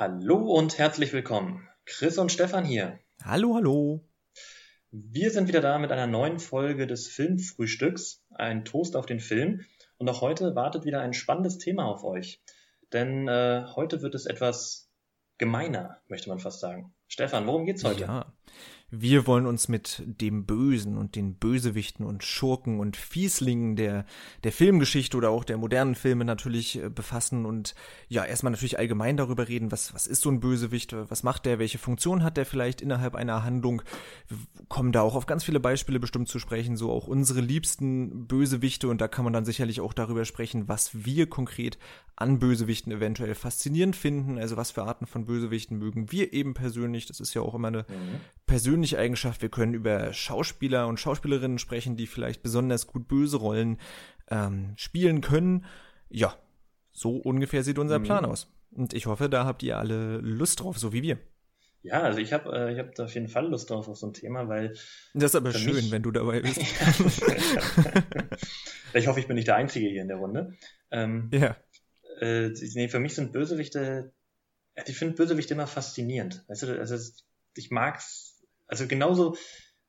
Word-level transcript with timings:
Hallo 0.00 0.36
und 0.36 0.78
herzlich 0.78 1.12
willkommen. 1.12 1.68
Chris 1.84 2.18
und 2.18 2.30
Stefan 2.30 2.64
hier. 2.64 3.00
Hallo, 3.24 3.56
hallo. 3.56 4.08
Wir 4.92 5.32
sind 5.32 5.48
wieder 5.48 5.60
da 5.60 5.76
mit 5.80 5.90
einer 5.90 6.06
neuen 6.06 6.38
Folge 6.38 6.86
des 6.86 7.08
Filmfrühstücks, 7.08 8.24
ein 8.30 8.64
Toast 8.64 8.94
auf 8.94 9.06
den 9.06 9.18
Film. 9.18 9.64
Und 9.96 10.08
auch 10.08 10.20
heute 10.20 10.54
wartet 10.54 10.84
wieder 10.84 11.00
ein 11.00 11.14
spannendes 11.14 11.58
Thema 11.58 11.86
auf 11.86 12.04
euch. 12.04 12.40
Denn 12.92 13.26
äh, 13.26 13.64
heute 13.74 14.00
wird 14.00 14.14
es 14.14 14.26
etwas 14.26 14.88
gemeiner, 15.36 16.00
möchte 16.06 16.28
man 16.28 16.38
fast 16.38 16.60
sagen. 16.60 16.94
Stefan, 17.08 17.48
worum 17.48 17.64
geht's 17.64 17.82
heute? 17.82 18.02
Ja, 18.02 18.32
wir 18.90 19.26
wollen 19.26 19.46
uns 19.46 19.68
mit 19.68 20.02
dem 20.06 20.46
Bösen 20.46 20.96
und 20.96 21.14
den 21.14 21.34
Bösewichten 21.34 22.06
und 22.06 22.24
Schurken 22.24 22.80
und 22.80 22.96
Fieslingen 22.96 23.76
der, 23.76 24.06
der 24.44 24.52
Filmgeschichte 24.52 25.16
oder 25.16 25.28
auch 25.28 25.44
der 25.44 25.58
modernen 25.58 25.94
Filme 25.94 26.24
natürlich 26.24 26.82
äh, 26.82 26.88
befassen 26.88 27.44
und 27.44 27.74
ja, 28.08 28.24
erstmal 28.24 28.50
natürlich 28.50 28.78
allgemein 28.78 29.18
darüber 29.18 29.46
reden, 29.46 29.70
was, 29.70 29.92
was 29.92 30.06
ist 30.06 30.22
so 30.22 30.30
ein 30.30 30.40
Bösewicht, 30.40 30.94
was 31.10 31.22
macht 31.22 31.44
der, 31.44 31.58
welche 31.58 31.76
Funktion 31.76 32.22
hat 32.22 32.38
der 32.38 32.46
vielleicht 32.46 32.80
innerhalb 32.80 33.14
einer 33.14 33.44
Handlung. 33.44 33.82
Wir 34.28 34.38
kommen 34.68 34.92
da 34.92 35.02
auch 35.02 35.14
auf 35.14 35.26
ganz 35.26 35.44
viele 35.44 35.60
Beispiele 35.60 36.00
bestimmt 36.00 36.28
zu 36.28 36.38
sprechen, 36.38 36.78
so 36.78 36.90
auch 36.90 37.06
unsere 37.06 37.40
liebsten 37.40 38.26
Bösewichte 38.26 38.88
und 38.88 39.02
da 39.02 39.08
kann 39.08 39.24
man 39.24 39.34
dann 39.34 39.44
sicherlich 39.44 39.82
auch 39.82 39.92
darüber 39.92 40.24
sprechen, 40.24 40.66
was 40.66 41.04
wir 41.04 41.28
konkret 41.28 41.78
an 42.16 42.38
Bösewichten 42.38 42.90
eventuell 42.90 43.34
faszinierend 43.34 43.96
finden, 43.96 44.38
also 44.38 44.56
was 44.56 44.70
für 44.70 44.84
Arten 44.84 45.06
von 45.06 45.26
Bösewichten 45.26 45.78
mögen 45.78 46.10
wir 46.10 46.32
eben 46.32 46.54
persönlich, 46.54 47.06
das 47.06 47.20
ist 47.20 47.34
ja 47.34 47.42
auch 47.42 47.54
immer 47.54 47.68
eine 47.68 47.86
mhm 47.88 48.20
persönliche 48.48 48.77
Eigenschaft. 48.82 49.42
Wir 49.42 49.48
können 49.48 49.74
über 49.74 50.12
Schauspieler 50.12 50.86
und 50.86 51.00
Schauspielerinnen 51.00 51.58
sprechen, 51.58 51.96
die 51.96 52.06
vielleicht 52.06 52.42
besonders 52.42 52.86
gut 52.86 53.08
böse 53.08 53.38
Rollen 53.38 53.78
ähm, 54.30 54.74
spielen 54.76 55.20
können. 55.20 55.64
Ja, 56.08 56.36
so 56.92 57.16
ungefähr 57.16 57.62
sieht 57.62 57.78
unser 57.78 57.98
mhm. 57.98 58.04
Plan 58.04 58.24
aus. 58.24 58.48
Und 58.70 58.94
ich 58.94 59.06
hoffe, 59.06 59.28
da 59.28 59.44
habt 59.44 59.62
ihr 59.62 59.78
alle 59.78 60.18
Lust 60.18 60.60
drauf, 60.60 60.78
so 60.78 60.92
wie 60.92 61.02
wir. 61.02 61.18
Ja, 61.82 62.02
also 62.02 62.18
ich 62.18 62.32
habe 62.32 62.52
äh, 62.52 62.72
ich 62.72 62.78
hab 62.78 62.98
auf 62.98 63.14
jeden 63.14 63.28
Fall 63.28 63.48
Lust 63.48 63.70
drauf 63.70 63.88
auf 63.88 63.96
so 63.96 64.08
ein 64.08 64.12
Thema, 64.12 64.48
weil. 64.48 64.74
Das 65.14 65.30
ist 65.30 65.36
aber 65.36 65.52
schön, 65.52 65.74
mich... 65.74 65.90
wenn 65.90 66.02
du 66.02 66.10
dabei 66.10 66.40
bist. 66.40 66.58
ich 68.94 69.06
hoffe, 69.06 69.20
ich 69.20 69.26
bin 69.26 69.36
nicht 69.36 69.48
der 69.48 69.56
Einzige 69.56 69.88
hier 69.88 70.02
in 70.02 70.08
der 70.08 70.16
Runde. 70.18 70.54
Ähm, 70.90 71.30
ja. 71.32 71.56
Äh, 72.20 72.50
nee, 72.74 72.88
für 72.88 72.98
mich 72.98 73.14
sind 73.14 73.32
Bösewichte, 73.32 74.12
ich 74.86 74.98
finde 74.98 75.14
Bösewichte 75.14 75.54
immer 75.54 75.68
faszinierend. 75.68 76.44
Weißt 76.48 76.64
du, 76.64 76.78
also 76.78 76.96
ich 77.54 77.70
mag's 77.70 78.27
also 78.68 78.86
genauso 78.86 79.36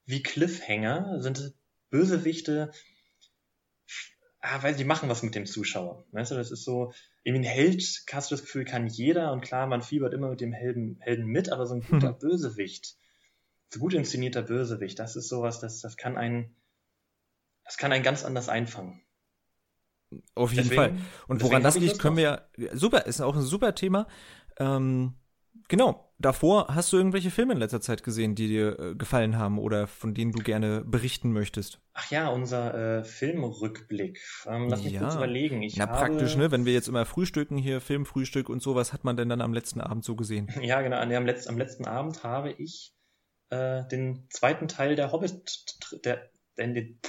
wie 0.06 0.24
Cliffhanger 0.24 1.22
sind 1.22 1.54
Bösewichte, 1.92 2.72
ah, 4.40 4.64
weil 4.64 4.76
die 4.76 4.84
machen 4.84 5.10
was 5.10 5.22
mit 5.22 5.36
dem 5.36 5.46
Zuschauer. 5.46 6.06
Weißt 6.12 6.32
du, 6.32 6.36
das 6.36 6.52
ist 6.52 6.64
so, 6.64 6.92
irgendwie 7.24 7.48
ein 7.48 7.52
Held, 7.52 7.84
hast 8.12 8.32
du 8.32 8.36
das 8.36 8.42
Gefühl, 8.42 8.66
kann 8.66 8.88
jeder 8.88 9.32
und 9.32 9.42
klar, 9.42 9.68
man 9.68 9.82
fiebert 9.82 10.14
immer 10.14 10.30
mit 10.30 10.42
dem 10.42 10.54
Helden, 10.54 10.98
Helden 11.00 11.26
mit, 11.26 11.52
aber 11.52 11.68
so 11.68 11.76
ein 11.76 11.82
guter 11.82 12.14
mhm. 12.14 12.20
Bösewicht, 12.20 12.96
so 13.70 13.80
gut 13.80 13.94
inszenierter 13.94 14.42
Bösewicht, 14.42 14.98
das 14.98 15.16
ist 15.16 15.30
sowas, 15.30 15.60
das, 15.60 15.82
das 15.82 15.98
kann 15.98 16.18
einen, 16.18 16.56
das 17.66 17.78
kann 17.78 17.92
einen 17.92 18.04
ganz 18.04 18.24
anders 18.24 18.50
einfangen. 18.50 19.02
Auf 20.34 20.52
jeden 20.54 20.70
deswegen, 20.70 20.98
Fall. 20.98 21.06
Und 21.28 21.44
woran 21.44 21.62
das 21.62 21.78
liegt, 21.78 22.00
können 22.00 22.18
wir 22.18 22.50
ja, 22.58 22.76
super, 22.76 23.06
ist 23.06 23.22
auch 23.22 23.36
ein 23.36 23.44
super 23.44 23.76
Thema. 23.76 24.08
Ähm, 24.58 25.19
Genau. 25.70 26.12
Davor 26.18 26.68
hast 26.68 26.92
du 26.92 26.98
irgendwelche 26.98 27.32
Filme 27.32 27.54
in 27.54 27.60
letzter 27.60 27.80
Zeit 27.80 28.04
gesehen, 28.04 28.36
die 28.36 28.48
dir 28.48 28.78
äh, 28.78 28.96
gefallen 28.96 29.38
haben 29.38 29.58
oder 29.58 29.88
von 29.88 30.14
denen 30.14 30.34
du 30.34 30.40
gerne 30.40 30.84
berichten 30.84 31.32
möchtest? 31.32 31.80
Ach 31.94 32.12
ja, 32.12 32.28
unser 32.28 33.00
äh, 33.00 33.04
Filmrückblick. 33.06 34.20
Ähm, 34.46 34.68
lass 34.68 34.84
mich 34.84 34.94
ja. 34.94 35.00
kurz 35.00 35.16
überlegen. 35.16 35.62
Ich 35.62 35.78
Na, 35.78 35.88
habe... 35.88 35.98
praktisch, 35.98 36.36
ne? 36.36 36.52
Wenn 36.52 36.66
wir 36.66 36.74
jetzt 36.74 36.90
immer 36.90 37.06
frühstücken 37.06 37.58
hier, 37.58 37.80
Filmfrühstück 37.80 38.50
und 38.50 38.62
sowas, 38.62 38.92
hat 38.92 39.06
man 39.06 39.16
denn 39.16 39.30
dann 39.30 39.42
am 39.42 39.54
letzten 39.54 39.80
Abend 39.80 40.04
so 40.04 40.16
gesehen? 40.16 40.50
Ja, 40.62 40.82
genau. 40.82 40.98
am, 40.98 41.26
Letz 41.26 41.48
am 41.48 41.58
letzten 41.58 41.86
Abend 41.86 42.24
habe 42.24 42.52
ich 42.52 42.94
äh, 43.50 43.88
den 43.88 44.28
zweiten 44.30 44.68
Teil 44.68 44.96
der 44.96 45.12
Hobbit, 45.12 46.04
der, 46.04 46.30
den, 46.58 46.74
den, 46.74 47.00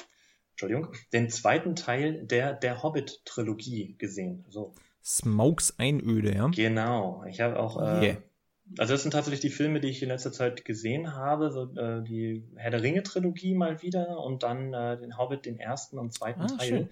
Entschuldigung, 0.52 0.92
den 1.12 1.30
zweiten 1.30 1.74
Teil 1.74 2.26
der, 2.26 2.54
der 2.54 2.82
Hobbit-Trilogie 2.82 3.96
gesehen. 3.98 4.44
So. 4.50 4.74
Smokes 5.02 5.78
Einöde, 5.78 6.34
ja? 6.34 6.48
Genau. 6.48 7.24
Ich 7.28 7.40
habe 7.40 7.58
auch 7.58 7.80
äh, 7.80 8.04
yeah. 8.04 8.16
Also 8.78 8.94
das 8.94 9.02
sind 9.02 9.12
tatsächlich 9.12 9.40
die 9.40 9.50
Filme, 9.50 9.80
die 9.80 9.88
ich 9.88 10.02
in 10.02 10.08
letzter 10.08 10.32
Zeit 10.32 10.64
gesehen 10.64 11.14
habe. 11.14 11.50
So, 11.50 11.74
äh, 11.76 12.02
die 12.02 12.44
Herr 12.56 12.70
der 12.70 12.82
Ringe-Trilogie 12.82 13.54
mal 13.54 13.82
wieder 13.82 14.18
und 14.20 14.42
dann 14.42 14.72
äh, 14.72 14.98
den 14.98 15.18
Hobbit, 15.18 15.46
den 15.46 15.58
ersten 15.58 15.98
und 15.98 16.12
zweiten 16.12 16.42
ah, 16.42 16.46
Teil. 16.46 16.68
Schön. 16.68 16.88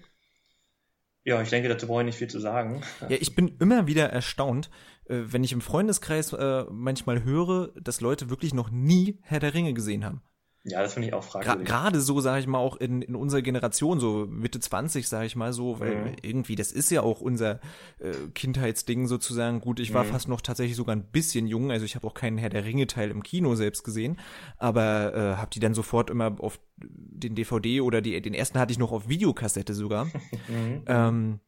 Ja, 1.23 1.41
ich 1.41 1.49
denke, 1.49 1.69
dazu 1.69 1.87
brauche 1.87 2.01
ich 2.01 2.05
nicht 2.07 2.17
viel 2.17 2.29
zu 2.29 2.39
sagen. 2.39 2.81
Ja, 3.01 3.17
ich 3.19 3.35
bin 3.35 3.55
immer 3.59 3.87
wieder 3.87 4.09
erstaunt, 4.09 4.69
äh, 5.05 5.21
wenn 5.25 5.43
ich 5.43 5.51
im 5.51 5.61
Freundeskreis 5.61 6.33
äh, 6.33 6.65
manchmal 6.69 7.23
höre, 7.23 7.71
dass 7.79 8.01
Leute 8.01 8.29
wirklich 8.29 8.53
noch 8.53 8.71
nie 8.71 9.19
Herr 9.21 9.39
der 9.39 9.53
Ringe 9.53 9.73
gesehen 9.73 10.05
haben. 10.05 10.21
Ja, 10.69 10.81
das 10.81 10.93
finde 10.93 11.07
ich 11.07 11.13
auch 11.13 11.23
fragwürdig. 11.23 11.67
Gerade 11.67 11.99
so, 12.01 12.19
sage 12.19 12.39
ich 12.39 12.47
mal, 12.47 12.59
auch 12.59 12.75
in, 12.77 13.01
in 13.01 13.15
unserer 13.15 13.41
Generation, 13.41 13.99
so 13.99 14.27
Mitte 14.29 14.59
20, 14.59 15.07
sage 15.07 15.25
ich 15.25 15.35
mal 15.35 15.53
so, 15.53 15.79
weil 15.79 15.95
mhm. 15.95 16.15
irgendwie, 16.21 16.55
das 16.55 16.71
ist 16.71 16.89
ja 16.91 17.01
auch 17.01 17.21
unser 17.21 17.59
äh, 17.99 18.13
Kindheitsding 18.33 19.07
sozusagen. 19.07 19.61
Gut, 19.61 19.79
ich 19.79 19.93
war 19.93 20.03
mhm. 20.03 20.09
fast 20.09 20.27
noch 20.27 20.41
tatsächlich 20.41 20.75
sogar 20.75 20.95
ein 20.95 21.03
bisschen 21.03 21.47
jung, 21.47 21.71
also 21.71 21.85
ich 21.85 21.95
habe 21.95 22.07
auch 22.07 22.13
keinen 22.13 22.37
Herr 22.37 22.49
der 22.49 22.65
Ringe-Teil 22.65 23.11
im 23.11 23.23
Kino 23.23 23.55
selbst 23.55 23.83
gesehen, 23.83 24.19
aber 24.57 25.13
äh, 25.13 25.37
habe 25.37 25.49
die 25.51 25.59
dann 25.59 25.73
sofort 25.73 26.09
immer 26.09 26.35
auf 26.39 26.59
den 26.77 27.35
DVD 27.35 27.81
oder 27.81 28.01
die, 28.01 28.19
den 28.21 28.33
ersten 28.33 28.59
hatte 28.59 28.71
ich 28.71 28.79
noch 28.79 28.91
auf 28.91 29.09
Videokassette 29.09 29.73
sogar, 29.73 30.05
mhm. 30.47 30.83
ähm, 30.87 31.39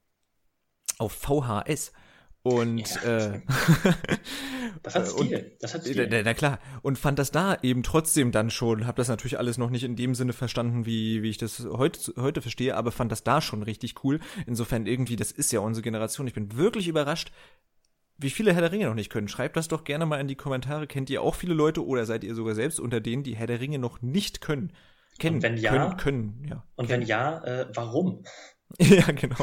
auf 0.97 1.13
VHS. 1.13 1.91
Und 2.43 2.95
ja, 3.03 3.33
äh, 3.33 3.41
das 4.83 4.95
hat 4.95 5.07
Stil. 5.07 5.35
Und, 5.35 5.45
das 5.59 5.73
hat 5.73 5.81
Stil. 5.81 6.07
Na, 6.09 6.23
na, 6.23 6.33
klar. 6.33 6.59
Und 6.81 6.97
fand 6.97 7.19
das 7.19 7.31
da 7.31 7.57
eben 7.61 7.83
trotzdem 7.83 8.31
dann 8.31 8.49
schon, 8.49 8.87
habe 8.87 8.97
das 8.97 9.09
natürlich 9.09 9.37
alles 9.37 9.57
noch 9.59 9.69
nicht 9.69 9.83
in 9.83 9.95
dem 9.95 10.15
Sinne 10.15 10.33
verstanden, 10.33 10.85
wie, 10.85 11.21
wie 11.21 11.29
ich 11.29 11.37
das 11.37 11.67
heute, 11.71 12.13
heute 12.17 12.41
verstehe, 12.41 12.75
aber 12.75 12.91
fand 12.91 13.11
das 13.11 13.23
da 13.23 13.41
schon 13.41 13.61
richtig 13.61 14.03
cool. 14.03 14.19
Insofern 14.47 14.87
irgendwie, 14.87 15.15
das 15.15 15.31
ist 15.31 15.51
ja 15.51 15.59
unsere 15.59 15.83
Generation. 15.83 16.25
Ich 16.27 16.33
bin 16.33 16.57
wirklich 16.57 16.87
überrascht, 16.87 17.31
wie 18.17 18.31
viele 18.31 18.53
Herr 18.53 18.61
der 18.61 18.71
Ringe 18.71 18.87
noch 18.87 18.95
nicht 18.95 19.11
können. 19.11 19.27
Schreibt 19.27 19.55
das 19.55 19.67
doch 19.67 19.83
gerne 19.83 20.05
mal 20.05 20.19
in 20.19 20.27
die 20.27 20.35
Kommentare. 20.35 20.87
Kennt 20.87 21.09
ihr 21.09 21.21
auch 21.21 21.35
viele 21.35 21.53
Leute 21.53 21.85
oder 21.85 22.05
seid 22.05 22.23
ihr 22.23 22.33
sogar 22.33 22.55
selbst 22.55 22.79
unter 22.79 23.01
denen, 23.01 23.23
die 23.23 23.35
Herr 23.35 23.47
der 23.47 23.59
Ringe 23.59 23.79
noch 23.79 24.01
nicht 24.01 24.41
können? 24.41 24.73
Kennen, 25.19 25.35
und 25.35 25.43
wenn 25.43 25.57
ja, 25.57 25.71
können, 25.71 25.97
können, 25.97 26.45
ja. 26.49 26.63
Und 26.75 26.89
wenn 26.89 27.01
ja, 27.03 27.43
äh, 27.43 27.67
warum? 27.73 28.23
ja, 28.79 29.05
genau. 29.11 29.37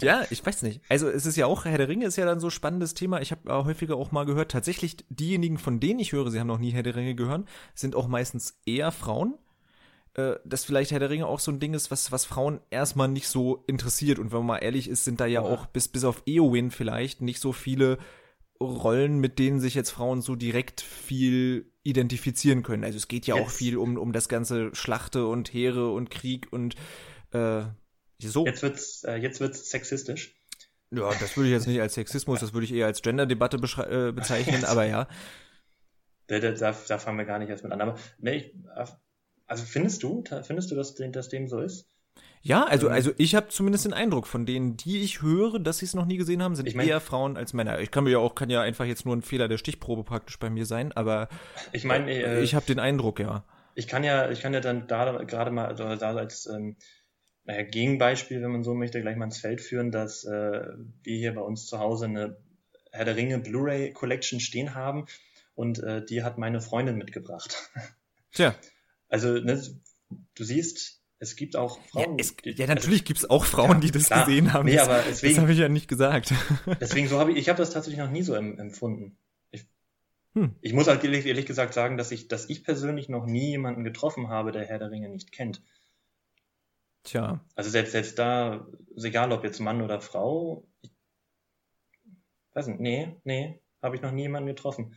ja, 0.00 0.22
ich 0.30 0.44
weiß 0.44 0.62
nicht. 0.62 0.80
Also 0.88 1.08
es 1.08 1.26
ist 1.26 1.36
ja 1.36 1.46
auch, 1.46 1.64
Herr 1.64 1.78
der 1.78 1.88
Ringe 1.88 2.06
ist 2.06 2.16
ja 2.16 2.24
dann 2.24 2.40
so 2.40 2.48
ein 2.48 2.52
spannendes 2.52 2.94
Thema. 2.94 3.20
Ich 3.20 3.30
habe 3.30 3.48
äh, 3.48 3.64
häufiger 3.64 3.96
auch 3.96 4.12
mal 4.12 4.24
gehört, 4.24 4.50
tatsächlich 4.50 4.96
diejenigen, 5.08 5.58
von 5.58 5.80
denen 5.80 6.00
ich 6.00 6.12
höre, 6.12 6.30
sie 6.30 6.40
haben 6.40 6.46
noch 6.46 6.58
nie 6.58 6.70
Herr 6.70 6.82
der 6.82 6.96
Ringe 6.96 7.14
gehört, 7.14 7.46
sind 7.74 7.94
auch 7.94 8.08
meistens 8.08 8.60
eher 8.66 8.92
Frauen. 8.92 9.34
Äh, 10.14 10.34
dass 10.44 10.64
vielleicht 10.64 10.90
Herr 10.90 11.00
der 11.00 11.08
Ringe 11.08 11.26
auch 11.26 11.40
so 11.40 11.50
ein 11.50 11.58
Ding 11.58 11.72
ist, 11.72 11.90
was, 11.90 12.12
was 12.12 12.26
Frauen 12.26 12.60
erstmal 12.70 13.08
nicht 13.08 13.28
so 13.28 13.64
interessiert. 13.66 14.18
Und 14.18 14.30
wenn 14.30 14.38
man 14.38 14.46
mal 14.46 14.58
ehrlich 14.58 14.88
ist, 14.88 15.04
sind 15.04 15.20
da 15.20 15.26
ja, 15.26 15.42
ja. 15.42 15.48
auch 15.48 15.66
bis, 15.66 15.88
bis 15.88 16.04
auf 16.04 16.22
Eowyn 16.26 16.70
vielleicht 16.70 17.22
nicht 17.22 17.40
so 17.40 17.52
viele 17.52 17.98
Rollen, 18.60 19.18
mit 19.18 19.38
denen 19.38 19.58
sich 19.58 19.74
jetzt 19.74 19.90
Frauen 19.90 20.20
so 20.20 20.36
direkt 20.36 20.82
viel 20.82 21.72
identifizieren 21.82 22.62
können. 22.62 22.84
Also 22.84 22.96
es 22.96 23.08
geht 23.08 23.26
ja 23.26 23.36
jetzt. 23.36 23.46
auch 23.46 23.50
viel 23.50 23.76
um, 23.76 23.96
um 23.96 24.12
das 24.12 24.28
ganze 24.28 24.74
Schlachte 24.74 25.26
und 25.26 25.52
Heere 25.52 25.90
und 25.92 26.10
Krieg 26.10 26.48
und 26.50 26.76
äh, 27.32 27.62
so. 28.30 28.46
Jetzt 28.46 28.62
wird's, 28.62 29.04
äh, 29.04 29.16
jetzt 29.16 29.40
wird's 29.40 29.70
sexistisch. 29.70 30.34
Ja, 30.90 31.10
das 31.18 31.36
würde 31.36 31.48
ich 31.48 31.54
jetzt 31.54 31.66
nicht 31.66 31.80
als 31.80 31.94
Sexismus, 31.94 32.40
das 32.40 32.52
würde 32.52 32.66
ich 32.66 32.74
eher 32.74 32.86
als 32.86 33.00
Gender-Debatte 33.00 33.56
äh, 33.56 34.12
bezeichnen, 34.12 34.64
aber 34.64 34.84
ja. 34.84 35.08
Da, 36.28 36.38
da, 36.38 36.52
da, 36.52 36.98
fangen 36.98 37.18
wir 37.18 37.26
gar 37.26 37.38
nicht 37.40 37.50
erst 37.50 37.62
mit 37.62 37.72
an. 37.72 37.80
Aber 37.80 37.98
nee, 38.18 38.36
ich, 38.36 38.54
also 39.46 39.64
findest 39.64 40.02
du, 40.02 40.24
findest 40.44 40.70
du, 40.70 40.74
dass, 40.76 40.94
dass 40.94 41.28
dem 41.28 41.46
so 41.46 41.60
ist? 41.60 41.90
Ja, 42.40 42.64
also, 42.64 42.88
ähm. 42.88 42.92
also 42.92 43.12
ich 43.18 43.34
habe 43.34 43.48
zumindest 43.48 43.84
den 43.84 43.92
Eindruck, 43.92 44.26
von 44.26 44.46
denen, 44.46 44.76
die 44.76 45.02
ich 45.02 45.22
höre, 45.22 45.58
dass 45.58 45.78
sie 45.78 45.84
es 45.84 45.94
noch 45.94 46.06
nie 46.06 46.16
gesehen 46.16 46.42
haben, 46.42 46.56
sind 46.56 46.66
ich 46.66 46.74
mein, 46.74 46.88
eher 46.88 47.00
Frauen 47.00 47.36
als 47.36 47.52
Männer. 47.52 47.80
Ich 47.80 47.90
kann 47.90 48.04
mir 48.04 48.10
ja 48.10 48.18
auch, 48.18 48.34
kann 48.34 48.50
ja 48.50 48.62
einfach 48.62 48.84
jetzt 48.84 49.04
nur 49.04 49.14
ein 49.14 49.22
Fehler 49.22 49.48
der 49.48 49.58
Stichprobe 49.58 50.04
praktisch 50.04 50.38
bei 50.38 50.50
mir 50.50 50.66
sein, 50.66 50.92
aber 50.92 51.28
ich 51.72 51.84
meine, 51.84 52.10
äh, 52.10 52.42
ich 52.42 52.54
habe 52.54 52.66
den 52.66 52.78
Eindruck, 52.78 53.20
ja. 53.20 53.44
Ich 53.74 53.86
kann 53.86 54.04
ja, 54.04 54.30
ich 54.30 54.40
kann 54.40 54.52
ja 54.52 54.60
dann 54.60 54.86
da 54.86 55.22
gerade 55.24 55.50
mal, 55.50 55.66
also 55.66 55.94
da 55.96 56.14
als 56.14 56.46
ähm, 56.46 56.76
naja, 57.44 57.62
Gegenbeispiel, 57.62 58.42
wenn 58.42 58.52
man 58.52 58.64
so 58.64 58.74
möchte, 58.74 59.00
gleich 59.00 59.16
mal 59.16 59.24
ins 59.24 59.38
Feld 59.38 59.60
führen, 59.60 59.90
dass 59.90 60.24
äh, 60.24 60.62
wir 61.02 61.16
hier 61.16 61.34
bei 61.34 61.40
uns 61.40 61.66
zu 61.66 61.78
Hause 61.78 62.06
eine 62.06 62.36
Herr 62.92 63.04
der 63.04 63.16
Ringe 63.16 63.38
Blu-ray 63.38 63.92
Collection 63.92 64.38
stehen 64.38 64.74
haben 64.74 65.06
und 65.54 65.82
äh, 65.82 66.04
die 66.04 66.22
hat 66.22 66.38
meine 66.38 66.60
Freundin 66.60 66.96
mitgebracht. 66.96 67.70
Tja. 68.32 68.54
Also, 69.08 69.32
ne, 69.34 69.60
du 70.34 70.44
siehst, 70.44 71.02
es 71.18 71.36
gibt 71.36 71.56
auch 71.56 71.78
Frauen. 71.86 72.18
Ja, 72.18 72.24
es, 72.24 72.36
die, 72.36 72.50
ja 72.50 72.66
natürlich 72.66 73.00
also, 73.00 73.04
gibt 73.04 73.18
es 73.18 73.30
auch 73.30 73.44
Frauen, 73.44 73.72
ja, 73.72 73.80
die 73.80 73.90
das 73.90 74.06
klar. 74.06 74.26
gesehen 74.26 74.52
haben. 74.52 74.66
Nee, 74.66 74.78
aber 74.78 75.02
deswegen, 75.06 75.34
das 75.34 75.42
habe 75.42 75.52
ich 75.52 75.58
ja 75.58 75.68
nicht 75.68 75.88
gesagt. 75.88 76.32
deswegen 76.80 77.08
so 77.08 77.18
habe 77.18 77.32
ich, 77.32 77.38
ich 77.38 77.48
habe 77.48 77.58
das 77.58 77.70
tatsächlich 77.70 78.00
noch 78.00 78.10
nie 78.10 78.22
so 78.22 78.34
empfunden. 78.34 79.16
Ich, 79.50 79.66
hm. 80.34 80.54
ich 80.60 80.72
muss 80.72 80.88
halt 80.88 81.04
ehrlich, 81.04 81.26
ehrlich 81.26 81.46
gesagt 81.46 81.74
sagen, 81.74 81.96
dass 81.96 82.10
ich, 82.12 82.28
dass 82.28 82.48
ich 82.48 82.64
persönlich 82.64 83.08
noch 83.08 83.26
nie 83.26 83.50
jemanden 83.50 83.84
getroffen 83.84 84.28
habe, 84.28 84.52
der 84.52 84.64
Herr 84.64 84.78
der 84.78 84.90
Ringe 84.90 85.08
nicht 85.08 85.32
kennt. 85.32 85.62
Tja. 87.04 87.40
Also 87.54 87.70
selbst, 87.70 87.92
selbst 87.92 88.18
da, 88.18 88.66
egal 88.96 89.32
ob 89.32 89.44
jetzt 89.44 89.60
Mann 89.60 89.82
oder 89.82 90.00
Frau, 90.00 90.66
ich 90.82 90.90
weiß 92.54 92.66
nicht, 92.68 92.80
nee, 92.80 93.16
nee. 93.24 93.60
Habe 93.80 93.96
ich 93.96 94.02
noch 94.02 94.12
nie 94.12 94.22
jemanden 94.22 94.46
getroffen. 94.46 94.94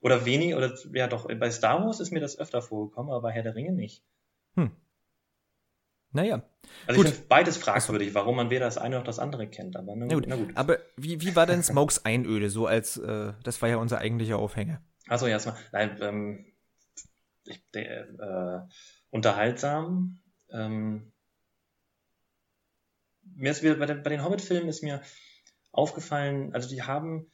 Oder 0.00 0.24
wenig, 0.24 0.54
oder 0.54 0.74
ja 0.92 1.06
doch, 1.08 1.26
bei 1.26 1.50
Star 1.50 1.84
Wars 1.84 2.00
ist 2.00 2.12
mir 2.12 2.20
das 2.20 2.38
öfter 2.38 2.60
vorgekommen, 2.60 3.10
aber 3.10 3.22
bei 3.22 3.32
Herr 3.32 3.42
der 3.42 3.54
Ringe 3.54 3.72
nicht. 3.72 4.04
Hm. 4.54 4.70
Naja. 6.12 6.42
Also 6.86 7.00
gut. 7.00 7.08
ich 7.08 7.14
finde 7.14 7.28
beides 7.28 7.56
fragwürdig, 7.56 8.14
warum 8.14 8.36
man 8.36 8.50
weder 8.50 8.66
das 8.66 8.78
eine 8.78 8.96
noch 8.96 9.04
das 9.04 9.18
andere 9.18 9.48
kennt. 9.48 9.76
Aber 9.76 9.94
na, 9.96 10.06
na, 10.06 10.14
gut. 10.14 10.26
na 10.26 10.36
gut. 10.36 10.56
Aber 10.56 10.78
wie, 10.96 11.20
wie 11.20 11.36
war 11.36 11.46
denn 11.46 11.62
Smokes 11.62 12.04
Einöde 12.04 12.50
so 12.50 12.66
als, 12.66 12.96
äh, 12.96 13.32
das 13.42 13.60
war 13.60 13.68
ja 13.68 13.76
unser 13.76 13.98
eigentlicher 13.98 14.38
Aufhänger. 14.38 14.80
Achso, 15.08 15.26
ja, 15.26 15.32
erstmal, 15.32 15.56
nein, 15.72 15.98
ähm, 16.00 16.46
ich, 17.44 17.62
der, 17.72 18.08
äh, 18.08 18.72
unterhaltsam. 19.10 20.20
Ähm, 20.50 21.12
mir 23.38 23.50
ist 23.50 23.62
wieder 23.62 23.76
bei, 23.76 23.86
den, 23.86 24.02
bei 24.02 24.10
den 24.10 24.24
Hobbit-Filmen 24.24 24.68
ist 24.68 24.82
mir 24.82 25.00
aufgefallen, 25.72 26.52
also 26.54 26.68
die 26.68 26.82
haben 26.82 27.30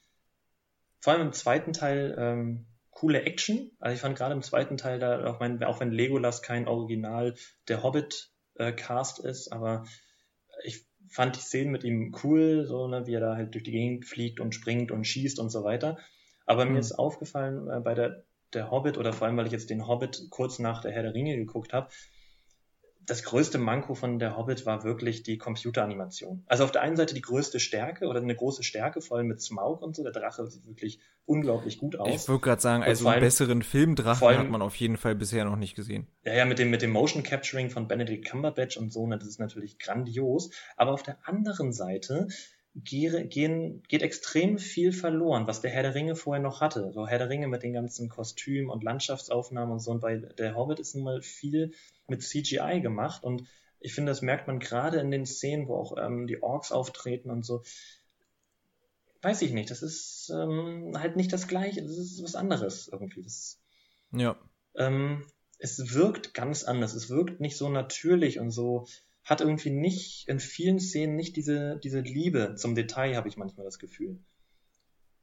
vor 1.00 1.12
allem 1.12 1.26
im 1.26 1.32
zweiten 1.32 1.72
Teil 1.72 2.14
ähm, 2.18 2.66
coole 2.90 3.22
Action. 3.22 3.70
Also 3.80 3.94
ich 3.94 4.00
fand 4.00 4.16
gerade 4.16 4.34
im 4.34 4.42
zweiten 4.42 4.76
Teil 4.76 4.98
da, 4.98 5.26
auch, 5.26 5.40
mein, 5.40 5.62
auch 5.64 5.80
wenn 5.80 5.90
Legolas 5.90 6.42
kein 6.42 6.68
Original 6.68 7.34
der 7.68 7.82
Hobbit-Cast 7.82 9.24
äh, 9.24 9.28
ist, 9.28 9.52
aber 9.52 9.84
ich 10.62 10.86
fand 11.08 11.36
die 11.36 11.40
Szenen 11.40 11.72
mit 11.72 11.84
ihm 11.84 12.14
cool, 12.22 12.64
so 12.66 12.86
ne, 12.86 13.06
wie 13.06 13.14
er 13.14 13.20
da 13.20 13.36
halt 13.36 13.54
durch 13.54 13.64
die 13.64 13.72
Gegend 13.72 14.06
fliegt 14.06 14.40
und 14.40 14.54
springt 14.54 14.90
und 14.90 15.04
schießt 15.04 15.38
und 15.38 15.50
so 15.50 15.64
weiter. 15.64 15.98
Aber 16.46 16.64
mhm. 16.64 16.72
mir 16.72 16.78
ist 16.78 16.92
aufgefallen 16.92 17.68
äh, 17.68 17.80
bei 17.80 17.94
der 17.94 18.24
der 18.54 18.70
Hobbit 18.70 18.98
oder 18.98 19.12
vor 19.12 19.26
allem, 19.26 19.36
weil 19.36 19.46
ich 19.46 19.52
jetzt 19.52 19.70
den 19.70 19.86
Hobbit 19.86 20.28
kurz 20.30 20.58
nach 20.58 20.80
der 20.80 20.92
Herr 20.92 21.02
der 21.02 21.14
Ringe 21.14 21.36
geguckt 21.36 21.72
habe, 21.72 21.88
das 23.06 23.22
größte 23.22 23.58
Manko 23.58 23.94
von 23.94 24.18
der 24.18 24.36
Hobbit 24.36 24.66
war 24.66 24.84
wirklich 24.84 25.22
die 25.22 25.38
Computeranimation. 25.38 26.44
Also 26.46 26.64
auf 26.64 26.72
der 26.72 26.82
einen 26.82 26.96
Seite 26.96 27.14
die 27.14 27.20
größte 27.20 27.60
Stärke 27.60 28.06
oder 28.06 28.20
eine 28.20 28.34
große 28.34 28.62
Stärke, 28.62 29.00
vor 29.00 29.16
allem 29.16 29.28
mit 29.28 29.40
Smaug 29.40 29.82
und 29.82 29.94
so. 29.94 30.02
Der 30.02 30.12
Drache 30.12 30.46
sieht 30.46 30.66
wirklich 30.66 31.00
unglaublich 31.26 31.78
gut 31.78 31.96
aus. 31.96 32.22
Ich 32.22 32.28
würde 32.28 32.40
gerade 32.40 32.60
sagen, 32.60 32.82
also 32.82 33.08
einen 33.08 33.20
besseren 33.20 33.62
Filmdrachen 33.62 34.26
allem, 34.26 34.38
hat 34.38 34.50
man 34.50 34.62
auf 34.62 34.76
jeden 34.76 34.96
Fall 34.96 35.14
bisher 35.14 35.44
noch 35.44 35.56
nicht 35.56 35.74
gesehen. 35.74 36.06
Ja, 36.24 36.34
ja, 36.34 36.44
mit 36.44 36.58
dem, 36.58 36.70
mit 36.70 36.82
dem 36.82 36.90
Motion 36.90 37.22
Capturing 37.22 37.70
von 37.70 37.88
Benedict 37.88 38.28
Cumberbatch 38.28 38.76
und 38.76 38.92
so, 38.92 39.06
ne, 39.06 39.18
das 39.18 39.28
ist 39.28 39.40
natürlich 39.40 39.78
grandios. 39.78 40.50
Aber 40.76 40.92
auf 40.92 41.02
der 41.02 41.18
anderen 41.24 41.72
Seite 41.72 42.28
gehen, 42.74 43.82
geht 43.88 44.02
extrem 44.02 44.58
viel 44.58 44.92
verloren, 44.92 45.46
was 45.46 45.60
der 45.60 45.70
Herr 45.70 45.82
der 45.82 45.94
Ringe 45.94 46.16
vorher 46.16 46.42
noch 46.42 46.60
hatte. 46.60 46.90
So 46.92 47.06
Herr 47.06 47.18
der 47.18 47.28
Ringe 47.28 47.46
mit 47.46 47.62
den 47.62 47.72
ganzen 47.72 48.08
Kostümen 48.08 48.68
und 48.68 48.82
Landschaftsaufnahmen 48.82 49.72
und 49.72 49.78
so. 49.78 49.92
Und 49.92 50.00
bei 50.00 50.16
der 50.16 50.56
Hobbit 50.56 50.80
ist 50.80 50.94
nun 50.94 51.04
mal 51.04 51.22
viel 51.22 51.72
mit 52.08 52.22
CGI 52.22 52.80
gemacht. 52.80 53.22
Und 53.22 53.46
ich 53.78 53.94
finde, 53.94 54.10
das 54.10 54.22
merkt 54.22 54.48
man 54.48 54.58
gerade 54.58 54.98
in 54.98 55.12
den 55.12 55.24
Szenen, 55.24 55.68
wo 55.68 55.76
auch 55.76 55.96
ähm, 55.98 56.26
die 56.26 56.42
Orks 56.42 56.72
auftreten 56.72 57.30
und 57.30 57.44
so. 57.44 57.62
Weiß 59.22 59.40
ich 59.42 59.52
nicht, 59.52 59.70
das 59.70 59.82
ist 59.82 60.30
ähm, 60.34 60.92
halt 60.98 61.16
nicht 61.16 61.32
das 61.32 61.48
Gleiche, 61.48 61.80
das 61.82 61.96
ist 61.96 62.22
was 62.22 62.34
anderes 62.34 62.88
irgendwie. 62.88 63.22
Das, 63.22 63.60
ja. 64.10 64.36
Ähm, 64.74 65.24
es 65.58 65.94
wirkt 65.94 66.34
ganz 66.34 66.64
anders, 66.64 66.92
es 66.94 67.08
wirkt 67.08 67.40
nicht 67.40 67.56
so 67.56 67.68
natürlich 67.68 68.40
und 68.40 68.50
so 68.50 68.86
hat 69.24 69.40
irgendwie 69.40 69.70
nicht, 69.70 70.28
in 70.28 70.40
vielen 70.40 70.78
Szenen 70.78 71.16
nicht 71.16 71.36
diese, 71.36 71.78
diese 71.82 72.00
Liebe 72.00 72.54
zum 72.56 72.74
Detail, 72.74 73.16
habe 73.16 73.28
ich 73.28 73.36
manchmal 73.36 73.64
das 73.64 73.78
Gefühl. 73.78 74.18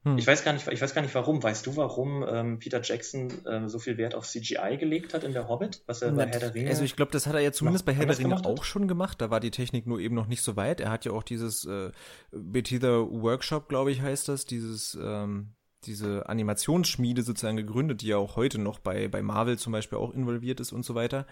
Hm. 0.03 0.18
Ich 0.18 0.25
weiß 0.25 0.44
gar 0.44 0.53
nicht, 0.53 0.68
ich 0.68 0.81
weiß 0.81 0.95
gar 0.95 1.03
nicht 1.03 1.13
warum. 1.13 1.44
Weißt 1.44 1.68
du, 1.68 1.75
warum 1.75 2.25
ähm, 2.27 2.57
Peter 2.57 2.81
Jackson 2.81 3.31
ähm, 3.48 3.69
so 3.69 3.77
viel 3.77 3.98
Wert 3.98 4.15
auf 4.15 4.27
CGI 4.27 4.77
gelegt 4.80 5.13
hat 5.13 5.24
in 5.24 5.33
der 5.33 5.48
Hobbit, 5.48 5.83
was 5.86 6.01
er 6.01 6.12
bei 6.12 6.25
Herr 6.25 6.39
der 6.39 6.56
Ringe? 6.56 6.69
Also 6.69 6.83
ich 6.83 6.95
glaube, 6.95 7.12
das 7.12 7.27
hat 7.27 7.36
er 7.36 7.42
ja 7.42 7.51
zumindest 7.51 7.86
bei 7.86 7.94
Herr 7.94 8.07
der 8.07 8.18
Ringe 8.18 8.44
auch 8.44 8.63
schon 8.63 8.88
gemacht. 8.88 9.21
Da 9.21 9.30
war 9.30 9.39
die 9.39 9.51
Technik 9.51 9.86
nur 9.86 10.00
eben 10.00 10.15
noch 10.15 10.25
nicht 10.25 10.42
so 10.42 10.56
weit. 10.56 10.80
Er 10.80 10.89
hat 10.89 11.06
ja 11.06 11.12
auch 11.12 11.21
dieses 11.21 11.65
äh, 11.65 11.92
Bethesda 12.31 12.88
Workshop, 12.89 13.69
glaube 13.69 13.92
ich, 13.92 14.01
heißt 14.01 14.27
das, 14.27 14.45
dieses 14.45 14.98
ähm, 15.00 15.53
diese 15.86 16.27
Animationsschmiede 16.27 17.21
sozusagen 17.21 17.57
gegründet, 17.57 18.01
die 18.01 18.07
ja 18.07 18.18
auch 18.18 18.36
heute 18.36 18.59
noch 18.59 18.80
bei 18.80 19.07
bei 19.07 19.21
Marvel 19.21 19.59
zum 19.59 19.71
Beispiel 19.71 20.00
auch 20.00 20.13
involviert 20.15 20.59
ist 20.59 20.71
und 20.71 20.83
so 20.83 20.95
weiter. 20.95 21.27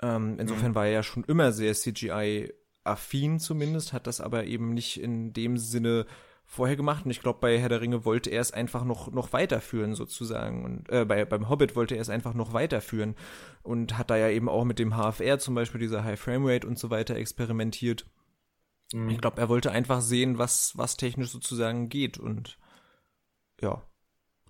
Ähm, 0.00 0.36
insofern 0.38 0.70
mhm. 0.70 0.74
war 0.74 0.86
er 0.86 0.92
ja 0.92 1.02
schon 1.02 1.24
immer 1.24 1.52
sehr 1.52 1.74
CGI-affin 1.74 3.40
zumindest, 3.40 3.92
hat 3.92 4.06
das 4.06 4.20
aber 4.20 4.44
eben 4.44 4.74
nicht 4.74 5.00
in 5.00 5.32
dem 5.32 5.58
Sinne 5.58 6.06
vorher 6.48 6.76
gemacht. 6.76 7.04
Und 7.04 7.10
ich 7.10 7.20
glaube, 7.20 7.40
bei 7.40 7.58
Herr 7.58 7.68
der 7.68 7.82
Ringe 7.82 8.04
wollte 8.04 8.30
er 8.30 8.40
es 8.40 8.52
einfach 8.52 8.84
noch, 8.84 9.12
noch 9.12 9.32
weiterführen, 9.32 9.94
sozusagen. 9.94 10.64
Und 10.64 10.88
äh, 10.88 11.04
bei, 11.04 11.24
beim 11.24 11.48
Hobbit 11.48 11.76
wollte 11.76 11.94
er 11.94 12.00
es 12.00 12.08
einfach 12.08 12.32
noch 12.32 12.54
weiterführen. 12.54 13.16
Und 13.62 13.98
hat 13.98 14.10
da 14.10 14.16
ja 14.16 14.30
eben 14.30 14.48
auch 14.48 14.64
mit 14.64 14.78
dem 14.78 14.96
HFR 14.96 15.38
zum 15.38 15.54
Beispiel, 15.54 15.80
dieser 15.80 16.04
High 16.04 16.18
Frame 16.18 16.46
Rate 16.46 16.66
und 16.66 16.78
so 16.78 16.90
weiter 16.90 17.16
experimentiert. 17.16 18.06
Mhm. 18.94 19.10
Ich 19.10 19.20
glaube, 19.20 19.40
er 19.40 19.50
wollte 19.50 19.70
einfach 19.70 20.00
sehen, 20.00 20.38
was, 20.38 20.72
was 20.76 20.96
technisch 20.96 21.30
sozusagen 21.30 21.90
geht. 21.90 22.18
Und 22.18 22.58
ja, 23.60 23.82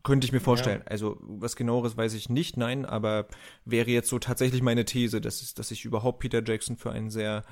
könnte 0.03 0.27
ich 0.27 0.33
mir 0.33 0.41
vorstellen. 0.41 0.83
Ja. 0.85 0.91
Also 0.91 1.17
was 1.21 1.57
genaueres 1.57 1.97
weiß 1.97 2.15
ich 2.15 2.29
nicht, 2.29 2.57
nein, 2.57 2.85
aber 2.85 3.27
wäre 3.65 3.91
jetzt 3.91 4.09
so 4.09 4.19
tatsächlich 4.19 4.63
meine 4.63 4.85
These, 4.85 5.21
dass, 5.21 5.43
es, 5.43 5.55
dass 5.55 5.71
ich 5.71 5.85
überhaupt 5.85 6.21
Peter 6.21 6.43
Jackson 6.45 6.77
für 6.77 6.91
einen 6.91 7.11
sehr, 7.11 7.45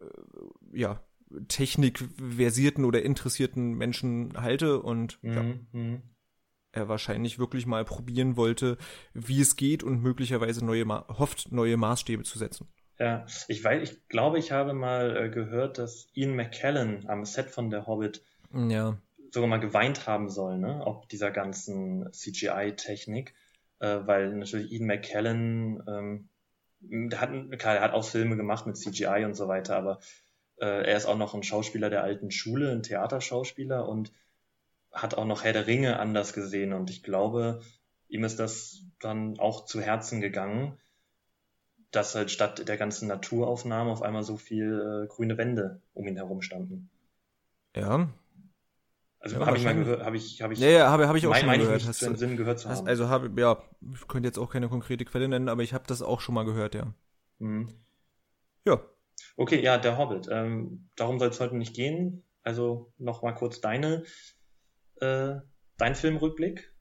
äh, 0.00 0.04
ja, 0.72 1.00
technikversierten 1.48 2.84
oder 2.84 3.02
interessierten 3.02 3.72
Menschen 3.72 4.34
halte 4.36 4.82
und 4.82 5.22
mhm. 5.22 5.32
ja, 5.32 5.42
mhm. 5.72 6.02
er 6.72 6.88
wahrscheinlich 6.88 7.38
wirklich 7.38 7.64
mal 7.64 7.84
probieren 7.84 8.36
wollte, 8.36 8.76
wie 9.14 9.40
es 9.40 9.56
geht 9.56 9.82
und 9.82 10.02
möglicherweise 10.02 10.64
neue, 10.64 10.86
hofft, 10.86 11.50
neue 11.50 11.78
Maßstäbe 11.78 12.22
zu 12.22 12.38
setzen. 12.38 12.68
Ja, 12.98 13.24
ich 13.48 13.64
weiß, 13.64 13.82
ich 13.82 14.08
glaube, 14.08 14.38
ich 14.38 14.52
habe 14.52 14.74
mal 14.74 15.16
äh, 15.16 15.30
gehört, 15.30 15.78
dass 15.78 16.08
Ian 16.12 16.36
McKellen 16.36 17.08
am 17.08 17.24
Set 17.24 17.50
von 17.50 17.70
der 17.70 17.86
Hobbit 17.86 18.22
ja 18.52 18.98
sogar 19.32 19.48
mal 19.48 19.60
geweint 19.60 20.06
haben 20.06 20.28
soll, 20.28 20.58
ne, 20.58 20.82
ob 20.84 21.08
dieser 21.08 21.30
ganzen 21.30 22.12
CGI-Technik, 22.12 23.34
äh, 23.80 24.00
weil 24.04 24.34
natürlich 24.34 24.72
Ian 24.72 24.86
McKellen, 24.86 25.82
ähm, 25.88 26.28
der 26.80 27.20
hat, 27.20 27.30
klar, 27.58 27.74
der 27.74 27.82
hat 27.82 27.94
auch 27.94 28.04
Filme 28.04 28.36
gemacht 28.36 28.66
mit 28.66 28.76
CGI 28.76 29.24
und 29.24 29.34
so 29.34 29.48
weiter, 29.48 29.76
aber 29.76 30.00
äh, 30.60 30.86
er 30.86 30.96
ist 30.96 31.06
auch 31.06 31.16
noch 31.16 31.34
ein 31.34 31.42
Schauspieler 31.42 31.90
der 31.90 32.02
alten 32.02 32.30
Schule, 32.30 32.72
ein 32.72 32.82
Theaterschauspieler 32.82 33.88
und 33.88 34.12
hat 34.92 35.14
auch 35.14 35.24
noch 35.24 35.44
Herr 35.44 35.54
der 35.54 35.66
Ringe 35.66 35.98
anders 35.98 36.34
gesehen 36.34 36.72
und 36.72 36.90
ich 36.90 37.02
glaube, 37.02 37.62
ihm 38.08 38.24
ist 38.24 38.38
das 38.38 38.84
dann 39.00 39.38
auch 39.38 39.64
zu 39.64 39.80
Herzen 39.80 40.20
gegangen, 40.20 40.78
dass 41.90 42.14
halt 42.14 42.30
statt 42.30 42.68
der 42.68 42.76
ganzen 42.76 43.08
Naturaufnahme 43.08 43.90
auf 43.90 44.02
einmal 44.02 44.22
so 44.22 44.36
viel 44.36 45.04
äh, 45.04 45.06
grüne 45.06 45.38
Wände 45.38 45.80
um 45.94 46.06
ihn 46.06 46.16
herum 46.16 46.42
standen. 46.42 46.90
Ja, 47.74 48.08
also 49.22 49.38
ja, 49.38 49.46
habe 49.46 49.56
ich 49.56 49.64
mal 49.64 49.76
gehört, 49.76 50.04
habe 50.04 50.16
ich, 50.16 50.42
habe 50.42 50.52
ich. 50.52 50.58
Ja, 50.58 50.68
ja, 50.68 50.90
habe 50.90 51.06
hab 51.06 51.14
ich 51.14 51.24
auch 51.26 51.30
mein, 51.30 51.40
schon 51.40 51.46
mal 51.46 51.58
gehört. 51.58 51.86
Hast 51.86 52.02
du 52.02 52.16
Sinn 52.16 52.36
gehört 52.36 52.58
zu 52.58 52.68
haben. 52.68 52.88
Also 52.88 53.08
habe, 53.08 53.30
ja, 53.40 53.62
ich 53.94 54.08
könnte 54.08 54.28
jetzt 54.28 54.36
auch 54.36 54.50
keine 54.50 54.68
konkrete 54.68 55.04
Quelle 55.04 55.28
nennen, 55.28 55.48
aber 55.48 55.62
ich 55.62 55.72
habe 55.72 55.84
das 55.86 56.02
auch 56.02 56.20
schon 56.20 56.34
mal 56.34 56.44
gehört, 56.44 56.74
ja. 56.74 56.92
Mhm. 57.38 57.68
Ja. 58.64 58.82
Okay, 59.36 59.62
ja, 59.62 59.78
der 59.78 59.96
Hobbit. 59.96 60.28
Ähm, 60.28 60.88
darum 60.96 61.20
soll 61.20 61.28
es 61.28 61.38
heute 61.38 61.56
nicht 61.56 61.74
gehen. 61.74 62.24
Also 62.42 62.92
noch 62.98 63.22
mal 63.22 63.32
kurz 63.32 63.60
deine, 63.60 64.02
äh, 65.00 65.36
dein 65.78 65.94
Filmrückblick, 65.94 66.74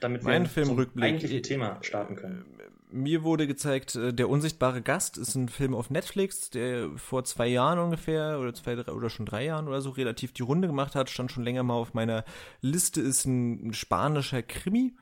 damit 0.00 0.22
mein 0.22 0.54
wir 0.54 0.64
zum 0.64 0.86
eigentlichen 1.00 1.42
Thema 1.42 1.78
starten 1.82 2.14
können 2.14 2.60
mir 2.90 3.22
wurde 3.22 3.46
gezeigt, 3.46 3.94
äh, 3.96 4.12
Der 4.12 4.28
unsichtbare 4.28 4.82
Gast 4.82 5.18
ist 5.18 5.34
ein 5.34 5.48
Film 5.48 5.74
auf 5.74 5.90
Netflix, 5.90 6.50
der 6.50 6.90
vor 6.96 7.24
zwei 7.24 7.46
Jahren 7.48 7.78
ungefähr 7.78 8.38
oder 8.40 8.54
zwei 8.54 8.74
drei, 8.74 8.92
oder 8.92 9.10
schon 9.10 9.26
drei 9.26 9.44
Jahren 9.44 9.68
oder 9.68 9.80
so 9.80 9.90
relativ 9.90 10.32
die 10.32 10.42
Runde 10.42 10.68
gemacht 10.68 10.94
hat, 10.94 11.10
stand 11.10 11.32
schon 11.32 11.44
länger 11.44 11.62
mal 11.62 11.74
auf 11.74 11.94
meiner 11.94 12.24
Liste, 12.60 13.00
ist 13.00 13.24
ein, 13.26 13.72
spanischer 13.72 14.42
Krimi. 14.42 14.96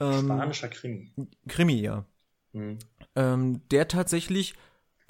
Ähm, 0.00 0.24
spanischer 0.24 0.68
Krimi. 0.68 1.12
Krimi, 1.48 1.80
ja. 1.80 2.04
Mhm. 2.52 2.78
Ähm, 3.16 3.60
der 3.70 3.88
tatsächlich 3.88 4.54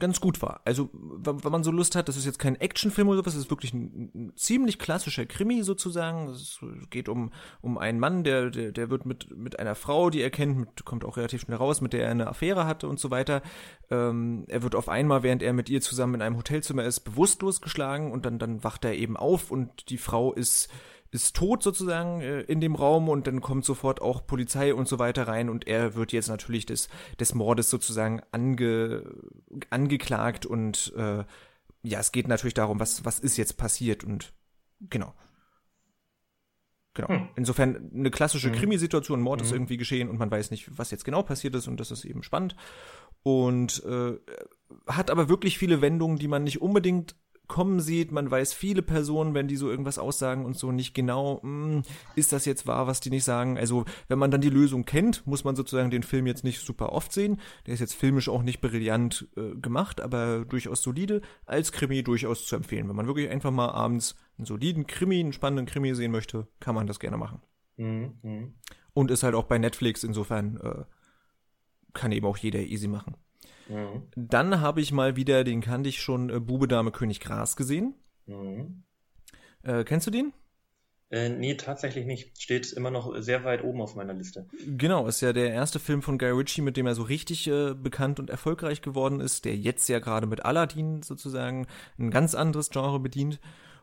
ganz 0.02 0.20
gut 0.20 0.42
war. 0.42 0.60
Also, 0.64 0.90
wenn 0.92 1.52
man 1.52 1.62
so 1.62 1.70
Lust 1.70 1.94
hat, 1.94 2.08
das 2.08 2.16
ist 2.16 2.26
jetzt 2.26 2.40
kein 2.40 2.56
Actionfilm 2.56 3.06
oder 3.06 3.18
sowas, 3.18 3.34
das 3.34 3.44
ist 3.44 3.50
wirklich 3.50 3.72
ein, 3.72 4.10
ein 4.14 4.32
ziemlich 4.34 4.80
klassischer 4.80 5.26
Krimi 5.26 5.62
sozusagen. 5.62 6.28
Es 6.30 6.58
geht 6.90 7.08
um, 7.08 7.30
um 7.60 7.78
einen 7.78 8.00
Mann, 8.00 8.24
der, 8.24 8.50
der, 8.50 8.72
der 8.72 8.90
wird 8.90 9.06
mit, 9.06 9.34
mit 9.36 9.60
einer 9.60 9.76
Frau, 9.76 10.10
die 10.10 10.20
er 10.20 10.30
kennt, 10.30 10.58
mit, 10.58 10.84
kommt 10.84 11.04
auch 11.04 11.16
relativ 11.16 11.42
schnell 11.42 11.56
raus, 11.56 11.80
mit 11.80 11.92
der 11.92 12.04
er 12.04 12.10
eine 12.10 12.26
Affäre 12.26 12.66
hatte 12.66 12.88
und 12.88 12.98
so 12.98 13.12
weiter. 13.12 13.42
Ähm, 13.90 14.44
er 14.48 14.64
wird 14.64 14.74
auf 14.74 14.88
einmal, 14.88 15.22
während 15.22 15.44
er 15.44 15.52
mit 15.52 15.70
ihr 15.70 15.80
zusammen 15.80 16.14
in 16.14 16.22
einem 16.22 16.36
Hotelzimmer 16.36 16.82
ist, 16.82 17.00
bewusstlos 17.00 17.60
geschlagen 17.60 18.10
und 18.10 18.26
dann, 18.26 18.40
dann 18.40 18.64
wacht 18.64 18.84
er 18.84 18.94
eben 18.94 19.16
auf 19.16 19.52
und 19.52 19.88
die 19.88 19.98
Frau 19.98 20.32
ist 20.32 20.68
ist 21.12 21.36
tot 21.36 21.62
sozusagen 21.62 22.22
äh, 22.22 22.40
in 22.40 22.60
dem 22.60 22.74
Raum 22.74 23.08
und 23.08 23.26
dann 23.26 23.40
kommt 23.40 23.64
sofort 23.64 24.00
auch 24.00 24.26
Polizei 24.26 24.74
und 24.74 24.88
so 24.88 24.98
weiter 24.98 25.28
rein 25.28 25.50
und 25.50 25.68
er 25.68 25.94
wird 25.94 26.12
jetzt 26.12 26.28
natürlich 26.28 26.66
des, 26.66 26.88
des 27.20 27.34
Mordes 27.34 27.70
sozusagen 27.70 28.22
ange, 28.32 29.04
angeklagt 29.70 30.46
und 30.46 30.92
äh, 30.96 31.24
ja, 31.84 32.00
es 32.00 32.12
geht 32.12 32.28
natürlich 32.28 32.54
darum, 32.54 32.80
was, 32.80 33.04
was 33.04 33.18
ist 33.18 33.36
jetzt 33.36 33.58
passiert 33.58 34.04
und 34.04 34.32
genau. 34.80 35.12
Genau. 36.94 37.08
Hm. 37.08 37.28
Insofern 37.36 37.90
eine 37.94 38.10
klassische 38.10 38.50
hm. 38.50 38.56
Krimisituation, 38.56 39.20
Mord 39.20 39.40
hm. 39.40 39.46
ist 39.46 39.52
irgendwie 39.52 39.76
geschehen 39.76 40.08
und 40.08 40.18
man 40.18 40.30
weiß 40.30 40.50
nicht, 40.50 40.78
was 40.78 40.90
jetzt 40.90 41.04
genau 41.04 41.22
passiert 41.22 41.54
ist 41.54 41.68
und 41.68 41.78
das 41.78 41.90
ist 41.90 42.04
eben 42.04 42.22
spannend. 42.22 42.56
Und 43.22 43.84
äh, 43.84 44.18
hat 44.86 45.10
aber 45.10 45.28
wirklich 45.28 45.58
viele 45.58 45.80
Wendungen, 45.80 46.18
die 46.18 46.28
man 46.28 46.44
nicht 46.44 46.60
unbedingt 46.60 47.14
kommen 47.52 47.80
sieht. 47.80 48.12
Man 48.12 48.30
weiß 48.30 48.54
viele 48.54 48.80
Personen, 48.80 49.34
wenn 49.34 49.46
die 49.46 49.56
so 49.56 49.68
irgendwas 49.68 49.98
aussagen 49.98 50.46
und 50.46 50.56
so 50.56 50.72
nicht 50.72 50.94
genau, 50.94 51.38
mh, 51.42 51.74
hm, 51.74 51.82
ist 52.16 52.32
das 52.32 52.46
jetzt 52.46 52.66
wahr, 52.66 52.86
was 52.86 53.00
die 53.00 53.10
nicht 53.10 53.24
sagen. 53.24 53.58
Also 53.58 53.84
wenn 54.08 54.18
man 54.18 54.30
dann 54.30 54.40
die 54.40 54.48
Lösung 54.48 54.86
kennt, 54.86 55.26
muss 55.26 55.44
man 55.44 55.54
sozusagen 55.54 55.90
den 55.90 56.02
Film 56.02 56.26
jetzt 56.26 56.44
nicht 56.44 56.60
super 56.60 56.92
oft 56.92 57.12
sehen. 57.12 57.42
Der 57.66 57.74
ist 57.74 57.80
jetzt 57.80 57.92
filmisch 57.92 58.30
auch 58.30 58.42
nicht 58.42 58.62
brillant 58.62 59.28
äh, 59.36 59.54
gemacht, 59.56 60.00
aber 60.00 60.46
durchaus 60.46 60.80
solide. 60.80 61.20
Als 61.44 61.72
Krimi 61.72 62.02
durchaus 62.02 62.46
zu 62.46 62.56
empfehlen. 62.56 62.88
Wenn 62.88 62.96
man 62.96 63.06
wirklich 63.06 63.28
einfach 63.28 63.50
mal 63.50 63.68
abends 63.68 64.16
einen 64.38 64.46
soliden 64.46 64.86
Krimi, 64.86 65.20
einen 65.20 65.34
spannenden 65.34 65.66
Krimi 65.66 65.94
sehen 65.94 66.10
möchte, 66.10 66.48
kann 66.58 66.74
man 66.74 66.86
das 66.86 67.00
gerne 67.00 67.18
machen. 67.18 67.42
Mhm. 67.76 68.14
mhm. 68.22 68.54
Und 68.94 69.10
ist 69.10 69.24
halt 69.24 69.34
auch 69.34 69.44
bei 69.44 69.58
Netflix, 69.58 70.04
insofern 70.04 70.56
äh, 70.56 70.84
kann 71.92 72.12
eben 72.12 72.26
auch 72.26 72.38
jeder 72.38 72.60
easy 72.60 72.88
machen. 72.88 73.16
Mhm. 73.68 74.02
Dann 74.16 74.60
habe 74.60 74.80
ich 74.80 74.92
mal 74.92 75.16
wieder, 75.16 75.44
den 75.44 75.60
kannte 75.60 75.88
ich 75.88 76.00
schon, 76.00 76.30
äh, 76.30 76.40
Bube, 76.40 76.68
Dame, 76.68 76.90
König 76.90 77.20
Gras 77.20 77.56
gesehen. 77.56 77.94
Mhm. 78.26 78.84
Äh, 79.62 79.84
kennst 79.84 80.06
du 80.06 80.10
den? 80.10 80.32
Äh, 81.12 81.28
nee, 81.28 81.54
tatsächlich 81.56 82.06
nicht. 82.06 82.40
Steht 82.40 82.72
immer 82.72 82.90
noch 82.90 83.14
sehr 83.18 83.44
weit 83.44 83.62
oben 83.62 83.82
auf 83.82 83.94
meiner 83.94 84.14
Liste. 84.14 84.46
Genau, 84.66 85.06
ist 85.06 85.20
ja 85.20 85.34
der 85.34 85.52
erste 85.52 85.78
Film 85.78 86.00
von 86.00 86.16
Guy 86.16 86.30
Ritchie, 86.30 86.62
mit 86.62 86.78
dem 86.78 86.86
er 86.86 86.94
so 86.94 87.02
richtig 87.02 87.46
äh, 87.48 87.74
bekannt 87.74 88.18
und 88.18 88.30
erfolgreich 88.30 88.80
geworden 88.80 89.20
ist, 89.20 89.44
der 89.44 89.54
jetzt 89.54 89.88
ja 89.90 89.98
gerade 89.98 90.26
mit 90.26 90.46
Aladdin 90.46 91.02
sozusagen 91.02 91.66
ein 91.98 92.10
ganz 92.10 92.34
anderes 92.34 92.70
Genre 92.70 92.98
bedient 92.98 93.40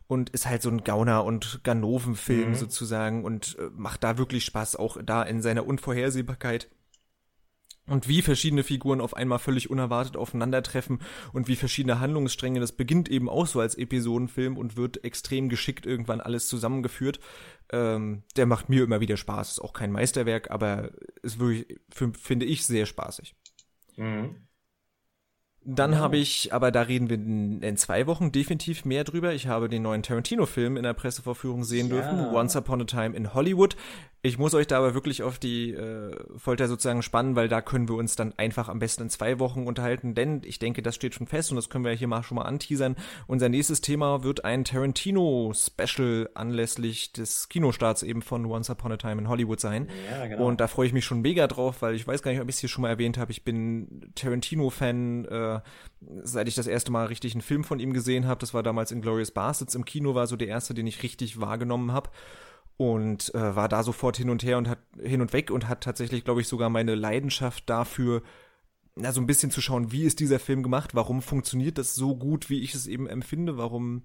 und 0.08 0.32
ist 0.32 0.48
halt 0.48 0.64
so 0.64 0.70
ein 0.72 0.84
Gauner- 0.84 1.24
und 1.24 1.64
Ganoven-Film 1.64 2.50
mhm. 2.50 2.56
sozusagen 2.56 3.24
und 3.24 3.56
äh, 3.60 3.70
macht 3.76 4.04
da 4.04 4.18
wirklich 4.18 4.44
Spaß, 4.44 4.76
auch 4.76 4.98
da 5.04 5.22
in 5.22 5.44
seiner 5.44 5.68
Unvorhersehbarkeit 5.68 6.68
und 7.90 8.08
wie 8.08 8.22
verschiedene 8.22 8.64
Figuren 8.64 9.02
auf 9.02 9.16
einmal 9.16 9.40
völlig 9.40 9.70
unerwartet 9.70 10.18
aufeinandertreffen 10.18 11.00
und 11.34 11.48
wie 11.48 11.56
verschiedene 11.56 12.00
Handlungsstränge, 12.00 12.60
das 12.60 12.72
beginnt 12.72 13.10
eben 13.10 13.30
auch 13.30 13.48
so 13.48 13.60
als 13.60 13.76
Episodenfilm 13.76 14.58
und 14.58 14.78
wird 14.78 15.04
extrem 15.04 15.50
geschickt 15.50 15.86
irgendwann 15.86 16.22
alles 16.22 16.48
zusammengeführt. 16.48 17.20
Ähm, 17.72 18.24
der 18.36 18.46
macht 18.46 18.70
mir 18.70 18.84
immer 18.84 19.00
wieder 19.00 19.18
Spaß, 19.18 19.52
ist 19.52 19.60
auch 19.60 19.74
kein 19.74 19.92
Meisterwerk, 19.92 20.50
aber 20.52 20.92
ist 21.22 21.40
wirklich, 21.40 21.80
finde 21.90 22.46
ich, 22.46 22.66
sehr 22.66 22.86
spaßig. 22.86 23.36
Mhm. 23.98 24.48
Dann 25.66 25.98
habe 25.98 26.18
ich, 26.18 26.54
aber 26.54 26.72
da 26.72 26.84
reden 26.84 27.10
wir 27.10 27.18
in, 27.18 27.62
in, 27.62 27.78
zwei 27.78 28.08
Wochen 28.08 28.32
definitiv 28.32 28.86
mehr 28.86 29.04
drüber. 29.04 29.34
Ich 29.34 29.48
habe 29.48 29.68
den 29.68 29.84
neuen 29.84 30.04
Tarantino-Film 30.04 30.78
in 30.78 30.84
der 30.84 30.94
Pressevorführung 30.94 31.64
sehen 31.64 31.90
ja. 31.90 31.96
dürfen, 31.96 32.34
Once 32.34 32.56
Upon 32.56 32.82
a 32.82 32.86
Time 32.86 33.16
in 33.16 33.34
Hollywood. 33.34 33.76
Ich 34.22 34.38
muss 34.38 34.54
euch 34.54 34.68
da 34.68 34.78
aber 34.80 34.94
wirklich 34.94 35.24
auf 35.24 35.40
die 35.40 35.72
äh, 35.72 36.14
Folter 36.36 36.68
sozusagen 36.68 37.02
spannen, 37.02 37.38
weil 37.38 37.48
da 37.48 37.62
können 37.62 37.88
wir 37.88 37.96
uns 37.96 38.18
dann 38.18 38.34
einfach 38.38 38.68
am 38.68 38.80
besten 38.80 39.04
in 39.04 39.10
zwei 39.10 39.40
Wochen 39.40 39.66
unterhalten, 39.66 40.14
denn 40.14 40.42
ich 40.44 40.60
denke, 40.60 40.82
das 40.82 40.96
steht 40.96 41.16
schon 41.16 41.26
fest 41.26 41.52
und 41.52 41.56
das 41.56 41.70
können 41.70 41.86
wir 41.86 41.94
hier 41.94 42.10
mal 42.10 42.22
schon 42.24 42.36
mal 42.36 42.42
anteasern. 42.42 42.98
Unser 43.28 43.48
nächstes 43.48 43.80
Thema 43.80 44.22
wird 44.24 44.44
ein 44.44 44.66
Tarantino-Special 44.66 46.32
anlässlich 46.34 47.14
des 47.14 47.48
Kinostarts 47.48 48.04
eben 48.04 48.22
von 48.22 48.46
Once 48.46 48.70
Upon 48.70 48.92
a 48.92 48.98
Time 48.98 49.22
in 49.22 49.30
Hollywood 49.30 49.62
sein. 49.62 49.88
Ja, 50.12 50.28
genau. 50.28 50.48
Und 50.48 50.60
da 50.60 50.68
freue 50.68 50.88
ich 50.88 50.94
mich 50.94 51.06
schon 51.06 51.22
mega 51.22 51.48
drauf, 51.48 51.82
weil 51.82 51.96
ich 51.96 52.06
weiß 52.06 52.22
gar 52.22 52.32
nicht, 52.32 52.42
ob 52.42 52.50
ich 52.50 52.56
es 52.56 52.60
hier 52.60 52.70
schon 52.70 52.82
mal 52.82 52.90
erwähnt 52.90 53.18
habe. 53.18 53.32
Ich 53.32 53.46
bin 53.46 54.12
Tarantino-Fan, 54.16 55.26
äh, 55.26 55.60
seit 56.24 56.50
ich 56.50 56.56
das 56.56 56.68
erste 56.68 56.92
Mal 56.92 57.06
richtig 57.06 57.36
einen 57.36 57.42
Film 57.42 57.64
von 57.64 57.80
ihm 57.80 57.94
gesehen 57.94 58.28
habe. 58.28 58.42
Das 58.42 58.54
war 58.54 58.64
damals 58.64 58.92
in 58.92 59.02
Glorious 59.02 59.32
Bastards 59.32 59.76
im 59.76 59.86
Kino, 59.86 60.14
war 60.14 60.28
so 60.28 60.36
der 60.36 60.50
erste, 60.50 60.74
den 60.74 60.88
ich 60.88 61.04
richtig 61.04 61.40
wahrgenommen 61.40 61.94
habe 61.94 62.10
und 62.80 63.36
äh, 63.36 63.58
war 63.58 63.68
da 63.68 63.84
sofort 63.84 64.16
hin 64.16 64.30
und 64.30 64.42
her 64.42 64.58
und 64.58 64.70
hat 64.70 64.80
hin 65.04 65.20
und 65.20 65.34
weg 65.34 65.52
und 65.52 65.68
hat 65.68 65.82
tatsächlich, 65.82 66.24
glaube 66.24 66.40
ich, 66.40 66.48
sogar 66.48 66.70
meine 66.70 66.96
Leidenschaft 66.96 67.70
dafür, 67.70 68.24
na, 68.96 69.12
so 69.12 69.20
ein 69.20 69.28
bisschen 69.28 69.52
zu 69.52 69.60
schauen, 69.60 69.92
wie 69.92 70.04
ist 70.04 70.22
dieser 70.22 70.40
Film 70.40 70.64
gemacht, 70.64 70.96
warum 70.96 71.22
funktioniert 71.22 71.78
das 71.78 71.96
so 71.96 72.16
gut, 72.16 72.50
wie 72.50 72.62
ich 72.62 72.74
es 72.76 72.88
eben 72.88 73.06
empfinde, 73.06 73.58
warum 73.58 74.04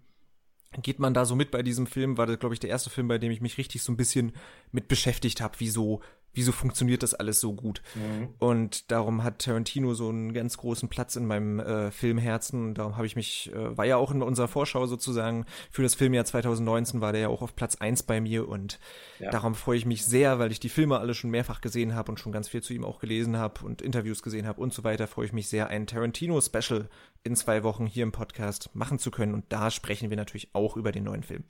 geht 0.83 0.99
man 0.99 1.15
da 1.15 1.25
so 1.25 1.35
mit 1.35 1.51
bei 1.51 1.63
diesem 1.63 1.87
Film, 1.87 2.19
war 2.19 2.27
das, 2.27 2.39
glaube 2.39 2.55
ich, 2.55 2.61
der 2.61 2.71
erste 2.71 2.91
Film, 2.91 3.09
bei 3.09 3.19
dem 3.19 3.31
ich 3.31 3.41
mich 3.41 3.59
richtig 3.59 3.83
so 3.83 3.93
ein 3.93 3.97
bisschen 3.97 4.33
mit 4.73 4.89
beschäftigt 4.89 5.41
habe, 5.41 5.55
wieso 5.59 6.01
wieso 6.35 6.53
funktioniert 6.53 7.03
das 7.03 7.15
alles 7.15 7.41
so 7.41 7.55
gut? 7.55 7.81
Mhm. 7.95 8.29
Und 8.39 8.91
darum 8.91 9.23
hat 9.23 9.39
Tarantino 9.39 9.95
so 9.95 10.09
einen 10.09 10.35
ganz 10.35 10.59
großen 10.59 10.89
Platz 10.89 11.17
in 11.17 11.27
meinem 11.27 11.61
äh, 11.61 11.91
Filmherzen. 11.91 12.75
Darum 12.75 12.97
habe 12.97 13.07
ich 13.07 13.17
mich, 13.17 13.53
äh, 13.55 13.77
war 13.77 13.87
ja 13.87 13.97
auch 13.97 14.11
in 14.11 14.23
unserer 14.23 14.49
Vorschau 14.49 14.87
sozusagen 14.87 15.47
für 15.71 15.83
das 15.83 15.95
Filmjahr 15.95 16.25
2019 16.25 17.01
war 17.01 17.13
der 17.13 17.23
ja 17.23 17.29
auch 17.29 17.43
auf 17.43 17.55
Platz 17.55 17.77
eins 17.77 18.03
bei 18.03 18.21
mir 18.21 18.49
und 18.49 18.81
ja. 19.21 19.31
darum 19.31 19.55
freue 19.55 19.79
ich 19.79 19.87
mich 19.87 20.05
sehr, 20.05 20.39
weil 20.39 20.51
ich 20.51 20.61
die 20.61 20.69
Filme 20.69 20.99
alle 20.99 21.15
schon 21.15 21.31
mehrfach 21.31 21.61
gesehen 21.61 21.95
habe 21.95 22.11
und 22.11 22.19
schon 22.19 22.33
ganz 22.33 22.49
viel 22.49 22.63
zu 22.63 22.75
ihm 22.75 22.85
auch 22.85 22.99
gelesen 22.99 23.37
habe 23.37 23.65
und 23.65 23.81
Interviews 23.81 24.23
gesehen 24.23 24.47
habe 24.47 24.61
und 24.61 24.75
so 24.75 24.83
weiter, 24.85 25.07
freue 25.07 25.27
ich 25.27 25.33
mich 25.33 25.49
sehr, 25.49 25.69
ein 25.69 25.87
Tarantino-Special 25.87 26.89
in 27.25 27.35
zwei 27.37 27.63
Wochen 27.63 27.87
hier 27.87 28.03
im 28.03 28.13
Podcast 28.13 28.71
machen 28.75 28.99
zu 28.99 29.11
können. 29.11 29.35
Und 29.35 29.47
da 29.49 29.71
sprechen 29.71 30.11
wir 30.11 30.17
natürlich 30.17 30.51
auch 30.53 30.77
über 30.77 30.93
den 30.93 31.05
neuen 31.05 31.23
Film. 31.23 31.45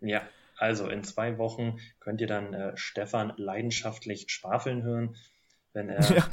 Ja, 0.00 0.22
also 0.56 0.88
in 0.88 1.04
zwei 1.04 1.38
Wochen 1.38 1.78
könnt 2.00 2.20
ihr 2.20 2.26
dann 2.26 2.54
äh, 2.54 2.76
Stefan 2.76 3.34
leidenschaftlich 3.36 4.30
schwafeln 4.30 4.82
hören, 4.82 5.16
wenn 5.74 5.90
er 5.90 6.00
ja. 6.16 6.28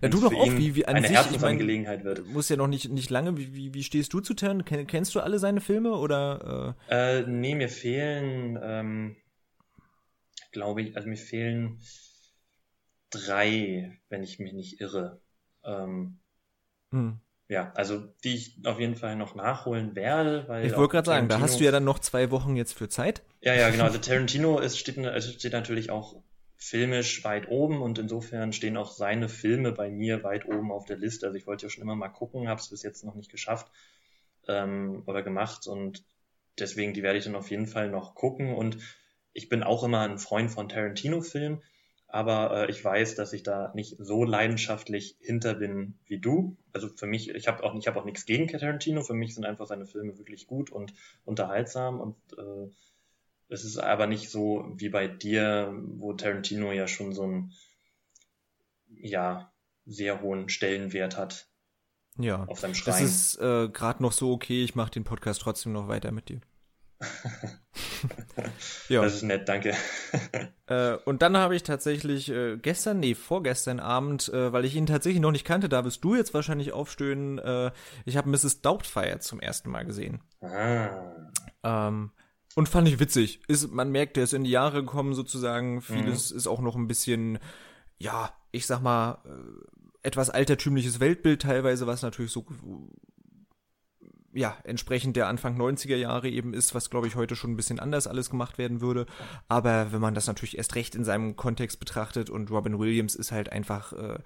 Na, 0.00 0.08
du 0.08 0.20
doch 0.20 0.34
auch, 0.34 0.46
wie, 0.46 0.74
wie 0.74 0.86
an 0.86 0.96
eine 0.96 1.06
sich, 1.06 1.16
Herzensangelegenheit 1.16 2.02
wird. 2.02 2.26
Muss 2.28 2.48
ja 2.48 2.56
noch 2.56 2.66
nicht, 2.66 2.88
nicht 2.88 3.10
lange. 3.10 3.36
Wie, 3.36 3.54
wie, 3.54 3.74
wie 3.74 3.84
stehst 3.84 4.12
du 4.14 4.20
zu 4.20 4.32
Tern? 4.32 4.64
Kennst 4.64 5.14
du 5.14 5.20
alle 5.20 5.38
seine 5.38 5.60
Filme 5.60 5.92
oder? 5.92 6.74
Äh? 6.88 7.18
Äh, 7.20 7.26
nee, 7.26 7.54
mir 7.54 7.68
fehlen, 7.68 8.58
ähm, 8.62 9.16
glaube 10.50 10.82
ich, 10.82 10.96
also 10.96 11.08
mir 11.08 11.16
fehlen 11.16 11.78
drei, 13.10 14.00
wenn 14.08 14.22
ich 14.22 14.38
mich 14.38 14.54
nicht 14.54 14.80
irre. 14.80 15.20
Ähm, 15.62 16.20
hm 16.90 17.20
ja, 17.50 17.72
also 17.74 17.98
die 18.22 18.36
ich 18.36 18.64
auf 18.64 18.78
jeden 18.78 18.94
Fall 18.94 19.16
noch 19.16 19.34
nachholen 19.34 19.96
werde. 19.96 20.44
Weil 20.46 20.66
ich 20.66 20.76
wollte 20.76 20.92
gerade 20.92 21.06
sagen, 21.06 21.28
da 21.28 21.40
hast 21.40 21.58
du 21.58 21.64
ja 21.64 21.72
dann 21.72 21.82
noch 21.82 21.98
zwei 21.98 22.30
Wochen 22.30 22.54
jetzt 22.54 22.74
für 22.74 22.88
Zeit. 22.88 23.22
Ja, 23.40 23.54
ja, 23.54 23.70
genau. 23.70 23.84
Also 23.90 23.98
Tarantino 23.98 24.60
ist, 24.60 24.78
steht, 24.78 24.96
also 24.98 25.32
steht 25.32 25.52
natürlich 25.52 25.90
auch 25.90 26.22
filmisch 26.56 27.24
weit 27.24 27.48
oben 27.48 27.82
und 27.82 27.98
insofern 27.98 28.52
stehen 28.52 28.76
auch 28.76 28.92
seine 28.92 29.28
Filme 29.28 29.72
bei 29.72 29.90
mir 29.90 30.22
weit 30.22 30.46
oben 30.46 30.70
auf 30.70 30.84
der 30.84 30.96
Liste. 30.96 31.26
Also 31.26 31.36
ich 31.36 31.48
wollte 31.48 31.66
ja 31.66 31.70
schon 31.70 31.82
immer 31.82 31.96
mal 31.96 32.08
gucken, 32.08 32.48
habe 32.48 32.60
es 32.60 32.68
bis 32.68 32.84
jetzt 32.84 33.02
noch 33.02 33.16
nicht 33.16 33.32
geschafft 33.32 33.66
ähm, 34.46 35.02
oder 35.06 35.22
gemacht 35.22 35.66
und 35.66 36.04
deswegen 36.56 36.94
die 36.94 37.02
werde 37.02 37.18
ich 37.18 37.24
dann 37.24 37.34
auf 37.34 37.50
jeden 37.50 37.66
Fall 37.66 37.90
noch 37.90 38.14
gucken 38.14 38.54
und 38.54 38.78
ich 39.32 39.48
bin 39.48 39.64
auch 39.64 39.82
immer 39.82 40.02
ein 40.02 40.18
Freund 40.18 40.52
von 40.52 40.68
Tarantino-Filmen 40.68 41.62
aber 42.12 42.68
äh, 42.68 42.70
ich 42.70 42.84
weiß, 42.84 43.14
dass 43.14 43.32
ich 43.32 43.42
da 43.42 43.72
nicht 43.74 43.96
so 43.98 44.24
leidenschaftlich 44.24 45.16
hinter 45.20 45.54
bin 45.54 45.98
wie 46.06 46.18
du. 46.18 46.56
Also 46.72 46.88
für 46.88 47.06
mich, 47.06 47.30
ich 47.30 47.48
habe 47.48 47.62
auch, 47.62 47.74
ich 47.74 47.86
hab 47.86 47.96
auch 47.96 48.04
nichts 48.04 48.26
gegen 48.26 48.48
Tarantino. 48.48 49.02
Für 49.02 49.14
mich 49.14 49.34
sind 49.34 49.44
einfach 49.44 49.66
seine 49.66 49.86
Filme 49.86 50.18
wirklich 50.18 50.46
gut 50.46 50.70
und 50.70 50.92
unterhaltsam 51.24 52.00
und 52.00 52.16
äh, 52.36 52.70
es 53.48 53.64
ist 53.64 53.78
aber 53.78 54.06
nicht 54.06 54.30
so 54.30 54.72
wie 54.76 54.88
bei 54.88 55.08
dir, 55.08 55.74
wo 55.74 56.12
Tarantino 56.12 56.70
ja 56.72 56.86
schon 56.86 57.12
so 57.12 57.24
einen 57.24 57.52
ja 58.88 59.52
sehr 59.86 60.22
hohen 60.22 60.48
Stellenwert 60.48 61.16
hat. 61.16 61.48
Ja, 62.18 62.44
auf 62.44 62.60
seinem 62.60 62.74
Schrein. 62.74 63.02
Das 63.02 63.02
ist 63.02 63.36
äh, 63.40 63.68
gerade 63.68 64.02
noch 64.02 64.12
so 64.12 64.32
okay. 64.32 64.62
Ich 64.62 64.74
mache 64.74 64.90
den 64.90 65.04
Podcast 65.04 65.40
trotzdem 65.40 65.72
noch 65.72 65.88
weiter 65.88 66.12
mit 66.12 66.28
dir. 66.28 66.40
ja. 68.88 69.02
Das 69.02 69.14
ist 69.14 69.22
nett, 69.22 69.48
danke. 69.48 69.74
äh, 70.66 70.94
und 71.04 71.22
dann 71.22 71.36
habe 71.36 71.56
ich 71.56 71.62
tatsächlich 71.62 72.30
äh, 72.30 72.56
gestern, 72.56 73.00
nee, 73.00 73.14
vorgestern 73.14 73.80
Abend, 73.80 74.28
äh, 74.28 74.52
weil 74.52 74.64
ich 74.64 74.76
ihn 74.76 74.86
tatsächlich 74.86 75.20
noch 75.20 75.32
nicht 75.32 75.44
kannte, 75.44 75.68
da 75.68 75.84
wirst 75.84 76.04
du 76.04 76.14
jetzt 76.14 76.34
wahrscheinlich 76.34 76.72
aufstöhnen, 76.72 77.38
äh, 77.38 77.70
ich 78.04 78.16
habe 78.16 78.28
Mrs. 78.30 78.62
Doubtfire 78.62 79.18
zum 79.20 79.40
ersten 79.40 79.70
Mal 79.70 79.84
gesehen. 79.84 80.20
Ah. 80.40 80.90
Ähm, 81.62 82.10
und 82.56 82.68
fand 82.68 82.88
ich 82.88 82.98
witzig. 82.98 83.40
Ist, 83.48 83.70
man 83.70 83.90
merkt, 83.90 84.16
der 84.16 84.24
ist 84.24 84.34
in 84.34 84.44
die 84.44 84.50
Jahre 84.50 84.80
gekommen 84.80 85.14
sozusagen. 85.14 85.82
Vieles 85.82 86.30
mhm. 86.30 86.36
ist 86.36 86.46
auch 86.46 86.60
noch 86.60 86.76
ein 86.76 86.88
bisschen, 86.88 87.38
ja, 87.98 88.32
ich 88.50 88.66
sag 88.66 88.82
mal, 88.82 89.18
äh, 89.24 89.70
etwas 90.02 90.30
altertümliches 90.30 91.00
Weltbild 91.00 91.42
teilweise, 91.42 91.86
was 91.86 92.02
natürlich 92.02 92.32
so 92.32 92.46
ja, 94.32 94.56
entsprechend 94.64 95.16
der 95.16 95.26
Anfang 95.26 95.60
90er 95.60 95.96
Jahre 95.96 96.28
eben 96.28 96.54
ist, 96.54 96.74
was 96.74 96.90
glaube 96.90 97.06
ich 97.06 97.16
heute 97.16 97.36
schon 97.36 97.52
ein 97.52 97.56
bisschen 97.56 97.80
anders 97.80 98.06
alles 98.06 98.30
gemacht 98.30 98.58
werden 98.58 98.80
würde. 98.80 99.06
Aber 99.48 99.92
wenn 99.92 100.00
man 100.00 100.14
das 100.14 100.26
natürlich 100.26 100.56
erst 100.58 100.74
recht 100.74 100.94
in 100.94 101.04
seinem 101.04 101.36
Kontext 101.36 101.80
betrachtet 101.80 102.30
und 102.30 102.50
Robin 102.50 102.78
Williams 102.78 103.14
ist 103.14 103.32
halt 103.32 103.50
einfach 103.50 103.92
äh, 103.92 104.18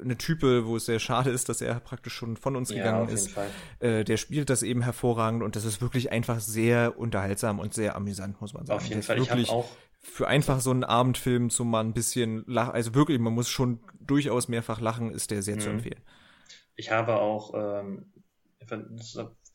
eine 0.00 0.16
Type, 0.16 0.66
wo 0.66 0.76
es 0.76 0.86
sehr 0.86 0.98
schade 0.98 1.30
ist, 1.30 1.48
dass 1.48 1.60
er 1.60 1.80
praktisch 1.80 2.14
schon 2.14 2.36
von 2.36 2.56
uns 2.56 2.70
ja, 2.70 2.76
gegangen 2.76 3.08
ist. 3.08 3.30
Äh, 3.80 4.04
der 4.04 4.16
spielt 4.16 4.50
das 4.50 4.62
eben 4.62 4.82
hervorragend 4.82 5.42
und 5.42 5.56
das 5.56 5.64
ist 5.64 5.80
wirklich 5.80 6.12
einfach 6.12 6.40
sehr 6.40 6.98
unterhaltsam 6.98 7.58
und 7.58 7.74
sehr 7.74 7.96
amüsant, 7.96 8.40
muss 8.40 8.54
man 8.54 8.66
sagen. 8.66 8.78
Auf 8.78 8.86
jeden 8.86 9.02
Fall. 9.02 9.18
Wirklich 9.18 9.44
ich 9.44 9.50
auch 9.50 9.68
für 10.02 10.28
einfach 10.28 10.60
so 10.60 10.70
einen 10.70 10.84
Abendfilm 10.84 11.50
zum 11.50 11.70
mal 11.70 11.84
ein 11.84 11.92
bisschen 11.92 12.42
lachen, 12.46 12.72
also 12.72 12.94
wirklich, 12.94 13.18
man 13.18 13.34
muss 13.34 13.50
schon 13.50 13.80
durchaus 14.00 14.48
mehrfach 14.48 14.80
lachen, 14.80 15.10
ist 15.12 15.30
der 15.30 15.42
sehr 15.42 15.56
mhm. 15.56 15.60
zu 15.60 15.70
empfehlen. 15.70 16.00
Ich 16.74 16.90
habe 16.90 17.16
auch 17.16 17.52
ähm, 17.54 18.06
das 18.14 18.19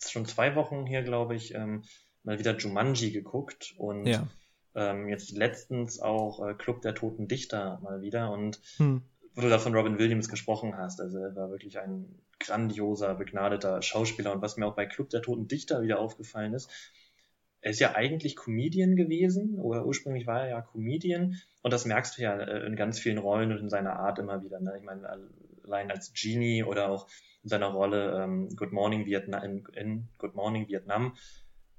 schon 0.07 0.25
zwei 0.25 0.55
Wochen 0.55 0.85
hier, 0.85 1.03
glaube 1.03 1.35
ich, 1.35 1.53
ähm, 1.53 1.83
mal 2.24 2.39
wieder 2.39 2.57
Jumanji 2.57 3.12
geguckt 3.12 3.74
und 3.77 4.05
ja. 4.05 4.27
ähm, 4.75 5.07
jetzt 5.07 5.31
letztens 5.31 6.00
auch 6.00 6.45
äh, 6.45 6.53
Club 6.53 6.81
der 6.81 6.95
Toten 6.95 7.27
Dichter 7.27 7.79
mal 7.83 8.01
wieder 8.01 8.31
und 8.31 8.59
hm. 8.77 9.03
wo 9.35 9.41
du 9.41 9.50
da 9.50 9.59
von 9.59 9.75
Robin 9.75 10.00
Williams 10.00 10.29
gesprochen 10.29 10.77
hast, 10.77 11.00
also 11.00 11.19
er 11.19 11.35
war 11.35 11.51
wirklich 11.51 11.79
ein 11.79 12.19
grandioser, 12.39 13.15
begnadeter 13.15 13.81
Schauspieler 13.81 14.33
und 14.33 14.41
was 14.41 14.57
mir 14.57 14.65
auch 14.65 14.75
bei 14.75 14.85
Club 14.85 15.09
der 15.09 15.21
Toten 15.21 15.47
Dichter 15.47 15.81
wieder 15.81 16.00
aufgefallen 16.00 16.53
ist, 16.53 16.69
er 17.62 17.71
ist 17.71 17.79
ja 17.79 17.95
eigentlich 17.95 18.35
Comedian 18.35 18.95
gewesen 18.95 19.59
oder 19.59 19.85
ursprünglich 19.85 20.27
war 20.27 20.41
er 20.41 20.50
ja 20.50 20.62
Comedian 20.62 21.41
und 21.63 21.74
das 21.74 21.85
merkst 21.85 22.17
du 22.17 22.21
ja 22.21 22.38
äh, 22.38 22.65
in 22.65 22.75
ganz 22.75 23.00
vielen 23.00 23.17
Rollen 23.17 23.51
und 23.51 23.59
in 23.59 23.69
seiner 23.69 23.97
Art 24.00 24.19
immer 24.19 24.43
wieder. 24.43 24.59
Ne? 24.59 24.75
Ich 24.77 24.83
meine, 24.83 25.07
allein 25.63 25.89
als 25.89 26.13
Genie 26.13 26.63
oder 26.63 26.89
auch 26.89 27.07
in 27.45 27.49
seiner 27.49 27.67
Rolle 27.67 28.23
ähm, 28.23 28.49
Good 28.55 28.73
Morning 28.73 29.05
Vietnam 29.05 29.43
in, 29.43 29.63
in 29.73 30.09
Good 30.17 30.33
Morning 30.33 30.67
Vietnam. 30.67 31.15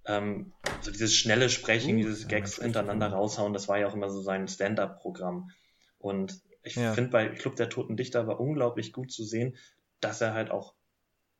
Ähm, 0.06 0.52
so 0.80 0.92
dieses 0.92 1.12
schnelle 1.12 1.50
Sprechen, 1.50 1.96
uh, 1.96 1.98
dieses 1.98 2.28
Gags 2.28 2.62
hintereinander 2.62 3.08
raushauen, 3.08 3.52
das 3.52 3.66
war 3.66 3.76
ja 3.76 3.88
auch 3.88 3.94
immer 3.94 4.08
so 4.08 4.22
sein 4.22 4.46
Stand-up-Programm. 4.46 5.50
Und 5.98 6.40
ich 6.62 6.76
ja. 6.76 6.92
finde 6.92 7.10
bei 7.10 7.28
Club 7.28 7.56
der 7.56 7.68
Toten 7.68 7.96
Dichter 7.96 8.28
war 8.28 8.38
unglaublich 8.38 8.92
gut 8.92 9.10
zu 9.10 9.24
sehen, 9.24 9.56
dass 10.00 10.20
er 10.20 10.34
halt 10.34 10.52
auch 10.52 10.74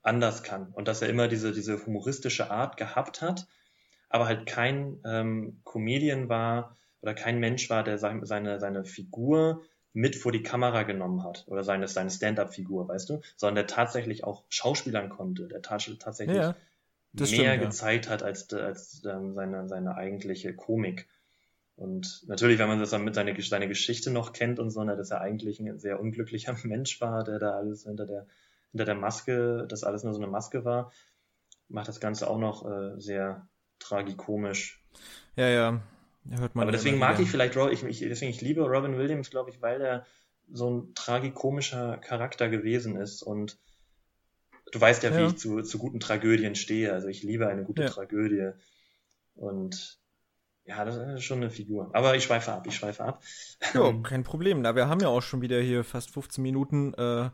anders 0.03 0.43
kann 0.43 0.73
und 0.73 0.89
dass 0.89 1.03
er 1.03 1.09
immer 1.09 1.29
diese, 1.29 1.53
diese 1.53 1.87
humoristische 1.87 2.51
Art 2.51 2.77
gehabt 2.77 3.23
hat, 3.23 3.47
aber 4.09 4.27
halt 4.27 4.47
kein 4.47 4.99
ähm, 5.05 5.61
Comedian 5.65 6.29
war 6.29 6.77
oder 7.01 7.15
kein 7.15 7.39
Mensch 7.39 7.71
war, 7.71 7.85
der 7.85 7.99
seine, 7.99 8.59
seine 8.59 8.85
Figur 8.85 9.63
mit 9.97 10.15
vor 10.15 10.31
die 10.31 10.43
Kamera 10.43 10.83
genommen 10.83 11.25
hat 11.25 11.47
oder 11.49 11.65
seine, 11.65 11.89
seine 11.89 12.11
Stand-up-Figur, 12.11 12.87
weißt 12.87 13.09
du, 13.09 13.23
sondern 13.35 13.55
der 13.55 13.67
tatsächlich 13.67 14.25
auch 14.25 14.45
schauspielern 14.51 15.09
konnte, 15.09 15.49
der 15.49 15.63
tatsächlich 15.63 16.37
ja, 16.37 16.55
mehr 17.15 17.27
stimmt, 17.27 17.61
gezeigt 17.63 18.05
ja. 18.05 18.13
hat 18.13 18.23
als, 18.23 18.53
als 18.53 19.03
ähm, 19.07 19.33
seine, 19.33 19.67
seine 19.69 19.95
eigentliche 19.95 20.55
Komik. 20.55 21.09
Und 21.77 22.25
natürlich, 22.27 22.59
wenn 22.59 22.69
man 22.69 22.79
das 22.79 22.91
dann 22.91 23.05
mit 23.05 23.15
seiner 23.15 23.41
seine 23.41 23.69
Geschichte 23.69 24.11
noch 24.11 24.35
kennt 24.35 24.59
und 24.59 24.69
so, 24.69 24.85
ne, 24.85 24.99
dass 24.99 25.11
er 25.11 25.23
eigentlich 25.23 25.61
ein 25.61 25.79
sehr 25.79 25.99
unglücklicher 25.99 26.55
Mensch 26.65 27.01
war, 27.01 27.25
der 27.25 27.39
da 27.39 27.53
alles 27.53 27.85
hinter 27.85 28.05
der, 28.05 28.27
hinter 28.73 28.85
der 28.85 28.97
Maske, 28.97 29.67
dass 29.67 29.83
alles 29.83 30.05
nur 30.05 30.13
so 30.13 30.21
eine 30.21 30.31
Maske 30.31 30.67
war, 30.67 30.93
macht 31.69 31.89
das 31.89 32.01
Ganze 32.01 32.29
auch 32.29 32.39
noch 32.39 32.71
äh, 32.71 33.01
sehr 33.01 33.49
tragikomisch. 33.79 34.85
Ja, 35.37 35.49
ja. 35.49 35.81
Hört 36.31 36.55
man 36.55 36.63
Aber 36.63 36.73
deswegen 36.73 36.99
mag 36.99 37.21
ich 37.21 37.31
vielleicht, 37.31 37.57
ich, 37.57 37.85
ich, 37.85 38.01
deswegen 38.01 38.31
ich 38.31 38.41
liebe 38.41 38.63
Robin 38.63 38.99
Williams, 38.99 39.31
glaube 39.31 39.51
ich, 39.51 39.63
weil 39.63 39.81
er 39.81 40.07
so 40.53 40.71
ein 40.71 40.95
tragikomischer 40.95 41.99
Charakter 41.99 42.49
gewesen 42.49 42.97
ist 42.97 43.23
und 43.23 43.59
du 44.73 44.81
weißt 44.81 45.03
ja, 45.03 45.13
wie 45.13 45.21
ja. 45.21 45.27
ich 45.29 45.37
zu, 45.37 45.63
zu 45.63 45.79
guten 45.79 46.01
Tragödien 46.01 46.55
stehe. 46.55 46.93
Also 46.93 47.09
ich 47.09 47.23
liebe 47.23 47.49
eine 47.49 47.65
gute 47.65 47.83
ja. 47.83 47.89
Tragödie 47.89 48.51
und 49.35 49.99
ja, 50.65 50.85
das 50.85 50.97
ist 50.97 51.23
schon 51.23 51.39
eine 51.39 51.51
Figur. 51.51 51.91
Aber 51.93 52.17
ich 52.17 52.25
schweife 52.25 52.53
ab, 52.53 52.67
ich 52.67 52.75
schweife 52.75 53.05
ab. 53.05 53.23
Ja, 53.73 53.93
kein 54.03 54.25
Problem. 54.25 54.63
Na, 54.63 54.75
wir 54.75 54.89
haben 54.89 55.01
ja 55.01 55.09
auch 55.09 55.23
schon 55.23 55.41
wieder 55.41 55.61
hier 55.61 55.85
fast 55.85 56.11
15 56.11 56.43
Minuten 56.43 56.93
äh, 56.95 57.31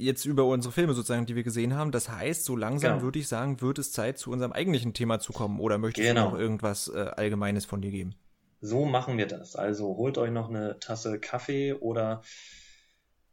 jetzt 0.00 0.24
über 0.24 0.44
unsere 0.44 0.72
Filme 0.72 0.94
sozusagen, 0.94 1.26
die 1.26 1.36
wir 1.36 1.42
gesehen 1.42 1.74
haben. 1.74 1.92
Das 1.92 2.08
heißt, 2.08 2.44
so 2.44 2.56
langsam 2.56 2.92
genau. 2.92 3.02
würde 3.02 3.18
ich 3.18 3.28
sagen, 3.28 3.60
wird 3.60 3.78
es 3.78 3.92
Zeit, 3.92 4.18
zu 4.18 4.30
unserem 4.30 4.52
eigentlichen 4.52 4.94
Thema 4.94 5.20
zu 5.20 5.32
kommen. 5.32 5.60
Oder 5.60 5.78
möchtest 5.78 6.08
genau. 6.08 6.26
du 6.26 6.30
noch 6.32 6.38
irgendwas 6.38 6.88
äh, 6.88 6.98
Allgemeines 6.98 7.64
von 7.66 7.80
dir 7.80 7.90
geben? 7.90 8.14
So 8.60 8.84
machen 8.84 9.18
wir 9.18 9.26
das. 9.26 9.56
Also 9.56 9.96
holt 9.96 10.18
euch 10.18 10.30
noch 10.30 10.48
eine 10.48 10.78
Tasse 10.80 11.18
Kaffee 11.18 11.74
oder 11.74 12.22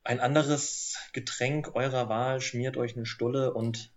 ein 0.03 0.19
anderes 0.19 0.97
Getränk 1.13 1.75
eurer 1.75 2.07
Wahl, 2.07 2.39
schmiert 2.39 2.77
euch 2.77 2.95
eine 2.95 3.05
Stulle 3.05 3.53
und 3.53 3.91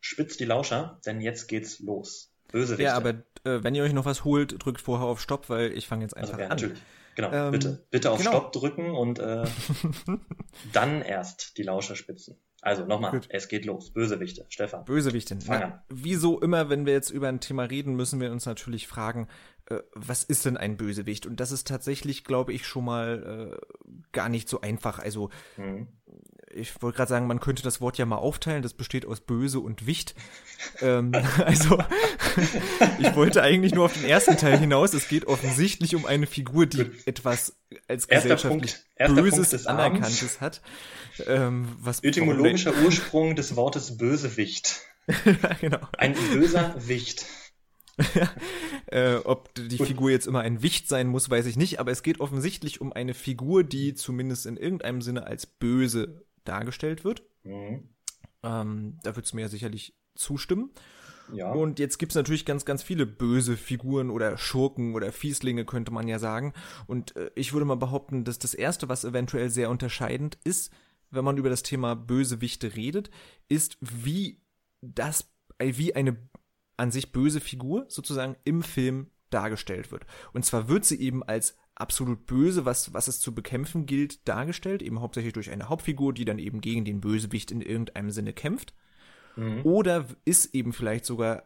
spitzt 0.00 0.38
die 0.38 0.44
Lauscher, 0.44 1.00
denn 1.04 1.20
jetzt 1.20 1.48
geht's 1.48 1.80
los. 1.80 2.32
Bösewichte. 2.48 2.84
Ja, 2.84 2.94
aber 2.94 3.10
äh, 3.44 3.62
wenn 3.62 3.74
ihr 3.74 3.82
euch 3.82 3.92
noch 3.92 4.04
was 4.04 4.24
holt, 4.24 4.64
drückt 4.64 4.80
vorher 4.80 5.06
auf 5.06 5.20
Stopp, 5.20 5.50
weil 5.50 5.72
ich 5.72 5.86
fange 5.86 6.04
jetzt 6.04 6.16
also, 6.16 6.32
einfach 6.32 6.50
also, 6.50 6.66
ja, 6.66 6.70
an. 6.70 6.72
Natürlich. 6.72 6.97
Genau, 7.18 7.32
ähm, 7.32 7.50
bitte, 7.50 7.84
bitte 7.90 8.12
auf 8.12 8.18
genau. 8.18 8.30
Stopp 8.30 8.52
drücken 8.52 8.92
und 8.92 9.18
äh, 9.18 9.42
dann 10.72 11.02
erst 11.02 11.58
die 11.58 11.64
Lauscher 11.64 11.96
spitzen. 11.96 12.36
Also 12.60 12.84
nochmal, 12.84 13.10
Gut. 13.10 13.26
es 13.30 13.48
geht 13.48 13.64
los. 13.64 13.92
Bösewichte, 13.92 14.46
Stefan. 14.48 14.84
Bösewichte. 14.84 15.36
Fang 15.40 15.62
an. 15.64 15.82
Wieso 15.88 16.40
immer, 16.40 16.70
wenn 16.70 16.86
wir 16.86 16.92
jetzt 16.92 17.10
über 17.10 17.26
ein 17.26 17.40
Thema 17.40 17.64
reden, 17.64 17.96
müssen 17.96 18.20
wir 18.20 18.30
uns 18.30 18.46
natürlich 18.46 18.86
fragen, 18.86 19.26
äh, 19.66 19.80
was 19.94 20.22
ist 20.22 20.44
denn 20.44 20.56
ein 20.56 20.76
Bösewicht? 20.76 21.26
Und 21.26 21.40
das 21.40 21.50
ist 21.50 21.66
tatsächlich, 21.66 22.22
glaube 22.22 22.52
ich, 22.52 22.68
schon 22.68 22.84
mal 22.84 23.58
äh, 23.58 23.96
gar 24.12 24.28
nicht 24.28 24.48
so 24.48 24.60
einfach. 24.60 25.00
Also 25.00 25.30
mhm 25.56 25.88
ich 26.54 26.80
wollte 26.82 26.96
gerade 26.96 27.08
sagen, 27.08 27.26
man 27.26 27.40
könnte 27.40 27.62
das 27.62 27.80
Wort 27.80 27.98
ja 27.98 28.06
mal 28.06 28.16
aufteilen, 28.16 28.62
das 28.62 28.74
besteht 28.74 29.06
aus 29.06 29.20
böse 29.20 29.60
und 29.60 29.86
Wicht. 29.86 30.14
ähm, 30.80 31.12
also, 31.44 31.82
ich 32.98 33.14
wollte 33.14 33.42
eigentlich 33.42 33.74
nur 33.74 33.84
auf 33.84 33.94
den 33.94 34.04
ersten 34.04 34.36
Teil 34.36 34.58
hinaus. 34.58 34.94
Es 34.94 35.08
geht 35.08 35.26
offensichtlich 35.26 35.94
um 35.94 36.06
eine 36.06 36.26
Figur, 36.26 36.66
die 36.66 36.84
Gut. 36.84 37.06
etwas 37.06 37.56
als 37.86 38.06
erster 38.06 38.36
gesellschaftlich 38.36 38.76
Punkt, 38.96 39.14
Böses, 39.16 39.66
Anerkanntes 39.66 40.40
hat. 40.40 40.62
Ähm, 41.26 41.68
was 41.80 42.02
Etymologischer 42.02 42.72
Ursprung 42.84 43.36
des 43.36 43.56
Wortes 43.56 43.96
Bösewicht. 43.98 44.80
ja, 45.24 45.54
genau. 45.60 45.80
Ein 45.96 46.14
böser 46.32 46.74
Wicht. 46.78 47.26
äh, 48.86 49.16
ob 49.16 49.52
die 49.54 49.76
Gut. 49.76 49.88
Figur 49.88 50.10
jetzt 50.10 50.28
immer 50.28 50.40
ein 50.40 50.62
Wicht 50.62 50.88
sein 50.88 51.08
muss, 51.08 51.30
weiß 51.30 51.46
ich 51.46 51.56
nicht, 51.56 51.80
aber 51.80 51.90
es 51.90 52.04
geht 52.04 52.20
offensichtlich 52.20 52.80
um 52.80 52.92
eine 52.92 53.12
Figur, 53.12 53.64
die 53.64 53.94
zumindest 53.94 54.46
in 54.46 54.56
irgendeinem 54.56 55.02
Sinne 55.02 55.26
als 55.26 55.46
böse 55.46 56.27
dargestellt 56.48 57.04
wird. 57.04 57.22
Mhm. 57.44 57.88
Ähm, 58.42 58.98
da 59.02 59.16
würdest 59.16 59.32
du 59.32 59.36
mir 59.36 59.42
ja 59.42 59.48
sicherlich 59.48 59.96
zustimmen. 60.14 60.70
Ja. 61.32 61.52
Und 61.52 61.78
jetzt 61.78 61.98
gibt 61.98 62.12
es 62.12 62.16
natürlich 62.16 62.46
ganz, 62.46 62.64
ganz 62.64 62.82
viele 62.82 63.06
böse 63.06 63.56
Figuren 63.56 64.10
oder 64.10 64.38
Schurken 64.38 64.94
oder 64.94 65.12
Fieslinge, 65.12 65.64
könnte 65.64 65.92
man 65.92 66.08
ja 66.08 66.18
sagen. 66.18 66.54
Und 66.86 67.16
äh, 67.16 67.30
ich 67.34 67.52
würde 67.52 67.66
mal 67.66 67.76
behaupten, 67.76 68.24
dass 68.24 68.38
das 68.38 68.54
Erste, 68.54 68.88
was 68.88 69.04
eventuell 69.04 69.50
sehr 69.50 69.70
unterscheidend 69.70 70.38
ist, 70.44 70.72
wenn 71.10 71.24
man 71.24 71.36
über 71.36 71.50
das 71.50 71.62
Thema 71.62 71.94
Bösewichte 71.94 72.74
redet, 72.76 73.10
ist, 73.48 73.76
wie 73.80 74.40
das, 74.80 75.30
äh, 75.58 75.74
wie 75.76 75.94
eine 75.94 76.16
an 76.76 76.90
sich 76.90 77.12
böse 77.12 77.40
Figur 77.40 77.86
sozusagen 77.88 78.36
im 78.44 78.62
Film 78.62 79.10
dargestellt 79.30 79.90
wird. 79.90 80.06
Und 80.32 80.44
zwar 80.44 80.68
wird 80.68 80.84
sie 80.84 81.00
eben 81.00 81.22
als 81.22 81.56
absolut 81.80 82.26
böse, 82.26 82.64
was, 82.64 82.92
was 82.92 83.08
es 83.08 83.20
zu 83.20 83.34
bekämpfen 83.34 83.86
gilt, 83.86 84.26
dargestellt, 84.28 84.82
eben 84.82 85.00
hauptsächlich 85.00 85.32
durch 85.32 85.50
eine 85.50 85.68
Hauptfigur, 85.68 86.12
die 86.12 86.24
dann 86.24 86.38
eben 86.38 86.60
gegen 86.60 86.84
den 86.84 87.00
Bösewicht 87.00 87.50
in 87.50 87.60
irgendeinem 87.60 88.10
Sinne 88.10 88.32
kämpft. 88.32 88.74
Mhm. 89.36 89.64
Oder 89.64 90.06
ist 90.24 90.54
eben 90.54 90.72
vielleicht 90.72 91.04
sogar 91.04 91.44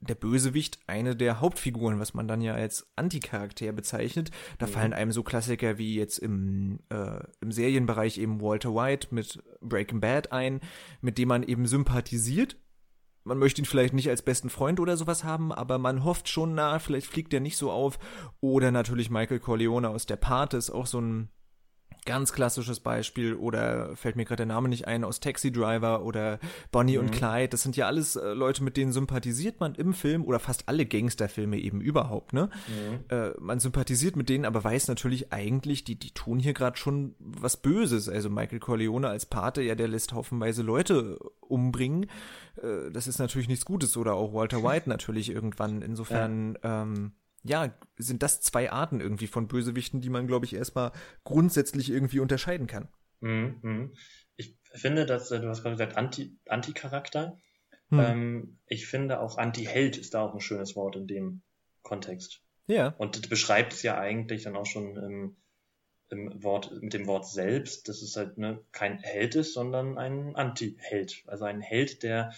der 0.00 0.14
Bösewicht 0.14 0.78
eine 0.86 1.16
der 1.16 1.40
Hauptfiguren, 1.40 1.98
was 1.98 2.14
man 2.14 2.28
dann 2.28 2.40
ja 2.40 2.54
als 2.54 2.86
Anticharakter 2.96 3.72
bezeichnet. 3.72 4.30
Da 4.58 4.66
mhm. 4.66 4.70
fallen 4.70 4.92
einem 4.92 5.12
so 5.12 5.22
Klassiker 5.22 5.78
wie 5.78 5.96
jetzt 5.96 6.18
im, 6.18 6.80
äh, 6.90 7.20
im 7.40 7.50
Serienbereich 7.50 8.18
eben 8.18 8.40
Walter 8.40 8.74
White 8.74 9.08
mit 9.10 9.42
Breaking 9.60 10.00
Bad 10.00 10.32
ein, 10.32 10.60
mit 11.00 11.18
dem 11.18 11.28
man 11.28 11.42
eben 11.42 11.66
sympathisiert, 11.66 12.56
man 13.26 13.38
möchte 13.38 13.60
ihn 13.60 13.64
vielleicht 13.64 13.92
nicht 13.92 14.08
als 14.08 14.22
besten 14.22 14.50
Freund 14.50 14.78
oder 14.78 14.96
sowas 14.96 15.24
haben, 15.24 15.52
aber 15.52 15.78
man 15.78 16.04
hofft 16.04 16.28
schon, 16.28 16.54
na, 16.54 16.78
vielleicht 16.78 17.08
fliegt 17.08 17.34
er 17.34 17.40
nicht 17.40 17.56
so 17.56 17.72
auf. 17.72 17.98
Oder 18.40 18.70
natürlich 18.70 19.10
Michael 19.10 19.40
Corleone 19.40 19.88
aus 19.88 20.06
der 20.06 20.14
Pate 20.14 20.56
ist 20.56 20.70
auch 20.70 20.86
so 20.86 21.00
ein 21.00 21.28
Ganz 22.06 22.32
klassisches 22.32 22.80
Beispiel 22.80 23.34
oder 23.34 23.94
fällt 23.96 24.16
mir 24.16 24.24
gerade 24.24 24.36
der 24.36 24.46
Name 24.46 24.68
nicht 24.68 24.86
ein 24.86 25.04
aus 25.04 25.20
Taxi 25.20 25.52
Driver 25.52 26.04
oder 26.04 26.38
Bonnie 26.70 26.96
mhm. 26.96 27.04
und 27.04 27.10
Clyde. 27.10 27.48
Das 27.48 27.62
sind 27.62 27.76
ja 27.76 27.86
alles 27.86 28.16
äh, 28.16 28.32
Leute, 28.32 28.62
mit 28.62 28.76
denen 28.76 28.92
sympathisiert 28.92 29.60
man 29.60 29.74
im 29.74 29.92
Film 29.92 30.24
oder 30.24 30.38
fast 30.38 30.68
alle 30.68 30.86
Gangsterfilme 30.86 31.58
eben 31.58 31.80
überhaupt. 31.80 32.32
Ne, 32.32 32.48
mhm. 32.68 33.16
äh, 33.16 33.30
man 33.40 33.60
sympathisiert 33.60 34.16
mit 34.16 34.28
denen, 34.28 34.44
aber 34.44 34.64
weiß 34.64 34.88
natürlich 34.88 35.32
eigentlich, 35.32 35.84
die 35.84 35.96
die 35.98 36.12
tun 36.12 36.38
hier 36.38 36.54
gerade 36.54 36.76
schon 36.76 37.14
was 37.18 37.56
Böses. 37.56 38.08
Also 38.08 38.30
Michael 38.30 38.60
Corleone 38.60 39.08
als 39.08 39.26
Pate, 39.26 39.62
ja, 39.62 39.74
der 39.74 39.88
lässt 39.88 40.12
haufenweise 40.12 40.62
Leute 40.62 41.18
umbringen. 41.40 42.06
Äh, 42.62 42.90
das 42.92 43.08
ist 43.08 43.18
natürlich 43.18 43.48
nichts 43.48 43.64
Gutes 43.64 43.96
oder 43.96 44.14
auch 44.14 44.32
Walter 44.32 44.62
White 44.62 44.88
natürlich 44.88 45.30
irgendwann. 45.30 45.82
Insofern. 45.82 46.56
Ja. 46.62 46.82
Ähm, 46.82 47.12
ja, 47.46 47.74
sind 47.96 48.22
das 48.22 48.40
zwei 48.40 48.70
Arten 48.70 49.00
irgendwie 49.00 49.26
von 49.26 49.48
Bösewichten, 49.48 50.00
die 50.00 50.10
man, 50.10 50.26
glaube 50.26 50.44
ich, 50.44 50.54
erstmal 50.54 50.92
grundsätzlich 51.24 51.90
irgendwie 51.90 52.20
unterscheiden 52.20 52.66
kann. 52.66 52.88
Mhm, 53.20 53.58
mhm. 53.62 53.94
Ich 54.36 54.56
finde, 54.72 55.06
dass 55.06 55.30
äh, 55.30 55.40
du 55.40 55.48
hast 55.48 55.62
gerade 55.62 55.76
gesagt, 55.76 55.96
Anti, 55.96 56.36
Anti-Charakter. 56.46 57.40
Hm. 57.90 58.00
Ähm, 58.00 58.58
ich 58.66 58.86
finde 58.86 59.20
auch 59.20 59.38
Anti-Held 59.38 59.96
ist 59.96 60.14
da 60.14 60.22
auch 60.22 60.34
ein 60.34 60.40
schönes 60.40 60.76
Wort 60.76 60.96
in 60.96 61.06
dem 61.06 61.42
Kontext. 61.82 62.42
Ja. 62.66 62.88
Und 62.98 63.28
beschreibt 63.28 63.72
es 63.72 63.82
ja 63.82 63.98
eigentlich 63.98 64.42
dann 64.42 64.56
auch 64.56 64.66
schon 64.66 64.96
im, 64.96 65.36
im 66.10 66.42
Wort, 66.42 66.72
mit 66.82 66.94
dem 66.94 67.06
Wort 67.06 67.28
selbst, 67.28 67.88
dass 67.88 68.02
es 68.02 68.16
halt 68.16 68.38
ne, 68.38 68.64
kein 68.72 68.98
Held 68.98 69.36
ist, 69.36 69.54
sondern 69.54 69.98
ein 69.98 70.34
Anti-Held. 70.34 71.22
Also 71.26 71.44
ein 71.44 71.60
Held, 71.60 72.02
der 72.02 72.32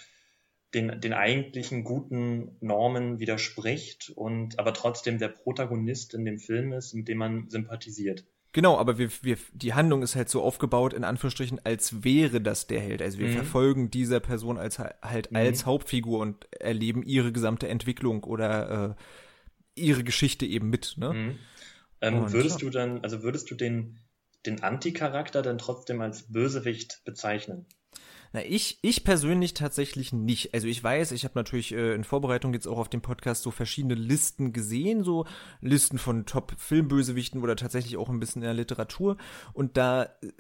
den, 0.75 1.01
den 1.01 1.13
eigentlichen 1.13 1.85
guten 1.85 2.57
Normen 2.61 3.19
widerspricht 3.19 4.13
und 4.15 4.59
aber 4.59 4.75
trotzdem 4.75 5.19
der 5.19 5.29
Protagonist 5.29 6.15
in 6.15 6.25
dem 6.25 6.39
Film 6.39 6.73
ist, 6.73 6.95
mit 6.95 7.09
dem 7.09 7.19
man 7.19 7.49
sympathisiert. 7.49 8.25
Genau, 8.53 8.77
aber 8.79 8.99
wir, 8.99 9.11
wir, 9.23 9.37
die 9.53 9.75
Handlung 9.75 10.03
ist 10.03 10.17
halt 10.17 10.29
so 10.29 10.43
aufgebaut, 10.43 10.93
in 10.95 11.05
Anführungsstrichen, 11.05 11.61
als 11.65 12.03
wäre 12.03 12.41
das 12.41 12.67
der 12.67 12.81
Held. 12.81 13.03
Also 13.03 13.19
wir 13.19 13.29
mhm. 13.29 13.33
verfolgen 13.35 13.91
dieser 13.91 14.21
Person 14.21 14.59
als 14.59 14.79
halt 14.79 15.31
mhm. 15.31 15.37
als 15.37 15.67
Hauptfigur 15.67 16.21
und 16.21 16.49
erleben 16.53 17.03
ihre 17.03 17.33
gesamte 17.33 17.69
Entwicklung 17.69 18.25
oder 18.25 18.97
äh, 19.77 19.81
ihre 19.81 20.03
Geschichte 20.03 20.47
eben 20.47 20.71
mit. 20.71 20.95
Ne? 20.97 21.13
Mhm. 21.13 21.39
Ähm, 22.01 22.33
würdest 22.33 22.63
ja. 22.63 22.67
du 22.67 22.71
dann, 22.71 23.01
also 23.03 23.23
würdest 23.23 23.51
du 23.51 23.55
den 23.55 24.01
den 24.47 24.63
Anti-Charakter 24.63 25.43
dann 25.43 25.59
trotzdem 25.59 26.01
als 26.01 26.31
Bösewicht 26.33 27.03
bezeichnen? 27.05 27.67
Na, 28.33 28.45
ich, 28.45 28.79
ich 28.83 29.05
persönlich 29.05 29.55
tatsächlich 29.55 30.13
nicht. 30.13 30.55
Also 30.55 30.67
ich 30.67 30.83
weiß, 30.83 31.13
ich 31.13 31.25
habe 31.25 31.35
natürlich 31.37 31.73
äh, 31.73 31.95
in 31.95 32.05
Vorbereitung 32.05 32.53
jetzt 32.53 32.67
auch 32.67 32.79
auf 32.79 32.89
dem 32.89 33.01
Podcast 33.01 33.43
so 33.43 33.51
verschiedene 33.51 33.95
Listen 33.95 34.53
gesehen, 34.53 35.03
so 35.03 35.27
Listen 35.61 35.99
von 35.99 36.27
Top-Filmbösewichten 36.27 37.43
oder 37.43 37.57
tatsächlich 37.57 37.97
auch 37.97 38.09
ein 38.09 38.21
bisschen 38.21 38.43
in 38.43 38.47
der 38.47 38.55
Literatur. 38.55 39.17
Und 39.53 39.77
da 39.77 40.05
äh, 40.05 40.33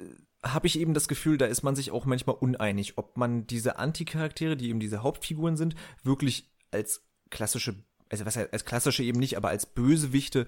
habe 0.42 0.66
ich 0.66 0.79
eben 0.79 0.94
das 0.94 1.09
Gefühl, 1.09 1.38
da 1.38 1.46
ist 1.46 1.62
man 1.62 1.77
sich 1.77 1.90
auch 1.90 2.05
manchmal 2.05 2.37
uneinig, 2.37 2.98
ob 2.98 3.16
man 3.16 3.46
diese 3.46 3.79
Anti-Charaktere, 3.79 4.57
die 4.57 4.68
eben 4.68 4.81
diese 4.81 5.03
Hauptfiguren 5.03 5.57
sind, 5.57 5.74
wirklich 6.03 6.51
als 6.70 7.07
klassische, 7.31 7.74
also 8.09 8.27
was 8.27 8.37
als 8.37 8.64
klassische 8.64 9.03
eben 9.03 9.18
nicht, 9.18 9.37
aber 9.37 9.48
als 9.48 9.66
Bösewichte 9.66 10.46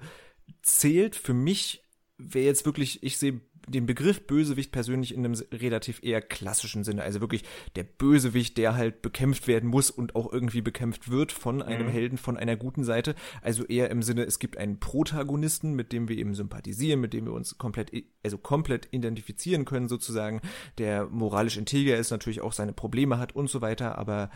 zählt. 0.61 1.15
Für 1.15 1.33
mich 1.33 1.83
wäre 2.17 2.45
jetzt 2.45 2.65
wirklich, 2.65 3.03
ich 3.03 3.17
sehe 3.17 3.41
den 3.67 3.85
Begriff 3.85 4.25
Bösewicht 4.27 4.71
persönlich 4.71 5.13
in 5.13 5.25
einem 5.25 5.41
relativ 5.51 6.03
eher 6.03 6.21
klassischen 6.21 6.83
Sinne. 6.83 7.03
Also 7.03 7.21
wirklich 7.21 7.43
der 7.75 7.83
Bösewicht, 7.83 8.57
der 8.57 8.75
halt 8.75 9.01
bekämpft 9.01 9.47
werden 9.47 9.69
muss 9.69 9.89
und 9.91 10.15
auch 10.15 10.31
irgendwie 10.31 10.61
bekämpft 10.61 11.09
wird 11.09 11.31
von 11.31 11.61
einem 11.61 11.87
mhm. 11.87 11.91
Helden, 11.91 12.17
von 12.17 12.37
einer 12.37 12.55
guten 12.55 12.83
Seite. 12.83 13.15
Also 13.41 13.65
eher 13.65 13.89
im 13.89 14.03
Sinne, 14.03 14.23
es 14.23 14.39
gibt 14.39 14.57
einen 14.57 14.79
Protagonisten, 14.79 15.73
mit 15.73 15.91
dem 15.91 16.07
wir 16.07 16.17
eben 16.17 16.35
sympathisieren, 16.35 16.99
mit 16.99 17.13
dem 17.13 17.25
wir 17.25 17.33
uns 17.33 17.57
komplett, 17.57 17.91
also 18.23 18.37
komplett 18.37 18.87
identifizieren 18.91 19.65
können 19.65 19.87
sozusagen, 19.87 20.41
der 20.77 21.07
moralisch 21.07 21.57
integer 21.57 21.97
ist, 21.97 22.11
natürlich 22.11 22.41
auch 22.41 22.53
seine 22.53 22.73
Probleme 22.73 23.19
hat 23.19 23.35
und 23.35 23.49
so 23.49 23.61
weiter, 23.61 23.97
aber 23.97 24.29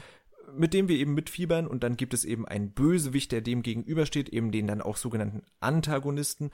mit 0.53 0.73
dem 0.73 0.87
wir 0.87 0.97
eben 0.97 1.13
mitfiebern 1.13 1.67
und 1.67 1.83
dann 1.83 1.97
gibt 1.97 2.13
es 2.13 2.25
eben 2.25 2.47
einen 2.47 2.71
Bösewicht, 2.71 3.31
der 3.31 3.41
dem 3.41 3.63
gegenübersteht, 3.63 4.29
eben 4.29 4.51
den 4.51 4.67
dann 4.67 4.81
auch 4.81 4.97
sogenannten 4.97 5.43
Antagonisten 5.59 6.51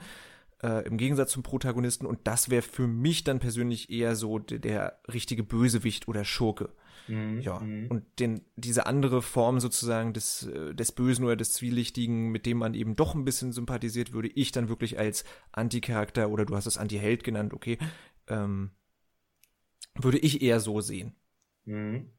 äh, 0.62 0.86
im 0.86 0.96
Gegensatz 0.96 1.32
zum 1.32 1.42
Protagonisten 1.42 2.06
und 2.06 2.20
das 2.24 2.50
wäre 2.50 2.62
für 2.62 2.86
mich 2.86 3.24
dann 3.24 3.40
persönlich 3.40 3.90
eher 3.90 4.16
so 4.16 4.38
der, 4.38 4.58
der 4.58 5.00
richtige 5.12 5.42
Bösewicht 5.42 6.08
oder 6.08 6.24
Schurke. 6.24 6.70
Mhm. 7.08 7.40
Ja, 7.40 7.58
mhm. 7.58 7.88
und 7.88 8.04
den, 8.20 8.42
diese 8.56 8.86
andere 8.86 9.22
Form 9.22 9.58
sozusagen 9.58 10.12
des, 10.12 10.46
äh, 10.46 10.74
des 10.74 10.92
Bösen 10.92 11.24
oder 11.24 11.36
des 11.36 11.52
Zwielichtigen, 11.52 12.30
mit 12.30 12.46
dem 12.46 12.58
man 12.58 12.74
eben 12.74 12.94
doch 12.94 13.14
ein 13.14 13.24
bisschen 13.24 13.52
sympathisiert, 13.52 14.12
würde 14.12 14.28
ich 14.28 14.52
dann 14.52 14.68
wirklich 14.68 14.98
als 14.98 15.24
Anti-Charakter 15.50 16.30
oder 16.30 16.44
du 16.44 16.54
hast 16.54 16.66
es 16.66 16.78
Anti-Held 16.78 17.24
genannt, 17.24 17.54
okay, 17.54 17.78
ähm, 18.28 18.70
würde 19.94 20.18
ich 20.18 20.42
eher 20.42 20.60
so 20.60 20.80
sehen. 20.80 21.14
Mhm. 21.64 22.10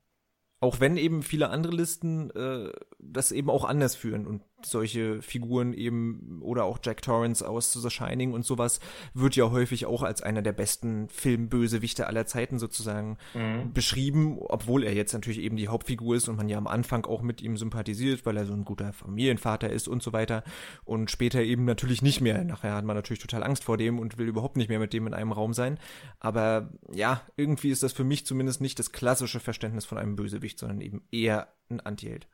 Auch 0.59 0.79
wenn 0.79 0.97
eben 0.97 1.23
viele 1.23 1.49
andere 1.49 1.75
Listen 1.75 2.29
äh, 2.31 2.71
das 2.99 3.31
eben 3.31 3.49
auch 3.49 3.65
anders 3.65 3.95
führen 3.95 4.25
und 4.25 4.43
solche 4.65 5.21
Figuren 5.21 5.73
eben 5.73 6.41
oder 6.41 6.63
auch 6.63 6.79
Jack 6.83 7.01
Torrance 7.01 7.47
aus 7.47 7.73
The 7.73 7.89
Shining 7.89 8.33
und 8.33 8.45
sowas 8.45 8.79
wird 9.13 9.35
ja 9.35 9.51
häufig 9.51 9.85
auch 9.85 10.03
als 10.03 10.21
einer 10.21 10.41
der 10.41 10.53
besten 10.53 11.09
Filmbösewichte 11.09 12.07
aller 12.07 12.25
Zeiten 12.25 12.59
sozusagen 12.59 13.17
mhm. 13.33 13.73
beschrieben, 13.73 14.37
obwohl 14.39 14.83
er 14.83 14.93
jetzt 14.93 15.13
natürlich 15.13 15.39
eben 15.39 15.57
die 15.57 15.67
Hauptfigur 15.67 16.15
ist 16.15 16.29
und 16.29 16.37
man 16.37 16.49
ja 16.49 16.57
am 16.57 16.67
Anfang 16.67 17.05
auch 17.05 17.21
mit 17.21 17.41
ihm 17.41 17.57
sympathisiert, 17.57 18.25
weil 18.25 18.37
er 18.37 18.45
so 18.45 18.53
ein 18.53 18.65
guter 18.65 18.93
Familienvater 18.93 19.69
ist 19.69 19.87
und 19.87 20.03
so 20.03 20.13
weiter 20.13 20.43
und 20.85 21.11
später 21.11 21.41
eben 21.41 21.65
natürlich 21.65 22.01
nicht 22.01 22.21
mehr. 22.21 22.43
Nachher 22.43 22.75
hat 22.75 22.85
man 22.85 22.95
natürlich 22.95 23.21
total 23.21 23.43
Angst 23.43 23.63
vor 23.63 23.77
dem 23.77 23.99
und 23.99 24.17
will 24.17 24.27
überhaupt 24.27 24.57
nicht 24.57 24.69
mehr 24.69 24.79
mit 24.79 24.93
dem 24.93 25.07
in 25.07 25.13
einem 25.13 25.31
Raum 25.31 25.53
sein. 25.53 25.79
Aber 26.19 26.71
ja, 26.91 27.21
irgendwie 27.35 27.69
ist 27.69 27.83
das 27.83 27.93
für 27.93 28.03
mich 28.03 28.25
zumindest 28.25 28.61
nicht 28.61 28.79
das 28.79 28.91
klassische 28.91 29.39
Verständnis 29.39 29.85
von 29.85 29.97
einem 29.97 30.15
Bösewicht, 30.15 30.59
sondern 30.59 30.81
eben 30.81 31.03
eher 31.11 31.53
ein 31.69 31.79
Antiheld. 31.79 32.27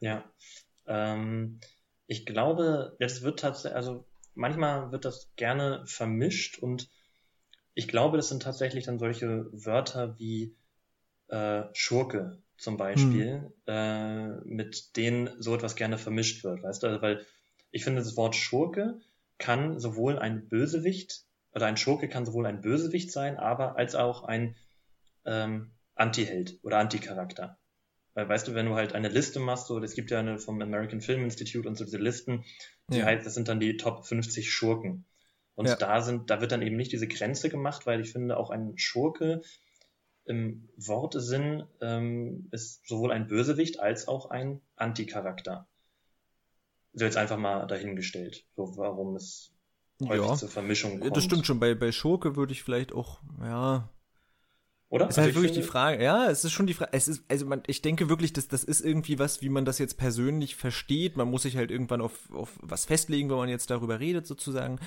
Ja. 0.00 0.24
Ähm, 0.86 1.60
ich 2.06 2.26
glaube, 2.26 2.96
das 3.00 3.22
wird 3.22 3.40
tatsächlich, 3.40 3.76
also 3.76 4.04
manchmal 4.34 4.92
wird 4.92 5.04
das 5.04 5.30
gerne 5.36 5.84
vermischt 5.86 6.58
und 6.58 6.88
ich 7.74 7.88
glaube, 7.88 8.16
das 8.16 8.28
sind 8.28 8.42
tatsächlich 8.42 8.84
dann 8.84 8.98
solche 8.98 9.46
Wörter 9.52 10.18
wie 10.18 10.54
äh, 11.28 11.64
Schurke 11.72 12.38
zum 12.56 12.76
Beispiel, 12.76 13.52
hm. 13.66 13.74
äh, 13.74 14.28
mit 14.44 14.96
denen 14.96 15.30
so 15.40 15.54
etwas 15.54 15.74
gerne 15.74 15.98
vermischt 15.98 16.44
wird, 16.44 16.62
weißt 16.62 16.82
du? 16.82 16.86
Also, 16.86 17.02
weil 17.02 17.26
ich 17.70 17.82
finde, 17.82 18.02
das 18.02 18.16
Wort 18.16 18.36
Schurke 18.36 19.00
kann 19.38 19.80
sowohl 19.80 20.18
ein 20.18 20.48
Bösewicht 20.48 21.24
oder 21.52 21.66
ein 21.66 21.76
Schurke 21.76 22.08
kann 22.08 22.24
sowohl 22.24 22.46
ein 22.46 22.60
Bösewicht 22.60 23.10
sein, 23.10 23.36
aber 23.36 23.76
als 23.76 23.94
auch 23.94 24.22
ein 24.22 24.56
ähm, 25.24 25.72
Antiheld 25.94 26.58
oder 26.62 26.78
Anticharakter. 26.78 27.58
Weil 28.14 28.28
weißt 28.28 28.48
du, 28.48 28.54
wenn 28.54 28.66
du 28.66 28.74
halt 28.74 28.92
eine 28.94 29.08
Liste 29.08 29.40
machst, 29.40 29.66
so, 29.66 29.78
es 29.78 29.94
gibt 29.94 30.10
ja 30.10 30.20
eine 30.20 30.38
vom 30.38 30.60
American 30.62 31.00
Film 31.00 31.24
Institute 31.24 31.68
und 31.68 31.76
so 31.76 31.84
diese 31.84 31.98
Listen, 31.98 32.44
die 32.88 32.98
ja. 32.98 33.04
halt, 33.04 33.26
das 33.26 33.34
sind 33.34 33.48
dann 33.48 33.60
die 33.60 33.76
Top 33.76 34.06
50 34.06 34.52
Schurken. 34.52 35.04
Und 35.56 35.66
ja. 35.66 35.76
da 35.76 36.00
sind, 36.00 36.30
da 36.30 36.40
wird 36.40 36.52
dann 36.52 36.62
eben 36.62 36.76
nicht 36.76 36.92
diese 36.92 37.08
Grenze 37.08 37.48
gemacht, 37.48 37.86
weil 37.86 38.00
ich 38.00 38.12
finde, 38.12 38.36
auch 38.36 38.50
ein 38.50 38.76
Schurke 38.76 39.42
im 40.24 40.68
Wortesinn 40.76 41.64
ähm, 41.80 42.48
ist 42.50 42.86
sowohl 42.86 43.12
ein 43.12 43.26
Bösewicht 43.26 43.78
als 43.78 44.08
auch 44.08 44.30
ein 44.30 44.60
Anticharakter. 44.76 45.66
So 46.92 47.04
jetzt 47.04 47.16
einfach 47.16 47.36
mal 47.36 47.66
dahingestellt, 47.66 48.46
so 48.56 48.76
warum 48.76 49.16
es 49.16 49.52
häufig 50.02 50.26
ja. 50.26 50.36
zur 50.36 50.48
Vermischung 50.48 51.00
kommt. 51.00 51.16
Das 51.16 51.24
stimmt 51.24 51.46
schon. 51.46 51.60
Bei, 51.60 51.74
bei 51.74 51.92
Schurke 51.92 52.36
würde 52.36 52.52
ich 52.52 52.62
vielleicht 52.62 52.92
auch, 52.92 53.20
ja, 53.40 53.88
oder? 54.94 55.08
Ist 55.08 55.18
halt 55.18 55.26
also 55.30 55.40
wirklich 55.40 55.58
die 55.58 55.66
Frage, 55.66 56.04
ja, 56.04 56.30
es 56.30 56.44
ist 56.44 56.52
schon 56.52 56.68
die 56.68 56.74
Frage, 56.74 56.92
es 56.92 57.08
ist, 57.08 57.24
also 57.28 57.46
man, 57.46 57.64
ich 57.66 57.82
denke 57.82 58.08
wirklich, 58.08 58.32
dass 58.32 58.46
das 58.46 58.62
ist 58.62 58.80
irgendwie 58.80 59.18
was, 59.18 59.42
wie 59.42 59.48
man 59.48 59.64
das 59.64 59.80
jetzt 59.80 59.98
persönlich 59.98 60.54
versteht. 60.54 61.16
Man 61.16 61.28
muss 61.28 61.42
sich 61.42 61.56
halt 61.56 61.72
irgendwann 61.72 62.00
auf, 62.00 62.30
auf 62.32 62.52
was 62.62 62.84
festlegen, 62.84 63.28
wenn 63.28 63.36
man 63.36 63.48
jetzt 63.48 63.70
darüber 63.70 63.98
redet, 63.98 64.24
sozusagen. 64.28 64.78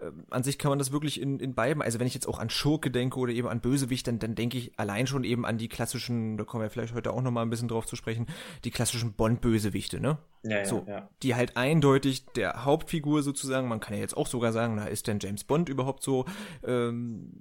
Ähm, 0.00 0.24
an 0.30 0.44
sich 0.44 0.58
kann 0.58 0.68
man 0.68 0.78
das 0.78 0.92
wirklich 0.92 1.20
in, 1.20 1.40
in 1.40 1.56
beiden, 1.56 1.82
also 1.82 1.98
wenn 1.98 2.06
ich 2.06 2.14
jetzt 2.14 2.28
auch 2.28 2.38
an 2.38 2.48
Schurke 2.48 2.92
denke 2.92 3.18
oder 3.18 3.32
eben 3.32 3.48
an 3.48 3.60
Bösewicht, 3.60 4.06
dann, 4.06 4.20
dann 4.20 4.36
denke 4.36 4.56
ich 4.56 4.78
allein 4.78 5.08
schon 5.08 5.24
eben 5.24 5.44
an 5.44 5.58
die 5.58 5.68
klassischen, 5.68 6.36
da 6.36 6.44
kommen 6.44 6.62
wir 6.62 6.70
vielleicht 6.70 6.94
heute 6.94 7.12
auch 7.12 7.20
nochmal 7.20 7.44
ein 7.44 7.50
bisschen 7.50 7.66
drauf 7.66 7.86
zu 7.86 7.96
sprechen, 7.96 8.26
die 8.62 8.70
klassischen 8.70 9.14
Bond-Bösewichte, 9.14 9.98
ne? 9.98 10.18
Ja, 10.44 10.58
ja, 10.58 10.64
so, 10.64 10.84
ja. 10.86 11.08
Die 11.24 11.34
halt 11.34 11.56
eindeutig 11.56 12.24
der 12.36 12.64
Hauptfigur 12.64 13.24
sozusagen, 13.24 13.66
man 13.66 13.80
kann 13.80 13.94
ja 13.94 14.00
jetzt 14.00 14.16
auch 14.16 14.28
sogar 14.28 14.52
sagen, 14.52 14.76
na, 14.76 14.86
ist 14.86 15.08
denn 15.08 15.18
James 15.20 15.42
Bond 15.42 15.68
überhaupt 15.68 16.04
so 16.04 16.24
ähm, 16.64 17.32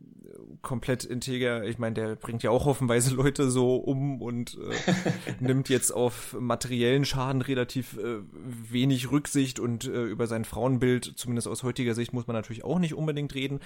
komplett 0.62 1.04
integer? 1.04 1.64
Ich 1.64 1.78
meine, 1.78 1.94
der 1.94 2.16
bringt 2.16 2.42
ja 2.42 2.50
auch 2.50 2.66
hoffenweise 2.66 3.14
Leute 3.16 3.52
so 3.52 3.76
um 3.76 4.22
und 4.22 4.58
äh, 4.58 4.94
nimmt 5.40 5.70
jetzt 5.70 5.92
auf 5.92 6.36
materiellen 6.40 7.06
Schaden 7.06 7.42
relativ 7.42 7.98
äh, 7.98 8.18
wenig 8.70 9.12
Rücksicht 9.12 9.60
und 9.60 9.86
äh, 9.86 10.06
über 10.06 10.26
sein 10.26 10.46
Frauenbild, 10.46 11.14
zumindest 11.16 11.48
aus 11.48 11.62
heutiger 11.62 11.94
Sicht, 11.94 12.12
muss 12.12 12.26
man 12.26 12.36
natürlich 12.36 12.64
auch 12.64 12.80
nicht 12.80 12.96
unbedingt 12.96 13.36
reden. 13.36 13.60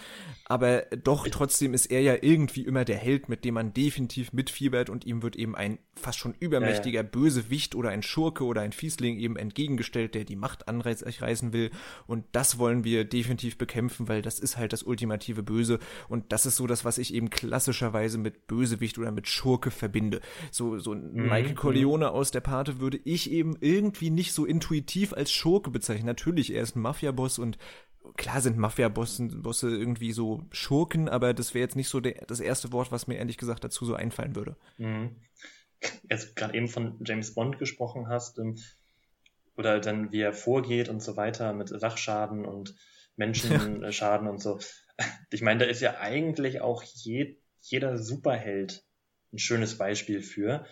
Aber 0.45 0.81
doch 1.03 1.27
trotzdem 1.29 1.73
ist 1.73 1.85
er 1.85 2.01
ja 2.01 2.15
irgendwie 2.21 2.65
immer 2.65 2.83
der 2.83 2.97
Held, 2.97 3.29
mit 3.29 3.45
dem 3.45 3.53
man 3.53 3.73
definitiv 3.73 4.33
mitfiebert 4.33 4.89
und 4.89 5.05
ihm 5.05 5.23
wird 5.23 5.37
eben 5.37 5.55
ein 5.55 5.79
fast 5.95 6.19
schon 6.19 6.35
übermächtiger 6.39 7.03
Bösewicht 7.03 7.75
oder 7.75 7.89
ein 7.89 8.03
Schurke 8.03 8.43
oder 8.43 8.61
ein 8.61 8.71
Fiesling 8.73 9.17
eben 9.17 9.29
eben 9.29 9.37
entgegengestellt, 9.37 10.15
der 10.15 10.23
die 10.23 10.35
Macht 10.35 10.67
anreißen 10.67 11.53
will. 11.53 11.71
Und 12.07 12.25
das 12.31 12.57
wollen 12.57 12.83
wir 12.83 13.05
definitiv 13.05 13.57
bekämpfen, 13.57 14.07
weil 14.07 14.21
das 14.21 14.39
ist 14.39 14.57
halt 14.57 14.73
das 14.73 14.83
ultimative 14.83 15.43
Böse. 15.43 15.79
Und 16.07 16.31
das 16.31 16.45
ist 16.45 16.55
so 16.55 16.65
das, 16.65 16.78
was 16.85 16.97
ich 16.97 17.13
eben 17.13 17.29
klassischerweise 17.29 18.17
mit 18.17 18.47
Bösewicht 18.47 18.97
oder 18.97 19.11
mit 19.11 19.27
Schurke 19.27 19.71
verbinde. 19.71 20.21
So, 20.51 20.77
so 20.77 20.93
mhm. 20.93 21.29
Michael 21.29 21.55
Corleone 21.55 22.11
aus 22.11 22.31
der 22.31 22.41
Pate 22.41 22.79
würde 22.79 22.99
ich 23.03 23.31
eben 23.31 23.55
irgendwie 23.59 24.09
nicht 24.09 24.33
so 24.33 24.45
intuitiv 24.45 25.13
als 25.13 25.31
Schurke 25.31 25.69
bezeichnen. 25.71 26.05
Natürlich, 26.05 26.53
er 26.53 26.63
ist 26.63 26.75
ein 26.75 26.81
Mafia-Boss 26.81 27.39
und 27.39 27.57
klar 28.17 28.41
sind 28.41 28.57
Mafia-Bosse 28.57 29.69
irgendwie 29.69 30.11
so 30.11 30.43
Schurken, 30.51 31.09
aber 31.09 31.33
das 31.33 31.53
wäre 31.53 31.63
jetzt 31.63 31.75
nicht 31.75 31.89
so 31.89 31.99
der, 31.99 32.25
das 32.27 32.39
erste 32.39 32.71
Wort, 32.71 32.91
was 32.91 33.07
mir 33.07 33.15
ehrlich 33.15 33.37
gesagt 33.37 33.63
dazu 33.63 33.85
so 33.85 33.95
einfallen 33.95 34.35
würde. 34.35 34.55
Mhm. 34.77 35.15
Jetzt 36.09 36.35
gerade 36.35 36.55
eben 36.55 36.67
von 36.67 36.99
James 37.05 37.33
Bond 37.33 37.57
gesprochen 37.59 38.07
hast, 38.07 38.37
ähm, 38.39 38.57
oder 39.55 39.79
dann 39.79 40.11
wie 40.11 40.21
er 40.21 40.33
vorgeht 40.33 40.89
und 40.89 41.01
so 41.01 41.17
weiter 41.17 41.53
mit 41.53 41.69
Sachschaden 41.69 42.45
und 42.45 42.75
Menschenschaden 43.17 44.27
und 44.27 44.41
so. 44.41 44.59
Ich 45.31 45.41
meine, 45.41 45.65
da 45.65 45.65
ist 45.69 45.81
ja 45.81 45.99
eigentlich 45.99 46.61
auch 46.61 46.83
je, 46.83 47.37
jeder 47.61 47.97
Superheld 47.97 48.83
ein 49.31 49.39
schönes 49.39 49.77
Beispiel 49.77 50.21
für. 50.21 50.65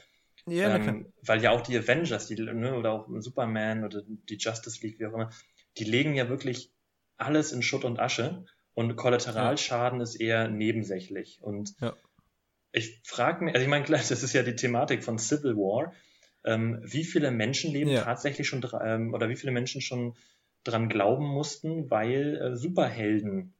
Ja, 0.46 0.76
ähm, 0.76 1.12
weil 1.22 1.44
ja 1.44 1.52
auch 1.52 1.62
die 1.62 1.78
Avengers, 1.78 2.28
die, 2.28 2.36
ne, 2.36 2.76
oder 2.76 2.92
auch 2.94 3.08
Superman 3.20 3.84
oder 3.84 4.02
die 4.06 4.38
Justice 4.38 4.82
League, 4.82 5.00
wie 5.00 5.06
auch 5.06 5.14
immer, 5.14 5.30
die 5.78 5.84
legen 5.84 6.16
ja 6.16 6.30
wirklich 6.30 6.72
alles 7.18 7.52
in 7.52 7.62
Schutt 7.62 7.84
und 7.84 8.00
Asche 8.00 8.46
und 8.74 8.96
Kollateralschaden 8.96 10.00
ja. 10.00 10.04
ist 10.04 10.16
eher 10.16 10.48
nebensächlich. 10.48 11.40
Und 11.42 11.76
ja. 11.82 11.96
ich 12.72 13.02
frage 13.04 13.44
mich, 13.44 13.56
also 13.56 13.64
ich 13.64 13.70
meine, 13.70 13.84
klar, 13.84 14.00
das 14.08 14.24
ist 14.24 14.34
ja 14.34 14.44
die 14.44 14.56
Thematik 14.56 15.04
von 15.04 15.18
Civil 15.18 15.56
War, 15.56 15.94
ähm, 16.46 16.80
wie 16.84 17.04
viele 17.04 17.32
Menschenleben 17.32 17.92
ja. 17.92 18.04
tatsächlich 18.04 18.48
schon 18.48 18.66
ähm, 18.82 19.14
oder 19.14 19.30
wie 19.30 19.36
viele 19.36 19.52
Menschen 19.52 19.82
schon 19.82 20.16
dran 20.64 20.90
glauben 20.90 21.26
mussten, 21.26 21.90
weil 21.90 22.38
äh, 22.38 22.56
Superhelden 22.56 23.54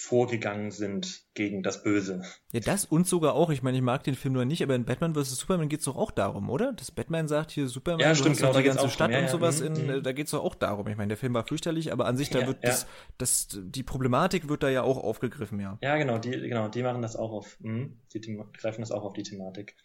vorgegangen 0.00 0.70
sind 0.70 1.24
gegen 1.34 1.62
das 1.62 1.82
Böse. 1.82 2.22
Ja, 2.52 2.60
das 2.60 2.86
und 2.86 3.06
sogar 3.06 3.34
auch. 3.34 3.50
Ich 3.50 3.62
meine, 3.62 3.76
ich 3.76 3.82
mag 3.82 4.02
den 4.02 4.14
Film 4.14 4.32
nur 4.32 4.46
nicht, 4.46 4.62
aber 4.62 4.74
in 4.74 4.86
Batman 4.86 5.14
vs. 5.14 5.36
Superman 5.36 5.68
geht 5.68 5.80
es 5.80 5.84
doch 5.84 5.96
auch 5.96 6.10
darum, 6.10 6.48
oder? 6.48 6.72
Dass 6.72 6.90
Batman 6.90 7.28
sagt 7.28 7.50
hier, 7.50 7.68
Superman, 7.68 8.00
ja, 8.00 8.14
stimmt, 8.14 8.38
genau, 8.38 8.54
die 8.54 8.62
ganze 8.62 8.88
Stadt 8.88 9.10
ja, 9.10 9.20
und 9.20 9.28
sowas, 9.28 9.60
ja, 9.60 9.66
in, 9.66 9.86
mh. 9.86 10.00
da 10.00 10.12
geht 10.12 10.26
es 10.26 10.30
doch 10.30 10.42
auch 10.42 10.54
darum. 10.54 10.88
Ich 10.88 10.96
meine, 10.96 11.08
der 11.08 11.16
Film 11.18 11.34
war 11.34 11.46
fürchterlich, 11.46 11.92
aber 11.92 12.06
an 12.06 12.16
sich, 12.16 12.30
da 12.30 12.46
wird 12.46 12.64
das, 12.64 12.86
das, 13.18 13.48
die 13.50 13.82
Problematik 13.82 14.48
wird 14.48 14.62
da 14.62 14.70
ja 14.70 14.82
auch 14.82 14.96
aufgegriffen, 14.96 15.60
ja. 15.60 15.78
Ja, 15.82 15.96
genau, 15.98 16.18
die, 16.18 16.30
genau, 16.30 16.68
die 16.68 16.82
machen 16.82 17.02
das 17.02 17.14
auch 17.14 17.32
auf, 17.32 17.58
mh, 17.60 17.90
die 18.14 18.40
greifen 18.54 18.80
das 18.80 18.92
auch 18.92 19.04
auf 19.04 19.12
die 19.12 19.22
Thematik. 19.22 19.76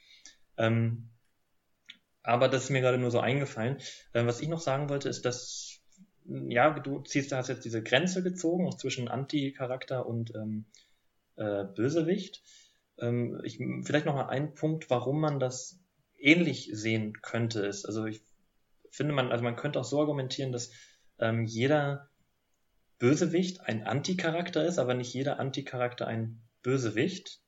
Ähm, 0.58 1.10
aber 2.24 2.48
das 2.48 2.64
ist 2.64 2.70
mir 2.70 2.82
gerade 2.82 2.98
nur 2.98 3.12
so 3.12 3.20
eingefallen. 3.20 3.78
Ähm, 4.14 4.28
was 4.28 4.40
ich 4.40 4.48
noch 4.48 4.62
sagen 4.62 4.90
wollte, 4.90 5.10
ist, 5.10 5.26
dass 5.26 5.75
ja, 6.28 6.72
du 6.72 7.02
ziehst, 7.02 7.32
hast 7.32 7.50
jetzt 7.50 7.66
diese 7.66 7.84
Grenze 7.84 8.24
gezogen 8.24 8.68
auch 8.68 8.76
zwischen 8.76 9.08
Anti-Charakter 9.08 10.06
und 10.06 10.34
ähm, 10.36 10.66
äh, 11.36 11.66
Bösewicht. 11.66 12.42
Ähm, 12.98 13.42
ich, 13.44 13.58
vielleicht 13.84 14.06
noch 14.06 14.16
mal 14.16 14.28
ein 14.28 14.54
Punkt, 14.54 14.90
warum 14.90 15.20
man 15.20 15.40
das 15.40 15.80
ähnlich 16.18 16.70
sehen 16.74 17.22
könnte, 17.22 17.66
ist, 17.66 17.86
also 17.86 18.06
ich 18.06 18.22
finde 18.90 19.14
man, 19.14 19.32
also 19.32 19.44
man 19.44 19.58
könnte 19.58 19.80
auch 19.80 19.86
so 19.86 20.00
argumentieren, 20.00 20.52
dass 20.52 20.72
ähm, 21.20 21.46
jeder 21.46 22.10
Bösewicht 22.98 23.62
ein 23.62 23.86
Anti-Charakter 23.86 24.66
ist, 24.66 24.80
aber 24.80 24.94
nicht 24.94 25.14
jeder 25.14 25.40
Anti-Charakter 25.40 26.08
ein 26.08 26.42
Bösewicht. 26.62 27.42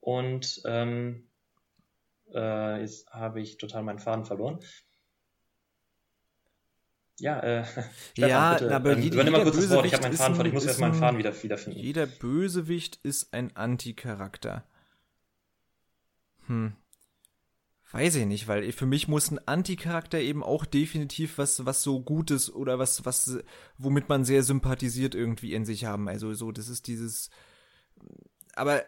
Und 0.00 0.60
ähm, 0.64 1.28
äh, 2.34 2.80
jetzt 2.80 3.08
habe 3.10 3.40
ich 3.40 3.58
total 3.58 3.82
meinen 3.82 3.98
Faden 3.98 4.24
verloren. 4.24 4.60
Ja, 7.18 7.40
äh, 7.40 7.64
Stefan, 8.12 8.30
ja, 8.30 8.52
bitte. 8.54 8.74
aber 8.74 8.92
ähm, 8.92 9.02
jede, 9.02 9.30
mal 9.30 9.42
kurz 9.42 9.56
das 9.56 9.70
Wort. 9.70 9.86
Ich 9.86 9.94
habe 9.94 10.04
meinen 10.04 10.16
Faden 10.16 10.34
verloren. 10.34 10.46
Ich 10.46 10.54
muss 10.54 10.66
erst 10.66 10.80
meinen 10.80 10.94
Faden 10.94 11.18
wieder, 11.18 11.42
wiederfinden. 11.42 11.78
Jeder 11.78 12.06
Bösewicht 12.06 12.98
ist 13.02 13.32
ein 13.32 13.54
Anti-Charakter. 13.56 14.64
Hm. 16.46 16.72
Weiß 17.90 18.16
ich 18.16 18.26
nicht, 18.26 18.48
weil 18.48 18.70
für 18.72 18.84
mich 18.84 19.08
muss 19.08 19.30
ein 19.30 19.40
Anti-Charakter 19.46 20.20
eben 20.20 20.42
auch 20.42 20.66
definitiv 20.66 21.38
was, 21.38 21.64
was 21.64 21.82
so 21.82 22.00
Gutes 22.00 22.54
oder 22.54 22.78
was, 22.78 23.06
was, 23.06 23.38
womit 23.78 24.10
man 24.10 24.24
sehr 24.24 24.42
sympathisiert 24.42 25.14
irgendwie 25.14 25.54
in 25.54 25.64
sich 25.64 25.86
haben. 25.86 26.06
Also 26.08 26.34
so, 26.34 26.52
das 26.52 26.68
ist 26.68 26.86
dieses, 26.86 27.30
aber 28.54 28.82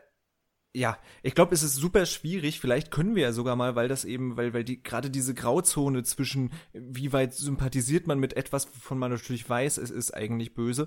ja, 0.72 0.98
ich 1.22 1.35
glaube, 1.35 1.54
es 1.54 1.62
ist 1.62 1.74
super 1.74 2.06
schwierig. 2.06 2.61
Vielleicht 2.61 2.90
können 2.90 3.16
wir 3.16 3.24
ja 3.24 3.33
sogar 3.33 3.56
mal, 3.56 3.74
weil 3.74 3.88
das 3.88 4.04
eben, 4.04 4.37
weil, 4.37 4.54
weil 4.54 4.64
die 4.64 4.83
gerade 4.83 5.11
diese 5.11 5.35
Grauzone 5.35 6.04
zwischen, 6.04 6.52
wie 6.72 7.12
weit 7.12 7.35
sympathisiert 7.35 8.06
man 8.06 8.20
mit 8.20 8.37
etwas, 8.37 8.68
wovon 8.68 8.98
man 8.98 9.11
natürlich 9.11 9.48
weiß, 9.48 9.78
es 9.78 9.90
ist 9.90 10.12
eigentlich 10.12 10.54
böse. 10.54 10.87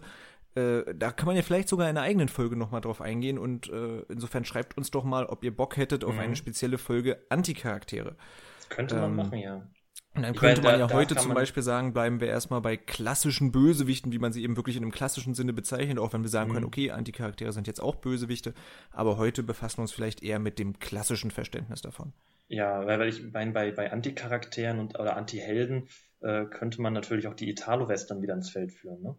Äh, 0.55 0.95
da 0.95 1.11
kann 1.11 1.25
man 1.25 1.35
ja 1.35 1.41
vielleicht 1.41 1.67
sogar 1.67 1.89
in 1.89 1.97
einer 1.97 2.05
eigenen 2.05 2.29
Folge 2.29 2.55
nochmal 2.55 2.81
drauf 2.81 3.01
eingehen 3.01 3.37
und 3.37 3.69
äh, 3.69 4.03
insofern 4.09 4.45
schreibt 4.45 4.77
uns 4.77 4.91
doch 4.91 5.03
mal, 5.03 5.25
ob 5.25 5.43
ihr 5.43 5.55
Bock 5.55 5.75
hättet 5.75 6.05
auf 6.05 6.13
mhm. 6.13 6.19
eine 6.19 6.35
spezielle 6.35 6.77
Folge 6.77 7.25
Anticharaktere. 7.29 8.15
Das 8.59 8.69
könnte 8.69 8.95
man 8.95 9.11
ähm, 9.11 9.15
machen, 9.15 9.39
ja. 9.39 9.67
Und 10.15 10.21
dann 10.21 10.35
könnte 10.35 10.61
meine, 10.61 10.77
man 10.77 10.89
ja 10.89 10.95
heute 10.95 11.15
zum 11.15 11.33
Beispiel 11.33 11.63
sagen, 11.63 11.91
bleiben 11.93 12.19
wir 12.19 12.27
erstmal 12.27 12.61
bei 12.61 12.77
klassischen 12.77 13.51
Bösewichten, 13.51 14.11
wie 14.11 14.19
man 14.19 14.31
sie 14.31 14.43
eben 14.43 14.55
wirklich 14.55 14.75
in 14.75 14.83
einem 14.83 14.91
klassischen 14.91 15.33
Sinne 15.33 15.53
bezeichnet, 15.53 15.97
auch 15.97 16.13
wenn 16.13 16.21
wir 16.21 16.29
sagen 16.29 16.51
mhm. 16.51 16.53
können, 16.53 16.65
okay, 16.65 16.91
Anticharaktere 16.91 17.51
sind 17.51 17.65
jetzt 17.65 17.81
auch 17.81 17.95
Bösewichte, 17.95 18.53
aber 18.91 19.17
heute 19.17 19.41
befassen 19.41 19.77
wir 19.77 19.83
uns 19.83 19.91
vielleicht 19.91 20.21
eher 20.21 20.37
mit 20.37 20.59
dem 20.59 20.77
klassischen 20.77 21.31
Verständnis 21.31 21.81
davon. 21.81 22.13
Ja, 22.47 22.85
weil 22.85 23.09
ich 23.09 23.31
meine, 23.31 23.51
bei, 23.51 23.71
bei 23.71 23.91
Anticharakteren 23.91 24.79
und 24.79 24.99
oder 24.99 25.17
Antihelden 25.17 25.87
äh, 26.19 26.45
könnte 26.45 26.81
man 26.81 26.93
natürlich 26.93 27.27
auch 27.27 27.33
die 27.33 27.49
Italo-Western 27.49 28.21
wieder 28.21 28.35
ins 28.35 28.51
Feld 28.51 28.71
führen, 28.71 29.01
ne? 29.01 29.15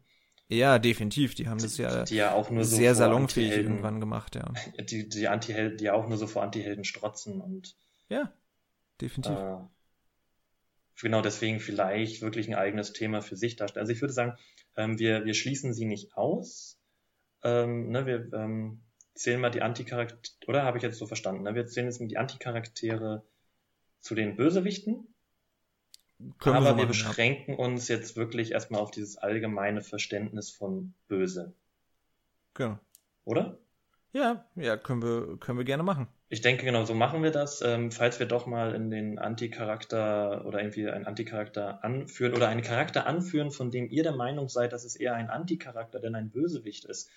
Ja, 0.48 0.78
definitiv. 0.78 1.35
Die 1.35 1.48
haben 1.48 1.59
das 1.59 1.78
ja, 1.78 2.04
die 2.04 2.16
ja 2.16 2.35
auch 2.35 2.50
nur 2.50 2.64
so 2.64 2.76
sehr 2.76 2.94
salonfähig 2.94 3.57
irgendwann 3.57 3.98
gemacht, 3.98 4.37
ja. 4.37 4.52
Die, 4.85 5.09
die 5.09 5.26
Antihelden, 5.26 5.78
die 5.78 5.85
ja 5.85 5.94
auch 5.94 6.07
nur 6.07 6.18
so 6.18 6.26
vor 6.26 6.42
Antihelden 6.42 6.85
strotzen 6.85 7.40
und. 7.40 7.76
Ja, 8.11 8.30
definitiv. 9.00 9.33
Äh, 9.33 9.57
genau 11.00 11.22
deswegen 11.22 11.61
vielleicht 11.61 12.22
wirklich 12.22 12.48
ein 12.48 12.54
eigenes 12.54 12.92
Thema 12.92 13.20
für 13.20 13.37
sich 13.37 13.57
darstellen. 13.57 13.83
Also 13.83 13.92
ich 13.92 14.00
würde 14.00 14.14
sagen, 14.14 14.38
ähm, 14.76 14.98
wir, 14.98 15.24
wir 15.24 15.35
schließen 15.35 15.72
sie 15.72 15.87
nicht 15.87 16.16
aus. 16.16 16.78
Ähm, 17.42 17.90
ne, 17.90 18.07
wir 18.07 18.33
ähm, 18.33 18.83
zählen 19.14 19.40
mal 19.40 19.50
die 19.50 19.62
Anticharaktere, 19.62 20.20
oder 20.46 20.64
habe 20.64 20.78
ich 20.78 20.83
jetzt 20.83 20.98
so 20.98 21.07
verstanden? 21.07 21.42
Ne? 21.42 21.54
Wir 21.54 21.66
zählen 21.66 21.87
jetzt 21.87 22.00
mal 22.00 22.09
die 22.09 22.18
Anticharaktere 22.18 23.24
zu 24.00 24.14
den 24.14 24.37
Bösewichten. 24.37 25.14
Können 26.38 26.57
aber 26.57 26.66
wir, 26.66 26.72
so 26.72 26.78
wir 26.78 26.87
beschränken 26.87 27.52
ja. 27.52 27.59
uns 27.59 27.88
jetzt 27.88 28.16
wirklich 28.16 28.52
erstmal 28.52 28.80
auf 28.80 28.90
dieses 28.90 29.16
allgemeine 29.16 29.83
Verständnis 29.83 30.50
von 30.50 30.94
böse. 31.09 31.54
Genau. 32.54 32.78
Oder? 33.24 33.59
Ja, 34.14 34.44
ja, 34.55 34.77
können 34.77 35.03
wir, 35.03 35.37
können 35.38 35.59
wir 35.59 35.64
gerne 35.64 35.83
machen. 35.83 36.07
Ich 36.29 36.40
denke, 36.40 36.64
genau 36.64 36.85
so 36.85 36.94
machen 36.94 37.24
wir 37.24 37.33
das. 37.33 37.62
Ähm, 37.62 37.90
falls 37.90 38.20
wir 38.20 38.27
doch 38.27 38.46
mal 38.46 38.72
in 38.72 38.88
den 38.88 39.18
Anticharakter 39.18 40.46
oder 40.46 40.61
irgendwie 40.61 40.88
einen 40.88 41.05
Anticharakter 41.05 41.83
anführen 41.83 42.33
oder 42.33 42.48
einen 42.48 42.62
Charakter 42.62 43.09
anführen, 43.09 43.50
von 43.50 43.72
dem 43.72 43.90
ihr 43.90 44.05
der 44.05 44.14
Meinung 44.14 44.48
seid, 44.48 44.72
dass 44.72 44.85
es 44.85 44.94
eher 44.94 45.14
ein 45.14 45.31
Anticharakter 45.31 45.98
denn 45.98 46.14
ein 46.14 46.31
Bösewicht 46.31 46.85
ist, 46.85 47.11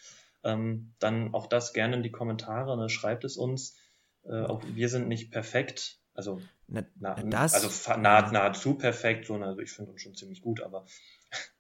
ähm, 0.43 0.93
dann 0.97 1.35
auch 1.35 1.45
das 1.45 1.71
gerne 1.71 1.97
in 1.97 2.03
die 2.03 2.11
Kommentare, 2.11 2.75
ne? 2.75 2.89
schreibt 2.89 3.23
es 3.25 3.37
uns. 3.37 3.77
Äh, 4.23 4.41
auch 4.41 4.63
wir 4.67 4.89
sind 4.89 5.07
nicht 5.07 5.29
perfekt, 5.29 5.99
also 6.15 6.41
na, 6.67 6.83
na, 6.99 7.13
das, 7.13 7.53
also 7.53 7.99
nah, 7.99 8.31
nahezu 8.31 8.73
perfekt, 8.73 9.27
so, 9.27 9.35
also 9.35 9.59
ich 9.61 9.71
finde 9.71 9.91
uns 9.91 10.01
schon 10.01 10.15
ziemlich 10.15 10.41
gut, 10.41 10.61
aber 10.61 10.85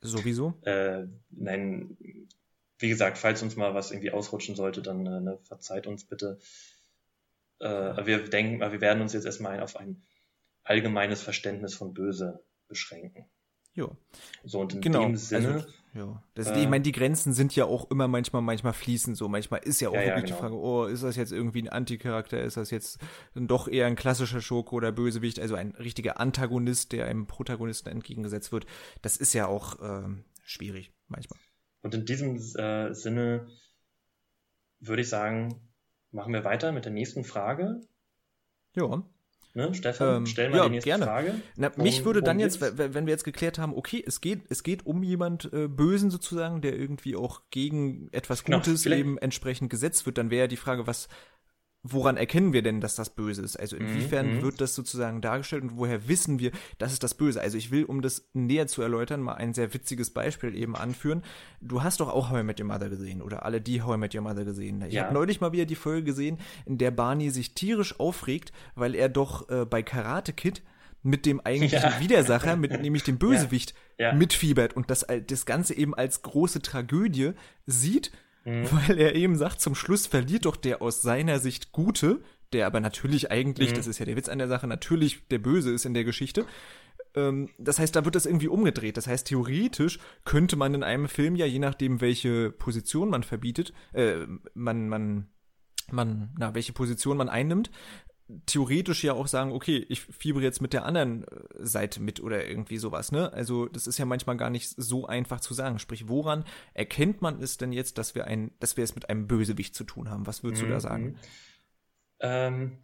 sowieso. 0.01 0.55
äh, 0.63 1.03
nein, 1.29 1.95
wie 2.79 2.89
gesagt, 2.89 3.17
falls 3.17 3.41
uns 3.41 3.55
mal 3.55 3.73
was 3.73 3.91
irgendwie 3.91 4.11
ausrutschen 4.11 4.55
sollte, 4.55 4.81
dann 4.81 5.05
äh, 5.05 5.19
ne, 5.21 5.39
verzeiht 5.43 5.87
uns 5.87 6.05
bitte. 6.05 6.39
Äh, 7.59 8.05
wir 8.05 8.29
denken, 8.29 8.59
wir 8.59 8.81
werden 8.81 9.01
uns 9.01 9.13
jetzt 9.13 9.25
erstmal 9.25 9.61
auf 9.61 9.77
ein 9.77 10.03
allgemeines 10.63 11.21
Verständnis 11.21 11.73
von 11.73 11.93
Böse 11.93 12.43
beschränken. 12.67 13.25
Jo. 13.73 13.95
So, 14.43 14.61
und 14.61 14.73
in 14.73 14.81
genau. 14.81 15.03
dem 15.03 15.15
Sinne. 15.15 15.53
Also, 15.53 15.67
ja. 15.93 16.23
Das, 16.33 16.47
äh, 16.47 16.61
ich 16.61 16.67
meine, 16.67 16.81
die 16.81 16.91
Grenzen 16.91 17.33
sind 17.33 17.55
ja 17.55 17.65
auch 17.65 17.89
immer 17.91 18.07
manchmal, 18.07 18.41
manchmal 18.41 18.73
fließend 18.73 19.15
so. 19.15 19.29
Manchmal 19.29 19.61
ist 19.63 19.79
ja 19.79 19.89
auch 19.89 19.93
ja, 19.93 20.01
wirklich 20.01 20.15
ja, 20.15 20.21
genau. 20.21 20.35
die 20.35 20.41
Frage, 20.41 20.55
oh, 20.55 20.85
ist 20.85 21.03
das 21.03 21.15
jetzt 21.15 21.31
irgendwie 21.31 21.61
ein 21.61 21.69
Anticharakter? 21.69 22.41
Ist 22.41 22.57
das 22.57 22.71
jetzt 22.71 22.99
doch 23.35 23.67
eher 23.67 23.85
ein 23.85 23.95
klassischer 23.95 24.41
Schurke 24.41 24.75
oder 24.75 24.91
Bösewicht? 24.91 25.39
Also 25.39 25.55
ein 25.55 25.71
richtiger 25.71 26.19
Antagonist, 26.19 26.91
der 26.91 27.05
einem 27.05 27.27
Protagonisten 27.27 27.89
entgegengesetzt 27.89 28.51
wird. 28.51 28.65
Das 29.01 29.17
ist 29.17 29.33
ja 29.33 29.47
auch 29.47 29.77
ähm, 29.81 30.25
schwierig 30.43 30.91
manchmal. 31.07 31.39
Und 31.81 31.93
in 31.93 32.05
diesem 32.05 32.35
äh, 32.55 32.93
Sinne 32.93 33.47
würde 34.79 35.01
ich 35.01 35.09
sagen, 35.09 35.69
machen 36.11 36.33
wir 36.33 36.43
weiter 36.43 36.71
mit 36.71 36.85
der 36.85 36.91
nächsten 36.91 37.23
Frage. 37.23 37.81
Ja. 38.75 39.03
Ne, 39.53 39.73
Stefan, 39.73 40.17
ähm, 40.17 40.25
stell 40.27 40.51
mal 40.51 40.57
ja, 40.57 40.63
die 40.65 40.69
nächste 40.69 40.89
gerne. 40.89 41.05
Frage. 41.05 41.41
Na, 41.55 41.71
mich 41.77 42.05
würde 42.05 42.21
dann 42.21 42.39
jetzt, 42.39 42.61
wenn 42.61 43.07
wir 43.07 43.11
jetzt 43.11 43.23
geklärt 43.23 43.57
haben, 43.57 43.73
okay, 43.73 44.03
es 44.05 44.21
geht, 44.21 44.43
es 44.49 44.61
geht 44.61 44.85
um 44.85 45.01
jemand 45.01 45.51
äh, 45.51 45.67
Bösen 45.67 46.11
sozusagen, 46.11 46.61
der 46.61 46.77
irgendwie 46.77 47.15
auch 47.15 47.41
gegen 47.49 48.07
etwas 48.11 48.43
genau, 48.43 48.57
Gutes 48.59 48.83
genau, 48.83 48.95
eben 48.95 49.17
entsprechend 49.17 49.71
gesetzt 49.71 50.05
wird, 50.05 50.19
dann 50.19 50.29
wäre 50.29 50.41
ja 50.41 50.47
die 50.47 50.57
Frage, 50.57 50.85
was, 50.85 51.07
woran 51.83 52.17
erkennen 52.17 52.53
wir 52.53 52.61
denn, 52.61 52.81
dass 52.81 52.95
das 52.95 53.09
böse 53.09 53.41
ist? 53.41 53.57
Also 53.57 53.77
inwiefern 53.77 54.37
mhm. 54.37 54.41
wird 54.41 54.61
das 54.61 54.75
sozusagen 54.75 55.21
dargestellt 55.21 55.63
und 55.63 55.77
woher 55.77 56.07
wissen 56.07 56.39
wir, 56.39 56.51
das 56.77 56.93
ist 56.93 57.03
das 57.03 57.13
Böse? 57.13 57.41
Also 57.41 57.57
ich 57.57 57.71
will, 57.71 57.85
um 57.85 58.01
das 58.01 58.29
näher 58.33 58.67
zu 58.67 58.81
erläutern, 58.81 59.21
mal 59.21 59.35
ein 59.35 59.53
sehr 59.53 59.73
witziges 59.73 60.11
Beispiel 60.11 60.55
eben 60.55 60.75
anführen. 60.75 61.23
Du 61.61 61.83
hast 61.83 61.99
doch 61.99 62.09
auch 62.09 62.29
How 62.29 62.41
I 62.41 62.43
Met 62.43 62.59
Your 62.59 62.67
Mother 62.67 62.89
gesehen 62.89 63.21
oder 63.21 63.45
alle 63.45 63.61
die 63.61 63.81
How 63.81 63.95
I 63.95 63.99
Met 63.99 64.15
Your 64.15 64.21
Mother 64.21 64.45
gesehen. 64.45 64.81
Ich 64.87 64.93
ja. 64.93 65.03
habe 65.03 65.13
neulich 65.13 65.41
mal 65.41 65.51
wieder 65.51 65.65
die 65.65 65.75
Folge 65.75 66.03
gesehen, 66.03 66.39
in 66.65 66.77
der 66.77 66.91
Barney 66.91 67.29
sich 67.29 67.53
tierisch 67.53 67.99
aufregt, 67.99 68.51
weil 68.75 68.95
er 68.95 69.09
doch 69.09 69.49
äh, 69.49 69.65
bei 69.65 69.83
Karate 69.83 70.33
Kid 70.33 70.63
mit 71.03 71.25
dem 71.25 71.39
eigentlichen 71.39 71.79
ja. 71.89 71.99
Widersacher, 71.99 72.55
mit 72.55 72.81
nämlich 72.81 73.03
dem 73.03 73.17
Bösewicht, 73.19 73.73
ja. 73.97 74.13
mitfiebert 74.13 74.75
und 74.75 74.89
das, 74.89 75.05
das 75.27 75.45
Ganze 75.45 75.75
eben 75.75 75.95
als 75.95 76.21
große 76.21 76.61
Tragödie 76.61 77.31
sieht 77.65 78.11
mhm. 78.47 78.67
weil 78.71 78.97
er 78.97 79.15
eben 79.15 79.35
sagt, 79.35 79.61
zum 79.61 79.75
Schluss 79.75 80.07
verliert 80.07 80.45
doch 80.45 80.55
der 80.55 80.81
aus 80.81 81.01
seiner 81.01 81.39
Sicht 81.39 81.71
Gute, 81.71 82.21
der 82.53 82.65
aber 82.65 82.79
natürlich 82.79 83.29
eigentlich, 83.29 83.71
mhm. 83.71 83.75
das 83.75 83.87
ist 83.87 83.99
ja 83.99 84.05
der 84.05 84.15
Witz 84.15 84.29
an 84.29 84.39
der 84.39 84.47
Sache, 84.47 84.67
natürlich 84.67 85.27
der 85.27 85.39
Böse 85.39 85.71
ist 85.71 85.85
in 85.85 85.93
der 85.93 86.05
Geschichte. 86.05 86.45
Ähm, 87.13 87.49
das 87.57 87.79
heißt, 87.79 87.95
da 87.95 88.05
wird 88.05 88.15
das 88.15 88.25
irgendwie 88.25 88.47
umgedreht. 88.47 88.97
Das 88.97 89.07
heißt, 89.07 89.27
theoretisch 89.27 89.99
könnte 90.23 90.55
man 90.55 90.73
in 90.73 90.83
einem 90.83 91.07
Film 91.09 91.35
ja, 91.35 91.45
je 91.45 91.59
nachdem, 91.59 91.99
welche 91.99 92.51
Position 92.51 93.09
man 93.09 93.23
verbietet, 93.23 93.73
äh, 93.93 94.25
man, 94.53 94.87
man, 94.87 95.27
man, 95.91 96.29
na, 96.37 96.55
welche 96.55 96.73
Position 96.73 97.17
man 97.17 97.29
einnimmt, 97.29 97.69
theoretisch 98.45 99.03
ja 99.03 99.13
auch 99.13 99.27
sagen, 99.27 99.51
okay, 99.51 99.85
ich 99.89 100.01
fiebere 100.01 100.43
jetzt 100.43 100.61
mit 100.61 100.73
der 100.73 100.85
anderen 100.85 101.23
äh, 101.23 101.27
Seite 101.59 102.01
mit 102.01 102.19
oder 102.19 102.45
irgendwie 102.45 102.77
sowas, 102.77 103.11
ne? 103.11 103.31
Also 103.33 103.67
das 103.67 103.87
ist 103.87 103.97
ja 103.97 104.05
manchmal 104.05 104.37
gar 104.37 104.49
nicht 104.49 104.69
so 104.69 105.05
einfach 105.05 105.39
zu 105.39 105.53
sagen. 105.53 105.79
Sprich, 105.79 106.07
woran 106.07 106.43
erkennt 106.73 107.21
man 107.21 107.41
es 107.41 107.57
denn 107.57 107.71
jetzt, 107.71 107.97
dass 107.97 108.15
wir 108.15 108.25
ein, 108.25 108.51
dass 108.59 108.77
wir 108.77 108.83
es 108.83 108.95
mit 108.95 109.09
einem 109.09 109.27
Bösewicht 109.27 109.75
zu 109.75 109.83
tun 109.83 110.09
haben? 110.09 110.27
Was 110.27 110.43
würdest 110.43 110.63
mhm. 110.63 110.67
du 110.67 110.73
da 110.73 110.79
sagen? 110.79 111.05
Mhm. 111.05 111.17
Ähm, 112.19 112.77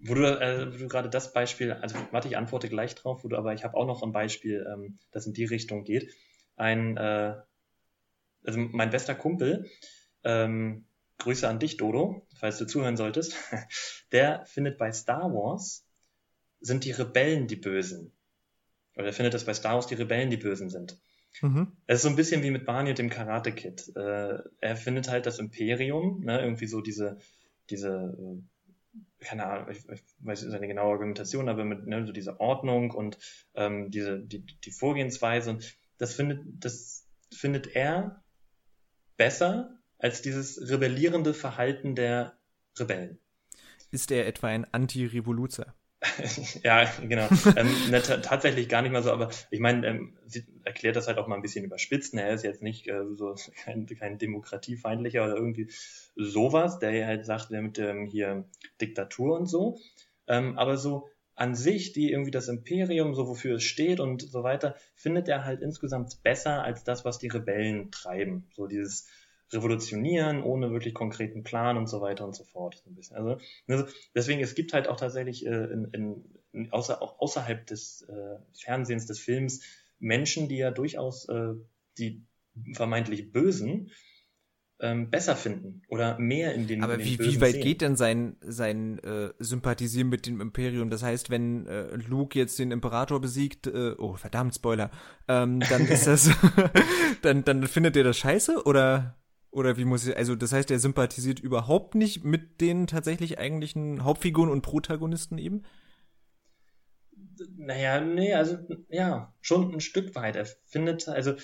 wo 0.00 0.14
du, 0.14 0.40
äh, 0.40 0.70
du 0.70 0.88
gerade 0.88 1.08
das 1.08 1.32
Beispiel, 1.32 1.72
also 1.72 1.96
warte, 2.10 2.28
ich 2.28 2.36
antworte 2.36 2.68
gleich 2.68 2.94
drauf, 2.94 3.24
wo 3.24 3.28
du, 3.28 3.36
aber 3.36 3.54
ich 3.54 3.64
habe 3.64 3.76
auch 3.76 3.86
noch 3.86 4.02
ein 4.02 4.12
Beispiel, 4.12 4.66
ähm, 4.70 4.98
das 5.12 5.26
in 5.26 5.32
die 5.32 5.44
Richtung 5.44 5.84
geht. 5.84 6.12
Ein 6.56 6.96
äh, 6.96 7.36
also 8.44 8.60
mein 8.60 8.90
bester 8.90 9.14
Kumpel, 9.14 9.70
ähm, 10.22 10.86
Grüße 11.24 11.48
an 11.48 11.58
dich, 11.58 11.78
Dodo, 11.78 12.26
falls 12.36 12.58
du 12.58 12.66
zuhören 12.66 12.98
solltest, 12.98 13.34
der 14.12 14.44
findet 14.44 14.76
bei 14.76 14.92
Star 14.92 15.32
Wars 15.32 15.86
sind 16.60 16.84
die 16.84 16.90
Rebellen 16.90 17.46
die 17.46 17.56
Bösen. 17.56 18.12
Oder 18.94 19.06
er 19.06 19.12
findet, 19.14 19.32
dass 19.32 19.44
bei 19.44 19.54
Star 19.54 19.74
Wars 19.74 19.86
die 19.86 19.94
Rebellen 19.94 20.28
die 20.28 20.36
Bösen 20.36 20.68
sind. 20.68 21.00
Mhm. 21.40 21.72
Es 21.86 21.96
ist 21.96 22.02
so 22.02 22.08
ein 22.10 22.16
bisschen 22.16 22.42
wie 22.42 22.50
mit 22.50 22.66
Barney 22.66 22.90
und 22.90 22.98
dem 22.98 23.08
Karate 23.08 23.52
Kid. 23.52 23.90
Äh, 23.96 24.38
er 24.60 24.76
findet 24.76 25.08
halt 25.08 25.24
das 25.24 25.38
Imperium, 25.38 26.20
ne, 26.20 26.40
irgendwie 26.40 26.66
so 26.66 26.82
diese, 26.82 27.16
diese, 27.70 27.88
äh, 28.18 29.24
keine 29.24 29.46
Ahnung, 29.46 29.70
ich, 29.70 29.78
ich 29.88 30.02
weiß 30.18 30.42
nicht 30.42 30.52
seine 30.52 30.68
genaue 30.68 30.92
Argumentation, 30.92 31.48
aber 31.48 31.64
mit 31.64 31.86
ne, 31.86 32.06
so 32.06 32.12
diese 32.12 32.38
Ordnung 32.38 32.90
und 32.90 33.18
ähm, 33.54 33.90
diese, 33.90 34.20
die, 34.20 34.44
die 34.44 34.70
Vorgehensweise 34.70 35.50
und 35.50 35.74
das 35.96 36.12
findet, 36.12 36.42
das 36.62 37.08
findet 37.32 37.74
er 37.74 38.22
besser 39.16 39.78
als 40.04 40.20
dieses 40.20 40.68
rebellierende 40.68 41.32
Verhalten 41.32 41.94
der 41.94 42.34
Rebellen. 42.78 43.18
Ist 43.90 44.10
er 44.10 44.26
etwa 44.26 44.48
ein 44.48 44.66
Anti-Revoluzer? 44.70 45.74
ja, 46.62 46.84
genau. 47.00 47.26
ähm, 47.56 47.70
ne, 47.90 48.02
tatsächlich 48.02 48.68
gar 48.68 48.82
nicht 48.82 48.92
mal 48.92 49.02
so, 49.02 49.10
aber 49.10 49.30
ich 49.50 49.60
meine, 49.60 49.86
ähm, 49.86 50.18
sie 50.26 50.44
erklärt 50.62 50.96
das 50.96 51.06
halt 51.06 51.16
auch 51.16 51.26
mal 51.26 51.36
ein 51.36 51.40
bisschen 51.40 51.64
überspitzt. 51.64 52.12
Ne? 52.12 52.20
Er 52.20 52.34
ist 52.34 52.44
jetzt 52.44 52.60
nicht 52.60 52.86
äh, 52.86 53.14
so 53.14 53.34
kein, 53.64 53.86
kein 53.86 54.18
demokratiefeindlicher 54.18 55.24
oder 55.24 55.36
irgendwie 55.36 55.70
sowas, 56.16 56.78
der 56.78 57.06
halt 57.06 57.24
sagt, 57.24 57.50
der 57.50 57.62
mit 57.62 57.78
ähm, 57.78 58.04
hier 58.04 58.44
Diktatur 58.82 59.38
und 59.38 59.46
so. 59.46 59.80
Ähm, 60.26 60.58
aber 60.58 60.76
so 60.76 61.08
an 61.34 61.54
sich, 61.54 61.94
die 61.94 62.12
irgendwie 62.12 62.30
das 62.30 62.48
Imperium, 62.48 63.14
so 63.14 63.26
wofür 63.26 63.56
es 63.56 63.64
steht 63.64 64.00
und 64.00 64.20
so 64.20 64.42
weiter, 64.42 64.76
findet 64.94 65.28
er 65.28 65.46
halt 65.46 65.62
insgesamt 65.62 66.22
besser 66.22 66.62
als 66.62 66.84
das, 66.84 67.06
was 67.06 67.18
die 67.18 67.28
Rebellen 67.28 67.90
treiben. 67.90 68.50
So 68.54 68.66
dieses 68.66 69.08
revolutionieren, 69.54 70.42
ohne 70.42 70.70
wirklich 70.72 70.94
konkreten 70.94 71.42
Plan 71.42 71.76
und 71.76 71.88
so 71.88 72.00
weiter 72.00 72.24
und 72.24 72.34
so 72.34 72.44
fort. 72.44 72.80
So 72.84 72.90
ein 72.90 72.94
bisschen. 72.94 73.16
Also, 73.16 73.38
also 73.68 73.86
deswegen, 74.14 74.40
es 74.40 74.54
gibt 74.54 74.72
halt 74.72 74.88
auch 74.88 74.96
tatsächlich 74.96 75.46
äh, 75.46 75.50
in, 75.50 76.24
in, 76.52 76.72
außer, 76.72 77.00
auch 77.00 77.18
außerhalb 77.20 77.66
des 77.66 78.02
äh, 78.02 78.36
Fernsehens, 78.52 79.06
des 79.06 79.20
Films, 79.20 79.62
Menschen, 79.98 80.48
die 80.48 80.58
ja 80.58 80.70
durchaus 80.70 81.28
äh, 81.28 81.54
die 81.98 82.24
vermeintlich 82.74 83.32
Bösen 83.32 83.90
ähm, 84.80 85.08
besser 85.10 85.36
finden 85.36 85.82
oder 85.88 86.18
mehr 86.18 86.54
in 86.54 86.66
den 86.66 86.82
Aber 86.82 86.94
in 86.94 87.00
den 87.00 87.08
wie, 87.08 87.18
wie 87.18 87.40
weit 87.40 87.52
sehen. 87.52 87.62
geht 87.62 87.80
denn 87.80 87.96
sein, 87.96 88.36
sein 88.40 88.98
äh, 88.98 89.30
Sympathisieren 89.38 90.08
mit 90.08 90.26
dem 90.26 90.40
Imperium? 90.40 90.90
Das 90.90 91.02
heißt, 91.02 91.30
wenn 91.30 91.66
äh, 91.66 91.94
Luke 91.96 92.38
jetzt 92.38 92.58
den 92.58 92.70
Imperator 92.70 93.20
besiegt, 93.20 93.66
äh, 93.66 93.94
oh 93.98 94.14
verdammt, 94.14 94.54
Spoiler, 94.54 94.90
ähm, 95.28 95.60
dann 95.60 95.86
ist 95.86 96.06
das, 96.06 96.30
dann, 97.22 97.44
dann 97.44 97.66
findet 97.66 97.96
ihr 97.96 98.04
das 98.04 98.18
scheiße 98.18 98.64
oder? 98.64 99.16
Oder 99.54 99.76
wie 99.76 99.84
muss 99.84 100.04
ich, 100.04 100.16
also 100.16 100.34
das 100.34 100.52
heißt, 100.52 100.72
er 100.72 100.80
sympathisiert 100.80 101.38
überhaupt 101.38 101.94
nicht 101.94 102.24
mit 102.24 102.60
den 102.60 102.88
tatsächlich 102.88 103.38
eigentlichen 103.38 104.02
Hauptfiguren 104.02 104.50
und 104.50 104.62
Protagonisten 104.62 105.38
eben? 105.38 105.62
Naja, 107.56 108.00
nee, 108.00 108.34
also 108.34 108.58
ja, 108.88 109.32
schon 109.40 109.72
ein 109.72 109.80
Stück 109.80 110.16
weit. 110.16 110.34
Er 110.34 110.46
findet, 110.66 111.06
also 111.08 111.34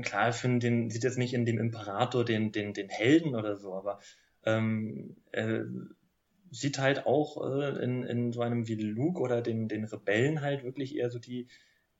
klar, 0.00 0.28
er 0.28 0.32
findet 0.32 0.62
den, 0.62 0.88
sieht 0.88 1.04
jetzt 1.04 1.18
nicht 1.18 1.34
in 1.34 1.44
dem 1.44 1.58
Imperator 1.58 2.24
den, 2.24 2.52
den, 2.52 2.72
den 2.72 2.88
Helden 2.88 3.34
oder 3.34 3.56
so, 3.56 3.74
aber 3.74 4.00
ähm, 4.44 5.16
er 5.30 5.66
sieht 6.50 6.78
halt 6.78 7.04
auch 7.04 7.44
äh, 7.46 7.84
in, 7.84 8.02
in 8.02 8.32
so 8.32 8.40
einem 8.40 8.66
wie 8.66 8.76
Luke 8.76 9.20
oder 9.20 9.42
den, 9.42 9.68
den 9.68 9.84
Rebellen 9.84 10.40
halt 10.40 10.64
wirklich 10.64 10.96
eher 10.96 11.10
so 11.10 11.18
die, 11.18 11.48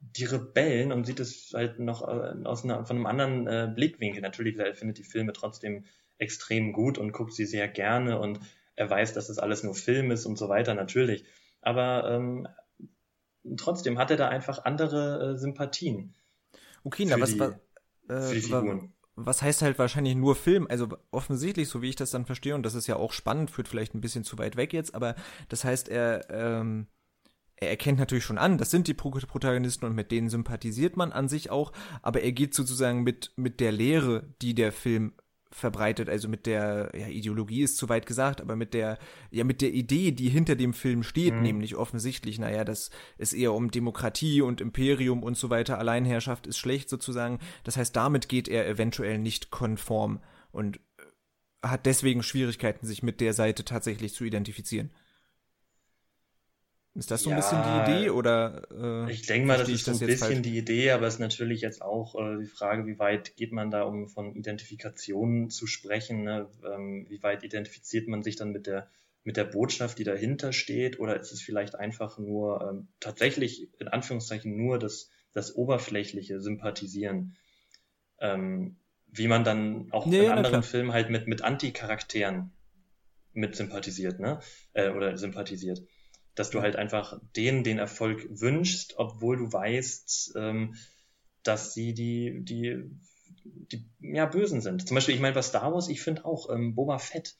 die 0.00 0.24
Rebellen 0.24 0.92
und 0.92 1.04
sieht 1.04 1.20
es 1.20 1.52
halt 1.54 1.78
noch 1.78 2.06
äh, 2.06 2.44
aus 2.44 2.64
einer, 2.64 2.84
von 2.84 2.96
einem 2.96 3.06
anderen 3.06 3.46
äh, 3.46 3.72
Blickwinkel. 3.74 4.22
Natürlich, 4.22 4.58
er 4.58 4.74
findet 4.74 4.98
die 4.98 5.04
Filme 5.04 5.32
trotzdem 5.32 5.84
extrem 6.18 6.72
gut 6.72 6.98
und 6.98 7.12
guckt 7.12 7.34
sie 7.34 7.46
sehr 7.46 7.68
gerne 7.68 8.18
und 8.18 8.40
er 8.74 8.90
weiß, 8.90 9.14
dass 9.14 9.28
das 9.28 9.38
alles 9.38 9.62
nur 9.62 9.74
Film 9.74 10.10
ist 10.10 10.26
und 10.26 10.36
so 10.36 10.48
weiter, 10.48 10.74
natürlich. 10.74 11.24
Aber 11.62 12.10
ähm, 12.10 12.46
trotzdem 13.56 13.98
hat 13.98 14.10
er 14.10 14.16
da 14.16 14.28
einfach 14.28 14.64
andere 14.64 15.32
äh, 15.32 15.38
Sympathien. 15.38 16.14
Okay, 16.84 17.06
na, 17.06 17.20
was, 17.20 17.32
die, 17.32 17.40
was, 17.40 17.52
äh, 18.08 18.28
für 18.28 18.34
die 18.34 18.40
Figuren. 18.40 18.92
Was 19.16 19.40
heißt 19.40 19.62
halt 19.62 19.78
wahrscheinlich 19.78 20.14
nur 20.14 20.36
Film? 20.36 20.66
Also 20.68 20.88
offensichtlich, 21.10 21.68
so 21.68 21.80
wie 21.80 21.88
ich 21.88 21.96
das 21.96 22.10
dann 22.10 22.26
verstehe, 22.26 22.54
und 22.54 22.64
das 22.64 22.74
ist 22.74 22.86
ja 22.86 22.96
auch 22.96 23.12
spannend, 23.12 23.50
führt 23.50 23.66
vielleicht 23.66 23.94
ein 23.94 24.02
bisschen 24.02 24.24
zu 24.24 24.38
weit 24.38 24.56
weg 24.56 24.74
jetzt, 24.74 24.94
aber 24.94 25.14
das 25.48 25.64
heißt, 25.64 25.88
er 25.88 26.28
ähm, 26.30 26.86
er 27.56 27.70
erkennt 27.70 27.98
natürlich 27.98 28.24
schon 28.24 28.38
an, 28.38 28.58
das 28.58 28.70
sind 28.70 28.86
die 28.86 28.94
Protagonisten 28.94 29.86
und 29.86 29.94
mit 29.94 30.10
denen 30.10 30.28
sympathisiert 30.28 30.96
man 30.96 31.12
an 31.12 31.28
sich 31.28 31.50
auch, 31.50 31.72
aber 32.02 32.20
er 32.20 32.32
geht 32.32 32.54
sozusagen 32.54 33.02
mit, 33.02 33.32
mit 33.36 33.60
der 33.60 33.72
Lehre, 33.72 34.34
die 34.42 34.54
der 34.54 34.72
Film 34.72 35.14
verbreitet, 35.50 36.10
also 36.10 36.28
mit 36.28 36.44
der 36.44 36.90
ja, 36.94 37.06
Ideologie 37.06 37.62
ist 37.62 37.78
zu 37.78 37.88
weit 37.88 38.04
gesagt, 38.04 38.42
aber 38.42 38.56
mit 38.56 38.74
der 38.74 38.98
ja 39.30 39.44
mit 39.44 39.62
der 39.62 39.72
Idee, 39.72 40.10
die 40.10 40.28
hinter 40.28 40.54
dem 40.54 40.74
Film 40.74 41.02
steht, 41.02 41.34
mhm. 41.34 41.42
nämlich 41.42 41.76
offensichtlich, 41.76 42.38
naja, 42.38 42.64
dass 42.64 42.90
es 43.16 43.32
eher 43.32 43.54
um 43.54 43.70
Demokratie 43.70 44.42
und 44.42 44.60
Imperium 44.60 45.22
und 45.22 45.38
so 45.38 45.48
weiter, 45.48 45.78
Alleinherrschaft 45.78 46.46
ist 46.46 46.58
schlecht 46.58 46.90
sozusagen. 46.90 47.38
Das 47.64 47.76
heißt, 47.76 47.96
damit 47.96 48.28
geht 48.28 48.48
er 48.48 48.68
eventuell 48.68 49.18
nicht 49.18 49.50
konform 49.50 50.20
und 50.50 50.80
hat 51.62 51.86
deswegen 51.86 52.22
Schwierigkeiten, 52.22 52.86
sich 52.86 53.02
mit 53.02 53.20
der 53.20 53.32
Seite 53.32 53.64
tatsächlich 53.64 54.14
zu 54.14 54.24
identifizieren. 54.24 54.90
Ist 56.96 57.10
das 57.10 57.22
so 57.22 57.30
ein 57.30 57.36
ja, 57.36 57.42
bisschen 57.42 57.62
die 57.62 57.92
Idee 57.92 58.10
oder? 58.10 58.62
Äh, 58.70 59.12
ich 59.12 59.26
denke 59.26 59.46
mal, 59.46 59.58
das 59.58 59.68
ist 59.68 59.84
so 59.84 59.92
ein 59.92 59.98
bisschen 59.98 60.18
falsch? 60.18 60.42
die 60.42 60.56
Idee, 60.56 60.92
aber 60.92 61.06
es 61.06 61.14
ist 61.14 61.20
natürlich 61.20 61.60
jetzt 61.60 61.82
auch 61.82 62.14
äh, 62.14 62.38
die 62.40 62.46
Frage, 62.46 62.86
wie 62.86 62.98
weit 62.98 63.36
geht 63.36 63.52
man 63.52 63.70
da, 63.70 63.82
um 63.82 64.08
von 64.08 64.34
Identifikation 64.34 65.50
zu 65.50 65.66
sprechen? 65.66 66.24
Ne? 66.24 66.48
Ähm, 66.64 67.06
wie 67.10 67.22
weit 67.22 67.44
identifiziert 67.44 68.08
man 68.08 68.22
sich 68.22 68.36
dann 68.36 68.50
mit 68.50 68.66
der 68.66 68.88
mit 69.24 69.36
der 69.36 69.44
Botschaft, 69.44 69.98
die 69.98 70.04
dahinter 70.04 70.52
steht, 70.52 71.00
oder 71.00 71.18
ist 71.18 71.32
es 71.32 71.42
vielleicht 71.42 71.74
einfach 71.74 72.16
nur 72.16 72.66
ähm, 72.66 72.88
tatsächlich 73.00 73.68
in 73.78 73.88
Anführungszeichen 73.88 74.56
nur 74.56 74.78
das 74.78 75.10
das 75.32 75.54
oberflächliche 75.54 76.40
Sympathisieren? 76.40 77.36
Ähm, 78.20 78.76
wie 79.08 79.28
man 79.28 79.44
dann 79.44 79.88
auch 79.92 80.06
nee, 80.06 80.24
in 80.24 80.32
anderen 80.32 80.62
Filmen 80.62 80.92
halt 80.92 81.10
mit 81.10 81.26
mit 81.26 81.42
Anti-Charakteren 81.42 82.52
mit 83.34 83.54
sympathisiert, 83.54 84.18
ne? 84.18 84.40
Äh, 84.72 84.90
oder 84.90 85.18
sympathisiert 85.18 85.82
dass 86.36 86.50
du 86.50 86.60
halt 86.60 86.76
einfach 86.76 87.18
denen 87.34 87.64
den 87.64 87.78
Erfolg 87.78 88.26
wünschst, 88.30 88.94
obwohl 88.98 89.38
du 89.38 89.52
weißt, 89.52 90.34
ähm, 90.36 90.76
dass 91.42 91.74
sie 91.74 91.94
die, 91.94 92.44
die, 92.44 92.84
die 93.44 93.84
ja, 94.00 94.26
Bösen 94.26 94.60
sind. 94.60 94.86
Zum 94.86 94.94
Beispiel, 94.94 95.14
ich 95.14 95.20
meine, 95.20 95.34
bei 95.34 95.42
Star 95.42 95.72
Wars, 95.72 95.88
ich 95.88 96.02
finde 96.02 96.24
auch 96.24 96.50
ähm, 96.50 96.74
Boba 96.74 96.98
Fett, 96.98 97.36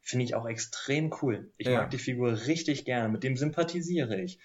finde 0.00 0.24
ich 0.24 0.34
auch 0.34 0.46
extrem 0.46 1.14
cool. 1.20 1.52
Ich 1.58 1.66
ja. 1.66 1.82
mag 1.82 1.90
die 1.90 1.98
Figur 1.98 2.46
richtig 2.46 2.84
gerne, 2.84 3.08
mit 3.08 3.22
dem 3.22 3.36
sympathisiere 3.36 4.20
ich. 4.20 4.38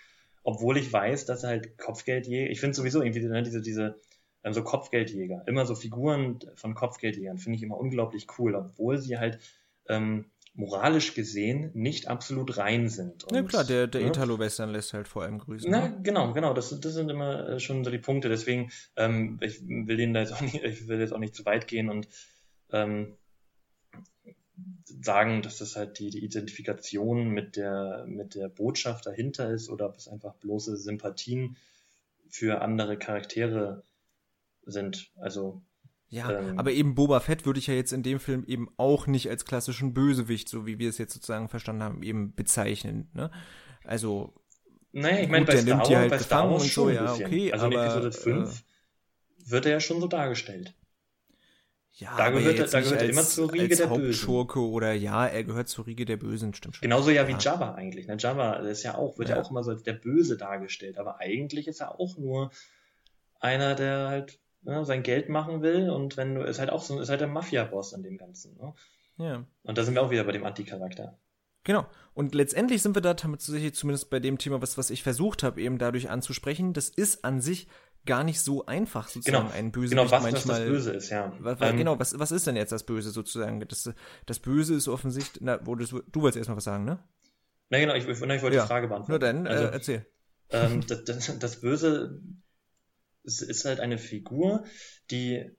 Obwohl 0.43 0.77
ich 0.77 0.91
weiß, 0.91 1.25
dass 1.25 1.43
er 1.43 1.49
halt 1.49 1.77
Kopfgeldjäger, 1.77 2.51
ich 2.51 2.60
finde 2.60 2.75
sowieso 2.75 3.01
irgendwie 3.01 3.25
ne, 3.25 3.43
diese, 3.43 3.62
diese, 3.62 3.99
ähm, 4.43 4.53
so 4.53 4.63
Kopfgeldjäger, 4.63 5.43
immer 5.47 5.65
so 5.65 5.73
Figuren 5.73 6.39
von 6.55 6.75
Kopfgeldjägern, 6.75 7.38
finde 7.38 7.55
ich 7.55 7.63
immer 7.63 7.77
unglaublich 7.77 8.27
cool, 8.38 8.55
obwohl 8.55 8.97
sie 8.97 9.17
halt 9.17 9.39
ähm, 9.88 10.25
moralisch 10.56 11.13
gesehen 11.13 11.70
nicht 11.74 12.08
absolut 12.08 12.58
rein 12.58 12.89
sind. 12.89 13.26
Und, 13.26 13.36
ja 13.36 13.44
klar, 13.44 13.63
der, 13.63 13.88
der 13.88 14.02
ne? 14.02 14.08
Italo-Western 14.08 14.72
lässt 14.72 14.94
halt 14.94 15.08
vor 15.08 15.24
allem 15.24 15.39
grüßen. 15.39 15.70
Na, 15.70 15.89
ne? 15.89 16.00
genau, 16.02 16.34
genau, 16.34 16.54
das, 16.54 16.80
das 16.80 16.94
sind 16.94 17.10
immer 17.10 17.50
äh, 17.50 17.60
schon 17.60 17.84
so 17.84 17.91
die 17.91 17.98
Punkte. 17.98 18.30
Deswegen, 18.30 18.72
ähm, 18.96 19.38
ich 19.41 19.62
will 19.68 19.98
denen 19.98 20.13
da 20.13 20.22
jetzt 20.22 20.34
auch 20.34 20.41
nicht, 20.41 20.56
ich 20.63 20.88
will 20.88 21.00
jetzt 21.00 21.13
auch 21.13 21.20
nicht 21.20 21.36
zu 21.36 21.46
weit 21.46 21.68
gehen 21.68 21.89
und 21.89 22.08
ähm, 22.72 23.18
sagen, 25.02 25.41
dass 25.41 25.58
das 25.58 25.76
halt 25.76 26.00
die, 26.00 26.10
die 26.10 26.24
Identifikation 26.24 27.30
mit 27.30 27.58
der, 27.58 28.06
mit 28.08 28.36
der 28.36 28.48
Botschaft 28.48 29.06
dahinter 29.06 29.50
ist 29.52 29.70
oder 29.70 29.88
ob 29.88 29.98
es 29.98 30.08
einfach 30.08 30.36
bloße 30.36 30.78
Sympathien 30.78 31.58
für 32.30 32.62
andere 32.62 32.98
Charaktere 32.98 33.84
sind. 34.65 35.12
Also 35.18 35.62
ja, 36.10 36.32
ähm, 36.32 36.60
aber 36.60 36.72
eben 36.72 36.96
Boba 36.96 37.20
Fett 37.20 37.46
würde 37.46 37.60
ich 37.60 37.68
ja 37.68 37.74
jetzt 37.74 37.91
in 37.91 38.04
dem 38.04 38.20
Film 38.20 38.44
eben 38.46 38.70
auch 38.78 39.08
nicht 39.08 39.30
als 39.30 39.46
klassischen 39.46 39.94
Bösewicht, 39.94 40.48
so 40.48 40.65
wie 40.65 40.80
wir 40.80 40.89
es 40.89 40.98
jetzt 40.98 41.13
sozusagen 41.13 41.50
verstanden 41.50 41.84
haben, 41.84 42.04
eben 42.04 42.36
bezeichnen. 42.36 43.10
Ne? 43.13 43.32
Also 43.84 44.34
naja, 44.91 45.20
ich 45.20 45.30
meine, 45.30 45.46
bei, 45.46 45.58
Star, 45.58 45.89
halt 45.89 46.10
bei 46.10 46.20
Star 46.20 46.50
Wars 46.50 46.68
schon 46.68 46.86
so, 46.86 46.89
ja, 46.89 47.13
okay, 47.13 47.52
also 47.52 47.65
aber, 47.65 47.76
in 47.76 47.82
Episode 47.82 48.12
5 48.12 48.50
äh, 48.50 49.52
wird 49.52 49.65
er 49.65 49.72
ja 49.74 49.80
schon 49.80 50.00
so 50.00 50.08
dargestellt. 50.08 50.74
Ja, 51.98 52.15
da 52.18 52.30
gehört, 52.30 52.60
er, 52.60 52.68
da 52.68 52.82
gehört 52.82 53.02
er 53.02 53.10
immer 53.10 53.24
zur 53.24 53.52
Riege 53.52 53.70
als 53.70 53.78
der 53.78 53.89
Hauptschurke 53.89 54.60
Bösen. 54.60 54.74
oder 54.74 54.94
ja, 54.94 55.28
er 55.28 55.44
gehört 55.46 55.70
zur 55.70 55.88
Riege 55.88 56.06
der 56.06 56.18
Bösen, 56.18 56.54
stimmt 56.54 56.76
schon. 56.76 56.82
Genauso 56.82 57.10
ja, 57.10 57.24
ja. 57.24 57.28
wie 57.28 57.41
Jabba 57.41 57.74
eigentlich. 57.76 58.08
Ne? 58.08 58.17
Jabba 58.19 58.56
ist 58.58 58.84
ja 58.84 58.96
auch, 58.96 59.17
wird 59.17 59.29
ja. 59.29 59.36
ja 59.36 59.42
auch 59.42 59.50
immer 59.50 59.63
so 59.63 59.71
als 59.71 59.84
der 59.84 59.94
Böse 59.94 60.38
dargestellt, 60.38 60.98
aber 60.98 61.19
eigentlich 61.19 61.67
ist 61.67 61.79
er 61.79 62.00
auch 62.00 62.17
nur 62.17 62.52
einer, 63.40 63.75
der 63.75 64.08
halt 64.10 64.40
ne, 64.66 64.86
sein 64.86 65.04
Geld 65.04 65.30
machen 65.30 65.62
will 65.62 65.90
und 65.90 66.18
wenn 66.18 66.36
du, 66.36 66.42
ist 66.42 66.60
halt 66.60 66.70
auch 66.70 66.82
so, 66.82 67.00
ist 67.00 67.10
halt 67.10 67.22
der 67.22 67.28
Mafia-Boss 67.28 67.94
an 67.94 68.04
dem 68.04 68.18
Ganzen. 68.18 68.58
Ne? 68.58 68.74
Ja. 69.18 69.46
Und 69.63 69.78
da 69.78 69.84
sind 69.84 69.96
wir 69.96 70.02
auch 70.02 70.12
wieder 70.12 70.24
bei 70.24 70.32
dem 70.32 70.44
Anti-Charakter. 70.44 71.18
Genau. 71.63 71.88
Und 72.13 72.36
letztendlich 72.36 72.82
sind 72.82 72.96
wir 72.96 73.02
da 73.02 73.18
zumindest 73.18 74.10
bei 74.10 74.20
dem 74.20 74.38
Thema, 74.38 74.62
was, 74.62 74.78
was 74.78 74.90
ich 74.90 75.04
versucht 75.04 75.44
habe, 75.44 75.62
eben 75.62 75.78
dadurch 75.78 76.10
anzusprechen. 76.10 76.74
Das 76.74 76.90
ist 76.90 77.26
an 77.26 77.42
sich 77.42 77.68
gar 78.06 78.24
nicht 78.24 78.40
so 78.40 78.66
einfach 78.68 79.08
sozusagen 79.08 79.46
genau, 79.46 79.58
ein 79.58 79.72
Bösewicht 79.72 80.00
genau, 80.00 80.12
was, 80.12 80.24
manchmal. 80.24 80.60
Das 80.60 80.70
Böse 80.70 80.92
ist, 80.92 81.10
ja. 81.10 81.34
Was, 81.40 81.58
ähm, 81.62 81.78
genau, 81.78 82.00
was, 82.00 82.18
was 82.20 82.32
ist 82.32 82.46
denn 82.46 82.56
jetzt 82.56 82.72
das 82.72 82.84
Böse 82.84 83.10
sozusagen? 83.10 83.60
Das, 83.68 83.92
das 84.28 84.40
Böse 84.40 84.76
ist 84.76 84.88
offensichtlich, 84.88 85.44
na, 85.44 85.60
wo 85.66 85.76
du, 85.76 85.86
du 85.86 86.22
wolltest 86.22 86.38
erstmal 86.38 86.58
was 86.58 86.63
sagen, 86.63 86.86
ne? 86.86 87.00
Na 87.70 87.80
genau, 87.80 87.96
ich, 87.96 88.08
ich 88.08 88.22
wollte 88.22 88.56
ja, 88.56 88.62
die 88.62 88.68
Frage 88.68 88.88
beantworten. 88.88 89.12
Nur 89.12 89.20
dann, 89.20 89.46
äh, 89.48 89.50
also, 89.50 89.63
äh, 89.63 89.72
erzähl. 89.72 90.06
Ähm, 90.52 90.86
das, 90.88 91.04
das, 91.04 91.40
das 91.40 91.62
Böse 91.62 92.22
ist, 93.26 93.42
ist 93.42 93.65
halt 93.65 93.80
eine 93.80 93.98
Figur, 93.98 94.65
die 95.12 95.52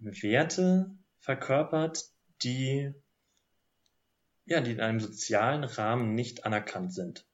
Werte 0.00 0.90
verkörpert, 1.18 2.04
die 2.42 2.94
ja, 4.48 4.62
die 4.62 4.72
in 4.72 4.80
einem 4.80 4.98
sozialen 4.98 5.62
Rahmen 5.62 6.14
nicht 6.14 6.46
anerkannt 6.46 6.94
sind. 6.94 7.26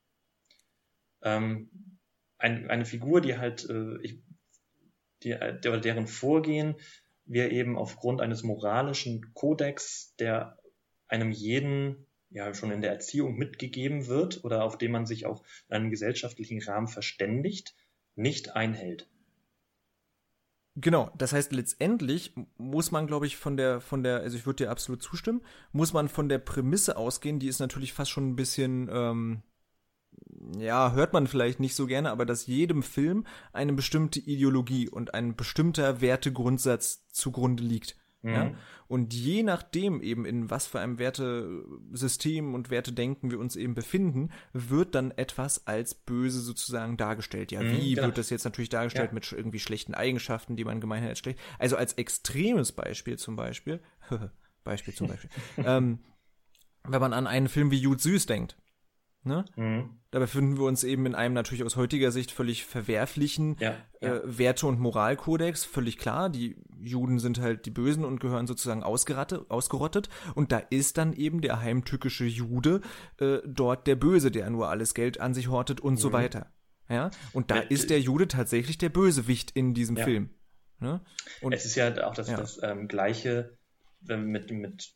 Ähm, 1.22 1.70
ein, 2.38 2.68
eine 2.68 2.84
Figur, 2.84 3.20
die 3.20 3.38
halt, 3.38 3.68
äh, 3.70 3.98
ich, 4.02 4.18
die, 5.22 5.30
der, 5.30 5.78
deren 5.78 6.08
Vorgehen 6.08 6.74
wir 7.24 7.52
eben 7.52 7.78
aufgrund 7.78 8.20
eines 8.20 8.42
moralischen 8.42 9.32
Kodex, 9.32 10.14
der 10.18 10.58
einem 11.06 11.30
jeden 11.30 12.06
ja 12.30 12.52
schon 12.52 12.72
in 12.72 12.80
der 12.80 12.90
Erziehung 12.90 13.36
mitgegeben 13.36 14.08
wird 14.08 14.42
oder 14.42 14.64
auf 14.64 14.76
dem 14.76 14.90
man 14.90 15.06
sich 15.06 15.24
auch 15.24 15.44
in 15.68 15.76
einem 15.76 15.90
gesellschaftlichen 15.90 16.60
Rahmen 16.60 16.88
verständigt, 16.88 17.76
nicht 18.16 18.56
einhält. 18.56 19.08
Genau, 20.76 21.10
das 21.16 21.32
heißt 21.32 21.52
letztendlich 21.52 22.34
muss 22.56 22.90
man, 22.90 23.06
glaube 23.06 23.26
ich, 23.26 23.36
von 23.36 23.56
der, 23.56 23.80
von 23.80 24.02
der, 24.02 24.20
also 24.20 24.36
ich 24.36 24.44
würde 24.44 24.64
dir 24.64 24.70
absolut 24.70 25.02
zustimmen, 25.02 25.40
muss 25.72 25.92
man 25.92 26.08
von 26.08 26.28
der 26.28 26.38
Prämisse 26.38 26.96
ausgehen, 26.96 27.38
die 27.38 27.46
ist 27.46 27.60
natürlich 27.60 27.92
fast 27.92 28.10
schon 28.10 28.30
ein 28.30 28.36
bisschen, 28.36 28.88
ähm, 28.90 29.42
ja, 30.58 30.92
hört 30.92 31.12
man 31.12 31.28
vielleicht 31.28 31.60
nicht 31.60 31.76
so 31.76 31.86
gerne, 31.86 32.10
aber 32.10 32.26
dass 32.26 32.48
jedem 32.48 32.82
Film 32.82 33.24
eine 33.52 33.72
bestimmte 33.72 34.18
Ideologie 34.18 34.88
und 34.88 35.14
ein 35.14 35.36
bestimmter 35.36 36.00
Wertegrundsatz 36.00 37.06
zugrunde 37.08 37.62
liegt. 37.62 37.96
Mhm. 38.24 38.32
Ja? 38.32 38.54
Und 38.88 39.14
je 39.14 39.42
nachdem 39.42 40.00
eben, 40.02 40.24
in 40.24 40.50
was 40.50 40.66
für 40.66 40.80
einem 40.80 40.98
Wertesystem 40.98 42.54
und 42.54 42.70
Wertedenken 42.70 43.30
wir 43.30 43.38
uns 43.38 43.54
eben 43.56 43.74
befinden, 43.74 44.30
wird 44.52 44.94
dann 44.94 45.10
etwas 45.12 45.66
als 45.66 45.94
böse 45.94 46.40
sozusagen 46.40 46.96
dargestellt. 46.96 47.52
Ja, 47.52 47.62
mhm, 47.62 47.76
wie 47.76 47.94
genau. 47.94 48.08
wird 48.08 48.18
das 48.18 48.30
jetzt 48.30 48.44
natürlich 48.44 48.70
dargestellt 48.70 49.10
ja. 49.10 49.14
mit 49.14 49.30
irgendwie 49.30 49.60
schlechten 49.60 49.94
Eigenschaften, 49.94 50.56
die 50.56 50.64
man 50.64 50.80
gemeinhin 50.80 51.10
als 51.10 51.18
schlecht. 51.18 51.38
Also 51.58 51.76
als 51.76 51.94
extremes 51.94 52.72
Beispiel 52.72 53.18
zum 53.18 53.36
Beispiel, 53.36 53.80
Beispiel 54.64 54.94
zum 54.94 55.08
Beispiel, 55.08 55.30
ähm, 55.58 55.98
wenn 56.84 57.00
man 57.00 57.12
an 57.12 57.26
einen 57.26 57.48
Film 57.48 57.70
wie 57.70 57.78
Jud 57.78 58.00
Süß 58.00 58.26
denkt. 58.26 58.56
Ne? 59.24 59.44
Mhm. 59.56 59.90
Da 60.10 60.18
befinden 60.18 60.58
wir 60.58 60.64
uns 60.64 60.84
eben 60.84 61.06
in 61.06 61.14
einem 61.14 61.34
natürlich 61.34 61.64
aus 61.64 61.76
heutiger 61.76 62.12
Sicht 62.12 62.30
völlig 62.30 62.66
verwerflichen 62.66 63.56
ja, 63.58 63.74
ja. 64.00 64.16
Äh, 64.16 64.20
Werte- 64.38 64.66
und 64.66 64.78
Moralkodex, 64.78 65.64
völlig 65.64 65.96
klar. 65.96 66.28
Die 66.28 66.56
Juden 66.80 67.18
sind 67.18 67.40
halt 67.40 67.64
die 67.64 67.70
Bösen 67.70 68.04
und 68.04 68.20
gehören 68.20 68.46
sozusagen 68.46 68.82
ausgerottet. 68.82 70.08
Und 70.34 70.52
da 70.52 70.58
ist 70.58 70.98
dann 70.98 71.14
eben 71.14 71.40
der 71.40 71.60
heimtückische 71.60 72.26
Jude 72.26 72.82
äh, 73.18 73.38
dort 73.46 73.86
der 73.86 73.96
Böse, 73.96 74.30
der 74.30 74.48
nur 74.50 74.68
alles 74.68 74.94
Geld 74.94 75.20
an 75.20 75.32
sich 75.32 75.48
hortet 75.48 75.80
und 75.80 75.94
mhm. 75.94 75.98
so 75.98 76.12
weiter. 76.12 76.52
Ja, 76.88 77.10
und 77.32 77.50
da 77.50 77.56
ja, 77.56 77.62
ist 77.62 77.88
der 77.88 77.98
Jude 77.98 78.28
tatsächlich 78.28 78.76
der 78.76 78.90
Bösewicht 78.90 79.52
in 79.52 79.72
diesem 79.72 79.96
Film. 79.96 80.30
Ne? 80.80 81.00
Und, 81.40 81.54
es 81.54 81.64
ist 81.64 81.76
ja 81.76 82.06
auch 82.06 82.14
das, 82.14 82.26
das 82.26 82.62
ähm, 82.62 82.88
gleiche 82.88 83.56
mit, 84.02 84.50
mit 84.50 84.94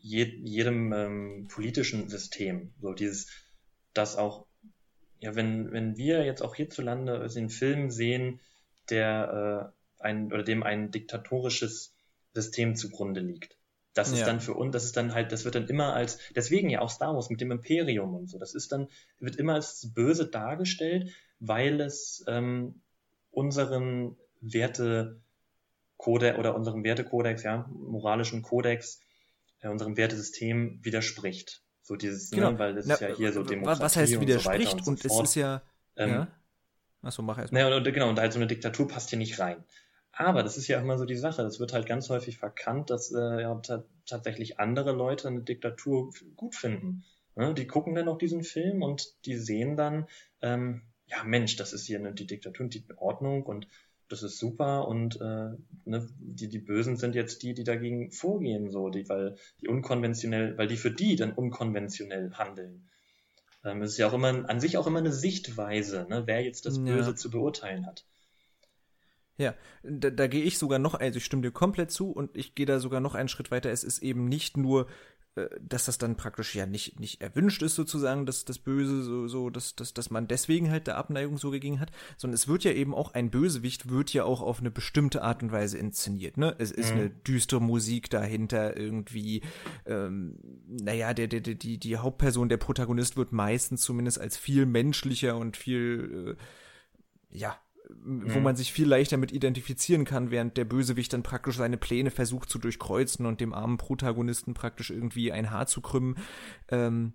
je, 0.00 0.24
jedem 0.24 0.92
ähm, 0.92 1.48
politischen 1.48 2.08
System. 2.08 2.72
So 2.80 2.92
dieses, 2.92 3.28
dass 3.92 4.16
auch, 4.16 4.46
ja, 5.20 5.34
wenn, 5.34 5.72
wenn 5.72 5.96
wir 5.96 6.24
jetzt 6.24 6.42
auch 6.42 6.54
hierzulande 6.54 7.28
den 7.28 7.50
Film 7.50 7.90
sehen, 7.90 8.40
der 8.88 9.72
äh, 10.00 10.02
ein 10.02 10.32
oder 10.32 10.42
dem 10.42 10.62
ein 10.62 10.90
diktatorisches 10.90 11.94
System 12.32 12.74
zugrunde 12.76 13.20
liegt. 13.20 13.56
Das 13.92 14.12
ist 14.12 14.20
ja. 14.20 14.26
dann 14.26 14.40
für 14.40 14.54
uns, 14.54 14.72
das 14.72 14.84
ist 14.84 14.96
dann 14.96 15.14
halt, 15.14 15.32
das 15.32 15.44
wird 15.44 15.56
dann 15.56 15.66
immer 15.66 15.94
als, 15.94 16.18
deswegen 16.34 16.70
ja 16.70 16.80
auch 16.80 16.90
Star 16.90 17.14
Wars 17.14 17.28
mit 17.28 17.40
dem 17.40 17.50
Imperium 17.50 18.14
und 18.14 18.28
so, 18.28 18.38
das 18.38 18.54
ist 18.54 18.70
dann, 18.70 18.88
wird 19.18 19.34
immer 19.36 19.54
als 19.54 19.92
böse 19.92 20.28
dargestellt, 20.28 21.10
weil 21.40 21.80
es 21.80 22.24
ähm, 22.28 22.82
unseren 23.32 24.16
Wertekodex 24.40 26.38
oder 26.38 26.54
unserem 26.54 26.84
Wertekodex, 26.84 27.42
ja, 27.42 27.68
moralischen 27.72 28.42
Kodex 28.42 29.00
unserem 29.68 29.96
Wertesystem 29.96 30.78
widerspricht. 30.82 31.62
So 31.82 31.96
dieses, 31.96 32.30
ne, 32.30 32.36
genau. 32.36 32.52
ne, 32.52 32.58
weil 32.58 32.74
das 32.74 32.86
Na, 32.86 32.94
ist 32.94 33.00
ja 33.00 33.14
hier 33.14 33.32
so 33.32 33.42
Demokratie 33.42 33.82
Was 33.82 33.96
heißt 33.96 34.20
widerspricht? 34.20 34.74
Und, 34.74 34.84
so 34.84 34.90
und, 34.90 35.02
so 35.02 35.22
es 35.22 35.30
ist 35.30 35.34
ja, 35.34 35.62
ähm, 35.96 36.10
ja. 36.10 36.28
Achso, 37.02 37.22
mach 37.22 37.38
erst 37.38 37.52
mal. 37.52 37.62
Naja, 37.64 37.76
und, 37.76 37.84
genau, 37.92 38.08
und 38.08 38.18
halt 38.18 38.32
so 38.32 38.38
eine 38.38 38.46
Diktatur 38.46 38.86
passt 38.88 39.10
hier 39.10 39.18
nicht 39.18 39.38
rein. 39.38 39.64
Aber 40.12 40.42
das 40.42 40.56
ist 40.56 40.68
ja 40.68 40.80
immer 40.80 40.98
so 40.98 41.04
die 41.04 41.16
Sache. 41.16 41.42
Das 41.42 41.60
wird 41.60 41.72
halt 41.72 41.86
ganz 41.86 42.10
häufig 42.10 42.38
verkannt, 42.38 42.90
dass 42.90 43.12
äh, 43.12 43.42
ja, 43.42 43.60
tatsächlich 44.06 44.58
andere 44.60 44.92
Leute 44.92 45.28
eine 45.28 45.42
Diktatur 45.42 46.10
gut 46.36 46.54
finden. 46.54 47.04
Ne? 47.36 47.54
Die 47.54 47.66
gucken 47.66 47.94
dann 47.94 48.08
auch 48.08 48.18
diesen 48.18 48.42
Film 48.42 48.82
und 48.82 49.14
die 49.24 49.36
sehen 49.36 49.76
dann, 49.76 50.06
ähm, 50.42 50.82
ja 51.06 51.24
Mensch, 51.24 51.56
das 51.56 51.72
ist 51.72 51.86
hier 51.86 51.98
eine, 51.98 52.12
die 52.12 52.26
Diktatur 52.26 52.64
und 52.64 52.74
die 52.74 52.84
Ordnung 52.96 53.44
und 53.44 53.66
das 54.10 54.22
ist 54.22 54.38
super 54.38 54.88
und 54.88 55.20
äh, 55.20 55.50
ne, 55.84 56.08
die, 56.18 56.48
die 56.48 56.58
Bösen 56.58 56.96
sind 56.96 57.14
jetzt 57.14 57.42
die, 57.42 57.54
die 57.54 57.64
dagegen 57.64 58.10
vorgehen, 58.10 58.70
so, 58.70 58.90
die, 58.90 59.08
weil 59.08 59.36
die 59.60 59.68
unkonventionell, 59.68 60.58
weil 60.58 60.66
die 60.66 60.76
für 60.76 60.90
die 60.90 61.16
dann 61.16 61.32
unkonventionell 61.32 62.32
handeln. 62.32 62.88
Ähm, 63.64 63.82
es 63.82 63.92
ist 63.92 63.98
ja 63.98 64.08
auch 64.08 64.12
immer 64.12 64.48
an 64.48 64.60
sich 64.60 64.76
auch 64.76 64.86
immer 64.86 64.98
eine 64.98 65.12
Sichtweise, 65.12 66.06
ne, 66.08 66.24
wer 66.26 66.42
jetzt 66.42 66.66
das 66.66 66.82
Böse 66.82 67.10
ja. 67.10 67.16
zu 67.16 67.30
beurteilen 67.30 67.86
hat. 67.86 68.04
Ja, 69.38 69.54
da, 69.82 70.10
da 70.10 70.26
gehe 70.26 70.42
ich 70.42 70.58
sogar 70.58 70.78
noch, 70.78 70.94
also 70.94 71.16
ich 71.16 71.24
stimme 71.24 71.42
dir 71.42 71.52
komplett 71.52 71.90
zu 71.90 72.10
und 72.10 72.36
ich 72.36 72.54
gehe 72.54 72.66
da 72.66 72.78
sogar 72.78 73.00
noch 73.00 73.14
einen 73.14 73.28
Schritt 73.28 73.50
weiter. 73.50 73.70
Es 73.70 73.84
ist 73.84 74.00
eben 74.00 74.26
nicht 74.26 74.56
nur 74.56 74.86
dass 75.60 75.86
das 75.86 75.98
dann 75.98 76.16
praktisch 76.16 76.54
ja 76.54 76.66
nicht, 76.66 77.00
nicht 77.00 77.20
erwünscht 77.20 77.62
ist, 77.62 77.74
sozusagen, 77.74 78.26
dass 78.26 78.44
das 78.44 78.58
Böse, 78.58 79.02
so, 79.02 79.28
so, 79.28 79.50
dass, 79.50 79.74
dass, 79.76 79.94
dass 79.94 80.10
man 80.10 80.28
deswegen 80.28 80.70
halt 80.70 80.86
der 80.86 80.96
Abneigung 80.96 81.38
so 81.38 81.50
gegeben 81.50 81.80
hat, 81.80 81.90
sondern 82.16 82.34
es 82.34 82.48
wird 82.48 82.64
ja 82.64 82.72
eben 82.72 82.94
auch, 82.94 83.14
ein 83.14 83.30
Bösewicht 83.30 83.90
wird 83.90 84.12
ja 84.12 84.24
auch 84.24 84.40
auf 84.40 84.60
eine 84.60 84.70
bestimmte 84.70 85.22
Art 85.22 85.42
und 85.42 85.52
Weise 85.52 85.78
inszeniert, 85.78 86.36
ne? 86.36 86.54
Es 86.58 86.70
ist 86.70 86.92
mhm. 86.92 87.00
eine 87.00 87.10
düstere 87.10 87.60
Musik 87.60 88.10
dahinter, 88.10 88.76
irgendwie, 88.76 89.42
ähm, 89.86 90.38
naja, 90.66 91.14
der, 91.14 91.28
der, 91.28 91.40
der, 91.40 91.54
die, 91.54 91.78
die 91.78 91.96
Hauptperson, 91.96 92.48
der 92.48 92.56
Protagonist 92.56 93.16
wird 93.16 93.32
meistens 93.32 93.82
zumindest 93.82 94.20
als 94.20 94.36
viel 94.36 94.66
menschlicher 94.66 95.36
und 95.36 95.56
viel, 95.56 96.36
äh, 96.36 97.36
ja, 97.36 97.56
wo 98.04 98.38
mhm. 98.38 98.42
man 98.42 98.56
sich 98.56 98.72
viel 98.72 98.88
leichter 98.88 99.16
mit 99.16 99.32
identifizieren 99.32 100.04
kann, 100.04 100.30
während 100.30 100.56
der 100.56 100.64
Bösewicht 100.64 101.12
dann 101.12 101.22
praktisch 101.22 101.56
seine 101.56 101.76
Pläne 101.76 102.10
versucht 102.10 102.48
zu 102.48 102.58
durchkreuzen 102.58 103.26
und 103.26 103.40
dem 103.40 103.52
armen 103.52 103.76
Protagonisten 103.76 104.54
praktisch 104.54 104.90
irgendwie 104.90 105.32
ein 105.32 105.50
Haar 105.50 105.66
zu 105.66 105.80
krümmen. 105.80 106.16
Ähm, 106.68 107.14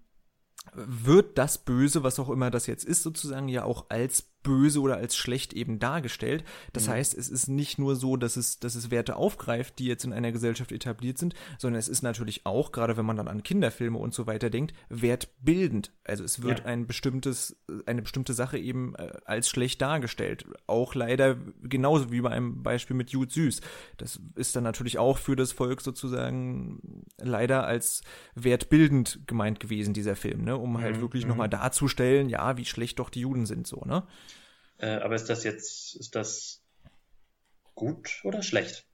wird 0.74 1.38
das 1.38 1.64
Böse, 1.64 2.04
was 2.04 2.20
auch 2.20 2.30
immer 2.30 2.52
das 2.52 2.68
jetzt 2.68 2.86
ist, 2.86 3.04
sozusagen 3.04 3.48
ja 3.48 3.64
auch 3.64 3.86
als 3.90 4.35
böse 4.46 4.80
oder 4.80 4.96
als 4.96 5.18
schlecht 5.18 5.54
eben 5.54 5.80
dargestellt. 5.80 6.46
Das 6.72 6.88
mhm. 6.88 6.92
heißt, 6.92 7.18
es 7.18 7.28
ist 7.28 7.50
nicht 7.50 7.80
nur 7.80 7.96
so, 7.96 8.16
dass 8.16 8.38
es, 8.38 8.60
dass 8.60 8.76
es 8.76 8.92
Werte 8.92 9.18
aufgreift, 9.18 9.80
die 9.80 9.86
jetzt 9.86 10.06
in 10.06 10.14
einer 10.14 10.32
Gesellschaft 10.32 10.72
etabliert 10.72 11.18
sind, 11.18 11.34
sondern 11.58 11.80
es 11.80 11.90
ist 11.90 12.04
natürlich 12.04 12.46
auch, 12.46 12.72
gerade 12.72 12.96
wenn 12.96 13.06
man 13.06 13.18
dann 13.18 13.28
an 13.28 13.44
Kinderfilme 13.44 13.98
und 13.98 14.14
so 14.14 14.28
weiter 14.28 14.50
denkt, 14.50 14.74
wertbildend. 14.88 15.92
Also 16.06 16.24
es 16.24 16.44
wird 16.44 16.60
ja. 16.60 16.66
ein 16.66 16.88
bestimmtes, 16.88 17.58
eine 17.86 18.04
bestimmte 18.04 18.34
Sache 18.34 18.58
eben 18.58 18.96
äh, 18.96 19.14
als 19.26 19.50
schlecht 19.50 19.82
dargestellt. 19.82 20.46
Auch 20.68 20.94
leider 20.94 21.36
genauso 21.64 22.12
wie 22.12 22.22
bei 22.22 22.30
einem 22.30 22.62
Beispiel 22.62 22.96
mit 22.96 23.10
Jude 23.10 23.34
Süß. 23.34 23.62
Das 23.98 24.22
ist 24.36 24.56
dann 24.56 24.64
natürlich 24.64 25.00
auch 25.00 25.18
für 25.18 25.36
das 25.36 25.52
Volk 25.52 25.82
sozusagen 25.82 27.06
leider 27.18 27.66
als 27.66 28.04
wertbildend 28.36 29.22
gemeint 29.26 29.60
gewesen, 29.60 29.94
dieser 29.96 30.16
Film, 30.16 30.44
ne? 30.44 30.56
um 30.56 30.78
halt 30.80 30.98
mhm. 30.98 31.02
wirklich 31.02 31.24
mhm. 31.24 31.30
nochmal 31.30 31.50
darzustellen, 31.50 32.30
ja, 32.30 32.58
wie 32.58 32.66
schlecht 32.66 33.00
doch 33.00 33.10
die 33.10 33.22
Juden 33.22 33.48
sind, 33.48 33.66
so, 33.66 33.82
ne? 33.86 34.04
Äh, 34.78 34.88
aber 34.88 35.16
ist 35.16 35.30
das 35.30 35.44
jetzt, 35.44 35.96
ist 35.96 36.16
das 36.16 36.64
gut 37.76 38.22
oder 38.24 38.42
schlecht? 38.42 38.88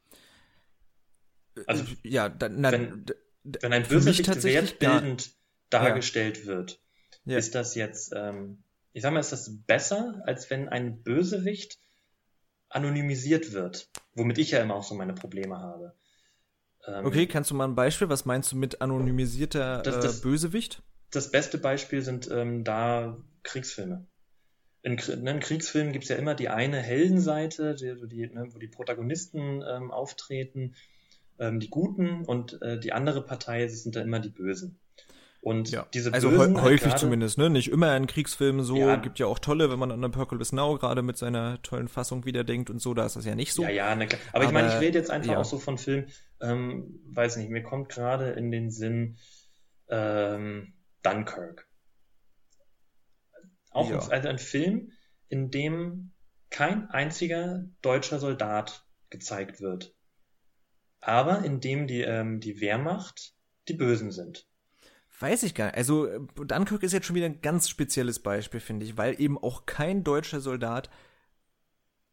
Also, 1.68 1.84
ja, 2.04 2.30
dann, 2.30 2.62
na, 2.62 2.72
wenn, 2.72 3.06
wenn 3.44 3.74
ein 3.74 3.88
Bösewicht 3.88 4.44
wertbildend 4.44 5.26
ja. 5.26 5.32
dargestellt 5.70 6.40
ja. 6.40 6.46
wird, 6.46 6.82
ja. 7.26 7.38
ist 7.38 7.56
das 7.56 7.76
jetzt, 7.76 8.14
ähm, 8.16 8.64
ich 8.94 9.02
sag 9.02 9.14
mal, 9.14 9.20
ist 9.20 9.32
das 9.32 9.50
besser, 9.66 10.22
als 10.26 10.50
wenn 10.50 10.70
ein 10.70 11.04
Bösewicht 11.04 11.80
anonymisiert 12.70 13.52
wird? 13.52 13.90
Womit 14.14 14.38
ich 14.38 14.52
ja 14.52 14.62
immer 14.62 14.76
auch 14.76 14.84
so 14.84 14.96
meine 14.96 15.14
Probleme 15.14 15.58
habe. 15.58 15.96
Ähm, 16.88 17.06
okay, 17.06 17.28
kannst 17.28 17.52
du 17.52 17.56
mal 17.56 17.68
ein 17.68 17.76
Beispiel, 17.76 18.10
was 18.10 18.26
meinst 18.26 18.52
du 18.52 18.56
mit 18.56 18.82
anonymisierter 18.82 19.82
das, 19.82 20.00
das, 20.00 20.20
äh, 20.20 20.22
Bösewicht? 20.22 20.82
Das 21.12 21.32
beste 21.32 21.58
Beispiel 21.58 22.02
sind 22.02 22.30
ähm, 22.32 22.64
da 22.64 23.18
Kriegsfilme 23.44 24.08
in, 24.84 24.96
ne, 24.96 25.32
in 25.32 25.40
Kriegsfilmen 25.40 25.94
gibt 25.94 26.04
es 26.04 26.10
ja 26.10 26.16
immer 26.16 26.36
die 26.36 26.50
eine 26.50 26.78
Heldenseite, 26.78 27.76
die, 27.76 27.96
die, 28.08 28.28
ne, 28.28 28.48
wo 28.52 28.60
die 28.60 28.68
Protagonisten 28.68 29.64
ähm, 29.68 29.92
auftreten, 29.92 30.76
ähm, 31.40 31.60
die 31.60 31.70
Guten 31.70 32.26
und 32.26 32.62
äh, 32.62 32.80
die 32.80 32.94
andere 32.94 33.24
Partei 33.24 33.68
sind 33.68 33.96
dann 33.96 34.04
immer 34.04 34.20
die 34.20 34.30
Bösen. 34.30 34.80
Und 35.42 35.72
ja. 35.72 35.88
diese 35.92 36.14
also 36.14 36.30
Bösen 36.30 36.56
halt 36.56 36.66
häufig 36.66 36.96
zumindest, 36.96 37.40
ne? 37.40 37.50
Nicht 37.50 37.72
immer 37.72 37.98
in 37.98 38.06
Kriegsfilmen 38.06 38.64
so. 38.64 38.76
Ja. 38.76 38.96
Gibt 38.98 39.18
ja 39.18 39.26
auch 39.26 39.40
tolle, 39.40 39.72
wenn 39.72 39.80
man 39.80 39.92
an 39.92 40.04
Apocalypse 40.04 40.56
Now 40.56 40.78
gerade 40.78 41.02
mit 41.02 41.18
seiner 41.18 41.60
tollen 41.64 41.88
Fassung 41.88 42.26
wieder 42.26 42.44
denkt 42.44 42.70
und 42.70 42.80
so, 42.80 42.94
da 42.94 43.08
ist 43.08 43.16
das 43.16 43.26
ja 43.26 43.34
nicht 43.34 43.54
so. 43.54 43.64
Ja, 43.64 43.70
ja, 43.70 43.96
na 43.96 44.06
klar. 44.06 44.22
Aber, 44.30 44.38
Aber 44.38 44.46
ich 44.46 44.52
meine, 44.52 44.68
ich 44.68 44.80
rede 44.80 45.00
jetzt 45.00 45.10
einfach 45.10 45.32
ja. 45.32 45.40
auch 45.40 45.46
so 45.46 45.58
von 45.58 45.80
Filmen, 45.80 46.06
ähm, 46.42 47.00
weiß 47.08 47.38
nicht, 47.38 47.50
mir 47.50 47.64
kommt 47.64 47.90
gerade 47.90 48.30
in 48.32 48.52
den 48.52 48.70
Sinn 48.70 49.18
ähm, 49.90 50.74
Dunkirk. 51.02 51.68
Auch 53.72 53.90
ja. 53.90 54.00
also 54.00 54.28
ein 54.28 54.40
Film, 54.40 54.92
in 55.28 55.50
dem 55.50 56.12
kein 56.50 56.90
einziger 56.90 57.66
deutscher 57.82 58.20
Soldat 58.20 58.86
gezeigt 59.10 59.62
wird. 59.62 59.96
Aber 61.00 61.44
in 61.44 61.60
dem 61.60 61.88
die, 61.88 62.02
ähm, 62.02 62.40
die 62.40 62.62
Wehrmacht 62.62 63.34
die 63.68 63.74
Bösen 63.74 64.12
sind. 64.12 64.48
Weiß 65.20 65.44
ich 65.44 65.56
gar 65.56 65.68
nicht. 65.68 65.78
Also 65.78 66.08
Dunkirk 66.36 66.84
ist 66.84 66.94
jetzt 66.94 67.06
schon 67.06 67.16
wieder 67.16 67.28
ein 67.28 67.42
ganz 67.42 67.70
spezielles 67.70 68.20
Beispiel, 68.20 68.60
finde 68.60 68.86
ich, 68.86 68.98
weil 68.98 69.20
eben 69.20 69.38
auch 69.38 69.66
kein 69.66 70.04
deutscher 70.04 70.42
Soldat 70.42 70.90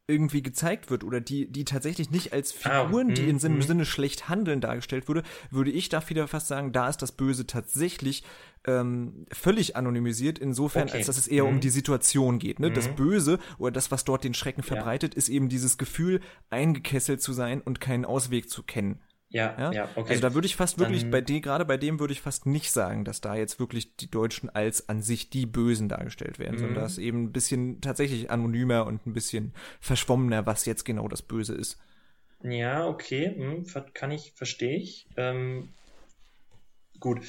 irgendwie 0.09 0.42
gezeigt 0.42 0.90
wird 0.90 1.04
oder 1.04 1.20
die, 1.20 1.46
die 1.46 1.64
tatsächlich 1.64 2.11
nicht 2.11 2.32
als 2.32 2.54
ah, 2.64 2.84
Figuren, 2.86 3.11
ah, 3.11 3.14
die 3.14 3.28
in 3.28 3.38
Sinne, 3.38 3.56
mm. 3.56 3.62
Sinne 3.62 3.84
schlecht 3.84 4.28
handeln, 4.28 4.62
dargestellt 4.62 5.06
wurde, 5.06 5.22
würde 5.50 5.70
ich 5.70 5.90
da 5.90 6.02
wieder 6.09 6.26
fast 6.26 6.48
sagen, 6.48 6.72
da 6.72 6.88
ist 6.88 7.02
das 7.02 7.12
Böse 7.12 7.46
tatsächlich 7.46 8.24
ähm, 8.66 9.26
völlig 9.30 9.76
anonymisiert, 9.76 10.38
insofern, 10.38 10.88
okay. 10.88 10.96
als 10.96 11.06
dass 11.06 11.18
es 11.18 11.28
eher 11.28 11.44
mm. 11.44 11.48
um 11.48 11.54
mhm. 11.56 11.61
die 11.61 11.68
Situation 11.68 12.38
geht. 12.38 12.59
Ne? 12.59 12.70
Mm. 12.70 12.74
Das 12.74 12.88
mhm. 12.88 12.96
Böse 12.96 13.38
oder 13.59 13.72
das, 13.72 13.90
was 13.90 14.04
dort 14.04 14.24
den 14.24 14.34
Schrecken 14.34 14.62
verbreitet, 14.62 15.14
ja. 15.14 15.18
ist 15.18 15.28
eben 15.28 15.50
dieses 15.50 15.76
Gefühl, 15.76 16.20
eingekesselt 16.48 17.20
zu 17.20 17.34
sein 17.34 17.61
und 17.61 17.80
keinen 17.80 18.06
Ausweg 18.06 18.48
zu 18.48 18.62
kennen. 18.62 19.00
Ja, 19.31 19.55
ja, 19.59 19.72
ja, 19.72 19.89
okay. 19.95 20.11
Also 20.11 20.22
da 20.22 20.35
würde 20.35 20.47
ich 20.47 20.57
fast 20.57 20.79
wirklich, 20.79 21.03
Dann, 21.03 21.11
bei 21.11 21.20
dem, 21.20 21.43
gerade 21.43 21.66
bei 21.66 21.76
dem 21.76 22.01
würde 22.01 22.14
ich 22.14 22.22
fast 22.22 22.47
nicht 22.47 22.72
sagen, 22.72 23.05
dass 23.05 23.20
da 23.20 23.35
jetzt 23.35 23.61
wirklich 23.61 23.95
die 23.97 24.11
Deutschen 24.11 24.49
als 24.49 24.89
an 24.89 25.03
sich 25.03 25.29
die 25.29 25.45
Bösen 25.45 25.91
dargestellt 25.91 26.39
werden, 26.39 26.57
sondern 26.57 26.79
mhm. 26.79 26.81
dass 26.81 26.97
eben 26.97 27.24
ein 27.24 27.33
bisschen 27.33 27.83
tatsächlich 27.83 28.31
anonymer 28.31 28.87
und 28.87 29.07
ein 29.07 29.12
bisschen 29.12 29.53
verschwommener, 29.81 30.47
was 30.47 30.64
jetzt 30.64 30.85
genau 30.85 31.09
das 31.09 31.20
Böse 31.20 31.55
ist. 31.55 31.79
Ja, 32.43 32.87
okay, 32.87 33.35
hm, 33.35 33.66
kann 33.93 34.12
ich, 34.12 34.33
verstehe 34.33 34.76
ich. 34.76 35.07
Ähm, 35.16 35.68
gut, 36.99 37.20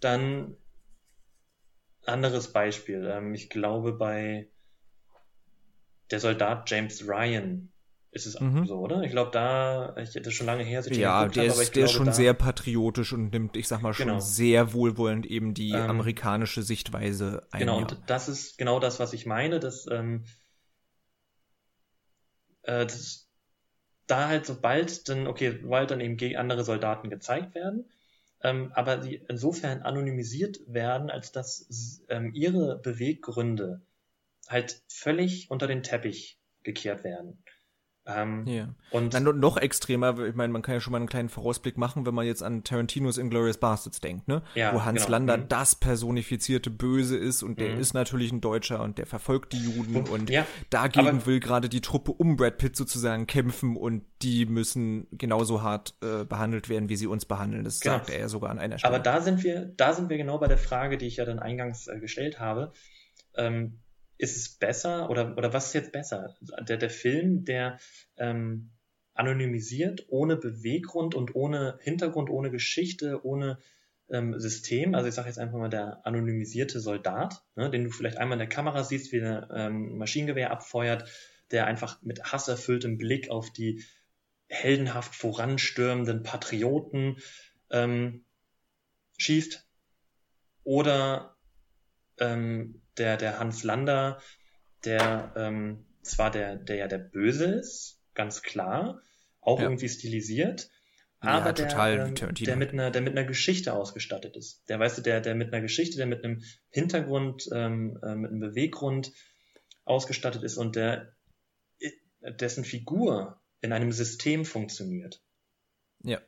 dann 0.00 0.56
anderes 2.06 2.52
Beispiel. 2.52 3.06
Ähm, 3.10 3.34
ich 3.34 3.50
glaube 3.50 3.92
bei 3.92 4.48
der 6.10 6.20
Soldat 6.20 6.70
James 6.70 7.06
Ryan 7.06 7.70
ist 8.14 8.26
es 8.26 8.40
mhm. 8.40 8.64
so, 8.64 8.78
oder? 8.78 9.02
Ich 9.02 9.10
glaube, 9.10 9.32
da, 9.32 9.96
ich 9.96 10.14
hätte 10.14 10.30
schon 10.30 10.46
lange 10.46 10.62
her, 10.62 10.78
als 10.78 10.86
ich 10.86 10.96
ja, 10.96 11.26
der 11.26 11.50
habe, 11.50 11.62
ist, 11.62 11.74
der 11.74 11.84
ist 11.86 11.92
schon 11.92 12.12
sehr 12.12 12.32
patriotisch 12.32 13.12
und 13.12 13.32
nimmt, 13.32 13.56
ich 13.56 13.66
sag 13.66 13.82
mal, 13.82 13.92
schon 13.92 14.06
genau. 14.06 14.20
sehr 14.20 14.72
wohlwollend 14.72 15.26
eben 15.26 15.52
die 15.52 15.72
ähm, 15.72 15.90
amerikanische 15.90 16.62
Sichtweise 16.62 17.46
ein. 17.50 17.60
Genau, 17.60 17.78
und 17.78 17.98
das 18.06 18.28
ist 18.28 18.56
genau 18.56 18.78
das, 18.78 19.00
was 19.00 19.12
ich 19.12 19.26
meine, 19.26 19.58
dass, 19.58 19.86
ähm, 19.90 20.24
äh, 22.62 22.86
das, 22.86 23.28
da 24.06 24.28
halt 24.28 24.46
sobald 24.46 25.08
dann, 25.08 25.26
okay, 25.26 25.58
weil 25.64 25.86
dann 25.86 26.00
eben 26.00 26.16
gegen 26.16 26.36
andere 26.36 26.62
Soldaten 26.62 27.10
gezeigt 27.10 27.56
werden, 27.56 27.90
ähm, 28.42 28.70
aber 28.74 28.98
die 28.98 29.16
insofern 29.28 29.82
anonymisiert 29.82 30.60
werden, 30.68 31.10
als 31.10 31.32
dass 31.32 32.00
ähm, 32.08 32.32
ihre 32.32 32.78
Beweggründe 32.78 33.82
halt 34.46 34.82
völlig 34.86 35.50
unter 35.50 35.66
den 35.66 35.82
Teppich 35.82 36.38
gekehrt 36.62 37.02
werden. 37.02 37.43
Ähm, 38.06 38.44
yeah. 38.46 38.74
Und 38.90 39.14
dann 39.14 39.24
noch 39.40 39.56
extremer, 39.56 40.18
ich 40.18 40.34
meine, 40.34 40.52
man 40.52 40.60
kann 40.60 40.74
ja 40.74 40.80
schon 40.80 40.92
mal 40.92 40.98
einen 40.98 41.08
kleinen 41.08 41.30
Vorausblick 41.30 41.78
machen, 41.78 42.04
wenn 42.04 42.14
man 42.14 42.26
jetzt 42.26 42.42
an 42.42 42.62
Tarantinos 42.62 43.16
Inglourious 43.16 43.56
Bastards 43.56 44.00
denkt, 44.00 44.28
ne? 44.28 44.42
Ja, 44.54 44.74
Wo 44.74 44.84
Hans 44.84 45.06
genau. 45.06 45.12
Lander 45.12 45.36
mhm. 45.38 45.48
das 45.48 45.74
personifizierte 45.74 46.68
Böse 46.70 47.16
ist 47.16 47.42
und 47.42 47.58
der 47.58 47.74
mhm. 47.74 47.80
ist 47.80 47.94
natürlich 47.94 48.30
ein 48.30 48.42
Deutscher 48.42 48.82
und 48.82 48.98
der 48.98 49.06
verfolgt 49.06 49.54
die 49.54 49.58
Juden 49.58 49.96
und, 49.96 50.10
und 50.10 50.28
ja, 50.28 50.46
dagegen 50.68 51.24
will 51.24 51.40
gerade 51.40 51.70
die 51.70 51.80
Truppe 51.80 52.12
um 52.12 52.36
Brad 52.36 52.58
Pitt 52.58 52.76
sozusagen 52.76 53.26
kämpfen 53.26 53.74
und 53.74 54.04
die 54.20 54.44
müssen 54.44 55.06
genauso 55.12 55.62
hart 55.62 55.94
äh, 56.02 56.24
behandelt 56.24 56.68
werden, 56.68 56.90
wie 56.90 56.96
sie 56.96 57.06
uns 57.06 57.24
behandeln. 57.24 57.64
Das 57.64 57.80
genau. 57.80 57.96
sagt 57.96 58.10
er 58.10 58.18
ja 58.20 58.28
sogar 58.28 58.50
an 58.50 58.58
einer 58.58 58.78
Stelle. 58.78 58.94
Aber 58.94 59.02
da 59.02 59.22
sind 59.22 59.42
wir, 59.42 59.72
da 59.76 59.94
sind 59.94 60.10
wir 60.10 60.18
genau 60.18 60.36
bei 60.36 60.48
der 60.48 60.58
Frage, 60.58 60.98
die 60.98 61.06
ich 61.06 61.16
ja 61.16 61.24
dann 61.24 61.38
eingangs 61.38 61.88
äh, 61.88 61.98
gestellt 62.00 62.38
habe. 62.38 62.72
Ähm, 63.36 63.80
ist 64.24 64.36
es 64.36 64.48
besser 64.48 65.10
oder, 65.10 65.36
oder 65.36 65.52
was 65.52 65.66
ist 65.68 65.74
jetzt 65.74 65.92
besser? 65.92 66.34
Der, 66.68 66.78
der 66.78 66.90
Film, 66.90 67.44
der 67.44 67.78
ähm, 68.16 68.70
anonymisiert, 69.12 70.06
ohne 70.08 70.36
Beweggrund 70.36 71.14
und 71.14 71.34
ohne 71.34 71.78
Hintergrund, 71.82 72.30
ohne 72.30 72.50
Geschichte, 72.50 73.24
ohne 73.24 73.58
ähm, 74.10 74.38
System, 74.38 74.94
also 74.94 75.08
ich 75.08 75.14
sage 75.14 75.28
jetzt 75.28 75.38
einfach 75.38 75.58
mal 75.58 75.68
der 75.68 76.04
anonymisierte 76.04 76.80
Soldat, 76.80 77.44
ne, 77.54 77.70
den 77.70 77.84
du 77.84 77.90
vielleicht 77.90 78.18
einmal 78.18 78.36
in 78.36 78.40
der 78.40 78.48
Kamera 78.48 78.82
siehst, 78.82 79.12
wie 79.12 79.20
ein 79.20 79.46
ähm, 79.54 79.98
Maschinengewehr 79.98 80.50
abfeuert, 80.50 81.08
der 81.50 81.66
einfach 81.66 82.02
mit 82.02 82.32
hasserfülltem 82.32 82.98
Blick 82.98 83.30
auf 83.30 83.52
die 83.52 83.84
heldenhaft 84.48 85.14
voranstürmenden 85.14 86.22
Patrioten 86.22 87.18
ähm, 87.70 88.24
schießt. 89.18 89.66
Oder 90.64 91.36
ähm, 92.18 92.80
der, 92.98 93.16
der 93.16 93.38
Hans 93.38 93.62
Lander, 93.64 94.20
der 94.84 95.32
ähm, 95.36 95.86
zwar 96.02 96.30
der, 96.30 96.56
der 96.56 96.76
ja 96.76 96.88
der 96.88 96.98
Böse 96.98 97.46
ist, 97.46 98.00
ganz 98.14 98.42
klar, 98.42 99.00
auch 99.40 99.58
ja. 99.58 99.64
irgendwie 99.64 99.88
stilisiert, 99.88 100.70
aber 101.20 101.46
ja, 101.46 101.52
der, 101.52 102.06
ähm, 102.06 102.14
der, 102.14 102.56
mit 102.56 102.72
einer, 102.72 102.90
der 102.90 103.00
mit 103.00 103.16
einer 103.16 103.26
Geschichte 103.26 103.72
ausgestattet 103.72 104.36
ist. 104.36 104.68
Der, 104.68 104.78
weißt 104.78 104.98
du, 104.98 105.02
der, 105.02 105.20
der 105.20 105.34
mit 105.34 105.52
einer 105.52 105.62
Geschichte, 105.62 105.96
der 105.96 106.06
mit 106.06 106.22
einem 106.24 106.42
Hintergrund, 106.70 107.48
ähm, 107.52 107.98
äh, 108.02 108.14
mit 108.14 108.30
einem 108.30 108.40
Beweggrund 108.40 109.12
ausgestattet 109.84 110.42
ist 110.42 110.58
und 110.58 110.76
der, 110.76 111.14
äh, 111.78 111.90
dessen 112.34 112.64
Figur 112.64 113.40
in 113.60 113.72
einem 113.72 113.92
System 113.92 114.44
funktioniert. 114.44 115.22
Ja. 116.02 116.20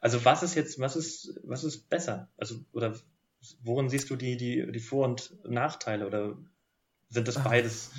Also 0.00 0.24
was 0.24 0.42
ist 0.42 0.56
jetzt, 0.56 0.80
was 0.80 0.96
ist, 0.96 1.38
was 1.44 1.62
ist 1.62 1.88
besser? 1.88 2.30
Also, 2.36 2.64
oder 2.72 2.98
worin 3.62 3.88
siehst 3.88 4.10
du 4.10 4.16
die, 4.16 4.36
die, 4.36 4.70
die 4.70 4.80
Vor- 4.80 5.06
und 5.06 5.32
Nachteile 5.44 6.06
oder 6.06 6.36
sind 7.08 7.28
das 7.28 7.42
beides 7.42 7.92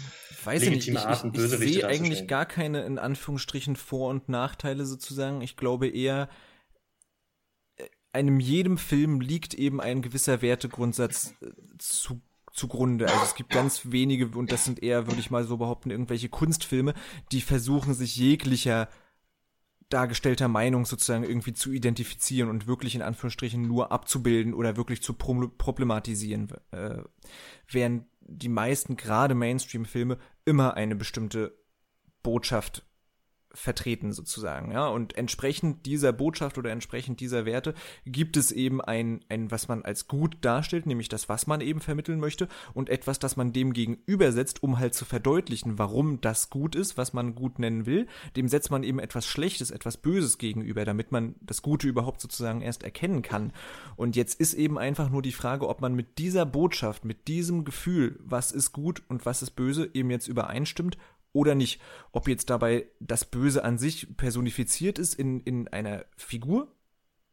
Weiß 0.43 0.63
legitime 0.63 0.99
ich 0.99 1.05
nicht. 1.05 1.05
Arten, 1.05 1.31
ich, 1.33 1.43
ich, 1.43 1.51
ich 1.51 1.73
sehe 1.73 1.87
eigentlich 1.87 2.27
gar 2.27 2.45
keine, 2.45 2.85
in 2.85 2.99
Anführungsstrichen, 2.99 3.75
Vor- 3.75 4.09
und 4.09 4.29
Nachteile 4.29 4.85
sozusagen. 4.85 5.41
Ich 5.41 5.57
glaube 5.57 5.87
eher, 5.87 6.29
äh, 7.75 7.85
einem 8.13 8.39
jedem 8.39 8.77
Film 8.77 9.19
liegt 9.19 9.53
eben 9.53 9.81
ein 9.81 10.01
gewisser 10.01 10.41
Wertegrundsatz 10.41 11.33
äh, 11.41 11.51
zu 11.79 12.21
zugrunde. 12.53 13.07
Also 13.07 13.23
es 13.23 13.35
gibt 13.35 13.51
ganz 13.51 13.91
wenige, 13.91 14.27
und 14.37 14.51
das 14.51 14.65
sind 14.65 14.81
eher, 14.81 15.07
würde 15.07 15.19
ich 15.19 15.29
mal 15.29 15.43
so 15.43 15.57
behaupten, 15.57 15.91
irgendwelche 15.91 16.29
Kunstfilme, 16.29 16.93
die 17.31 17.41
versuchen, 17.41 17.93
sich 17.93 18.15
jeglicher 18.15 18.89
dargestellter 19.89 20.47
Meinung 20.47 20.85
sozusagen 20.85 21.23
irgendwie 21.23 21.53
zu 21.53 21.71
identifizieren 21.71 22.49
und 22.49 22.67
wirklich 22.67 22.95
in 22.95 23.01
Anführungsstrichen 23.01 23.61
nur 23.61 23.91
abzubilden 23.91 24.53
oder 24.53 24.77
wirklich 24.77 25.01
zu 25.01 25.13
problematisieren, 25.13 26.49
äh, 26.71 27.01
während 27.69 28.05
die 28.21 28.49
meisten 28.49 28.97
gerade 28.97 29.35
Mainstream-Filme 29.35 30.17
immer 30.45 30.75
eine 30.75 30.95
bestimmte 30.95 31.57
Botschaft 32.21 32.86
vertreten 33.57 34.13
sozusagen, 34.13 34.71
ja. 34.71 34.87
Und 34.87 35.17
entsprechend 35.17 35.85
dieser 35.85 36.13
Botschaft 36.13 36.57
oder 36.57 36.71
entsprechend 36.71 37.19
dieser 37.19 37.45
Werte 37.45 37.73
gibt 38.05 38.37
es 38.37 38.51
eben 38.51 38.81
ein, 38.81 39.21
ein, 39.29 39.49
was 39.49 39.67
man 39.67 39.83
als 39.83 40.07
gut 40.07 40.37
darstellt, 40.41 40.85
nämlich 40.85 41.09
das, 41.09 41.27
was 41.27 41.47
man 41.47 41.61
eben 41.61 41.81
vermitteln 41.81 42.19
möchte 42.19 42.47
und 42.75 42.89
etwas, 42.89 43.17
das 43.17 43.35
man 43.35 43.53
dem 43.53 43.73
gegenübersetzt, 43.73 44.61
um 44.61 44.77
halt 44.77 44.93
zu 44.93 45.05
verdeutlichen, 45.05 45.79
warum 45.79 46.21
das 46.21 46.51
gut 46.51 46.75
ist, 46.75 46.97
was 46.97 47.13
man 47.13 47.33
gut 47.33 47.57
nennen 47.57 47.87
will. 47.87 48.07
Dem 48.35 48.47
setzt 48.47 48.69
man 48.69 48.83
eben 48.83 48.99
etwas 48.99 49.25
Schlechtes, 49.25 49.71
etwas 49.71 49.97
Böses 49.97 50.37
gegenüber, 50.37 50.85
damit 50.85 51.11
man 51.11 51.35
das 51.41 51.63
Gute 51.63 51.87
überhaupt 51.87 52.21
sozusagen 52.21 52.61
erst 52.61 52.83
erkennen 52.83 53.23
kann. 53.23 53.53
Und 53.95 54.15
jetzt 54.15 54.39
ist 54.39 54.53
eben 54.53 54.77
einfach 54.77 55.09
nur 55.09 55.23
die 55.23 55.31
Frage, 55.31 55.67
ob 55.67 55.81
man 55.81 55.95
mit 55.95 56.19
dieser 56.19 56.45
Botschaft, 56.45 57.05
mit 57.05 57.27
diesem 57.27 57.65
Gefühl, 57.65 58.19
was 58.19 58.51
ist 58.51 58.71
gut 58.71 59.01
und 59.07 59.25
was 59.25 59.41
ist 59.41 59.51
böse, 59.51 59.89
eben 59.93 60.11
jetzt 60.11 60.27
übereinstimmt 60.27 60.97
oder 61.37 61.55
nicht. 61.55 61.79
Ob 62.11 62.27
jetzt 62.27 62.49
dabei 62.49 62.87
das 62.99 63.23
Böse 63.23 63.63
an 63.63 63.77
sich 63.77 64.17
personifiziert 64.17 64.97
ist 64.97 65.13
in, 65.13 65.39
in 65.41 65.67
einer 65.67 66.05
Figur 66.17 66.75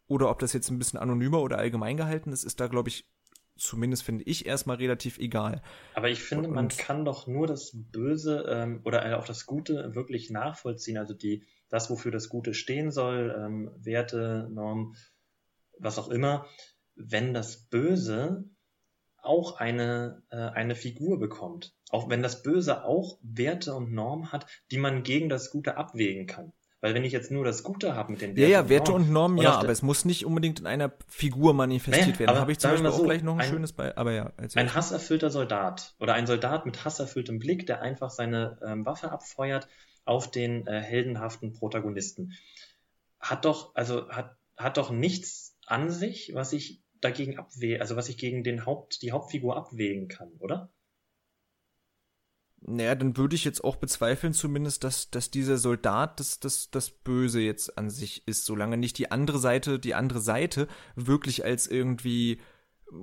oder 0.06 0.30
ob 0.30 0.38
das 0.38 0.52
jetzt 0.52 0.70
ein 0.70 0.78
bisschen 0.78 0.98
anonymer 0.98 1.40
oder 1.40 1.58
allgemein 1.58 1.96
gehalten 1.96 2.30
ist, 2.32 2.44
ist 2.44 2.60
da, 2.60 2.66
glaube 2.66 2.90
ich, 2.90 3.08
zumindest 3.56 4.02
finde 4.02 4.24
ich 4.24 4.44
erstmal 4.44 4.76
relativ 4.76 5.18
egal. 5.18 5.62
Aber 5.94 6.10
ich 6.10 6.22
finde, 6.22 6.48
man 6.48 6.68
kann 6.68 7.04
doch 7.04 7.26
nur 7.26 7.46
das 7.46 7.72
Böse 7.74 8.44
ähm, 8.48 8.80
oder 8.84 9.18
auch 9.18 9.24
das 9.24 9.46
Gute 9.46 9.94
wirklich 9.94 10.28
nachvollziehen. 10.30 10.98
Also 10.98 11.14
die, 11.14 11.44
das, 11.70 11.88
wofür 11.88 12.12
das 12.12 12.28
Gute 12.28 12.52
stehen 12.52 12.90
soll, 12.90 13.34
ähm, 13.38 13.70
Werte, 13.78 14.48
Normen, 14.52 14.96
was 15.78 15.98
auch 15.98 16.08
immer, 16.08 16.46
wenn 16.94 17.32
das 17.32 17.68
Böse 17.68 18.44
auch 19.24 19.58
eine, 19.58 20.22
äh, 20.30 20.36
eine 20.36 20.74
Figur 20.74 21.18
bekommt. 21.18 21.74
Auch 21.90 22.08
wenn 22.10 22.22
das 22.22 22.42
Böse 22.42 22.84
auch 22.84 23.18
Werte 23.22 23.74
und 23.74 23.92
Normen 23.92 24.32
hat, 24.32 24.46
die 24.70 24.78
man 24.78 25.02
gegen 25.02 25.28
das 25.28 25.50
Gute 25.50 25.76
abwägen 25.76 26.26
kann. 26.26 26.52
Weil 26.84 26.92
wenn 26.92 27.04
ich 27.04 27.12
jetzt 27.12 27.30
nur 27.30 27.46
das 27.46 27.62
Gute 27.62 27.94
habe 27.94 28.12
mit 28.12 28.20
den 28.20 28.36
Werten. 28.36 28.42
Ja, 28.42 28.60
ja, 28.60 28.68
Werte 28.68 28.92
und 28.92 29.10
Normen, 29.10 29.38
ja, 29.38 29.54
aber 29.54 29.70
es 29.70 29.80
muss 29.80 30.04
nicht 30.04 30.26
unbedingt 30.26 30.60
in 30.60 30.66
einer 30.66 30.92
Figur 31.08 31.54
manifestiert 31.54 32.08
naja, 32.08 32.18
werden. 32.18 32.34
Da 32.34 32.40
habe 32.42 32.52
ich 32.52 32.58
zum 32.58 32.72
Beispiel 32.72 32.90
so, 32.90 32.96
auch 32.98 33.04
gleich 33.04 33.22
noch 33.22 33.36
ein, 33.36 33.40
ein 33.40 33.48
schönes 33.48 33.72
bei, 33.72 33.96
aber 33.96 34.12
ja. 34.12 34.32
Ein 34.54 34.74
hasserfüllter 34.74 35.30
Soldat 35.30 35.94
oder 35.98 36.12
ein 36.12 36.26
Soldat 36.26 36.66
mit 36.66 36.84
hasserfülltem 36.84 37.38
Blick, 37.38 37.66
der 37.66 37.80
einfach 37.80 38.10
seine 38.10 38.58
ähm, 38.62 38.84
Waffe 38.84 39.10
abfeuert 39.10 39.66
auf 40.04 40.30
den 40.30 40.66
äh, 40.66 40.78
heldenhaften 40.82 41.54
Protagonisten. 41.54 42.34
Hat 43.18 43.46
doch, 43.46 43.74
also 43.74 44.10
hat, 44.10 44.36
hat 44.58 44.76
doch 44.76 44.90
nichts 44.90 45.56
an 45.64 45.90
sich, 45.90 46.32
was 46.34 46.52
ich 46.52 46.83
dagegen 47.04 47.38
abwäge, 47.38 47.80
also 47.80 47.96
was 47.96 48.08
ich 48.08 48.16
gegen 48.16 48.42
den 48.42 48.66
Haupt, 48.66 49.02
die 49.02 49.12
Hauptfigur 49.12 49.56
abwägen 49.56 50.08
kann, 50.08 50.32
oder? 50.38 50.72
Naja, 52.66 52.94
dann 52.94 53.18
würde 53.18 53.36
ich 53.36 53.44
jetzt 53.44 53.62
auch 53.62 53.76
bezweifeln 53.76 54.32
zumindest, 54.32 54.84
dass, 54.84 55.10
dass 55.10 55.30
dieser 55.30 55.58
Soldat 55.58 56.18
das, 56.18 56.40
das, 56.40 56.70
das 56.70 56.90
Böse 56.90 57.40
jetzt 57.40 57.76
an 57.76 57.90
sich 57.90 58.26
ist, 58.26 58.46
solange 58.46 58.78
nicht 58.78 58.96
die 58.96 59.10
andere 59.10 59.38
Seite, 59.38 59.78
die 59.78 59.94
andere 59.94 60.20
Seite 60.20 60.66
wirklich 60.96 61.44
als 61.44 61.66
irgendwie 61.66 62.40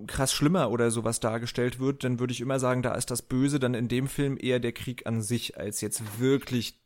krass 0.08 0.34
schlimmer 0.34 0.72
oder 0.72 0.89
sowas 0.89 1.20
dargestellt 1.20 1.80
wird, 1.80 2.04
dann 2.04 2.20
würde 2.20 2.34
ich 2.34 2.41
immer 2.41 2.60
sagen, 2.60 2.82
da 2.82 2.95
ist 2.95 3.12
das 3.12 3.22
Böse 3.22 3.60
dann 3.60 3.76
in 3.76 3.88
dem 3.88 4.08
Film 4.08 4.38
eher 4.39 4.60
der 4.60 4.72
Krieg 4.72 5.06
an 5.06 5.22
sich, 5.22 5.58
als 5.58 5.82
jetzt 5.82 6.20
wirklich 6.20 6.80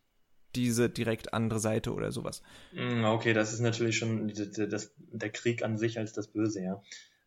diese 0.56 0.90
direkt 0.90 1.34
andere 1.34 1.60
Seite 1.60 1.94
oder 1.94 2.12
sowas. 2.12 2.42
Mm, 2.74 3.04
okay, 3.06 3.34
das 3.34 3.54
ist 3.54 3.60
natürlich 3.60 3.98
schon 3.98 4.32
das, 4.34 4.92
der 4.98 5.30
Krieg 5.30 5.64
an 5.64 5.78
sich 5.78 5.98
als 5.98 6.14
das 6.14 6.28
Böse, 6.28 6.64
ja. 6.64 6.82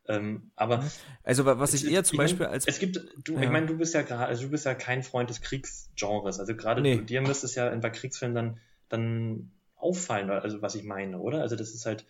Ähm, 0.08 0.50
aber 0.56 0.82
also 1.22 1.44
was 1.44 1.74
ich 1.74 1.86
eher 1.86 2.02
zum 2.02 2.14
ich 2.14 2.18
Beispiel 2.18 2.46
als 2.46 2.66
es 2.66 2.78
gibt 2.78 2.98
du 3.24 3.34
ja. 3.34 3.42
ich 3.42 3.50
meine 3.50 3.66
du 3.66 3.76
bist 3.76 3.92
ja 3.92 4.00
gerade 4.00 4.24
also 4.24 4.44
du 4.44 4.50
bist 4.50 4.64
ja 4.64 4.72
kein 4.72 5.02
Freund 5.02 5.28
des 5.28 5.42
Kriegsgenres 5.42 6.40
also 6.40 6.56
gerade 6.56 6.80
nee. 6.80 6.96
dir 6.96 7.20
müsste 7.20 7.44
es 7.44 7.54
ja 7.54 7.68
bei 7.76 7.90
Kriegsfilmen 7.90 8.34
dann 8.34 8.60
dann 8.88 9.52
auffallen 9.76 10.30
also 10.30 10.62
was 10.62 10.76
ich 10.76 10.84
meine 10.84 11.18
oder 11.18 11.42
also 11.42 11.56
das 11.56 11.74
ist 11.74 11.84
halt 11.84 12.06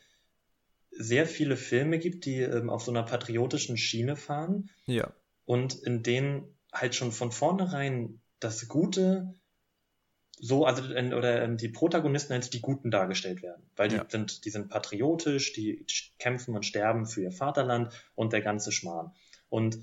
sehr 0.92 1.26
viele 1.26 1.56
Filme 1.56 1.98
gibt 1.98 2.24
die 2.24 2.40
ähm, 2.40 2.70
auf 2.70 2.84
so 2.84 2.92
einer 2.92 3.02
patriotischen 3.02 3.76
Schiene 3.76 4.14
fahren 4.14 4.70
ja 4.86 5.10
und 5.44 5.74
in 5.74 6.04
denen 6.04 6.44
halt 6.72 6.94
schon 6.94 7.10
von 7.10 7.32
vornherein 7.32 8.20
das 8.38 8.68
Gute 8.68 9.34
so, 10.40 10.64
also 10.64 10.82
oder 10.82 11.42
ähm, 11.42 11.56
die 11.56 11.68
Protagonisten 11.68 12.32
als 12.32 12.50
die 12.50 12.60
Guten 12.60 12.90
dargestellt 12.90 13.42
werden, 13.42 13.62
weil 13.76 13.88
die 13.88 13.96
ja. 13.96 14.06
sind, 14.08 14.44
die 14.44 14.50
sind 14.50 14.68
patriotisch, 14.68 15.52
die 15.52 15.84
kämpfen 16.18 16.54
und 16.54 16.64
sterben 16.64 17.06
für 17.06 17.22
ihr 17.22 17.32
Vaterland 17.32 17.92
und 18.14 18.32
der 18.32 18.40
ganze 18.40 18.72
Schmarrn. 18.72 19.12
Und 19.48 19.78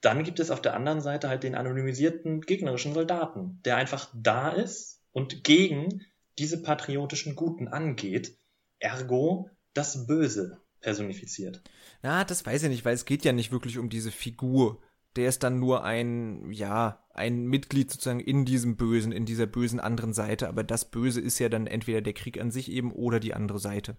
dann 0.00 0.24
gibt 0.24 0.40
es 0.40 0.50
auf 0.50 0.60
der 0.60 0.74
anderen 0.74 1.00
Seite 1.00 1.28
halt 1.28 1.42
den 1.42 1.54
anonymisierten 1.54 2.42
gegnerischen 2.42 2.94
Soldaten, 2.94 3.60
der 3.64 3.76
einfach 3.76 4.10
da 4.14 4.50
ist 4.50 5.00
und 5.12 5.44
gegen 5.44 6.02
diese 6.38 6.62
patriotischen 6.62 7.36
Guten 7.36 7.68
angeht, 7.68 8.36
ergo 8.78 9.50
das 9.72 10.06
Böse 10.06 10.60
personifiziert. 10.80 11.62
Na, 12.02 12.24
das 12.24 12.44
weiß 12.44 12.64
ich 12.64 12.68
nicht, 12.68 12.84
weil 12.84 12.94
es 12.94 13.06
geht 13.06 13.24
ja 13.24 13.32
nicht 13.32 13.50
wirklich 13.50 13.78
um 13.78 13.88
diese 13.88 14.10
Figur 14.10 14.80
der 15.16 15.28
ist 15.28 15.42
dann 15.42 15.58
nur 15.58 15.84
ein, 15.84 16.50
ja, 16.52 17.03
ein 17.14 17.46
Mitglied 17.46 17.90
sozusagen 17.90 18.20
in 18.20 18.44
diesem 18.44 18.76
Bösen, 18.76 19.12
in 19.12 19.24
dieser 19.24 19.46
bösen 19.46 19.80
anderen 19.80 20.12
Seite. 20.12 20.48
Aber 20.48 20.64
das 20.64 20.90
Böse 20.90 21.20
ist 21.20 21.38
ja 21.38 21.48
dann 21.48 21.66
entweder 21.66 22.02
der 22.02 22.12
Krieg 22.12 22.40
an 22.40 22.50
sich 22.50 22.70
eben 22.70 22.92
oder 22.92 23.20
die 23.20 23.34
andere 23.34 23.58
Seite. 23.58 23.96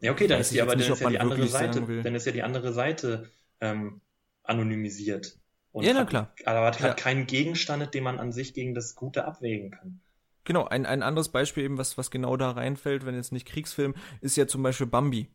Ja, 0.00 0.12
okay, 0.12 0.26
dann 0.26 0.40
ist 0.40 0.52
die, 0.52 0.62
aber 0.62 0.76
nicht, 0.76 0.88
dann 0.88 0.94
ist 0.94 1.00
ja 1.02 1.10
die 1.10 1.18
andere 1.18 1.46
Seite, 1.48 2.02
dann 2.02 2.14
ist 2.14 2.26
ja 2.26 2.32
die 2.32 2.42
andere 2.42 2.72
Seite 2.72 3.28
ähm, 3.60 4.00
anonymisiert. 4.44 5.38
Und 5.72 5.84
ja, 5.84 5.92
na 5.92 6.04
klar. 6.04 6.32
aber 6.46 6.66
hat, 6.66 6.80
ja. 6.80 6.94
keinen 6.94 7.26
Gegenstand, 7.26 7.92
den 7.94 8.04
man 8.04 8.18
an 8.18 8.32
sich 8.32 8.54
gegen 8.54 8.74
das 8.74 8.94
Gute 8.94 9.24
abwägen 9.24 9.70
kann. 9.72 10.00
Genau, 10.44 10.64
ein, 10.64 10.86
ein 10.86 11.02
anderes 11.02 11.28
Beispiel 11.28 11.64
eben, 11.64 11.78
was, 11.78 11.98
was 11.98 12.10
genau 12.10 12.36
da 12.36 12.50
reinfällt, 12.52 13.04
wenn 13.04 13.14
jetzt 13.14 13.30
nicht 13.30 13.46
Kriegsfilm, 13.46 13.94
ist 14.20 14.36
ja 14.36 14.46
zum 14.46 14.62
Beispiel 14.62 14.86
Bambi. 14.86 15.28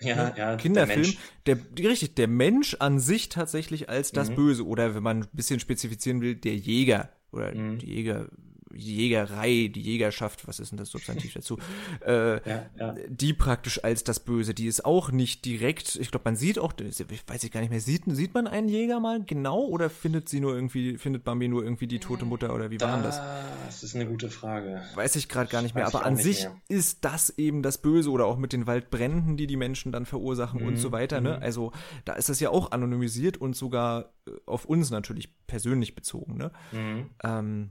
Ja, 0.00 0.16
ne? 0.16 0.34
ja, 0.36 0.56
Kinderfilm, 0.56 1.14
der, 1.46 1.56
der, 1.56 1.90
richtig, 1.90 2.14
der 2.14 2.28
Mensch 2.28 2.76
an 2.80 2.98
sich 2.98 3.28
tatsächlich 3.28 3.88
als 3.88 4.12
das 4.12 4.30
mhm. 4.30 4.34
Böse 4.34 4.66
oder 4.66 4.94
wenn 4.94 5.02
man 5.02 5.22
ein 5.22 5.28
bisschen 5.32 5.60
spezifizieren 5.60 6.20
will, 6.20 6.34
der 6.34 6.56
Jäger 6.56 7.10
oder 7.32 7.54
mhm. 7.54 7.78
die 7.78 7.86
Jäger 7.86 8.28
Jägerei, 8.76 9.70
die 9.74 9.80
Jägerschaft, 9.80 10.46
was 10.46 10.60
ist 10.60 10.70
denn 10.70 10.78
das 10.78 10.90
Substantiv 10.90 11.32
dazu? 11.34 11.58
Äh, 12.04 12.48
ja, 12.48 12.66
ja. 12.78 12.94
Die 13.08 13.32
praktisch 13.32 13.82
als 13.84 14.04
das 14.04 14.20
Böse, 14.20 14.54
die 14.54 14.66
ist 14.66 14.84
auch 14.84 15.10
nicht 15.10 15.44
direkt, 15.44 15.96
ich 15.96 16.10
glaube, 16.10 16.24
man 16.24 16.36
sieht 16.36 16.58
auch, 16.58 16.72
ich 16.78 17.28
weiß 17.28 17.44
ich 17.44 17.52
gar 17.52 17.60
nicht 17.60 17.70
mehr, 17.70 17.80
sieht, 17.80 18.02
sieht 18.06 18.34
man 18.34 18.46
einen 18.46 18.68
Jäger 18.68 19.00
mal 19.00 19.22
genau 19.24 19.60
oder 19.64 19.90
findet 19.90 20.28
sie 20.28 20.40
nur 20.40 20.54
irgendwie, 20.54 20.98
findet 20.98 21.24
Bambi 21.24 21.48
nur 21.48 21.62
irgendwie 21.62 21.86
die 21.86 22.00
tote 22.00 22.24
Mutter 22.24 22.54
oder 22.54 22.70
wie 22.70 22.80
war 22.80 23.02
das? 23.02 23.20
Das 23.66 23.82
ist 23.82 23.94
eine 23.94 24.06
gute 24.06 24.30
Frage. 24.30 24.82
Weiß 24.94 25.16
ich 25.16 25.28
gerade 25.28 25.50
gar 25.50 25.62
nicht 25.62 25.74
mehr, 25.74 25.86
aber 25.86 26.04
an 26.04 26.16
sich 26.16 26.44
mehr. 26.44 26.56
ist 26.68 27.04
das 27.04 27.30
eben 27.30 27.62
das 27.62 27.78
Böse 27.78 28.10
oder 28.10 28.26
auch 28.26 28.36
mit 28.36 28.52
den 28.52 28.66
Waldbränden, 28.66 29.36
die 29.36 29.46
die 29.46 29.56
Menschen 29.56 29.92
dann 29.92 30.06
verursachen 30.06 30.60
mhm. 30.60 30.68
und 30.68 30.76
so 30.76 30.92
weiter, 30.92 31.20
ne? 31.20 31.36
Mhm. 31.36 31.42
Also 31.42 31.72
da 32.04 32.14
ist 32.14 32.28
das 32.28 32.40
ja 32.40 32.50
auch 32.50 32.72
anonymisiert 32.72 33.36
und 33.36 33.56
sogar 33.56 34.14
äh, 34.26 34.32
auf 34.46 34.64
uns 34.64 34.90
natürlich 34.90 35.34
persönlich 35.46 35.94
bezogen, 35.94 36.36
ne? 36.36 36.50
Mhm. 36.72 37.10
Ähm, 37.22 37.70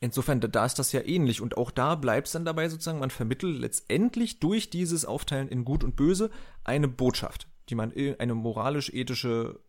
Insofern, 0.00 0.40
da 0.40 0.66
ist 0.66 0.78
das 0.78 0.92
ja 0.92 1.00
ähnlich. 1.02 1.40
Und 1.40 1.56
auch 1.56 1.70
da 1.70 1.94
bleibt 1.94 2.26
es 2.26 2.32
dann 2.32 2.44
dabei 2.44 2.68
sozusagen, 2.68 2.98
man 2.98 3.10
vermittelt 3.10 3.58
letztendlich 3.58 4.40
durch 4.40 4.70
dieses 4.70 5.04
Aufteilen 5.04 5.48
in 5.48 5.64
Gut 5.64 5.84
und 5.84 5.96
Böse 5.96 6.30
eine 6.64 6.88
Botschaft, 6.88 7.48
die 7.68 7.74
man, 7.74 7.92
eine 8.18 8.34
moralisch-ethische 8.34 9.60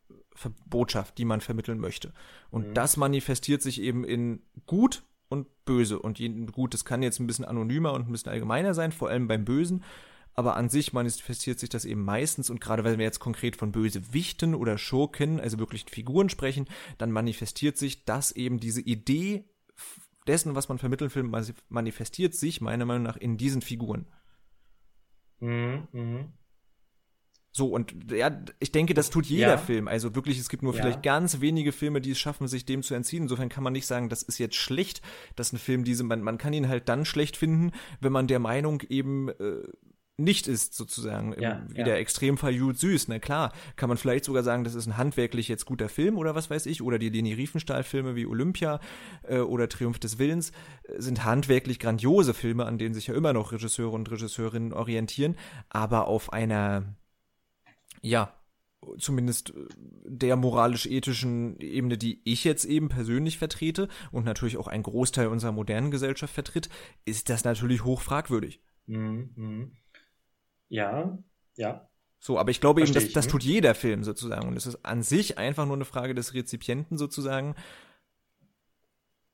Botschaft, 0.66 1.18
die 1.18 1.26
man 1.26 1.42
vermitteln 1.42 1.80
möchte. 1.80 2.14
Und 2.50 2.70
mhm. 2.70 2.74
das 2.74 2.98
manifestiert 2.98 3.62
sich 3.62 3.82
eben 3.82 4.04
in 4.04 4.42
Gut 4.66 5.04
und 5.30 5.48
Böse. 5.66 6.00
Und 6.00 6.20
Gut, 6.52 6.74
das 6.74 6.86
kann 6.86 7.04
jetzt 7.04 7.20
ein 7.20 7.28
bisschen 7.28 7.46
anonymer 7.46 7.94
und 7.94 8.08
ein 8.08 8.12
bisschen 8.12 8.32
allgemeiner 8.32 8.74
sein, 8.74 8.92
vor 8.92 9.10
allem 9.10 9.28
beim 9.28 9.46
Bösen. 9.46 9.84
Aber 10.34 10.58
an 10.58 10.68
sich 10.68 10.92
manifestiert 10.92 11.60
sich 11.60 11.70
das 11.70 11.86
eben 11.86 12.04
meistens 12.04 12.50
und 12.50 12.60
gerade 12.60 12.84
weil 12.84 12.98
wir 12.98 13.06
jetzt 13.06 13.20
konkret 13.20 13.56
von 13.56 13.72
Bösewichten 13.72 14.54
oder 14.54 14.78
Schurken, 14.78 15.40
also 15.40 15.60
wirklichen 15.60 15.88
Figuren 15.88 16.28
sprechen, 16.28 16.68
dann 16.98 17.12
manifestiert 17.12 17.78
sich 17.78 18.04
das 18.04 18.34
eben 18.34 18.60
diese 18.60 18.82
Idee 18.82 19.46
dessen, 20.28 20.56
was 20.56 20.70
man 20.70 20.78
vermitteln 20.78 21.14
will, 21.14 21.32
manifestiert 21.70 22.36
sich 22.36 22.62
meiner 22.62 22.86
Meinung 22.86 23.04
nach 23.04 23.18
in 23.18 23.38
diesen 23.38 23.62
Figuren. 23.62 24.08
Mhm, 25.40 25.88
mh. 25.92 26.26
So, 27.52 27.68
und 27.68 28.12
ja, 28.12 28.38
ich 28.60 28.74
denke, 28.74 28.94
das 28.94 29.10
tut 29.10 29.26
jeder 29.28 29.52
ja. 29.52 29.58
Film. 29.58 29.88
Also 29.88 30.14
wirklich, 30.14 30.38
es 30.40 30.50
gibt 30.50 30.62
nur 30.62 30.76
ja. 30.76 30.82
vielleicht 30.82 31.04
ganz 31.04 31.40
wenige 31.40 31.72
Filme, 31.72 32.02
die 32.02 32.12
es 32.12 32.20
schaffen, 32.20 32.50
sich 32.50 32.66
dem 32.66 32.84
zu 32.84 32.96
entziehen. 32.96 33.24
Insofern 33.24 33.48
kann 33.48 33.64
man 33.64 33.72
nicht 33.72 33.88
sagen, 33.88 34.10
das 34.10 34.24
ist 34.24 34.40
jetzt 34.40 34.58
schlecht, 34.58 35.02
dass 35.38 35.54
ein 35.54 35.58
Film 35.58 35.86
diese, 35.86 36.04
man, 36.04 36.22
man 36.22 36.38
kann 36.38 36.52
ihn 36.52 36.68
halt 36.68 36.90
dann 36.90 37.06
schlecht 37.06 37.38
finden, 37.38 37.72
wenn 38.02 38.12
man 38.12 38.28
der 38.28 38.40
Meinung 38.40 38.82
eben 38.90 39.30
äh, 39.30 39.64
nicht 40.18 40.48
ist, 40.48 40.74
sozusagen. 40.74 41.36
Ja, 41.40 41.66
Wie 41.70 41.80
ja. 41.80 41.84
der 41.84 42.00
Extremfall 42.00 42.54
Jules 42.54 42.80
Süß. 42.80 43.08
Na 43.10 43.20
klar, 43.20 43.52
kann 43.76 43.90
man 43.90 43.98
vielleicht 43.98 44.26
sogar 44.26 44.44
sagen, 44.44 44.64
das 44.64 44.76
ist 44.76 44.88
ein 44.88 44.98
handwerklich 44.98 45.48
jetzt 45.48 45.66
guter 45.66 45.90
Film 45.90 46.18
oder 46.18 46.36
was 46.36 46.50
weiß 46.50 46.66
ich. 46.68 46.82
Oder 46.82 47.00
die 47.00 47.10
Leni 47.10 47.34
Riefenstahl-Filme 47.34 48.16
wie 48.16 48.26
Olympia 48.26 48.80
äh, 49.24 49.40
oder 49.40 49.68
Triumph 49.68 50.00
des 50.00 50.18
Willens 50.18 50.52
äh, 50.84 51.02
sind 51.02 51.26
handwerklich 51.26 51.80
grandiose 51.80 52.34
Filme, 52.34 52.66
an 52.66 52.78
denen 52.78 52.94
sich 52.94 53.08
ja 53.08 53.14
immer 53.14 53.34
noch 53.34 53.52
Regisseure 53.52 53.92
und 53.92 54.10
Regisseurinnen 54.10 54.72
orientieren. 54.72 55.36
Aber 55.70 56.08
auf 56.08 56.32
einer, 56.32 56.96
ja, 58.02 58.34
zumindest 58.98 59.50
äh, 59.50 59.68
der 60.06 60.38
moralisch-ethischen 60.38 61.60
Ebene, 61.60 61.98
die 61.98 62.22
ich 62.24 62.46
jetzt 62.46 62.64
eben 62.64 62.88
persönlich 62.88 63.38
vertrete 63.38 63.90
und 64.14 64.24
natürlich 64.24 64.56
auch 64.56 64.68
ein 64.68 64.84
Großteil 64.84 65.28
unserer 65.28 65.52
modernen 65.52 65.92
Gesellschaft 65.92 66.34
vertritt, 66.34 66.70
ist 67.04 67.30
das 67.30 67.44
natürlich 67.44 67.84
hoch 67.84 68.02
fragwürdig. 68.02 68.62
Mhm. 68.88 69.30
mhm. 69.36 69.72
Ja, 70.70 71.18
ja. 71.56 71.90
So, 72.20 72.40
aber 72.40 72.50
ich 72.50 72.60
glaube 72.60 72.82
Versteh 72.82 73.00
eben, 73.00 73.06
das, 73.06 73.14
das 73.14 73.26
hm? 73.26 73.32
tut 73.32 73.44
jeder 73.44 73.76
Film 73.76 74.04
sozusagen. 74.04 74.48
Und 74.48 74.58
es 74.58 74.66
ist 74.66 74.84
an 74.84 75.04
sich 75.04 75.38
einfach 75.38 75.66
nur 75.66 75.76
eine 75.76 75.86
Frage 75.86 76.16
des 76.16 76.34
Rezipienten 76.34 76.98
sozusagen. 76.98 77.56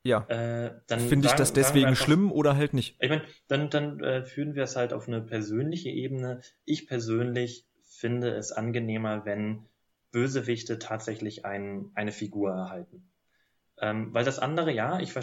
Ja. 0.03 0.25
Äh, 0.27 0.73
Finde 0.97 1.27
ich 1.27 1.33
das 1.33 1.53
deswegen 1.53 1.87
einfach, 1.87 2.03
schlimm 2.03 2.31
oder 2.31 2.55
halt 2.55 2.73
nicht? 2.73 2.97
Ich 2.99 3.09
meine, 3.09 3.23
dann, 3.47 3.69
dann 3.69 3.99
äh, 4.03 4.25
führen 4.25 4.55
wir 4.55 4.63
es 4.63 4.75
halt 4.75 4.93
auf 4.93 5.07
eine 5.07 5.21
persönliche 5.21 5.89
Ebene. 5.89 6.41
Ich 6.65 6.87
persönlich 6.87 7.67
finde 7.83 8.35
es 8.35 8.51
angenehmer, 8.51 9.25
wenn 9.25 9.67
Bösewichte 10.11 10.79
tatsächlich 10.79 11.45
ein, 11.45 11.91
eine 11.93 12.11
Figur 12.11 12.51
erhalten. 12.51 13.09
Ähm, 13.79 14.13
weil 14.13 14.25
das 14.25 14.39
andere, 14.39 14.71
ja, 14.71 14.99
ich 14.99 15.13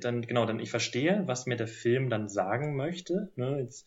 dann 0.00 0.22
genau, 0.22 0.46
dann 0.46 0.60
ich 0.60 0.70
verstehe, 0.70 1.22
was 1.26 1.46
mir 1.46 1.56
der 1.56 1.66
Film 1.66 2.08
dann 2.08 2.28
sagen 2.28 2.76
möchte. 2.76 3.32
Ne? 3.36 3.60
Jetzt 3.60 3.86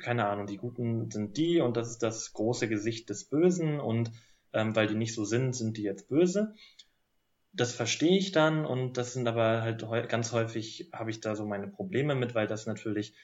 keine 0.00 0.26
Ahnung, 0.26 0.46
die 0.46 0.56
Guten 0.56 1.10
sind 1.10 1.36
die 1.36 1.60
und 1.60 1.76
das 1.76 1.90
ist 1.90 2.02
das 2.02 2.32
große 2.32 2.68
Gesicht 2.68 3.08
des 3.10 3.24
Bösen 3.24 3.80
und 3.80 4.10
ähm, 4.52 4.74
weil 4.74 4.86
die 4.86 4.94
nicht 4.94 5.14
so 5.14 5.24
sind, 5.24 5.54
sind 5.54 5.76
die 5.76 5.82
jetzt 5.82 6.08
böse. 6.08 6.54
Das 7.52 7.72
verstehe 7.72 8.18
ich 8.18 8.32
dann 8.32 8.66
und 8.66 8.96
das 8.96 9.12
sind 9.12 9.26
aber 9.26 9.62
halt 9.62 10.08
ganz 10.08 10.32
häufig 10.32 10.90
habe 10.92 11.10
ich 11.10 11.20
da 11.20 11.34
so 11.34 11.44
meine 11.46 11.68
Probleme 11.68 12.14
mit, 12.14 12.34
weil 12.34 12.46
das 12.46 12.66
natürlich 12.66 13.14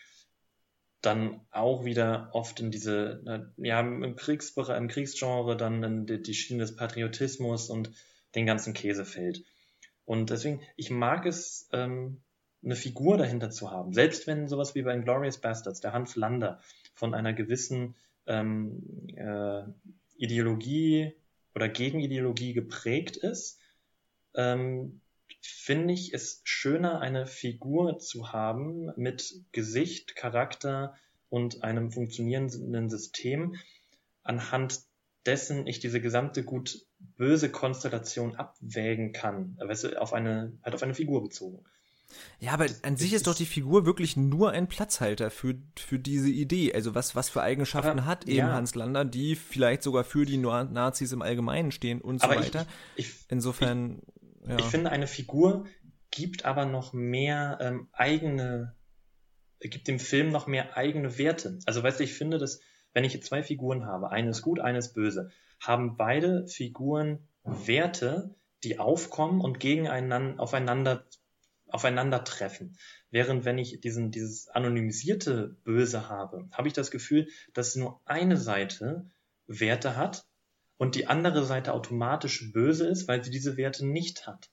dann 1.02 1.40
auch 1.50 1.84
wieder 1.84 2.30
oft 2.32 2.60
in 2.60 2.70
diese, 2.70 3.52
ja, 3.58 3.80
im 3.80 4.16
Kriegsbereich, 4.16 4.78
im 4.78 4.88
Kriegsgenre 4.88 5.56
dann 5.56 5.82
in 5.82 6.06
die, 6.06 6.22
die 6.22 6.34
Schiene 6.34 6.60
des 6.60 6.76
Patriotismus 6.76 7.68
und 7.68 7.90
den 8.34 8.46
ganzen 8.46 8.72
Käse 8.72 9.04
fällt. 9.04 9.44
Und 10.06 10.30
deswegen, 10.30 10.62
ich 10.76 10.90
mag 10.90 11.26
es 11.26 11.68
ähm, 11.72 12.22
eine 12.64 12.76
Figur 12.76 13.16
dahinter 13.18 13.50
zu 13.50 13.70
haben, 13.70 13.92
selbst 13.92 14.26
wenn 14.26 14.48
sowas 14.48 14.74
wie 14.74 14.82
bei 14.82 14.96
Glorious 14.98 15.38
Bastards, 15.38 15.80
der 15.80 15.92
Hans 15.92 16.16
Lander, 16.16 16.60
von 16.94 17.14
einer 17.14 17.32
gewissen 17.32 17.94
ähm, 18.26 18.82
äh, 19.16 19.62
Ideologie 20.16 21.12
oder 21.54 21.68
Gegenideologie 21.68 22.52
geprägt 22.52 23.16
ist, 23.16 23.60
ähm, 24.34 25.00
finde 25.40 25.94
ich 25.94 26.14
es 26.14 26.40
schöner, 26.44 27.00
eine 27.00 27.26
Figur 27.26 27.98
zu 27.98 28.32
haben 28.32 28.92
mit 28.96 29.34
Gesicht, 29.52 30.16
Charakter 30.16 30.94
und 31.28 31.62
einem 31.62 31.90
funktionierenden 31.90 32.88
System, 32.88 33.56
anhand 34.22 34.80
dessen 35.26 35.66
ich 35.66 35.80
diese 35.80 36.00
gesamte 36.00 36.44
gut-böse 36.44 37.50
Konstellation 37.50 38.36
abwägen 38.36 39.12
kann, 39.12 39.58
du, 39.58 40.00
auf 40.00 40.12
eine, 40.12 40.52
halt 40.62 40.74
auf 40.74 40.82
eine 40.82 40.94
Figur 40.94 41.22
bezogen. 41.22 41.64
Ja, 42.40 42.52
aber 42.52 42.66
an 42.82 42.96
sich 42.96 43.12
ist 43.12 43.26
doch 43.26 43.34
die 43.34 43.46
Figur 43.46 43.86
wirklich 43.86 44.16
nur 44.16 44.50
ein 44.50 44.68
Platzhalter 44.68 45.30
für, 45.30 45.54
für 45.76 45.98
diese 45.98 46.28
Idee. 46.28 46.74
Also 46.74 46.94
was, 46.94 47.14
was 47.14 47.30
für 47.30 47.42
Eigenschaften 47.42 48.00
aber, 48.00 48.06
hat 48.06 48.26
eben 48.26 48.38
ja. 48.38 48.52
Hans 48.52 48.74
Lander, 48.74 49.04
die 49.04 49.36
vielleicht 49.36 49.82
sogar 49.82 50.04
für 50.04 50.26
die 50.26 50.36
Nazis 50.36 51.12
im 51.12 51.22
Allgemeinen 51.22 51.72
stehen 51.72 52.00
und 52.00 52.20
so 52.20 52.26
aber 52.26 52.40
weiter. 52.40 52.66
Ich, 52.96 53.08
ich, 53.08 53.14
Insofern. 53.28 54.02
Ich, 54.42 54.48
ja. 54.48 54.58
ich 54.58 54.64
finde, 54.66 54.90
eine 54.90 55.06
Figur 55.06 55.64
gibt 56.10 56.44
aber 56.44 56.64
noch 56.64 56.92
mehr 56.92 57.58
ähm, 57.60 57.88
eigene, 57.92 58.74
gibt 59.60 59.88
dem 59.88 59.98
Film 59.98 60.30
noch 60.30 60.46
mehr 60.46 60.76
eigene 60.76 61.18
Werte. 61.18 61.58
Also 61.66 61.82
weißt 61.82 62.00
du, 62.00 62.04
ich 62.04 62.14
finde, 62.14 62.38
dass 62.38 62.60
wenn 62.92 63.04
ich 63.04 63.12
jetzt 63.12 63.26
zwei 63.26 63.42
Figuren 63.42 63.86
habe, 63.86 64.10
eine 64.10 64.30
ist 64.30 64.42
gut, 64.42 64.60
eine 64.60 64.78
ist 64.78 64.94
böse, 64.94 65.30
haben 65.60 65.96
beide 65.96 66.46
Figuren 66.46 67.26
Werte, 67.42 68.34
die 68.62 68.78
aufkommen 68.78 69.40
und 69.40 69.60
gegeneinander 69.60 70.40
aufeinander 70.40 71.04
aufeinandertreffen. 71.74 72.78
Während 73.10 73.44
wenn 73.44 73.58
ich 73.58 73.80
diesen, 73.80 74.12
dieses 74.12 74.48
anonymisierte 74.48 75.56
Böse 75.64 76.08
habe, 76.08 76.48
habe 76.52 76.68
ich 76.68 76.74
das 76.74 76.92
Gefühl, 76.92 77.28
dass 77.52 77.74
nur 77.74 78.00
eine 78.04 78.36
Seite 78.36 79.10
Werte 79.46 79.96
hat 79.96 80.24
und 80.76 80.94
die 80.94 81.08
andere 81.08 81.44
Seite 81.44 81.74
automatisch 81.74 82.52
böse 82.52 82.86
ist, 82.86 83.08
weil 83.08 83.24
sie 83.24 83.30
diese 83.30 83.56
Werte 83.56 83.84
nicht 83.84 84.28
hat. 84.28 84.50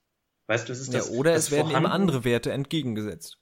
Weißt 0.48 0.68
du, 0.68 0.74
es 0.74 0.82
ist 0.82 0.94
ja, 0.94 1.00
das. 1.00 1.12
Oder 1.12 1.34
das 1.34 1.46
es 1.46 1.52
werden 1.52 1.72
eben 1.72 1.86
andere 1.86 2.24
Werte 2.24 2.52
entgegengesetzt. 2.52 3.38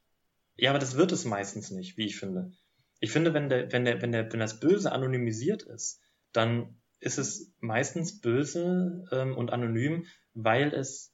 Ja, 0.58 0.72
aber 0.72 0.80
das 0.80 0.98
wird 0.98 1.14
es 1.14 1.24
meistens 1.24 1.72
nicht, 1.72 1.98
wie 1.98 2.06
ich 2.06 2.18
finde. 2.18 2.52
Ich 3.00 3.12
finde, 3.12 3.34
wenn 3.34 3.48
der, 3.48 3.72
wenn 3.72 3.86
der, 3.86 4.02
wenn 4.02 4.12
der, 4.12 4.32
wenn 4.32 4.42
das 4.42 4.60
Böse 4.60 4.92
anonymisiert 4.92 5.64
ist, 5.64 6.02
dann 6.34 6.82
ist 7.00 7.18
es 7.18 7.54
meistens 7.60 8.20
böse 8.20 9.06
ähm, 9.14 9.38
und 9.38 9.54
anonym, 9.54 10.06
weil 10.34 10.74
es 10.74 11.14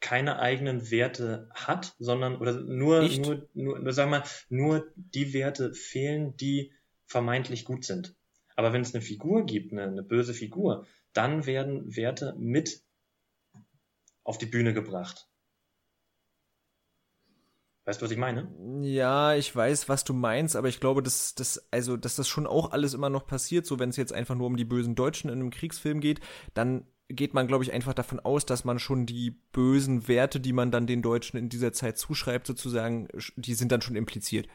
keine 0.00 0.38
eigenen 0.38 0.90
Werte 0.90 1.48
hat, 1.54 1.94
sondern 1.98 2.36
oder 2.36 2.60
nur, 2.60 3.02
Nicht? 3.02 3.24
nur, 3.24 3.48
nur, 3.54 3.78
nur, 3.80 3.92
sagen 3.92 4.10
wir 4.10 4.20
mal, 4.20 4.26
nur 4.48 4.92
die 4.94 5.32
Werte 5.32 5.74
fehlen, 5.74 6.36
die 6.36 6.72
vermeintlich 7.06 7.64
gut 7.64 7.84
sind. 7.84 8.14
Aber 8.54 8.72
wenn 8.72 8.82
es 8.82 8.94
eine 8.94 9.02
Figur 9.02 9.46
gibt, 9.46 9.72
eine, 9.72 9.84
eine 9.84 10.02
böse 10.02 10.34
Figur, 10.34 10.86
dann 11.12 11.46
werden 11.46 11.96
Werte 11.96 12.34
mit 12.38 12.82
auf 14.24 14.38
die 14.38 14.46
Bühne 14.46 14.74
gebracht. 14.74 15.28
Weißt 17.88 18.02
du, 18.02 18.04
was 18.04 18.12
ich 18.12 18.18
meine? 18.18 18.52
Ja, 18.82 19.34
ich 19.34 19.56
weiß, 19.56 19.88
was 19.88 20.04
du 20.04 20.12
meinst, 20.12 20.56
aber 20.56 20.68
ich 20.68 20.78
glaube, 20.78 21.02
dass, 21.02 21.34
dass, 21.34 21.66
also, 21.72 21.96
dass 21.96 22.16
das 22.16 22.28
schon 22.28 22.46
auch 22.46 22.72
alles 22.72 22.92
immer 22.92 23.08
noch 23.08 23.26
passiert, 23.26 23.64
so 23.64 23.78
wenn 23.78 23.88
es 23.88 23.96
jetzt 23.96 24.12
einfach 24.12 24.34
nur 24.34 24.46
um 24.46 24.58
die 24.58 24.66
bösen 24.66 24.94
Deutschen 24.94 25.30
in 25.30 25.40
einem 25.40 25.48
Kriegsfilm 25.48 26.00
geht, 26.00 26.20
dann 26.52 26.86
geht 27.08 27.34
man, 27.34 27.46
glaube 27.46 27.64
ich, 27.64 27.72
einfach 27.72 27.94
davon 27.94 28.20
aus, 28.20 28.44
dass 28.46 28.64
man 28.64 28.78
schon 28.78 29.06
die 29.06 29.30
bösen 29.52 30.08
Werte, 30.08 30.40
die 30.40 30.52
man 30.52 30.70
dann 30.70 30.86
den 30.86 31.02
Deutschen 31.02 31.38
in 31.38 31.48
dieser 31.48 31.72
Zeit 31.72 31.98
zuschreibt, 31.98 32.46
sozusagen, 32.46 33.08
die 33.36 33.54
sind 33.54 33.72
dann 33.72 33.80
schon 33.80 33.96
impliziert. 33.96 34.46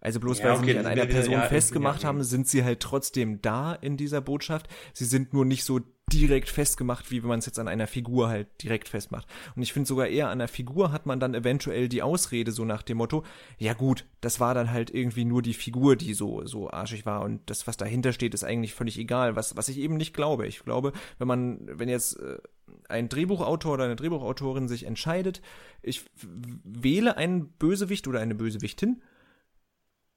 Also 0.00 0.20
bloß 0.20 0.40
ja, 0.40 0.50
weil 0.50 0.58
okay, 0.58 0.72
sie 0.72 0.78
an 0.78 0.86
einer 0.86 1.06
Person 1.06 1.32
ja, 1.32 1.42
festgemacht 1.42 2.02
ja, 2.02 2.08
haben, 2.08 2.22
sind 2.22 2.46
sie 2.46 2.62
halt 2.62 2.80
trotzdem 2.80 3.40
da 3.40 3.72
in 3.72 3.96
dieser 3.96 4.20
Botschaft. 4.20 4.68
Sie 4.92 5.06
sind 5.06 5.32
nur 5.32 5.46
nicht 5.46 5.64
so 5.64 5.80
direkt 6.12 6.48
festgemacht, 6.48 7.10
wie 7.10 7.22
wenn 7.22 7.28
man 7.28 7.38
es 7.38 7.46
jetzt 7.46 7.58
an 7.58 7.68
einer 7.68 7.86
Figur 7.86 8.28
halt 8.28 8.46
direkt 8.62 8.88
festmacht. 8.88 9.26
Und 9.56 9.62
ich 9.62 9.72
finde 9.72 9.88
sogar 9.88 10.06
eher 10.06 10.26
an 10.26 10.40
einer 10.40 10.48
Figur 10.48 10.92
hat 10.92 11.06
man 11.06 11.18
dann 11.18 11.34
eventuell 11.34 11.88
die 11.88 12.02
Ausrede 12.02 12.52
so 12.52 12.64
nach 12.64 12.82
dem 12.82 12.98
Motto, 12.98 13.24
ja 13.58 13.72
gut, 13.72 14.04
das 14.20 14.38
war 14.38 14.54
dann 14.54 14.70
halt 14.70 14.92
irgendwie 14.92 15.24
nur 15.24 15.42
die 15.42 15.54
Figur, 15.54 15.96
die 15.96 16.14
so 16.14 16.44
so 16.46 16.70
arschig 16.70 17.06
war 17.06 17.22
und 17.22 17.40
das 17.46 17.66
was 17.66 17.76
dahinter 17.76 18.12
steht 18.12 18.34
ist 18.34 18.44
eigentlich 18.44 18.74
völlig 18.74 18.98
egal, 18.98 19.36
was 19.36 19.56
was 19.56 19.68
ich 19.68 19.78
eben 19.78 19.96
nicht 19.96 20.14
glaube. 20.14 20.46
Ich 20.46 20.60
glaube, 20.64 20.92
wenn 21.18 21.28
man 21.28 21.60
wenn 21.64 21.88
jetzt 21.88 22.20
äh, 22.20 22.38
ein 22.88 23.08
Drehbuchautor 23.08 23.74
oder 23.74 23.84
eine 23.84 23.96
Drehbuchautorin 23.96 24.68
sich 24.68 24.84
entscheidet, 24.84 25.40
ich 25.82 26.04
wähle 26.62 27.16
einen 27.16 27.48
Bösewicht 27.48 28.06
oder 28.08 28.20
eine 28.20 28.34
Bösewichtin 28.34 29.02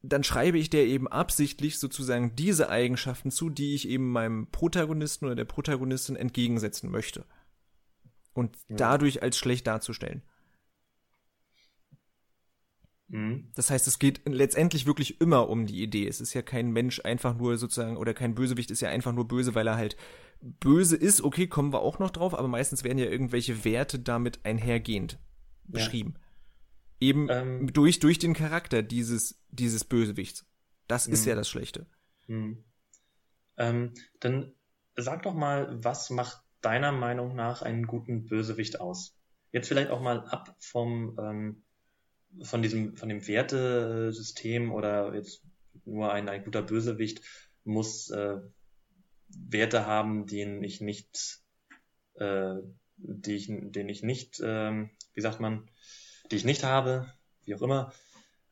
dann 0.02 0.24
schreibe 0.24 0.58
ich 0.58 0.70
der 0.70 0.86
eben 0.86 1.08
absichtlich 1.08 1.80
sozusagen 1.80 2.36
diese 2.36 2.70
Eigenschaften 2.70 3.32
zu, 3.32 3.50
die 3.50 3.76
ich 3.76 3.88
eben 3.88 4.12
meinem 4.12 4.48
Protagonisten 4.48 5.26
oder 5.26 5.36
der 5.36 5.46
Protagonistin 5.46 6.16
entgegensetzen 6.16 6.92
möchte. 6.92 7.26
Und 8.34 8.58
ja. 8.70 8.76
dadurch 8.76 9.24
als 9.24 9.38
schlecht 9.38 9.66
darzustellen. 9.66 10.22
Mhm. 13.08 13.50
Das 13.56 13.70
heißt, 13.70 13.88
es 13.88 14.00
geht 14.00 14.22
letztendlich 14.26 14.86
wirklich 14.86 15.22
immer 15.22 15.50
um 15.50 15.66
die 15.66 15.82
Idee. 15.82 16.08
Es 16.08 16.22
ist 16.22 16.34
ja 16.34 16.42
kein 16.42 16.72
Mensch 16.72 17.02
einfach 17.04 17.36
nur 17.36 17.58
sozusagen, 17.58 17.98
oder 17.98 18.14
kein 18.14 18.36
Bösewicht 18.36 18.70
ist 18.70 18.82
ja 18.82 18.90
einfach 18.90 19.14
nur 19.14 19.28
böse, 19.28 19.56
weil 19.56 19.68
er 19.68 19.78
halt 19.78 19.98
böse 20.42 20.96
ist. 20.96 21.22
Okay, 21.22 21.48
kommen 21.48 21.74
wir 21.74 21.82
auch 21.82 22.00
noch 22.00 22.12
drauf, 22.12 22.38
aber 22.38 22.48
meistens 22.48 22.84
werden 22.84 23.00
ja 23.00 23.06
irgendwelche 23.06 23.64
Werte 23.66 23.98
damit 23.98 24.46
einhergehend 24.46 25.18
beschrieben. 25.64 26.14
Ja. 26.16 26.27
Eben 27.00 27.28
ähm, 27.30 27.72
durch, 27.74 28.00
durch 28.00 28.20
den 28.20 28.34
Charakter 28.34 28.82
dieses, 28.82 29.40
dieses 29.50 29.84
Bösewichts. 29.84 30.46
Das 30.88 31.08
ist 31.08 31.26
ja 31.26 31.34
mhm. 31.34 31.38
das 31.38 31.50
Schlechte. 31.50 31.86
Mhm. 32.28 32.64
Ähm, 33.58 33.94
dann 34.20 34.54
sag 34.96 35.24
doch 35.24 35.34
mal, 35.34 35.84
was 35.84 36.10
macht 36.10 36.42
deiner 36.62 36.92
Meinung 36.92 37.36
nach 37.36 37.62
einen 37.62 37.86
guten 37.86 38.26
Bösewicht 38.26 38.80
aus? 38.80 39.16
Jetzt 39.52 39.68
vielleicht 39.68 39.92
auch 39.92 40.02
mal 40.02 40.26
ab 40.28 40.56
vom, 40.60 41.18
ähm, 41.20 41.64
von 42.44 42.62
diesem, 42.62 42.96
von 42.98 43.10
dem 43.10 43.26
Wertesystem 43.28 44.72
oder 44.72 45.14
jetzt 45.14 45.44
nur 45.86 46.12
ein, 46.12 46.28
ein 46.30 46.44
guter 46.44 46.62
Bösewicht 46.62 47.22
muss 47.64 48.10
äh, 48.10 48.38
Werte 49.30 49.86
haben, 49.86 50.26
den 50.26 50.64
ich 50.64 50.82
nicht, 50.82 51.42
äh, 52.16 52.56
die 52.98 53.36
ich, 53.36 53.48
den 53.48 53.90
ich 53.90 54.04
nicht, 54.04 54.40
äh, 54.40 54.88
wie 55.14 55.22
sagt 55.22 55.40
man, 55.40 55.70
die 56.32 56.36
ich 56.36 56.46
nicht 56.46 56.64
habe, 56.64 57.12
wie 57.46 57.56
auch 57.56 57.62
immer, 57.62 57.94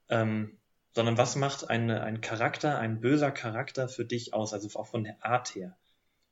ähm, 0.09 0.57
sondern 0.93 1.17
was 1.17 1.35
macht 1.35 1.69
eine, 1.69 2.01
ein 2.01 2.21
Charakter, 2.21 2.79
ein 2.79 3.01
böser 3.01 3.31
Charakter 3.31 3.89
für 3.89 4.05
dich 4.05 4.33
aus, 4.33 4.53
also 4.53 4.79
auch 4.79 4.87
von 4.87 5.03
der 5.03 5.23
Art 5.23 5.53
her, 5.55 5.77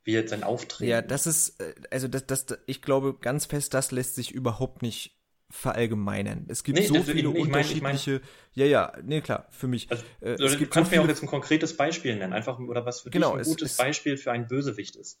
wie 0.04 0.12
jetzt 0.12 0.30
sein 0.30 0.42
Auftreten. 0.42 0.90
Ja, 0.90 1.02
das 1.02 1.26
ist, 1.26 1.60
äh, 1.60 1.74
also 1.90 2.08
das, 2.08 2.26
das, 2.26 2.46
ich 2.66 2.80
glaube 2.80 3.18
ganz 3.18 3.44
fest, 3.46 3.74
das 3.74 3.90
lässt 3.90 4.14
sich 4.14 4.32
überhaupt 4.32 4.82
nicht 4.82 5.18
verallgemeinern. 5.50 6.46
Es 6.48 6.64
gibt 6.64 6.78
nee, 6.78 6.86
so 6.86 7.02
viele 7.02 7.28
ich, 7.28 7.34
ich 7.34 7.40
unterschiedliche. 7.42 8.10
Mein, 8.12 8.20
ja, 8.54 8.66
ja, 8.66 8.92
nee, 9.02 9.20
klar, 9.20 9.46
für 9.50 9.68
mich. 9.68 9.90
Also, 9.90 10.02
äh, 10.20 10.36
du 10.36 10.66
kannst 10.66 10.90
so 10.90 10.96
mir 10.96 11.02
auch 11.02 11.08
jetzt 11.08 11.22
ein 11.22 11.28
konkretes 11.28 11.76
Beispiel 11.76 12.16
nennen, 12.16 12.32
einfach 12.32 12.58
oder 12.58 12.86
was 12.86 13.02
für 13.02 13.10
genau, 13.10 13.36
dich 13.36 13.46
ein 13.46 13.50
gutes 13.50 13.72
es, 13.72 13.76
Beispiel 13.76 14.16
für 14.16 14.32
einen 14.32 14.48
Bösewicht 14.48 14.96
ist. 14.96 15.20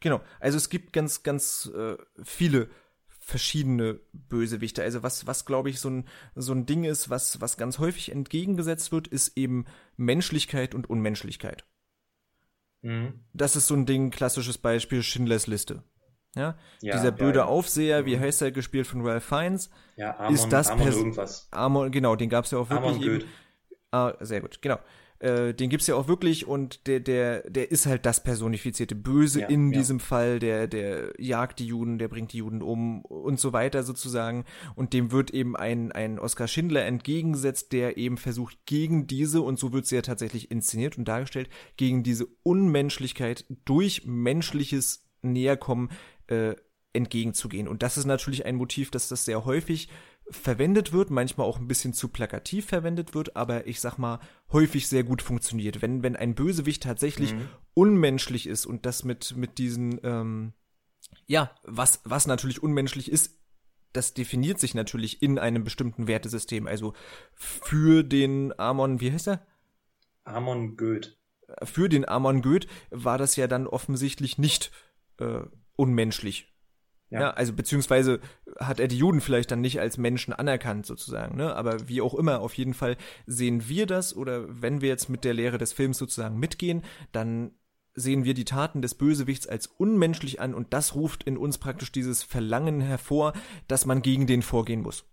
Genau, 0.00 0.22
also 0.40 0.56
es 0.56 0.70
gibt 0.70 0.92
ganz, 0.92 1.22
ganz 1.22 1.70
äh, 1.76 1.96
viele 2.24 2.70
verschiedene 3.30 4.00
Bösewichte. 4.12 4.82
Also 4.82 5.02
was, 5.02 5.26
was 5.26 5.46
glaube 5.46 5.70
ich 5.70 5.80
so 5.80 5.88
ein, 5.88 6.08
so 6.34 6.52
ein 6.52 6.66
Ding 6.66 6.84
ist, 6.84 7.08
was, 7.08 7.40
was 7.40 7.56
ganz 7.56 7.78
häufig 7.78 8.12
entgegengesetzt 8.12 8.92
wird, 8.92 9.08
ist 9.08 9.36
eben 9.36 9.64
Menschlichkeit 9.96 10.74
und 10.74 10.90
Unmenschlichkeit. 10.90 11.64
Mhm. 12.82 13.20
Das 13.32 13.56
ist 13.56 13.66
so 13.66 13.74
ein 13.74 13.86
Ding, 13.86 14.10
klassisches 14.10 14.58
Beispiel 14.58 15.02
Schindlers 15.02 15.46
Liste. 15.46 15.82
Ja, 16.36 16.56
ja 16.80 16.94
dieser 16.94 17.10
blöde 17.10 17.40
ja, 17.40 17.44
ja. 17.44 17.50
Aufseher, 17.50 18.06
wie 18.06 18.16
mhm. 18.16 18.20
heißt 18.20 18.42
er, 18.42 18.52
gespielt 18.52 18.86
von 18.86 19.06
Ralph 19.06 19.24
Fiennes, 19.24 19.70
ja, 19.96 20.16
Amon, 20.18 20.34
ist 20.34 20.48
das 20.48 20.68
Amon 20.68 20.86
irgendwas. 20.86 21.48
Amon, 21.50 21.90
genau, 21.90 22.14
den 22.14 22.28
gab 22.28 22.44
es 22.44 22.52
ja 22.52 22.58
auch 22.58 22.70
wirklich. 22.70 22.96
Amon 22.96 23.02
eben. 23.02 23.24
Ah, 23.90 24.14
sehr 24.20 24.40
gut, 24.40 24.62
genau. 24.62 24.78
Äh, 25.20 25.52
den 25.52 25.68
gibt's 25.68 25.86
ja 25.86 25.96
auch 25.96 26.08
wirklich 26.08 26.46
und 26.46 26.86
der, 26.86 26.98
der, 26.98 27.42
der 27.48 27.70
ist 27.70 27.84
halt 27.84 28.06
das 28.06 28.22
personifizierte 28.22 28.94
Böse 28.94 29.40
ja, 29.40 29.48
in 29.48 29.70
ja. 29.70 29.78
diesem 29.78 30.00
Fall, 30.00 30.38
der, 30.38 30.66
der 30.66 31.12
jagt 31.18 31.58
die 31.58 31.66
Juden, 31.66 31.98
der 31.98 32.08
bringt 32.08 32.32
die 32.32 32.38
Juden 32.38 32.62
um 32.62 33.02
und 33.04 33.38
so 33.38 33.52
weiter 33.52 33.82
sozusagen. 33.82 34.46
Und 34.76 34.94
dem 34.94 35.12
wird 35.12 35.30
eben 35.32 35.56
ein, 35.56 35.92
ein 35.92 36.18
Oskar 36.18 36.48
Schindler 36.48 36.86
entgegengesetzt, 36.86 37.72
der 37.72 37.98
eben 37.98 38.16
versucht, 38.16 38.64
gegen 38.64 39.06
diese, 39.06 39.42
und 39.42 39.58
so 39.58 39.74
wird 39.74 39.86
sie 39.86 39.96
ja 39.96 40.02
tatsächlich 40.02 40.50
inszeniert 40.50 40.96
und 40.96 41.06
dargestellt, 41.06 41.50
gegen 41.76 42.02
diese 42.02 42.26
Unmenschlichkeit 42.42 43.44
durch 43.66 44.06
menschliches 44.06 45.06
Näherkommen 45.20 45.90
äh, 46.28 46.54
entgegenzugehen. 46.94 47.68
Und 47.68 47.82
das 47.82 47.98
ist 47.98 48.06
natürlich 48.06 48.46
ein 48.46 48.56
Motiv, 48.56 48.90
dass 48.90 49.08
das 49.08 49.26
sehr 49.26 49.44
häufig 49.44 49.88
verwendet 50.30 50.92
wird, 50.92 51.10
manchmal 51.10 51.46
auch 51.46 51.58
ein 51.58 51.68
bisschen 51.68 51.92
zu 51.92 52.08
plakativ 52.08 52.66
verwendet 52.66 53.14
wird, 53.14 53.36
aber 53.36 53.66
ich 53.66 53.80
sag 53.80 53.98
mal, 53.98 54.20
häufig 54.52 54.88
sehr 54.88 55.04
gut 55.04 55.22
funktioniert. 55.22 55.82
Wenn, 55.82 56.02
wenn 56.02 56.16
ein 56.16 56.34
Bösewicht 56.34 56.82
tatsächlich 56.82 57.34
mhm. 57.34 57.48
unmenschlich 57.74 58.46
ist 58.46 58.66
und 58.66 58.86
das 58.86 59.04
mit, 59.04 59.36
mit 59.36 59.58
diesen, 59.58 60.00
ähm, 60.02 60.52
ja, 61.26 61.50
was, 61.64 62.00
was 62.04 62.26
natürlich 62.26 62.62
unmenschlich 62.62 63.10
ist, 63.10 63.40
das 63.92 64.14
definiert 64.14 64.60
sich 64.60 64.74
natürlich 64.74 65.22
in 65.22 65.38
einem 65.38 65.64
bestimmten 65.64 66.06
Wertesystem. 66.06 66.66
Also 66.66 66.94
für 67.34 68.04
den 68.04 68.58
Amon, 68.58 69.00
wie 69.00 69.12
heißt 69.12 69.28
er? 69.28 69.46
Amon 70.24 70.76
Goeth. 70.76 71.18
Für 71.64 71.88
den 71.88 72.08
Amon 72.08 72.42
Goeth 72.42 72.68
war 72.90 73.18
das 73.18 73.34
ja 73.34 73.48
dann 73.48 73.66
offensichtlich 73.66 74.38
nicht 74.38 74.70
äh, 75.18 75.42
unmenschlich. 75.74 76.49
Ja. 77.10 77.20
ja. 77.20 77.30
also 77.30 77.52
beziehungsweise 77.52 78.20
hat 78.58 78.80
er 78.80 78.88
die 78.88 78.98
Juden 78.98 79.20
vielleicht 79.20 79.50
dann 79.50 79.60
nicht 79.60 79.80
als 79.80 79.98
Menschen 79.98 80.32
anerkannt 80.32 80.86
sozusagen, 80.86 81.36
ne? 81.36 81.54
Aber 81.54 81.88
wie 81.88 82.00
auch 82.00 82.14
immer, 82.14 82.40
auf 82.40 82.54
jeden 82.54 82.74
Fall 82.74 82.96
sehen 83.26 83.68
wir 83.68 83.86
das 83.86 84.16
oder 84.16 84.44
wenn 84.48 84.80
wir 84.80 84.88
jetzt 84.88 85.08
mit 85.08 85.24
der 85.24 85.34
Lehre 85.34 85.58
des 85.58 85.72
Films 85.72 85.98
sozusagen 85.98 86.38
mitgehen, 86.38 86.82
dann 87.12 87.52
sehen 87.94 88.24
wir 88.24 88.34
die 88.34 88.44
Taten 88.44 88.82
des 88.82 88.94
Bösewichts 88.94 89.46
als 89.46 89.66
unmenschlich 89.66 90.40
an 90.40 90.54
und 90.54 90.72
das 90.72 90.94
ruft 90.94 91.24
in 91.24 91.36
uns 91.36 91.58
praktisch 91.58 91.90
dieses 91.90 92.22
Verlangen 92.22 92.80
hervor, 92.80 93.32
dass 93.66 93.86
man 93.86 94.02
gegen 94.02 94.26
den 94.26 94.42
vorgehen 94.42 94.82
muss. 94.82 95.04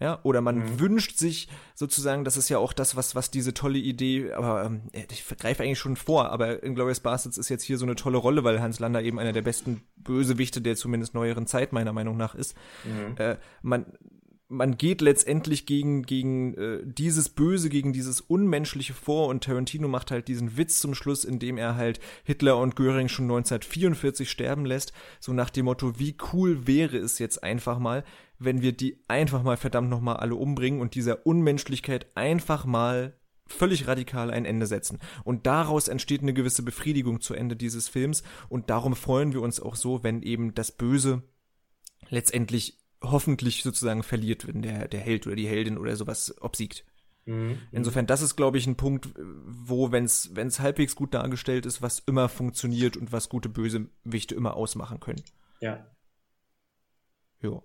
Ja, 0.00 0.18
oder 0.24 0.40
man 0.40 0.58
mhm. 0.58 0.80
wünscht 0.80 1.16
sich 1.16 1.48
sozusagen, 1.74 2.24
das 2.24 2.36
ist 2.36 2.48
ja 2.48 2.58
auch 2.58 2.72
das, 2.72 2.96
was, 2.96 3.14
was 3.14 3.30
diese 3.30 3.54
tolle 3.54 3.78
Idee, 3.78 4.32
aber 4.32 4.64
ähm, 4.64 4.82
ich 4.92 5.24
greife 5.38 5.62
eigentlich 5.62 5.78
schon 5.78 5.96
vor, 5.96 6.30
aber 6.30 6.64
Inglourious 6.64 7.00
Bastards 7.00 7.38
ist 7.38 7.48
jetzt 7.48 7.62
hier 7.62 7.78
so 7.78 7.86
eine 7.86 7.94
tolle 7.94 8.18
Rolle, 8.18 8.42
weil 8.42 8.60
Hans 8.60 8.80
Lander 8.80 9.02
eben 9.02 9.20
einer 9.20 9.32
der 9.32 9.42
besten 9.42 9.82
Bösewichte 9.96 10.60
der 10.60 10.74
zumindest 10.74 11.14
neueren 11.14 11.46
Zeit 11.46 11.72
meiner 11.72 11.92
Meinung 11.92 12.16
nach 12.16 12.34
ist. 12.34 12.56
Mhm. 12.84 13.16
Äh, 13.18 13.36
man, 13.62 13.86
man 14.48 14.76
geht 14.76 15.00
letztendlich 15.00 15.66
gegen, 15.66 16.02
gegen 16.02 16.54
äh, 16.54 16.80
dieses 16.84 17.30
Böse, 17.30 17.70
gegen 17.70 17.92
dieses 17.92 18.20
Unmenschliche 18.20 18.92
vor 18.92 19.28
und 19.28 19.44
Tarantino 19.44 19.88
macht 19.88 20.10
halt 20.10 20.28
diesen 20.28 20.56
Witz 20.56 20.80
zum 20.80 20.94
Schluss, 20.94 21.24
indem 21.24 21.56
er 21.56 21.76
halt 21.76 21.98
Hitler 22.24 22.58
und 22.58 22.76
Göring 22.76 23.08
schon 23.08 23.24
1944 23.24 24.30
sterben 24.30 24.66
lässt, 24.66 24.92
so 25.18 25.32
nach 25.32 25.50
dem 25.50 25.64
Motto, 25.64 25.98
wie 25.98 26.16
cool 26.32 26.66
wäre 26.66 26.98
es 26.98 27.18
jetzt 27.18 27.42
einfach 27.42 27.78
mal, 27.78 28.04
wenn 28.38 28.60
wir 28.60 28.72
die 28.72 29.02
einfach 29.08 29.42
mal 29.42 29.56
verdammt 29.56 29.88
nochmal 29.88 30.16
alle 30.16 30.34
umbringen 30.34 30.80
und 30.80 30.94
dieser 30.94 31.26
Unmenschlichkeit 31.26 32.06
einfach 32.14 32.66
mal 32.66 33.18
völlig 33.46 33.86
radikal 33.86 34.30
ein 34.30 34.44
Ende 34.44 34.66
setzen. 34.66 34.98
Und 35.22 35.46
daraus 35.46 35.88
entsteht 35.88 36.22
eine 36.22 36.34
gewisse 36.34 36.62
Befriedigung 36.62 37.20
zu 37.20 37.34
Ende 37.34 37.56
dieses 37.56 37.88
Films 37.88 38.22
und 38.48 38.68
darum 38.68 38.94
freuen 38.94 39.32
wir 39.32 39.40
uns 39.40 39.60
auch 39.60 39.76
so, 39.76 40.02
wenn 40.02 40.22
eben 40.22 40.54
das 40.54 40.72
Böse 40.72 41.22
letztendlich 42.10 42.83
hoffentlich 43.10 43.62
sozusagen 43.62 44.02
verliert, 44.02 44.46
wenn 44.46 44.62
der, 44.62 44.88
der 44.88 45.00
Held 45.00 45.26
oder 45.26 45.36
die 45.36 45.48
Heldin 45.48 45.78
oder 45.78 45.96
sowas 45.96 46.34
obsiegt. 46.40 46.84
Mhm. 47.26 47.58
Insofern, 47.72 48.06
das 48.06 48.22
ist, 48.22 48.36
glaube 48.36 48.58
ich, 48.58 48.66
ein 48.66 48.76
Punkt, 48.76 49.08
wo, 49.16 49.92
wenn 49.92 50.04
es 50.04 50.60
halbwegs 50.60 50.94
gut 50.94 51.14
dargestellt 51.14 51.66
ist, 51.66 51.80
was 51.82 52.00
immer 52.00 52.28
funktioniert 52.28 52.96
und 52.96 53.12
was 53.12 53.28
gute 53.28 53.48
Bösewichte 53.48 54.34
immer 54.34 54.56
ausmachen 54.56 55.00
können. 55.00 55.22
Ja. 55.60 55.86
Jo. 57.40 57.62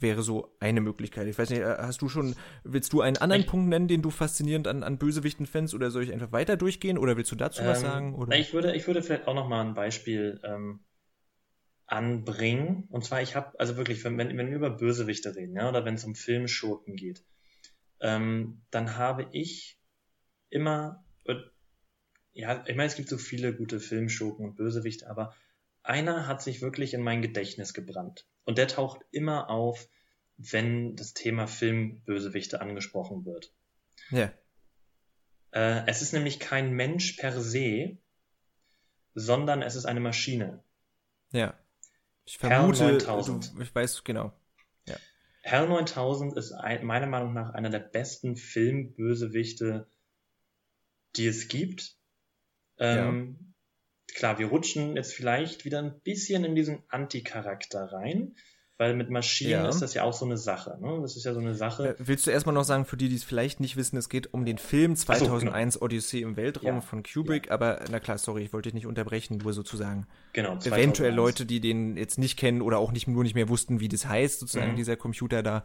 Wäre 0.00 0.22
so 0.22 0.56
eine 0.60 0.80
Möglichkeit. 0.80 1.26
Ich 1.26 1.38
weiß 1.38 1.50
nicht, 1.50 1.60
äh, 1.60 1.76
hast 1.78 2.02
du 2.02 2.08
schon, 2.08 2.36
willst 2.62 2.92
du 2.92 3.00
einen 3.00 3.16
anderen 3.16 3.42
ich, 3.42 3.48
Punkt 3.48 3.68
nennen, 3.68 3.88
den 3.88 4.00
du 4.00 4.10
faszinierend 4.10 4.68
an, 4.68 4.84
an 4.84 4.96
Bösewichten 4.96 5.46
fändest, 5.46 5.74
oder 5.74 5.90
soll 5.90 6.04
ich 6.04 6.12
einfach 6.12 6.30
weiter 6.30 6.56
durchgehen, 6.56 6.98
oder 6.98 7.16
willst 7.16 7.32
du 7.32 7.36
dazu 7.36 7.62
ähm, 7.62 7.68
was 7.68 7.80
sagen? 7.80 8.14
Oder? 8.14 8.36
Ich 8.38 8.52
würde, 8.52 8.76
ich 8.76 8.86
würde 8.86 9.02
vielleicht 9.02 9.26
auch 9.26 9.34
noch 9.34 9.48
mal 9.48 9.64
ein 9.64 9.74
Beispiel 9.74 10.40
ähm, 10.44 10.80
anbringen. 11.88 12.84
Und 12.90 13.04
zwar, 13.04 13.22
ich 13.22 13.34
habe, 13.34 13.58
also 13.58 13.76
wirklich, 13.76 14.04
wenn, 14.04 14.18
wenn 14.18 14.36
wir 14.36 14.56
über 14.56 14.70
Bösewichte 14.70 15.34
reden, 15.34 15.56
ja, 15.56 15.68
oder 15.68 15.84
wenn 15.84 15.94
es 15.94 16.04
um 16.04 16.14
Filmschurken 16.14 16.94
geht, 16.96 17.24
ähm, 18.00 18.62
dann 18.70 18.96
habe 18.96 19.28
ich 19.32 19.80
immer, 20.50 21.04
äh, 21.24 21.34
ja, 22.32 22.62
ich 22.66 22.76
meine, 22.76 22.86
es 22.86 22.94
gibt 22.94 23.08
so 23.08 23.18
viele 23.18 23.54
gute 23.54 23.80
Filmschurken 23.80 24.44
und 24.44 24.56
Bösewichte, 24.56 25.08
aber 25.08 25.34
einer 25.82 26.26
hat 26.26 26.42
sich 26.42 26.60
wirklich 26.60 26.92
in 26.92 27.02
mein 27.02 27.22
Gedächtnis 27.22 27.72
gebrannt. 27.72 28.26
Und 28.44 28.58
der 28.58 28.68
taucht 28.68 29.00
immer 29.10 29.48
auf, 29.48 29.88
wenn 30.36 30.94
das 30.94 31.14
Thema 31.14 31.46
Filmbösewichte 31.46 32.60
angesprochen 32.60 33.24
wird. 33.24 33.52
Ja. 34.10 34.32
Äh, 35.52 35.86
es 35.86 36.02
ist 36.02 36.12
nämlich 36.12 36.38
kein 36.38 36.72
Mensch 36.72 37.14
per 37.14 37.40
se, 37.40 37.96
sondern 39.14 39.62
es 39.62 39.74
ist 39.74 39.86
eine 39.86 40.00
Maschine. 40.00 40.62
Ja. 41.32 41.58
Ich 42.28 42.36
vermute, 42.36 42.98
du, 42.98 43.40
ich 43.62 43.74
weiß 43.74 44.04
genau. 44.04 44.34
Ja. 44.84 44.96
Hell 45.40 45.66
9000 45.66 46.36
ist 46.36 46.52
ein, 46.52 46.84
meiner 46.84 47.06
Meinung 47.06 47.32
nach 47.32 47.54
einer 47.54 47.70
der 47.70 47.78
besten 47.78 48.36
Filmbösewichte, 48.36 49.88
die 51.16 51.26
es 51.26 51.48
gibt. 51.48 51.96
Ähm, 52.76 53.38
ja. 53.40 54.14
Klar, 54.14 54.38
wir 54.38 54.48
rutschen 54.48 54.94
jetzt 54.94 55.14
vielleicht 55.14 55.64
wieder 55.64 55.78
ein 55.78 56.00
bisschen 56.00 56.44
in 56.44 56.54
diesen 56.54 56.82
Anti-Charakter 56.88 57.92
rein, 57.92 58.36
weil 58.78 58.94
mit 58.94 59.10
Maschinen 59.10 59.50
ja. 59.50 59.68
ist 59.68 59.80
das 59.80 59.92
ja 59.94 60.04
auch 60.04 60.12
so 60.12 60.24
eine 60.24 60.36
Sache. 60.36 60.78
Ne? 60.80 61.00
Das 61.02 61.16
ist 61.16 61.24
ja 61.24 61.34
so 61.34 61.40
eine 61.40 61.54
Sache. 61.54 61.90
Äh, 61.90 61.94
willst 61.98 62.26
du 62.26 62.30
erstmal 62.30 62.54
noch 62.54 62.62
sagen, 62.62 62.84
für 62.84 62.96
die, 62.96 63.08
die 63.08 63.16
es 63.16 63.24
vielleicht 63.24 63.58
nicht 63.58 63.76
wissen, 63.76 63.96
es 63.96 64.08
geht 64.08 64.32
um 64.32 64.44
den 64.44 64.56
Film 64.56 64.94
2001 64.94 65.74
so, 65.74 65.80
genau. 65.80 65.84
Odyssee 65.84 66.20
im 66.20 66.36
Weltraum 66.36 66.76
ja. 66.76 66.80
von 66.80 67.02
Kubrick, 67.02 67.46
ja. 67.46 67.52
aber 67.52 67.80
na 67.90 67.98
klar, 67.98 68.18
sorry, 68.18 68.44
ich 68.44 68.52
wollte 68.52 68.68
dich 68.68 68.74
nicht 68.74 68.86
unterbrechen, 68.86 69.38
nur 69.38 69.52
sozusagen. 69.52 70.06
Genau. 70.32 70.50
2001. 70.50 70.66
Eventuell 70.66 71.14
Leute, 71.14 71.44
die 71.44 71.60
den 71.60 71.96
jetzt 71.96 72.18
nicht 72.18 72.38
kennen 72.38 72.62
oder 72.62 72.78
auch 72.78 72.92
nicht 72.92 73.08
nur 73.08 73.24
nicht 73.24 73.34
mehr 73.34 73.48
wussten, 73.48 73.80
wie 73.80 73.88
das 73.88 74.06
heißt, 74.06 74.38
sozusagen 74.38 74.72
mhm. 74.72 74.76
dieser 74.76 74.96
Computer 74.96 75.42
da. 75.42 75.64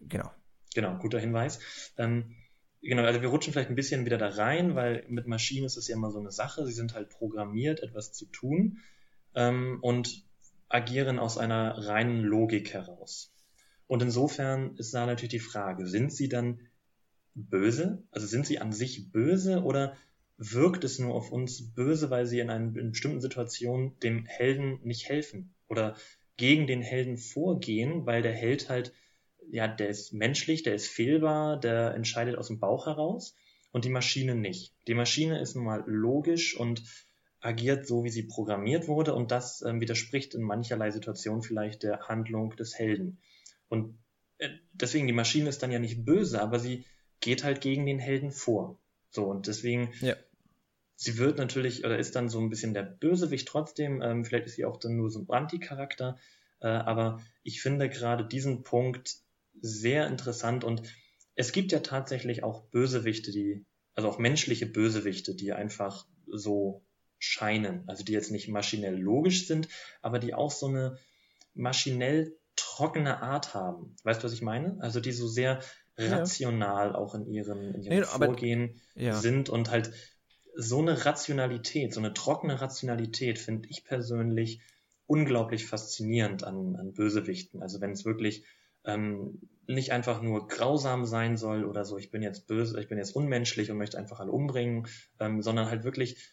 Genau. 0.00 0.30
Genau, 0.72 0.96
guter 0.98 1.18
Hinweis. 1.18 1.58
Ähm, 1.98 2.36
genau, 2.80 3.02
also 3.02 3.20
wir 3.20 3.28
rutschen 3.28 3.52
vielleicht 3.52 3.70
ein 3.70 3.76
bisschen 3.76 4.04
wieder 4.04 4.18
da 4.18 4.28
rein, 4.28 4.76
weil 4.76 5.04
mit 5.08 5.26
Maschinen 5.26 5.66
ist 5.66 5.76
es 5.76 5.88
ja 5.88 5.96
immer 5.96 6.12
so 6.12 6.20
eine 6.20 6.30
Sache. 6.30 6.64
Sie 6.64 6.72
sind 6.72 6.94
halt 6.94 7.10
programmiert, 7.10 7.82
etwas 7.82 8.12
zu 8.12 8.26
tun. 8.26 8.78
Ähm, 9.34 9.78
und 9.82 10.24
agieren 10.72 11.18
aus 11.18 11.38
einer 11.38 11.86
reinen 11.86 12.22
Logik 12.22 12.72
heraus. 12.72 13.32
Und 13.86 14.02
insofern 14.02 14.76
ist 14.76 14.94
da 14.94 15.06
natürlich 15.06 15.30
die 15.30 15.38
Frage, 15.38 15.86
sind 15.86 16.12
sie 16.12 16.28
dann 16.28 16.60
böse? 17.34 18.02
Also 18.10 18.26
sind 18.26 18.46
sie 18.46 18.58
an 18.58 18.72
sich 18.72 19.10
böse 19.12 19.62
oder 19.62 19.96
wirkt 20.38 20.84
es 20.84 20.98
nur 20.98 21.14
auf 21.14 21.30
uns 21.30 21.74
böse, 21.74 22.10
weil 22.10 22.26
sie 22.26 22.40
in 22.40 22.50
einer 22.50 22.76
in 22.76 22.90
bestimmten 22.90 23.20
Situation 23.20 23.98
dem 24.02 24.24
Helden 24.26 24.80
nicht 24.82 25.08
helfen 25.08 25.54
oder 25.68 25.94
gegen 26.36 26.66
den 26.66 26.82
Helden 26.82 27.18
vorgehen, 27.18 28.06
weil 28.06 28.22
der 28.22 28.32
Held 28.32 28.68
halt, 28.68 28.92
ja, 29.50 29.68
der 29.68 29.88
ist 29.88 30.12
menschlich, 30.12 30.62
der 30.62 30.74
ist 30.74 30.88
fehlbar, 30.88 31.60
der 31.60 31.94
entscheidet 31.94 32.36
aus 32.36 32.48
dem 32.48 32.58
Bauch 32.58 32.86
heraus 32.86 33.36
und 33.72 33.84
die 33.84 33.90
Maschine 33.90 34.34
nicht. 34.34 34.74
Die 34.86 34.94
Maschine 34.94 35.40
ist 35.40 35.54
nun 35.54 35.64
mal 35.64 35.84
logisch 35.86 36.56
und 36.56 36.82
agiert 37.42 37.86
so, 37.86 38.04
wie 38.04 38.10
sie 38.10 38.22
programmiert 38.22 38.88
wurde 38.88 39.14
und 39.14 39.30
das 39.30 39.62
ähm, 39.62 39.80
widerspricht 39.80 40.34
in 40.34 40.42
mancherlei 40.42 40.90
Situationen 40.90 41.42
vielleicht 41.42 41.82
der 41.82 42.08
Handlung 42.08 42.54
des 42.56 42.78
Helden. 42.78 43.18
Und 43.68 43.98
äh, 44.38 44.48
deswegen, 44.72 45.08
die 45.08 45.12
Maschine 45.12 45.48
ist 45.48 45.62
dann 45.62 45.72
ja 45.72 45.80
nicht 45.80 46.04
böse, 46.04 46.40
aber 46.40 46.60
sie 46.60 46.84
geht 47.20 47.42
halt 47.42 47.60
gegen 47.60 47.84
den 47.84 47.98
Helden 47.98 48.30
vor. 48.30 48.78
So, 49.10 49.24
und 49.24 49.48
deswegen, 49.48 49.92
ja. 50.00 50.14
sie 50.94 51.18
wird 51.18 51.38
natürlich, 51.38 51.84
oder 51.84 51.98
ist 51.98 52.14
dann 52.14 52.28
so 52.28 52.40
ein 52.40 52.48
bisschen 52.48 52.74
der 52.74 52.84
Bösewicht 52.84 53.48
trotzdem, 53.48 54.00
ähm, 54.02 54.24
vielleicht 54.24 54.46
ist 54.46 54.54
sie 54.54 54.64
auch 54.64 54.78
dann 54.78 54.96
nur 54.96 55.10
so 55.10 55.20
ein 55.20 55.28
Anti-Charakter, 55.28 56.18
äh, 56.60 56.68
aber 56.68 57.20
ich 57.42 57.60
finde 57.60 57.88
gerade 57.88 58.24
diesen 58.24 58.62
Punkt 58.62 59.16
sehr 59.60 60.06
interessant 60.06 60.64
und 60.64 60.82
es 61.34 61.52
gibt 61.52 61.72
ja 61.72 61.80
tatsächlich 61.80 62.44
auch 62.44 62.66
Bösewichte, 62.70 63.32
die, 63.32 63.64
also 63.94 64.08
auch 64.08 64.18
menschliche 64.18 64.66
Bösewichte, 64.66 65.34
die 65.34 65.52
einfach 65.52 66.06
so 66.26 66.84
scheinen. 67.22 67.84
Also 67.86 68.04
die 68.04 68.12
jetzt 68.12 68.32
nicht 68.32 68.48
maschinell 68.48 68.96
logisch 68.96 69.46
sind, 69.46 69.68
aber 70.00 70.18
die 70.18 70.34
auch 70.34 70.50
so 70.50 70.66
eine 70.66 70.98
maschinell 71.54 72.36
trockene 72.56 73.22
Art 73.22 73.54
haben. 73.54 73.96
Weißt 74.02 74.22
du, 74.22 74.26
was 74.26 74.32
ich 74.32 74.42
meine? 74.42 74.76
Also 74.80 75.00
die 75.00 75.12
so 75.12 75.28
sehr 75.28 75.60
rational 75.96 76.88
ja. 76.88 76.94
auch 76.96 77.14
in 77.14 77.26
ihrem, 77.26 77.74
in 77.74 77.82
ihrem 77.82 77.98
nee, 77.98 78.04
Vorgehen 78.04 78.80
aber, 78.94 79.02
ja. 79.02 79.14
sind 79.14 79.50
und 79.50 79.70
halt 79.70 79.92
so 80.54 80.80
eine 80.80 81.04
Rationalität, 81.04 81.94
so 81.94 82.00
eine 82.00 82.12
trockene 82.12 82.60
Rationalität 82.60 83.38
finde 83.38 83.68
ich 83.68 83.84
persönlich 83.84 84.60
unglaublich 85.06 85.66
faszinierend 85.66 86.44
an, 86.44 86.76
an 86.76 86.92
Bösewichten. 86.92 87.62
Also 87.62 87.80
wenn 87.80 87.92
es 87.92 88.04
wirklich 88.04 88.44
ähm, 88.84 89.40
nicht 89.66 89.92
einfach 89.92 90.22
nur 90.22 90.48
grausam 90.48 91.04
sein 91.04 91.36
soll 91.36 91.64
oder 91.64 91.84
so, 91.84 91.98
ich 91.98 92.10
bin 92.10 92.22
jetzt 92.22 92.48
böse, 92.48 92.80
ich 92.80 92.88
bin 92.88 92.98
jetzt 92.98 93.14
unmenschlich 93.14 93.70
und 93.70 93.78
möchte 93.78 93.98
einfach 93.98 94.18
alle 94.18 94.32
umbringen, 94.32 94.88
ähm, 95.20 95.40
sondern 95.40 95.70
halt 95.70 95.84
wirklich 95.84 96.32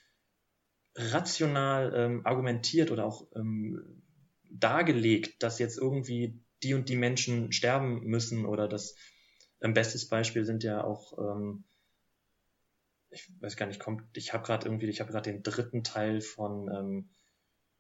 rational 1.00 1.94
ähm, 1.96 2.22
argumentiert 2.26 2.92
oder 2.92 3.06
auch 3.06 3.28
ähm, 3.36 4.04
dargelegt, 4.52 5.42
dass 5.44 5.60
jetzt 5.60 5.78
irgendwie 5.78 6.42
die 6.64 6.74
und 6.74 6.90
die 6.90 6.98
Menschen 6.98 7.52
sterben 7.52 8.04
müssen 8.04 8.46
oder 8.46 8.68
das 8.68 8.96
ein 9.62 9.74
bestes 9.74 10.08
Beispiel 10.08 10.46
sind 10.46 10.64
ja 10.64 10.84
auch 10.84 11.18
ähm, 11.18 11.64
ich 13.12 13.28
weiß 13.42 13.56
gar 13.56 13.66
nicht, 13.66 13.80
kommt, 13.80 14.04
ich 14.16 14.34
habe 14.34 14.46
gerade 14.46 14.68
irgendwie, 14.68 14.88
ich 14.88 15.00
habe 15.00 15.12
gerade 15.12 15.32
den 15.32 15.42
dritten 15.42 15.84
Teil 15.84 16.22
von, 16.22 16.70
ähm, 16.70 17.10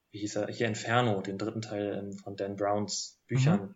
wie 0.10 0.20
hieß 0.20 0.38
er, 0.38 0.48
hier 0.48 0.68
Inferno, 0.68 1.22
den 1.22 1.38
dritten 1.38 1.62
Teil 1.62 1.94
ähm, 1.94 2.14
von 2.14 2.36
Dan 2.36 2.56
Browns 2.56 3.22
Büchern 3.28 3.62
mhm 3.62 3.76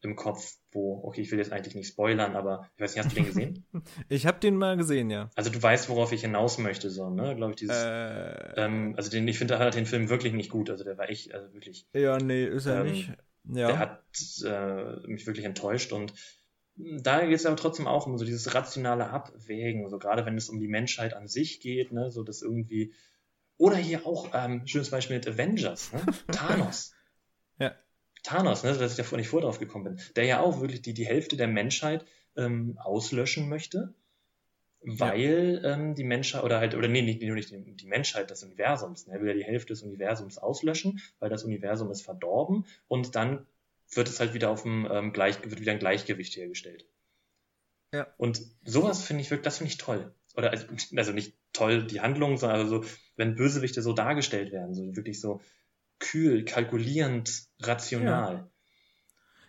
im 0.00 0.14
Kopf, 0.16 0.56
wo, 0.70 1.00
okay, 1.04 1.20
ich 1.20 1.30
will 1.30 1.38
jetzt 1.38 1.52
eigentlich 1.52 1.74
nicht 1.74 1.88
spoilern, 1.88 2.36
aber 2.36 2.68
ich 2.76 2.82
weiß 2.82 2.94
nicht, 2.94 3.04
hast 3.04 3.12
du 3.12 3.16
den 3.16 3.26
gesehen? 3.26 3.66
ich 4.08 4.26
habe 4.26 4.38
den 4.38 4.56
mal 4.56 4.76
gesehen, 4.76 5.10
ja. 5.10 5.30
Also 5.34 5.50
du 5.50 5.60
weißt, 5.60 5.88
worauf 5.88 6.12
ich 6.12 6.20
hinaus 6.20 6.58
möchte, 6.58 6.90
so, 6.90 7.10
ne? 7.10 7.34
Glaube 7.34 7.52
ich, 7.52 7.56
dieses. 7.56 7.76
Äh, 7.76 8.64
ähm, 8.64 8.94
also 8.96 9.10
den, 9.10 9.26
ich 9.26 9.38
finde, 9.38 9.58
hat 9.58 9.74
den 9.74 9.86
Film 9.86 10.08
wirklich 10.08 10.32
nicht 10.32 10.50
gut. 10.50 10.70
Also 10.70 10.84
der 10.84 10.96
war 10.98 11.08
echt, 11.08 11.34
also 11.34 11.52
wirklich. 11.52 11.86
Ja, 11.92 12.18
nee, 12.18 12.44
ist 12.44 12.66
er 12.66 12.84
ähm, 12.84 12.92
nicht. 12.92 13.12
ja. 13.44 13.66
der 13.68 13.78
hat 13.78 14.02
äh, 14.44 15.08
mich 15.08 15.26
wirklich 15.26 15.44
enttäuscht 15.44 15.92
und 15.92 16.12
da 16.78 17.26
geht 17.26 17.34
es 17.34 17.46
aber 17.46 17.56
trotzdem 17.56 17.88
auch 17.88 18.06
um 18.06 18.18
so 18.18 18.24
dieses 18.24 18.54
rationale 18.54 19.10
Abwägen, 19.10 19.88
so 19.90 19.98
gerade 19.98 20.24
wenn 20.26 20.36
es 20.36 20.48
um 20.48 20.60
die 20.60 20.68
Menschheit 20.68 21.12
an 21.12 21.26
sich 21.26 21.60
geht, 21.60 21.92
ne, 21.92 22.12
so 22.12 22.22
dass 22.22 22.40
irgendwie 22.40 22.94
oder 23.56 23.76
hier 23.76 24.06
auch 24.06 24.30
ähm, 24.32 24.64
schönes 24.66 24.90
Beispiel 24.90 25.16
mit 25.16 25.26
Avengers, 25.26 25.92
ne? 25.92 26.00
Thanos. 26.32 26.94
Thanos, 28.28 28.62
ne, 28.62 28.76
dass 28.76 28.98
ich 28.98 29.08
da 29.08 29.16
nicht 29.16 29.28
vor 29.28 29.40
drauf 29.40 29.58
gekommen 29.58 29.84
bin, 29.84 30.00
der 30.14 30.24
ja 30.24 30.40
auch 30.40 30.60
wirklich 30.60 30.82
die, 30.82 30.92
die 30.92 31.06
Hälfte 31.06 31.36
der 31.36 31.48
Menschheit 31.48 32.04
ähm, 32.36 32.76
auslöschen 32.78 33.48
möchte, 33.48 33.94
weil 34.82 35.60
ja. 35.62 35.74
ähm, 35.74 35.94
die 35.94 36.04
Menschheit, 36.04 36.44
oder 36.44 36.58
halt, 36.58 36.74
oder 36.74 36.88
nee, 36.88 37.00
nicht, 37.00 37.22
nicht 37.22 37.50
die, 37.50 37.76
die 37.76 37.86
Menschheit 37.86 38.30
des 38.30 38.42
Universums, 38.42 39.06
ne, 39.06 39.14
er 39.14 39.20
will 39.22 39.28
ja 39.28 39.34
die 39.34 39.44
Hälfte 39.44 39.72
des 39.72 39.82
Universums 39.82 40.36
auslöschen, 40.36 41.00
weil 41.20 41.30
das 41.30 41.44
Universum 41.44 41.90
ist 41.90 42.02
verdorben 42.02 42.66
und 42.86 43.14
dann 43.14 43.46
wird 43.90 44.08
es 44.08 44.20
halt 44.20 44.34
wieder 44.34 44.50
auf 44.50 44.62
dem 44.62 44.86
ähm, 44.90 45.12
Gleich, 45.14 45.42
wird 45.42 45.60
wieder 45.60 45.72
ein 45.72 45.78
Gleichgewicht 45.78 46.36
hergestellt. 46.36 46.84
Ja. 47.94 48.06
Und 48.18 48.42
sowas 48.62 49.02
finde 49.02 49.22
ich 49.22 49.30
wirklich, 49.30 49.44
das 49.44 49.56
finde 49.56 49.72
ich 49.72 49.78
toll. 49.78 50.12
Oder 50.36 50.50
also, 50.50 50.66
also 50.94 51.12
nicht 51.12 51.34
toll 51.54 51.86
die 51.86 52.02
Handlung, 52.02 52.36
sondern 52.36 52.60
also 52.60 52.82
so, 52.82 52.88
wenn 53.16 53.36
Bösewichte 53.36 53.80
so 53.80 53.94
dargestellt 53.94 54.52
werden, 54.52 54.74
so 54.74 54.94
wirklich 54.94 55.18
so 55.18 55.40
kühl, 55.98 56.44
kalkulierend, 56.44 57.44
rational. 57.60 58.50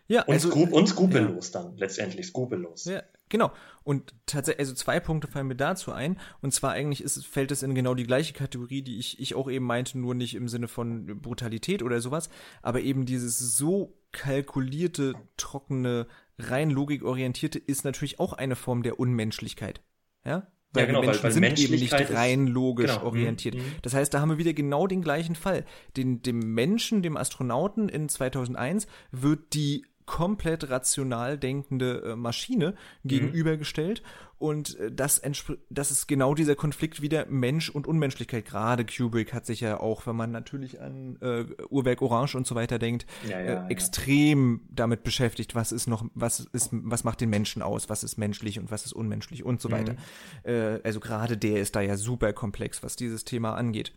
Ja, 0.08 0.18
ja 0.18 0.22
und, 0.24 0.34
also, 0.34 0.54
und 0.54 0.88
skrupellos 0.88 1.54
ja. 1.54 1.62
dann, 1.62 1.78
letztendlich 1.78 2.28
skrupellos. 2.28 2.86
Ja, 2.86 3.04
genau. 3.30 3.52
Und 3.84 4.14
tatsächlich, 4.26 4.60
also 4.60 4.74
zwei 4.74 5.00
Punkte 5.00 5.28
fallen 5.28 5.48
mir 5.48 5.56
dazu 5.56 5.92
ein. 5.92 6.20
Und 6.42 6.54
zwar 6.54 6.72
eigentlich 6.72 7.02
ist, 7.02 7.26
fällt 7.26 7.52
es 7.52 7.64
in 7.64 7.76
genau 7.76 7.96
die 7.96 8.06
gleiche 8.06 8.34
Kategorie, 8.34 8.82
die 8.82 9.00
ich, 9.00 9.20
ich 9.20 9.36
auch 9.36 9.50
eben 9.50 9.66
meinte, 9.66 9.98
nur 9.98 10.16
nicht 10.16 10.36
im 10.36 10.48
Sinne 10.48 10.68
von 10.68 11.22
Brutalität 11.22 11.84
oder 11.84 12.02
sowas, 12.02 12.30
aber 12.62 12.82
eben 12.82 13.06
dieses 13.06 13.40
so 13.58 13.98
kalkulierte, 14.12 15.14
trockene, 15.38 16.08
rein 16.38 16.70
logikorientierte 16.70 17.60
ist 17.60 17.84
natürlich 17.84 18.20
auch 18.20 18.34
eine 18.34 18.56
Form 18.56 18.84
der 18.84 19.00
Unmenschlichkeit. 19.00 19.82
Ja? 20.26 20.48
Weil 20.74 20.84
ja, 20.84 20.88
genau, 20.88 21.02
Menschen 21.02 21.24
weil, 21.24 21.36
weil 21.36 21.56
sind 21.56 21.60
eben 21.60 21.80
nicht 21.80 22.14
rein 22.14 22.46
logisch 22.46 22.94
genau. 22.94 23.06
orientiert. 23.06 23.56
Mhm. 23.56 23.64
Das 23.82 23.96
heißt, 23.96 24.14
da 24.14 24.22
haben 24.22 24.30
wir 24.30 24.38
wieder 24.38 24.54
genau 24.54 24.86
den 24.86 25.02
gleichen 25.02 25.36
Fall. 25.36 25.66
Den, 25.98 26.22
dem 26.22 26.40
Menschen, 26.40 27.02
dem 27.02 27.18
Astronauten 27.18 27.90
in 27.90 28.08
2001 28.08 28.86
wird 29.12 29.54
die 29.54 29.86
komplett 30.10 30.72
rational 30.72 31.38
denkende 31.38 32.02
äh, 32.02 32.16
Maschine 32.16 32.74
mhm. 33.04 33.08
gegenübergestellt. 33.08 34.02
Und 34.40 34.76
äh, 34.80 34.92
das, 34.92 35.22
das 35.70 35.92
ist 35.92 36.08
genau 36.08 36.34
dieser 36.34 36.56
Konflikt 36.56 37.00
wieder 37.04 37.28
Mensch 37.28 37.70
und 37.70 37.86
Unmenschlichkeit. 37.86 38.46
Gerade 38.46 38.88
Kubrick 38.88 39.34
hat 39.34 39.46
sich 39.46 39.60
ja 39.60 39.80
auch, 39.80 40.08
wenn 40.08 40.16
man 40.16 40.32
natürlich 40.32 40.82
an 40.82 41.18
äh, 41.22 41.46
Uhrwerk 41.70 42.02
Orange 42.02 42.36
und 42.36 42.48
so 42.48 42.56
weiter 42.56 42.80
denkt, 42.80 43.06
ja, 43.30 43.40
ja, 43.40 43.68
äh, 43.68 43.72
extrem 43.72 44.62
ja. 44.64 44.70
damit 44.72 45.04
beschäftigt, 45.04 45.54
was 45.54 45.72
ist 45.72 45.86
noch, 45.86 46.04
was 46.16 46.40
ist, 46.40 46.70
was 46.72 47.04
macht 47.04 47.22
den 47.22 47.30
Menschen 47.30 47.62
aus, 47.62 47.88
was 47.88 48.04
ist 48.04 48.18
menschlich 48.18 48.58
und 48.58 48.72
was 48.72 48.88
ist 48.88 48.94
unmenschlich 48.94 49.46
und 49.46 49.62
so 49.62 49.70
mhm. 49.70 49.74
weiter. 49.74 49.96
Äh, 50.42 50.82
also 50.84 51.00
gerade 51.00 51.38
der 51.38 51.62
ist 51.62 51.76
da 51.76 51.82
ja 51.82 51.98
super 51.98 52.34
komplex, 52.34 52.82
was 52.82 52.96
dieses 52.96 53.26
Thema 53.26 53.54
angeht. 53.54 53.94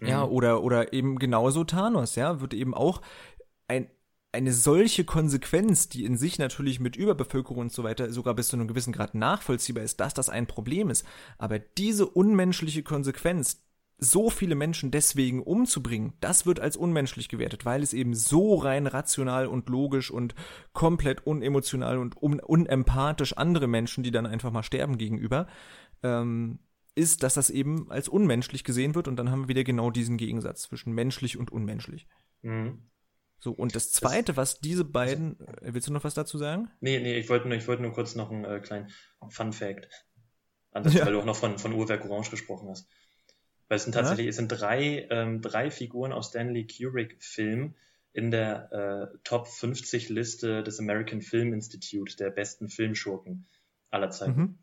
Ja, 0.00 0.24
mhm. 0.24 0.32
oder, 0.32 0.62
oder 0.62 0.92
eben 0.92 1.18
genauso 1.18 1.64
Thanos, 1.64 2.14
ja, 2.14 2.40
wird 2.40 2.54
eben 2.54 2.74
auch 2.74 3.02
ein 3.66 3.88
eine 4.32 4.52
solche 4.52 5.04
Konsequenz, 5.04 5.88
die 5.88 6.04
in 6.04 6.16
sich 6.16 6.38
natürlich 6.38 6.78
mit 6.78 6.96
Überbevölkerung 6.96 7.58
und 7.58 7.72
so 7.72 7.82
weiter 7.82 8.12
sogar 8.12 8.34
bis 8.34 8.48
zu 8.48 8.56
einem 8.56 8.68
gewissen 8.68 8.92
Grad 8.92 9.14
nachvollziehbar 9.14 9.82
ist, 9.82 9.98
dass 10.00 10.14
das 10.14 10.28
ein 10.28 10.46
Problem 10.46 10.88
ist. 10.88 11.04
Aber 11.38 11.58
diese 11.58 12.06
unmenschliche 12.06 12.82
Konsequenz, 12.82 13.64
so 13.98 14.30
viele 14.30 14.54
Menschen 14.54 14.90
deswegen 14.90 15.42
umzubringen, 15.42 16.14
das 16.20 16.46
wird 16.46 16.60
als 16.60 16.76
unmenschlich 16.76 17.28
gewertet, 17.28 17.64
weil 17.64 17.82
es 17.82 17.92
eben 17.92 18.14
so 18.14 18.54
rein 18.54 18.86
rational 18.86 19.46
und 19.46 19.68
logisch 19.68 20.10
und 20.10 20.34
komplett 20.72 21.26
unemotional 21.26 21.98
und 21.98 22.16
un 22.20 22.40
unempathisch 22.40 23.36
andere 23.36 23.66
Menschen, 23.66 24.02
die 24.02 24.10
dann 24.10 24.26
einfach 24.26 24.52
mal 24.52 24.62
sterben 24.62 24.96
gegenüber, 24.96 25.48
ähm, 26.02 26.60
ist, 26.94 27.22
dass 27.22 27.34
das 27.34 27.50
eben 27.50 27.90
als 27.90 28.08
unmenschlich 28.08 28.64
gesehen 28.64 28.94
wird 28.94 29.06
und 29.06 29.16
dann 29.16 29.30
haben 29.30 29.42
wir 29.42 29.48
wieder 29.48 29.64
genau 29.64 29.90
diesen 29.90 30.16
Gegensatz 30.16 30.62
zwischen 30.62 30.92
menschlich 30.92 31.36
und 31.36 31.52
unmenschlich. 31.52 32.06
Mhm. 32.42 32.90
So, 33.40 33.52
und 33.52 33.74
das 33.74 33.90
zweite, 33.90 34.36
was 34.36 34.60
diese 34.60 34.84
beiden, 34.84 35.40
äh, 35.40 35.72
willst 35.72 35.88
du 35.88 35.92
noch 35.92 36.04
was 36.04 36.14
dazu 36.14 36.36
sagen? 36.38 36.70
Nee, 36.80 37.00
nee, 37.00 37.18
ich 37.18 37.28
wollte 37.30 37.48
nur, 37.48 37.56
ich 37.56 37.66
wollte 37.66 37.82
nur 37.82 37.92
kurz 37.92 38.14
noch 38.14 38.30
einen 38.30 38.44
äh, 38.44 38.60
kleinen 38.60 38.90
Fun 39.28 39.52
Fact. 39.52 39.88
Anders, 40.72 40.94
ja. 40.94 41.06
weil 41.06 41.14
du 41.14 41.20
auch 41.20 41.24
noch 41.24 41.36
von, 41.36 41.58
von 41.58 41.72
Uhrwerk 41.72 42.04
Orange 42.04 42.30
gesprochen 42.30 42.68
hast. 42.68 42.86
Weil 43.68 43.76
es 43.76 43.84
sind 43.84 43.92
tatsächlich, 43.92 44.26
ja? 44.26 44.30
es 44.30 44.36
sind 44.36 44.48
drei, 44.48 45.06
ähm, 45.10 45.40
drei 45.40 45.70
Figuren 45.70 46.12
aus 46.12 46.28
Stanley 46.28 46.66
Kubrick-Filmen 46.66 47.76
in 48.12 48.30
der 48.30 48.72
äh, 49.12 49.18
Top 49.24 49.48
50 49.48 50.08
Liste 50.10 50.62
des 50.62 50.78
American 50.78 51.22
Film 51.22 51.52
Institute 51.52 52.16
der 52.16 52.30
besten 52.30 52.68
Filmschurken 52.68 53.46
aller 53.90 54.10
Zeiten. 54.10 54.40
Mhm. 54.40 54.58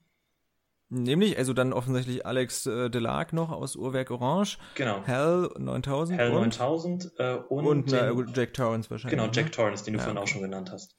Nämlich, 0.90 1.38
also 1.38 1.54
dann 1.54 1.74
offensichtlich 1.74 2.26
Alex 2.26 2.66
äh, 2.66 2.90
Delarc 2.90 3.34
noch 3.34 3.52
aus 3.52 3.76
Uhrwerk 3.76 4.10
Orange. 4.10 4.58
Genau. 4.76 5.02
Hell 5.04 5.50
9000. 5.58 6.18
Hell 6.18 6.32
9000 6.32 7.12
äh, 7.18 7.36
und, 7.50 7.66
und 7.66 7.92
den, 7.92 8.16
na, 8.16 8.34
Jack 8.34 8.54
Torrance 8.54 8.90
wahrscheinlich. 8.90 9.20
Genau, 9.20 9.32
Jack 9.32 9.46
ne? 9.46 9.52
Torrance, 9.52 9.84
den 9.84 9.94
du 9.96 10.00
ja, 10.00 10.04
vorhin 10.06 10.18
okay. 10.18 10.24
auch 10.24 10.32
schon 10.32 10.42
genannt 10.42 10.72
hast. 10.72 10.96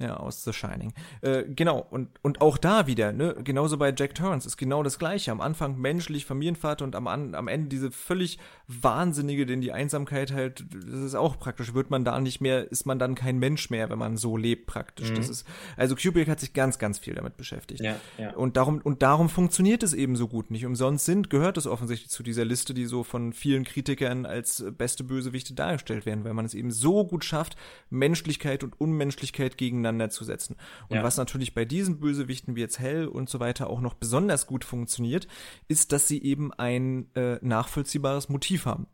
Ja, 0.00 0.16
aus 0.16 0.44
The 0.44 0.52
Shining. 0.52 0.92
Äh, 1.22 1.42
genau, 1.48 1.84
und, 1.90 2.08
und 2.22 2.40
auch 2.40 2.56
da 2.56 2.86
wieder, 2.86 3.12
ne, 3.12 3.34
genauso 3.42 3.78
bei 3.78 3.92
Jack 3.96 4.14
Torrance 4.14 4.46
ist 4.46 4.56
genau 4.56 4.84
das 4.84 5.00
Gleiche. 5.00 5.32
Am 5.32 5.40
Anfang 5.40 5.76
menschlich, 5.76 6.24
Familienvater 6.24 6.84
und 6.84 6.94
am, 6.94 7.08
am 7.08 7.48
Ende 7.48 7.68
diese 7.68 7.90
völlig 7.90 8.38
wahnsinnige, 8.68 9.44
denn 9.44 9.60
die 9.60 9.72
Einsamkeit 9.72 10.32
halt, 10.32 10.64
das 10.72 11.00
ist 11.00 11.14
auch 11.16 11.36
praktisch, 11.40 11.74
wird 11.74 11.90
man 11.90 12.04
da 12.04 12.20
nicht 12.20 12.40
mehr, 12.40 12.70
ist 12.70 12.86
man 12.86 13.00
dann 13.00 13.16
kein 13.16 13.38
Mensch 13.38 13.70
mehr, 13.70 13.90
wenn 13.90 13.98
man 13.98 14.16
so 14.16 14.36
lebt 14.36 14.66
praktisch. 14.66 15.10
Mhm. 15.10 15.16
Das 15.16 15.28
ist, 15.28 15.44
also 15.76 15.96
Kubrick 15.96 16.28
hat 16.28 16.38
sich 16.38 16.52
ganz, 16.52 16.78
ganz 16.78 17.00
viel 17.00 17.14
damit 17.14 17.36
beschäftigt. 17.36 17.80
Ja, 17.80 17.96
ja. 18.18 18.34
Und 18.34 18.56
darum, 18.56 18.80
und 18.80 19.02
darum 19.02 19.28
funktioniert 19.28 19.82
es 19.82 19.94
eben 19.94 20.14
so 20.14 20.28
gut 20.28 20.52
nicht. 20.52 20.64
Umsonst 20.64 21.06
sind, 21.06 21.28
gehört 21.28 21.56
es 21.56 21.66
offensichtlich 21.66 22.10
zu 22.10 22.22
dieser 22.22 22.44
Liste, 22.44 22.72
die 22.72 22.86
so 22.86 23.02
von 23.02 23.32
vielen 23.32 23.64
Kritikern 23.64 24.26
als 24.26 24.64
beste 24.78 25.02
Bösewichte 25.02 25.54
dargestellt 25.54 26.06
werden, 26.06 26.22
weil 26.22 26.34
man 26.34 26.44
es 26.44 26.54
eben 26.54 26.70
so 26.70 27.04
gut 27.04 27.24
schafft, 27.24 27.56
Menschlichkeit 27.90 28.62
und 28.62 28.80
Unmenschlichkeit 28.80 29.58
gegeneinander 29.58 29.87
zu 30.10 30.24
setzen. 30.24 30.56
Und 30.88 30.96
ja. 30.96 31.02
was 31.02 31.16
natürlich 31.16 31.54
bei 31.54 31.64
diesen 31.64 32.00
Bösewichten 32.00 32.56
wie 32.56 32.60
jetzt 32.60 32.78
Hell 32.78 33.06
und 33.06 33.28
so 33.28 33.40
weiter 33.40 33.70
auch 33.70 33.80
noch 33.80 33.94
besonders 33.94 34.46
gut 34.46 34.64
funktioniert, 34.64 35.28
ist, 35.68 35.92
dass 35.92 36.08
sie 36.08 36.22
eben 36.22 36.52
ein 36.52 37.14
äh, 37.14 37.38
nachvollziehbares 37.42 38.28
Motiv 38.28 38.66
haben 38.66 38.86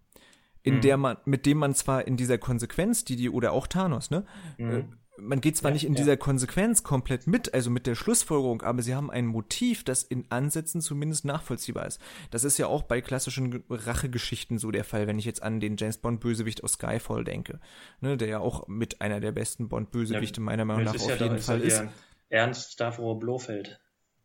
in 0.65 0.77
mhm. 0.77 0.81
der 0.81 0.97
man, 0.97 1.17
mit 1.27 1.47
dem 1.47 1.59
man 1.59 1.75
zwar 1.75 2.07
in 2.07 2.17
dieser 2.17 2.39
Konsequenz, 2.39 3.05
die 3.05 3.17
die, 3.17 3.29
oder 3.29 3.53
auch 3.53 3.67
Thanos, 3.67 4.11
ne, 4.11 4.25
mhm. 4.57 4.95
Man 5.17 5.41
geht 5.41 5.57
zwar 5.57 5.71
ja, 5.71 5.75
nicht 5.75 5.85
in 5.85 5.95
ja. 5.95 5.99
dieser 5.99 6.17
Konsequenz 6.17 6.83
komplett 6.83 7.27
mit, 7.27 7.55
also 7.55 7.71
mit 7.71 7.87
der 7.87 7.95
Schlussfolgerung, 7.95 8.62
aber 8.62 8.83
sie 8.83 8.95
haben 8.95 9.11
ein 9.11 9.27
Motiv, 9.27 9.85
das 9.85 10.03
in 10.03 10.25
Ansätzen 10.31 10.81
zumindest 10.81 11.25
nachvollziehbar 11.25 11.87
ist. 11.87 12.01
Das 12.31 12.45
ist 12.45 12.59
ja 12.59 12.67
auch 12.67 12.83
bei 12.83 13.01
klassischen 13.01 13.65
Rachegeschichten 13.69 14.59
so 14.59 14.71
der 14.71 14.85
Fall, 14.85 15.07
wenn 15.07 15.19
ich 15.19 15.25
jetzt 15.25 15.43
an 15.43 15.61
den 15.61 15.77
James 15.77 15.99
Bond 15.99 16.21
Bösewicht 16.21 16.65
aus 16.65 16.73
Skyfall 16.73 17.25
denke, 17.25 17.61
ne, 18.01 18.17
der 18.17 18.29
ja 18.29 18.39
auch 18.41 18.67
mit 18.67 19.01
einer 19.01 19.21
der 19.21 19.33
besten 19.33 19.69
Bond 19.69 19.91
Bösewichte 19.91 20.41
ja, 20.41 20.45
meiner 20.45 20.65
Meinung 20.65 20.85
nach 20.85 20.95
auf 20.95 21.21
jeden 21.21 21.39
Fall 21.39 21.61
ist. 21.61 21.85
Ernst 22.29 22.73
Stavro 22.73 23.15
Blofeld. 23.15 23.81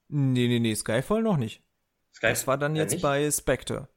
Nee, 0.08 0.48
nee, 0.48 0.60
nee, 0.60 0.74
Skyfall 0.74 1.22
noch 1.22 1.38
nicht. 1.38 1.64
Skyfall, 2.14 2.32
das 2.32 2.48
war 2.48 2.58
dann 2.58 2.76
jetzt 2.76 2.94
nicht? 2.94 3.02
bei 3.02 3.30
Spectre. 3.30 3.90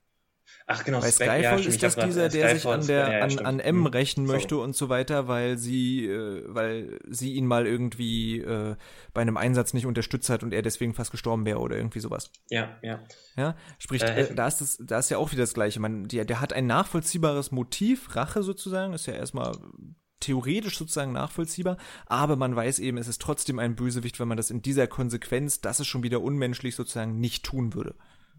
Ach 0.67 0.85
genau, 0.85 1.01
Bei 1.01 1.11
Skyfall 1.11 1.43
ja, 1.43 1.57
ist 1.57 1.83
das 1.83 1.97
dieser, 1.97 2.29
der 2.29 2.55
sich 2.55 2.67
an 2.67 2.87
der 2.87 3.13
ja, 3.13 3.25
an, 3.25 3.39
an 3.41 3.61
M 3.61 3.81
mhm. 3.81 3.87
rächen 3.87 4.27
möchte 4.27 4.55
Sorry. 4.55 4.65
und 4.65 4.77
so 4.77 4.89
weiter, 4.89 5.29
weil 5.29 5.59
sie, 5.59 6.07
äh, 6.07 6.45
weil 6.47 6.99
sie 7.09 7.35
ihn 7.35 7.47
mal 7.47 7.67
irgendwie 7.67 8.41
äh, 8.41 8.77
bei 9.13 9.23
einem 9.23 9.37
Einsatz 9.37 9.75
nicht 9.75 9.87
unterstützt 9.87 10.31
hat 10.31 10.43
und 10.43 10.55
er 10.55 10.63
deswegen 10.63 10.95
fast 10.95 11.11
gestorben 11.11 11.45
wäre 11.45 11.59
oder 11.59 11.77
irgendwie 11.77 12.01
sowas. 12.01 12.31
Ja, 12.49 12.79
ja. 12.83 13.01
Ja, 13.37 13.57
sprich, 13.79 14.03
äh, 14.03 14.35
da 14.35 14.47
ist 14.47 14.61
das, 14.61 14.79
da 14.81 14.99
ist 14.99 15.11
ja 15.11 15.19
auch 15.19 15.33
wieder 15.33 15.43
das 15.43 15.55
Gleiche. 15.55 15.81
Man, 15.81 16.09
der, 16.09 16.25
der 16.25 16.41
hat 16.41 16.53
ein 16.53 16.67
nachvollziehbares 16.67 17.51
Motiv, 17.51 18.15
Rache 18.15 18.43
sozusagen, 18.43 18.93
ist 18.93 19.07
ja 19.07 19.15
erstmal 19.15 19.53
theoretisch 20.21 20.79
sozusagen 20.79 21.13
nachvollziehbar, 21.13 21.77
aber 22.07 22.37
man 22.37 22.55
weiß 22.55 22.79
eben, 22.79 22.97
es 22.97 23.09
ist 23.09 23.21
trotzdem 23.21 23.59
ein 23.59 23.75
Bösewicht, 23.75 24.21
wenn 24.21 24.29
man 24.29 24.37
das 24.37 24.51
in 24.51 24.63
dieser 24.63 24.87
Konsequenz, 24.87 25.61
das 25.61 25.81
ist 25.81 25.89
schon 25.89 26.05
wieder 26.05 26.23
unmenschlich 26.23 26.77
sozusagen 26.77 27.19
nicht 27.19 27.45
tun 27.45 27.75
würde. 27.75 27.97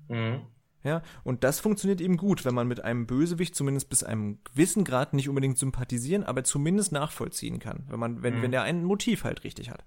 Mhm. 0.08 0.48
Ja, 0.84 1.02
und 1.24 1.46
das 1.46 1.62
funktioniert 1.62 2.02
eben 2.02 2.18
gut, 2.18 2.44
wenn 2.44 2.54
man 2.54 2.68
mit 2.68 2.82
einem 2.82 3.08
Bösewicht 3.08 3.56
zumindest 3.56 3.90
bis 3.90 4.04
einem 4.04 4.40
gewissen 4.44 4.84
Grad 4.84 5.14
nicht 5.14 5.30
unbedingt 5.30 5.58
sympathisieren, 5.58 6.24
aber 6.24 6.44
zumindest 6.44 6.92
nachvollziehen 6.92 7.60
kann, 7.60 7.86
wenn 7.88 8.00
man, 8.00 8.22
wenn, 8.22 8.38
mhm. 8.38 8.42
wenn 8.42 8.52
der 8.52 8.64
ein 8.64 8.84
Motiv 8.84 9.24
halt 9.24 9.46
richtig 9.46 9.70
hat. 9.70 9.86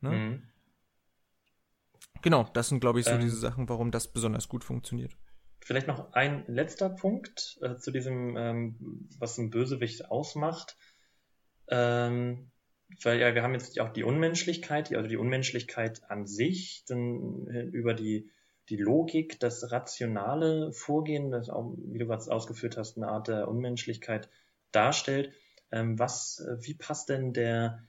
Ne? 0.00 0.10
Mhm. 0.10 0.42
Genau, 2.22 2.48
das 2.54 2.68
sind, 2.68 2.80
glaube 2.80 3.00
ich, 3.00 3.06
so 3.06 3.12
ähm, 3.12 3.20
diese 3.20 3.36
Sachen, 3.36 3.68
warum 3.68 3.90
das 3.90 4.12
besonders 4.12 4.48
gut 4.48 4.64
funktioniert. 4.64 5.16
Vielleicht 5.60 5.86
noch 5.86 6.12
ein 6.12 6.44
letzter 6.48 6.90
Punkt 6.90 7.58
äh, 7.62 7.76
zu 7.76 7.92
diesem, 7.92 8.36
ähm, 8.36 9.08
was 9.18 9.38
ein 9.38 9.50
Bösewicht 9.50 10.10
ausmacht. 10.10 10.76
Ähm, 11.68 12.50
weil 13.02 13.20
ja, 13.20 13.34
wir 13.34 13.42
haben 13.42 13.54
jetzt 13.54 13.78
auch 13.80 13.92
die 13.92 14.02
Unmenschlichkeit, 14.04 14.92
also 14.94 15.08
die 15.08 15.16
Unmenschlichkeit 15.16 16.02
an 16.10 16.26
sich, 16.26 16.84
dann 16.86 17.46
äh, 17.46 17.62
über 17.62 17.94
die 17.94 18.30
die 18.72 18.82
Logik, 18.82 19.38
das 19.38 19.70
rationale 19.70 20.72
Vorgehen, 20.72 21.30
das 21.30 21.50
auch, 21.50 21.74
wie 21.76 21.98
du 21.98 22.06
gerade 22.06 22.32
ausgeführt 22.32 22.78
hast, 22.78 22.96
eine 22.96 23.08
Art 23.08 23.28
der 23.28 23.46
Unmenschlichkeit 23.46 24.30
darstellt. 24.72 25.34
ähm, 25.70 25.98
was, 25.98 26.40
äh, 26.40 26.56
wie 26.66 26.74
passt 26.74 27.10
denn 27.10 27.34
der, 27.34 27.86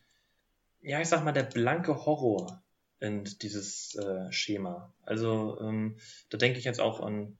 ja, 0.82 1.00
ich 1.00 1.08
sag 1.08 1.24
mal, 1.24 1.32
der 1.32 1.44
blanke 1.44 2.06
Horror 2.06 2.62
in 3.00 3.24
dieses 3.42 3.96
äh, 3.96 4.30
Schema? 4.32 4.94
Also, 5.04 5.58
ähm, 5.62 5.98
da 6.30 6.38
denke 6.38 6.60
ich 6.60 6.66
jetzt 6.66 6.82
auch 6.82 7.00
an, 7.00 7.38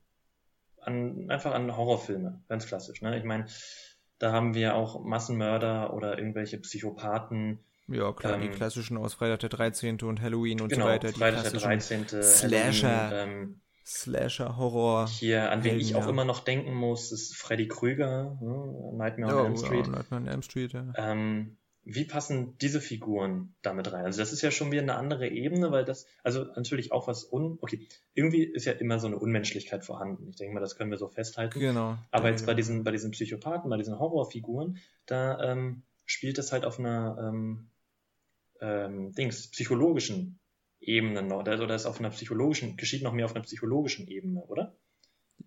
an, 0.80 1.30
einfach 1.30 1.52
an 1.52 1.76
Horrorfilme, 1.76 2.42
ganz 2.48 2.66
klassisch, 2.66 3.02
ne? 3.02 3.18
Ich 3.18 3.24
meine, 3.24 3.46
da 4.18 4.32
haben 4.32 4.54
wir 4.54 4.74
auch 4.74 5.04
Massenmörder 5.04 5.92
oder 5.92 6.18
irgendwelche 6.18 6.58
Psychopathen, 6.58 7.58
ja, 7.88 8.12
klar, 8.12 8.34
ähm, 8.34 8.42
die 8.42 8.48
klassischen 8.48 8.96
aus 8.96 9.14
Freitag 9.14 9.40
der 9.40 9.50
13. 9.50 10.00
und 10.02 10.20
Halloween 10.20 10.60
und 10.60 10.68
genau, 10.68 10.86
so 10.86 10.90
weiter. 10.90 11.08
Die 11.08 11.18
Freitag 11.18 11.50
der 11.50 11.60
13. 11.60 12.06
Slasher. 12.22 13.24
Ähm, 13.24 13.60
Slasher, 13.86 14.56
Horror. 14.56 15.08
Hier, 15.08 15.50
an 15.50 15.62
wen 15.62 15.78
ich 15.78 15.94
auch 15.94 16.08
immer 16.08 16.24
noch 16.24 16.40
denken 16.40 16.74
muss, 16.74 17.12
ist 17.12 17.36
Freddy 17.36 17.68
Krüger, 17.68 18.38
ne? 18.40 18.96
Nightmare 18.96 19.40
on 19.40 19.46
Elm 19.46 19.56
Street. 19.58 19.86
Ja, 19.86 19.92
Nightmare 19.92 20.22
on 20.22 20.28
Elm 20.28 20.42
Street, 20.42 20.72
ja. 20.72 20.92
Ähm, 20.96 21.58
wie 21.84 22.06
passen 22.06 22.56
diese 22.58 22.80
Figuren 22.80 23.54
damit 23.60 23.92
rein? 23.92 24.06
Also 24.06 24.18
das 24.18 24.32
ist 24.32 24.40
ja 24.40 24.50
schon 24.50 24.72
wieder 24.72 24.80
eine 24.80 24.94
andere 24.94 25.28
Ebene, 25.28 25.70
weil 25.70 25.84
das, 25.84 26.06
also 26.22 26.44
natürlich 26.56 26.92
auch 26.92 27.06
was 27.08 27.30
un, 27.30 27.58
okay, 27.60 27.86
irgendwie 28.14 28.42
ist 28.42 28.64
ja 28.64 28.72
immer 28.72 28.98
so 28.98 29.06
eine 29.06 29.18
Unmenschlichkeit 29.18 29.84
vorhanden. 29.84 30.28
Ich 30.30 30.36
denke 30.36 30.54
mal, 30.54 30.60
das 30.60 30.76
können 30.76 30.90
wir 30.90 30.96
so 30.96 31.08
festhalten. 31.08 31.60
Genau. 31.60 31.98
Aber 32.10 32.30
jetzt 32.30 32.46
bei 32.46 32.54
diesen, 32.54 32.84
bei 32.84 32.90
diesen 32.90 33.10
Psychopathen, 33.10 33.68
bei 33.68 33.76
diesen 33.76 33.98
Horrorfiguren, 33.98 34.78
da 35.04 35.38
ähm, 35.52 35.82
spielt 36.06 36.38
das 36.38 36.52
halt 36.52 36.64
auf 36.64 36.78
einer 36.78 37.18
ähm, 37.20 37.68
ähm, 38.64 39.12
Dings, 39.12 39.50
psychologischen 39.50 40.40
Ebene 40.80 41.22
noch, 41.22 41.40
oder 41.40 41.74
ist 41.74 41.86
auf 41.86 41.98
einer 41.98 42.10
psychologischen, 42.10 42.76
geschieht 42.76 43.02
noch 43.02 43.12
mehr 43.12 43.24
auf 43.24 43.34
einer 43.34 43.44
psychologischen 43.44 44.06
Ebene, 44.08 44.42
oder? 44.46 44.76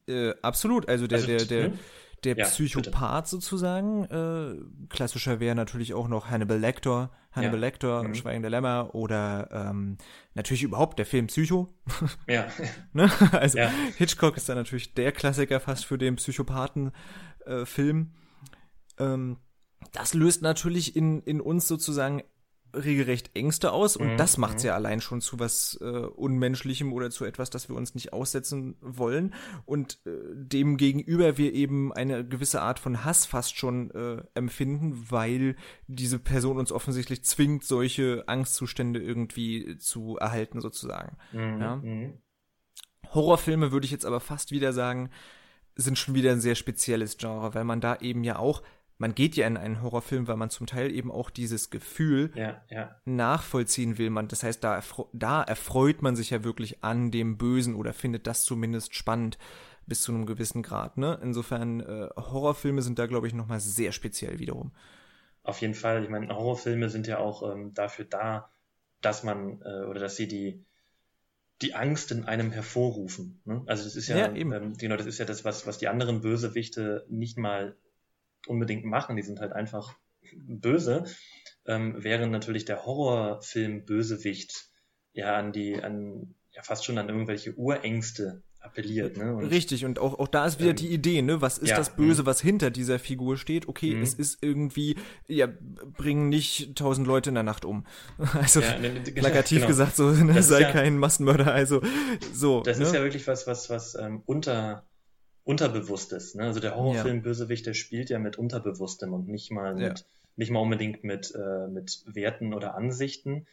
Äh, 0.08 0.34
absolut, 0.42 0.88
also 0.90 1.08
der, 1.08 1.18
also, 1.18 1.28
der, 1.28 1.46
der, 1.46 1.66
hm? 1.66 1.80
der 2.24 2.38
ja, 2.38 2.46
Psychopath 2.46 3.26
bitte. 3.26 3.30
sozusagen, 3.30 4.06
äh, 4.06 4.56
klassischer 4.90 5.40
wäre 5.40 5.56
natürlich 5.56 5.94
auch 5.94 6.08
noch 6.08 6.30
Hannibal 6.30 6.60
Lecter, 6.60 7.12
Hannibal 7.32 7.60
ja. 7.60 7.66
Lecter, 7.68 8.04
mhm. 8.04 8.16
Schweigen 8.16 8.42
der 8.42 8.52
Lämmer 8.52 8.96
oder 8.96 9.50
ähm, 9.52 9.98
natürlich 10.34 10.64
überhaupt 10.64 10.98
der 11.00 11.06
Film 11.06 11.28
Psycho. 11.28 11.74
Ja. 12.28 12.48
ne? 12.94 13.12
Also 13.32 13.60
ja. 13.60 13.72
Hitchcock 13.98 14.38
ist 14.38 14.50
da 14.50 14.56
natürlich 14.56 14.94
der 14.94 15.12
Klassiker 15.12 15.60
fast 15.60 15.86
für 15.86 15.98
den 15.98 16.16
Psychopathen-Film. 16.16 18.12
Äh, 18.98 19.04
ähm, 19.04 19.38
das 19.94 20.14
löst 20.14 20.42
natürlich 20.42 20.96
in, 20.96 21.22
in 21.22 21.40
uns 21.40 21.68
sozusagen 21.68 22.24
regelrecht 22.84 23.32
Ängste 23.36 23.72
aus 23.72 23.98
und 23.98 24.14
mhm. 24.14 24.18
das 24.18 24.38
macht's 24.38 24.64
mhm. 24.64 24.68
ja 24.68 24.76
allein 24.76 25.02
schon 25.02 25.22
zu 25.22 25.40
was 25.40 25.78
äh, 25.82 25.86
Unmenschlichem 25.86 26.94
oder 26.94 27.10
zu 27.10 27.26
etwas, 27.26 27.50
das 27.50 27.70
wir 27.70 27.76
uns 27.76 27.96
nicht 27.96 28.14
aussetzen 28.14 28.78
wollen 28.82 29.34
und 29.66 30.00
äh, 30.06 30.12
dem 30.34 30.78
gegenüber 30.78 31.38
wir 31.38 31.54
eben 31.54 31.94
eine 31.94 32.26
gewisse 32.26 32.62
Art 32.62 32.80
von 32.80 33.04
Hass 33.04 33.26
fast 33.26 33.58
schon 33.58 33.92
äh, 33.92 34.24
empfinden, 34.34 35.06
weil 35.10 35.56
diese 35.88 36.20
Person 36.20 36.58
uns 36.58 36.72
offensichtlich 36.72 37.24
zwingt, 37.24 37.64
solche 37.64 38.24
Angstzustände 38.28 39.02
irgendwie 39.02 39.78
zu 39.78 40.18
erhalten 40.18 40.62
sozusagen. 40.62 41.18
Mhm. 41.32 41.62
Ja? 41.62 41.76
Mhm. 41.78 42.14
Horrorfilme 43.14 43.72
würde 43.72 43.86
ich 43.86 43.92
jetzt 43.92 44.06
aber 44.06 44.20
fast 44.20 44.52
wieder 44.52 44.74
sagen, 44.74 45.10
sind 45.76 45.98
schon 45.98 46.16
wieder 46.16 46.32
ein 46.32 46.42
sehr 46.42 46.56
spezielles 46.56 47.18
Genre, 47.18 47.54
weil 47.54 47.64
man 47.64 47.82
da 47.82 47.98
eben 47.98 48.24
ja 48.24 48.40
auch 48.40 48.64
man 48.98 49.14
geht 49.14 49.36
ja 49.36 49.46
in 49.46 49.58
einen 49.58 49.82
Horrorfilm, 49.82 50.28
weil 50.28 50.38
man 50.38 50.50
zum 50.50 50.66
Teil 50.66 50.92
eben 50.92 51.12
auch 51.12 51.30
dieses 51.30 51.70
Gefühl 51.70 52.32
ja, 52.36 52.62
ja. 52.70 53.00
nachvollziehen 53.06 53.98
will. 53.98 54.10
Man, 54.10 54.28
das 54.28 54.44
heißt, 54.44 54.64
da, 54.64 54.76
erfre 54.76 55.06
da 55.14 55.44
erfreut 55.44 56.02
man 56.02 56.16
sich 56.16 56.32
ja 56.32 56.44
wirklich 56.44 56.84
an 56.84 57.12
dem 57.12 57.38
Bösen 57.38 57.76
oder 57.76 57.94
findet 57.94 58.28
das 58.28 58.44
zumindest 58.44 58.96
spannend 58.96 59.38
bis 59.86 60.02
zu 60.02 60.12
einem 60.12 60.26
gewissen 60.26 60.64
Grad. 60.64 60.98
Ne? 60.98 61.20
Insofern 61.22 61.80
äh, 61.80 62.10
Horrorfilme 62.16 62.82
sind 62.82 63.00
da, 63.00 63.06
glaube 63.06 63.28
ich, 63.28 63.34
noch 63.34 63.48
mal 63.48 63.60
sehr 63.60 63.92
speziell 63.92 64.40
wiederum. 64.40 64.72
Auf 65.44 65.62
jeden 65.62 65.76
Fall. 65.76 66.04
Ich 66.04 66.10
meine, 66.10 66.28
Horrorfilme 66.28 66.90
sind 66.90 67.08
ja 67.08 67.20
auch 67.20 67.50
ähm, 67.50 67.74
dafür 67.74 68.06
da, 68.06 68.50
dass 69.02 69.24
man 69.24 69.62
äh, 69.62 69.86
oder 69.86 70.00
dass 70.00 70.16
sie 70.16 70.28
die 70.28 70.66
die 71.62 71.74
Angst 71.74 72.12
in 72.12 72.26
einem 72.26 72.52
hervorrufen. 72.52 73.42
Ne? 73.46 73.64
Also 73.66 73.84
das 73.84 73.96
ist 73.96 74.08
ja, 74.08 74.18
ja 74.18 74.36
ähm, 74.36 74.78
genau, 74.78 74.96
das 74.96 75.08
ist 75.08 75.18
ja 75.18 75.26
das, 75.26 75.44
was, 75.44 75.66
was 75.66 75.80
die 75.80 75.88
anderen 75.88 76.22
Bösewichte 76.22 77.06
nicht 77.10 77.38
mal 77.38 77.76
unbedingt 78.50 78.86
machen, 78.86 79.16
die 79.16 79.24
sind 79.24 79.40
halt 79.40 79.54
einfach 79.54 79.96
böse, 80.34 81.06
ähm, 81.66 81.96
während 81.98 82.32
natürlich 82.32 82.66
der 82.66 82.86
Horrorfilm 82.86 83.86
Bösewicht 83.86 84.70
ja 85.14 85.36
an 85.36 85.52
die, 85.52 85.82
an, 85.82 86.36
ja 86.52 86.64
fast 86.64 86.86
schon 86.86 86.98
an 86.98 87.10
irgendwelche 87.10 87.54
Urängste 87.56 88.44
appelliert. 88.68 89.18
Ne? 89.18 89.36
Und, 89.36 89.46
Richtig, 89.46 89.86
und 89.86 90.00
auch, 90.00 90.20
auch 90.20 90.28
da 90.28 90.46
ist 90.46 90.60
wieder 90.60 90.72
ähm, 90.72 90.76
die 90.76 90.90
Idee, 90.90 91.22
ne? 91.22 91.42
Was 91.42 91.58
ist 91.58 91.70
ja, 91.70 91.78
das 91.78 91.96
Böse, 91.96 92.24
mh. 92.24 92.26
was 92.26 92.42
hinter 92.42 92.70
dieser 92.70 93.00
Figur 93.00 93.38
steht? 93.38 93.68
Okay, 93.68 93.96
mh. 93.96 94.04
es 94.04 94.14
ist 94.14 94.40
irgendwie, 94.42 94.96
ja, 95.28 95.48
bringen 95.98 96.30
nicht 96.30 96.76
tausend 96.76 97.08
Leute 97.08 97.30
in 97.30 97.36
der 97.36 97.44
Nacht 97.44 97.66
um. 97.66 97.86
Also 98.34 98.62
ja, 98.62 98.78
ne, 98.78 98.94
ne, 98.94 99.00
plakativ 99.02 99.58
genau. 99.60 99.68
gesagt, 99.68 99.96
so, 99.96 100.12
ne, 100.12 100.44
sei 100.44 100.62
ja, 100.62 100.72
kein 100.72 100.98
Massenmörder, 100.98 101.54
also 101.54 101.82
so. 102.34 102.62
Das 102.62 102.78
ne? 102.78 102.86
ist 102.86 102.94
ja 102.94 103.02
wirklich 103.02 103.28
was, 103.28 103.48
was, 103.48 103.70
was 103.70 103.96
ähm, 103.96 104.22
unter 104.26 104.86
Unterbewusstes. 105.48 106.36
Ne? 106.36 106.44
Also 106.44 106.60
der 106.60 106.76
Horrorfilm 106.76 107.18
ja. 107.18 107.22
Bösewicht, 107.24 107.66
der 107.66 107.74
spielt 107.74 108.10
ja 108.10 108.20
mit 108.20 108.38
Unterbewusstem 108.38 109.14
und 109.14 109.30
nicht 109.30 109.50
mal 109.50 109.76
mit, 109.76 110.00
ja. 110.00 110.06
nicht 110.36 110.52
mal 110.52 110.60
unbedingt 110.60 111.06
mit, 111.06 111.34
äh, 111.34 111.68
mit 111.68 112.04
Werten 112.06 112.54
oder 112.54 112.76
Ansichten, 112.76 113.48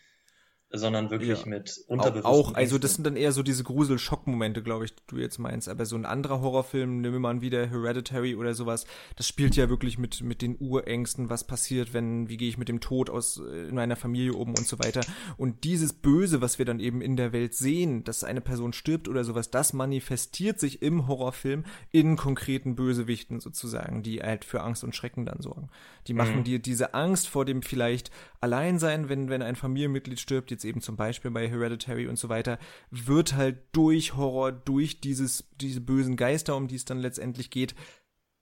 sondern 0.75 1.11
wirklich 1.11 1.41
ja. 1.41 1.47
mit 1.47 1.85
unterbewussten 1.87 2.31
Auch, 2.31 2.55
also 2.55 2.79
das 2.79 2.95
sind 2.95 3.05
dann 3.05 3.16
eher 3.16 3.33
so 3.33 3.43
diese 3.43 3.64
Grusel-Schock-Momente, 3.64 4.62
glaube 4.62 4.85
ich, 4.85 4.95
du 5.07 5.18
jetzt 5.18 5.39
meinst. 5.39 5.68
Aber 5.68 5.87
so 5.87 5.97
ein 5.97 6.05
anderer 6.05 6.41
Horrorfilm, 6.41 7.01
nehmen 7.01 7.14
wir 7.14 7.20
mal 7.20 7.41
wieder 7.41 7.66
Hereditary 7.66 8.35
oder 8.35 8.55
sowas, 8.55 8.87
das 9.16 9.29
spielt 9.29 9.57
ja 9.57 9.68
wirklich 9.68 9.99
mit, 9.99 10.22
mit 10.22 10.43
den 10.43 10.57
Urängsten, 10.59 11.31
was 11.31 11.45
passiert, 11.45 11.95
wenn, 11.95 12.29
wie 12.29 12.37
gehe 12.37 12.49
ich 12.49 12.59
mit 12.59 12.68
dem 12.68 12.81
Tod 12.81 13.11
aus 13.11 13.41
äh, 13.41 13.68
in 13.68 13.75
meiner 13.75 13.97
Familie 13.97 14.35
um 14.35 14.49
und 14.49 14.66
so 14.66 14.79
weiter. 14.79 15.01
Und 15.37 15.64
dieses 15.64 15.93
Böse, 15.93 16.41
was 16.41 16.59
wir 16.59 16.64
dann 16.64 16.81
eben 16.81 17.01
in 17.01 17.16
der 17.16 17.33
Welt 17.33 17.55
sehen, 17.55 18.05
dass 18.05 18.25
eine 18.25 18.41
Person 18.41 18.72
stirbt 18.72 19.09
oder 19.09 19.25
sowas, 19.25 19.51
das 19.51 19.72
manifestiert 19.72 20.61
sich 20.61 20.83
im 20.83 21.07
Horrorfilm 21.07 21.64
in 21.91 22.16
konkreten 22.16 22.75
Bösewichten 22.75 23.41
sozusagen, 23.41 24.03
die 24.03 24.20
halt 24.20 24.45
für 24.45 24.62
Angst 24.62 24.85
und 24.85 24.95
Schrecken 24.95 25.27
dann 25.27 25.41
sorgen. 25.41 25.68
Die 26.07 26.14
machen 26.14 26.39
mhm. 26.39 26.45
dir 26.45 26.59
diese 26.59 26.95
Angst 26.95 27.29
vor 27.29 27.45
dem 27.45 27.62
vielleicht 27.62 28.11
Alleinsein, 28.41 29.09
wenn, 29.09 29.31
wenn 29.31 29.43
ein 29.43 29.57
Familienmitglied 29.57 30.20
stirbt, 30.20 30.51
jetzt 30.51 30.64
eben 30.65 30.81
zum 30.81 30.97
Beispiel 30.97 31.31
bei 31.31 31.49
Hereditary 31.49 32.07
und 32.07 32.17
so 32.17 32.29
weiter, 32.29 32.59
wird 32.91 33.35
halt 33.35 33.59
durch 33.73 34.17
Horror, 34.17 34.53
durch 34.53 35.01
dieses, 35.01 35.49
diese 35.61 35.81
bösen 35.81 36.17
Geister, 36.17 36.57
um 36.57 36.69
die 36.69 36.77
es 36.77 36.85
dann 36.85 36.99
letztendlich 36.99 37.51
geht, 37.51 37.75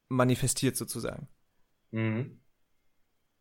manifestiert 0.08 0.76
sozusagen. 0.76 1.28
Mhm. 1.90 2.40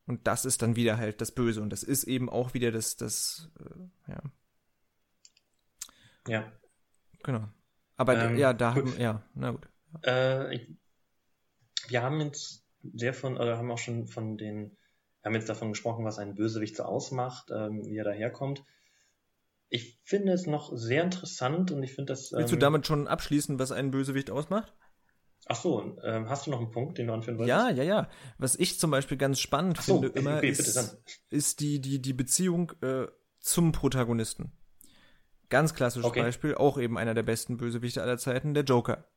Und 0.05 0.27
das 0.27 0.45
ist 0.45 0.61
dann 0.61 0.75
wieder 0.75 0.97
halt 0.97 1.21
das 1.21 1.31
Böse. 1.31 1.61
Und 1.61 1.69
das 1.69 1.83
ist 1.83 2.03
eben 2.05 2.29
auch 2.29 2.53
wieder 2.53 2.71
das, 2.71 2.97
das, 2.97 3.49
äh, 3.59 4.11
ja. 4.11 4.21
Ja. 6.27 6.51
Genau. 7.23 7.47
Aber 7.97 8.17
ähm, 8.17 8.37
ja, 8.37 8.53
da 8.53 8.73
gut. 8.73 8.93
haben, 8.93 8.99
ja, 8.99 9.23
na 9.33 9.51
gut. 9.51 9.67
Äh, 10.01 10.67
wir 11.87 12.01
haben 12.01 12.19
jetzt 12.21 12.65
sehr 12.93 13.13
von, 13.13 13.37
oder 13.37 13.57
haben 13.57 13.71
auch 13.71 13.77
schon 13.77 14.07
von 14.07 14.37
den 14.37 14.77
wir 15.21 15.29
haben 15.29 15.35
jetzt 15.35 15.49
davon 15.49 15.69
gesprochen, 15.69 16.03
was 16.03 16.17
ein 16.17 16.35
Bösewicht 16.35 16.75
so 16.75 16.83
ausmacht, 16.83 17.51
ähm, 17.51 17.85
wie 17.85 17.97
er 17.97 18.03
daherkommt. 18.03 18.63
Ich 19.69 19.99
finde 20.03 20.33
es 20.33 20.47
noch 20.47 20.75
sehr 20.75 21.03
interessant 21.03 21.71
und 21.71 21.83
ich 21.83 21.93
finde 21.93 22.13
das. 22.13 22.31
Ähm, 22.31 22.39
Willst 22.39 22.51
du 22.51 22.55
ähm, 22.55 22.61
damit 22.61 22.87
schon 22.87 23.07
abschließen, 23.07 23.59
was 23.59 23.71
ein 23.71 23.91
Bösewicht 23.91 24.31
ausmacht? 24.31 24.73
Ach 25.47 25.55
so, 25.55 25.97
ähm, 26.03 26.29
hast 26.29 26.45
du 26.45 26.51
noch 26.51 26.59
einen 26.59 26.71
Punkt, 26.71 26.97
den 26.97 27.07
du 27.07 27.13
anführen 27.13 27.37
wolltest? 27.37 27.49
Ja, 27.49 27.69
ja, 27.69 27.83
ja. 27.83 28.09
Was 28.37 28.55
ich 28.55 28.79
zum 28.79 28.91
Beispiel 28.91 29.17
ganz 29.17 29.39
spannend 29.39 29.81
so, 29.81 30.01
finde 30.01 30.19
immer 30.19 30.37
okay, 30.37 30.49
ist, 30.49 30.97
ist 31.29 31.59
die, 31.59 31.81
die, 31.81 32.01
die 32.01 32.13
Beziehung 32.13 32.71
äh, 32.81 33.07
zum 33.39 33.71
Protagonisten. 33.71 34.51
Ganz 35.49 35.73
klassisches 35.73 36.09
okay. 36.09 36.21
Beispiel, 36.21 36.55
auch 36.55 36.77
eben 36.77 36.97
einer 36.97 37.13
der 37.13 37.23
besten 37.23 37.57
Bösewichte 37.57 38.01
aller 38.01 38.17
Zeiten, 38.17 38.53
der 38.53 38.63
Joker. 38.63 39.09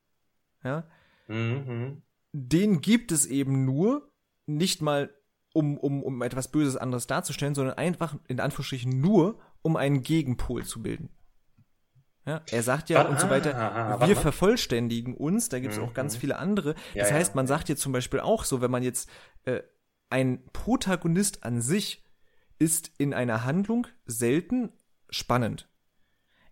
Ja. 0.64 0.89
Mhm. 1.28 2.02
Den 2.32 2.81
gibt 2.81 3.12
es 3.12 3.26
eben 3.26 3.64
nur, 3.64 4.10
nicht 4.47 4.82
mal 4.82 5.14
um, 5.55 5.78
um, 5.78 6.02
um 6.02 6.20
etwas 6.20 6.48
Böses 6.48 6.76
anderes 6.76 7.06
darzustellen, 7.06 7.55
sondern 7.55 7.78
einfach 7.78 8.16
in 8.28 8.40
Anführungsstrichen 8.40 9.01
nur, 9.01 9.39
um 9.62 9.76
einen 9.76 10.02
Gegenpol 10.02 10.64
zu 10.64 10.82
bilden. 10.82 11.09
Ja, 12.26 12.43
er 12.51 12.62
sagt 12.62 12.90
ja 12.90 13.05
ah, 13.05 13.09
und 13.09 13.20
so 13.20 13.31
weiter, 13.31 13.55
ah, 13.55 13.98
ah, 14.01 14.09
wir 14.09 14.16
vervollständigen 14.16 15.14
uns, 15.14 15.51
da 15.51 15.60
gibt 15.60 15.74
es 15.74 15.78
mhm. 15.78 15.86
auch 15.86 15.94
ganz 15.94 16.16
mhm. 16.16 16.20
viele 16.20 16.39
andere. 16.39 16.74
Das 16.94 17.10
ja, 17.10 17.16
heißt, 17.16 17.35
man 17.35 17.47
sagt 17.47 17.68
jetzt 17.68 17.82
zum 17.82 17.93
Beispiel 17.93 18.20
auch 18.20 18.44
so, 18.44 18.60
wenn 18.60 18.70
man 18.70 18.82
jetzt 18.82 19.09
äh, 19.44 19.60
ein 20.10 20.43
Protagonist 20.52 21.44
an 21.44 21.60
sich 21.60 22.05
ist 22.59 22.90
in 22.98 23.14
einer 23.14 23.44
Handlung 23.44 23.86
selten 24.06 24.72
spannend. 25.10 25.68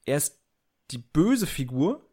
Erst 0.04 0.42
die 0.90 0.98
böse 0.98 1.46
Figur 1.46 2.08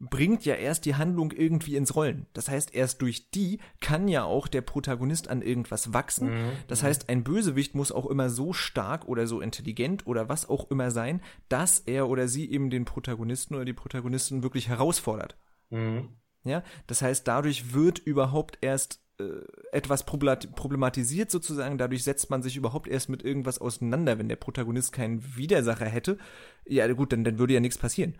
bringt 0.00 0.44
ja 0.44 0.54
erst 0.54 0.84
die 0.84 0.96
Handlung 0.96 1.30
irgendwie 1.32 1.76
ins 1.76 1.94
Rollen. 1.94 2.26
Das 2.32 2.48
heißt, 2.48 2.74
erst 2.74 3.00
durch 3.02 3.30
die 3.30 3.58
kann 3.80 4.08
ja 4.08 4.24
auch 4.24 4.48
der 4.48 4.60
Protagonist 4.60 5.28
an 5.28 5.42
irgendwas 5.42 5.92
wachsen. 5.92 6.30
Mhm. 6.30 6.52
Das 6.66 6.82
heißt, 6.82 7.08
ein 7.08 7.24
Bösewicht 7.24 7.74
muss 7.74 7.92
auch 7.92 8.06
immer 8.06 8.28
so 8.30 8.52
stark 8.52 9.06
oder 9.06 9.26
so 9.26 9.40
intelligent 9.40 10.06
oder 10.06 10.28
was 10.28 10.48
auch 10.48 10.70
immer 10.70 10.90
sein, 10.90 11.22
dass 11.48 11.80
er 11.80 12.08
oder 12.08 12.28
sie 12.28 12.50
eben 12.50 12.70
den 12.70 12.84
Protagonisten 12.84 13.54
oder 13.54 13.64
die 13.64 13.72
Protagonistin 13.72 14.42
wirklich 14.42 14.68
herausfordert. 14.68 15.36
Mhm. 15.70 16.08
Ja, 16.44 16.62
das 16.86 17.00
heißt, 17.00 17.26
dadurch 17.26 17.72
wird 17.72 17.98
überhaupt 17.98 18.58
erst 18.60 19.00
äh, 19.18 19.24
etwas 19.72 20.04
problematisiert 20.04 21.30
sozusagen, 21.30 21.78
dadurch 21.78 22.04
setzt 22.04 22.30
man 22.30 22.42
sich 22.42 22.56
überhaupt 22.56 22.88
erst 22.88 23.08
mit 23.08 23.22
irgendwas 23.22 23.60
auseinander. 23.60 24.18
Wenn 24.18 24.28
der 24.28 24.36
Protagonist 24.36 24.92
keinen 24.92 25.36
Widersacher 25.36 25.86
hätte, 25.86 26.18
ja 26.66 26.86
gut, 26.92 27.12
dann, 27.12 27.24
dann 27.24 27.38
würde 27.38 27.54
ja 27.54 27.60
nichts 27.60 27.78
passieren. 27.78 28.18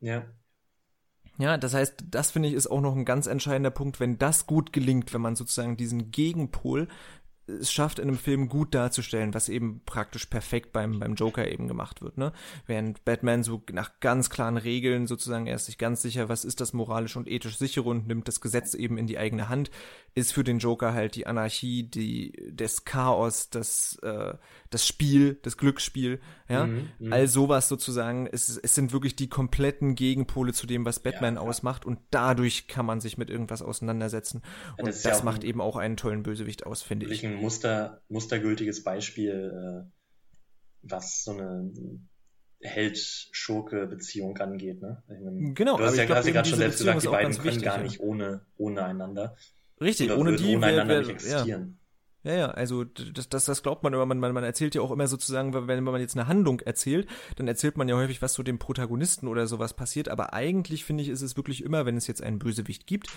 Ja. 0.00 0.24
Ja, 1.40 1.56
das 1.56 1.72
heißt, 1.72 2.04
das 2.10 2.30
finde 2.30 2.50
ich 2.50 2.54
ist 2.54 2.66
auch 2.66 2.82
noch 2.82 2.94
ein 2.94 3.06
ganz 3.06 3.26
entscheidender 3.26 3.70
Punkt, 3.70 3.98
wenn 3.98 4.18
das 4.18 4.46
gut 4.46 4.74
gelingt, 4.74 5.14
wenn 5.14 5.22
man 5.22 5.36
sozusagen 5.36 5.78
diesen 5.78 6.10
Gegenpol 6.10 6.86
es 7.60 7.72
schafft, 7.72 7.98
in 7.98 8.08
einem 8.08 8.18
Film 8.18 8.48
gut 8.48 8.74
darzustellen, 8.74 9.34
was 9.34 9.48
eben 9.48 9.82
praktisch 9.84 10.26
perfekt 10.26 10.72
beim, 10.72 11.00
beim 11.00 11.14
Joker 11.14 11.50
eben 11.50 11.68
gemacht 11.68 12.02
wird, 12.02 12.18
ne? 12.18 12.32
Während 12.66 13.04
Batman 13.04 13.42
so 13.42 13.62
nach 13.72 14.00
ganz 14.00 14.30
klaren 14.30 14.56
Regeln 14.56 15.06
sozusagen, 15.06 15.46
er 15.46 15.56
ist 15.56 15.66
sich 15.66 15.78
ganz 15.78 16.02
sicher, 16.02 16.28
was 16.28 16.44
ist 16.44 16.60
das 16.60 16.72
moralisch 16.72 17.16
und 17.16 17.28
ethisch 17.28 17.58
sichere 17.58 17.88
und 17.88 18.06
nimmt 18.06 18.28
das 18.28 18.40
Gesetz 18.40 18.74
eben 18.74 18.98
in 18.98 19.06
die 19.06 19.18
eigene 19.18 19.48
Hand, 19.48 19.70
ist 20.14 20.32
für 20.32 20.44
den 20.44 20.58
Joker 20.58 20.92
halt 20.92 21.14
die 21.14 21.26
Anarchie, 21.26 21.82
die, 21.84 22.32
des 22.50 22.84
Chaos, 22.84 23.50
das, 23.50 23.98
äh, 24.02 24.34
das 24.70 24.86
Spiel, 24.86 25.38
das 25.42 25.56
Glücksspiel, 25.56 26.20
ja? 26.48 26.66
Mhm, 26.66 26.88
mhm. 26.98 27.12
All 27.12 27.28
sowas 27.28 27.68
sozusagen, 27.68 28.26
es, 28.26 28.56
es 28.56 28.74
sind 28.74 28.92
wirklich 28.92 29.16
die 29.16 29.28
kompletten 29.28 29.94
Gegenpole 29.94 30.52
zu 30.52 30.66
dem, 30.66 30.84
was 30.84 31.00
Batman 31.00 31.34
ja, 31.34 31.40
ausmacht 31.40 31.84
und 31.84 31.98
dadurch 32.10 32.66
kann 32.66 32.86
man 32.86 33.00
sich 33.00 33.18
mit 33.18 33.30
irgendwas 33.30 33.62
auseinandersetzen. 33.62 34.42
Und 34.78 34.88
das, 34.88 35.02
das 35.02 35.18
ja 35.18 35.24
macht 35.24 35.44
eben 35.44 35.60
auch 35.60 35.76
einen 35.76 35.96
tollen 35.96 36.22
Bösewicht 36.22 36.66
aus, 36.66 36.82
finde 36.82 37.06
ich 37.06 37.22
Muster, 37.40 38.02
mustergültiges 38.08 38.82
Beispiel, 38.84 39.86
äh, 39.86 39.90
was 40.82 41.24
so 41.24 41.32
eine 41.32 41.70
Held-Schurke-Beziehung 42.62 44.36
angeht. 44.38 44.82
Ne? 44.82 45.02
Meine, 45.08 45.54
genau. 45.54 45.76
Du 45.76 45.84
hast 45.84 45.96
ja, 45.96 46.04
gerade 46.04 46.48
schon 46.48 46.58
selbst 46.58 46.78
gesagt, 46.78 47.02
die 47.02 47.08
beiden 47.08 47.32
können 47.32 47.44
wichtig, 47.44 47.64
gar 47.64 47.78
nicht 47.78 47.98
ja. 47.98 48.04
ohne, 48.04 48.46
ohne 48.56 48.84
einander. 48.84 49.36
Richtig, 49.80 50.10
ohne 50.10 50.36
die 50.36 50.56
ohne 50.56 50.66
einander 50.66 50.94
wär, 50.94 51.00
nicht 51.00 51.10
existieren. 51.10 51.46
Ja. 51.46 51.80
Ja, 52.22 52.34
ja, 52.34 52.50
also 52.50 52.84
das, 52.84 53.30
das, 53.30 53.46
das 53.46 53.62
glaubt 53.62 53.82
man 53.82 53.94
immer, 53.94 54.04
man, 54.04 54.18
man, 54.18 54.34
man 54.34 54.44
erzählt 54.44 54.74
ja 54.74 54.82
auch 54.82 54.90
immer 54.90 55.06
sozusagen, 55.06 55.54
wenn 55.54 55.82
man 55.82 56.00
jetzt 56.02 56.18
eine 56.18 56.28
Handlung 56.28 56.60
erzählt, 56.60 57.08
dann 57.36 57.48
erzählt 57.48 57.78
man 57.78 57.88
ja 57.88 57.96
häufig, 57.96 58.20
was 58.20 58.34
so 58.34 58.42
dem 58.42 58.58
Protagonisten 58.58 59.26
oder 59.26 59.46
sowas 59.46 59.72
passiert, 59.72 60.10
aber 60.10 60.34
eigentlich 60.34 60.84
finde 60.84 61.02
ich, 61.02 61.08
ist 61.08 61.22
es 61.22 61.38
wirklich 61.38 61.64
immer, 61.64 61.86
wenn 61.86 61.96
es 61.96 62.06
jetzt 62.06 62.22
einen 62.22 62.38
Bösewicht 62.38 62.86
gibt, 62.86 63.08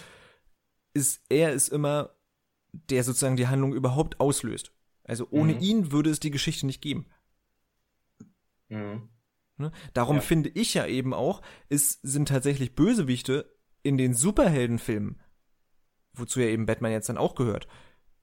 ist 0.93 1.21
er 1.27 1.51
ist 1.51 1.67
immer 1.67 2.15
der 2.73 3.03
sozusagen 3.03 3.37
die 3.37 3.47
Handlung 3.47 3.73
überhaupt 3.73 4.19
auslöst. 4.19 4.73
Also 5.03 5.27
ohne 5.29 5.53
mhm. 5.53 5.61
ihn 5.61 5.91
würde 5.91 6.09
es 6.09 6.19
die 6.19 6.31
Geschichte 6.31 6.65
nicht 6.65 6.81
geben. 6.81 7.07
Mhm. 8.69 9.09
Ne? 9.57 9.71
Darum 9.93 10.17
ja. 10.17 10.21
finde 10.21 10.49
ich 10.49 10.73
ja 10.73 10.85
eben 10.87 11.13
auch, 11.13 11.41
es 11.69 11.99
sind 12.01 12.27
tatsächlich 12.27 12.75
Bösewichte 12.75 13.55
in 13.83 13.97
den 13.97 14.13
Superheldenfilmen, 14.13 15.21
wozu 16.13 16.39
ja 16.39 16.47
eben 16.47 16.65
Batman 16.65 16.91
jetzt 16.91 17.09
dann 17.09 17.17
auch 17.17 17.35
gehört, 17.35 17.67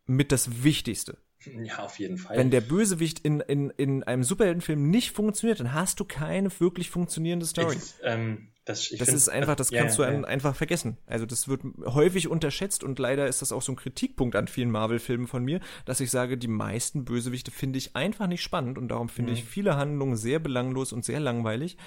mit 0.07 0.33
das 0.33 0.65
Wichtigste. 0.65 1.19
Ja, 1.45 1.79
auf 1.79 1.99
jeden 1.99 2.19
Fall. 2.19 2.37
Wenn 2.37 2.51
der 2.51 2.61
Bösewicht 2.61 3.21
in, 3.21 3.41
in, 3.41 3.71
in 3.71 4.03
einem 4.03 4.25
Superheldenfilm 4.25 4.91
nicht 4.91 5.13
funktioniert, 5.13 5.61
dann 5.61 5.73
hast 5.73 6.01
du 6.01 6.05
keine 6.05 6.51
wirklich 6.61 6.91
funktionierende 6.91 7.47
Story. 7.47 7.77
Ich, 7.77 7.95
ähm, 8.03 8.53
das, 8.65 8.91
das 8.91 9.09
ist 9.09 9.29
einfach, 9.29 9.57
das 9.57 9.71
kannst 9.71 9.99
ja, 9.99 10.11
du 10.11 10.21
ja. 10.21 10.25
einfach 10.25 10.55
vergessen. 10.55 10.99
Also 11.07 11.25
das 11.25 11.49
wird 11.49 11.63
häufig 11.87 12.29
unterschätzt 12.29 12.85
und 12.85 12.99
leider 12.99 13.27
ist 13.27 13.41
das 13.41 13.53
auch 13.53 13.63
so 13.63 13.73
ein 13.73 13.77
Kritikpunkt 13.77 14.37
an 14.37 14.49
vielen 14.49 14.71
Marvel-Filmen 14.71 15.27
von 15.27 15.45
mir, 15.45 15.61
dass 15.87 16.01
ich 16.01 16.11
sage, 16.11 16.37
die 16.37 16.49
meisten 16.49 17.05
Bösewichte 17.05 17.51
finde 17.51 17.79
ich 17.79 17.97
einfach 17.97 18.27
nicht 18.27 18.43
spannend 18.43 18.77
und 18.77 18.89
darum 18.89 19.09
finde 19.09 19.33
mhm. 19.33 19.39
ich 19.39 19.45
viele 19.45 19.77
Handlungen 19.77 20.17
sehr 20.17 20.39
belanglos 20.39 20.93
und 20.93 21.05
sehr 21.05 21.21
langweilig. 21.21 21.79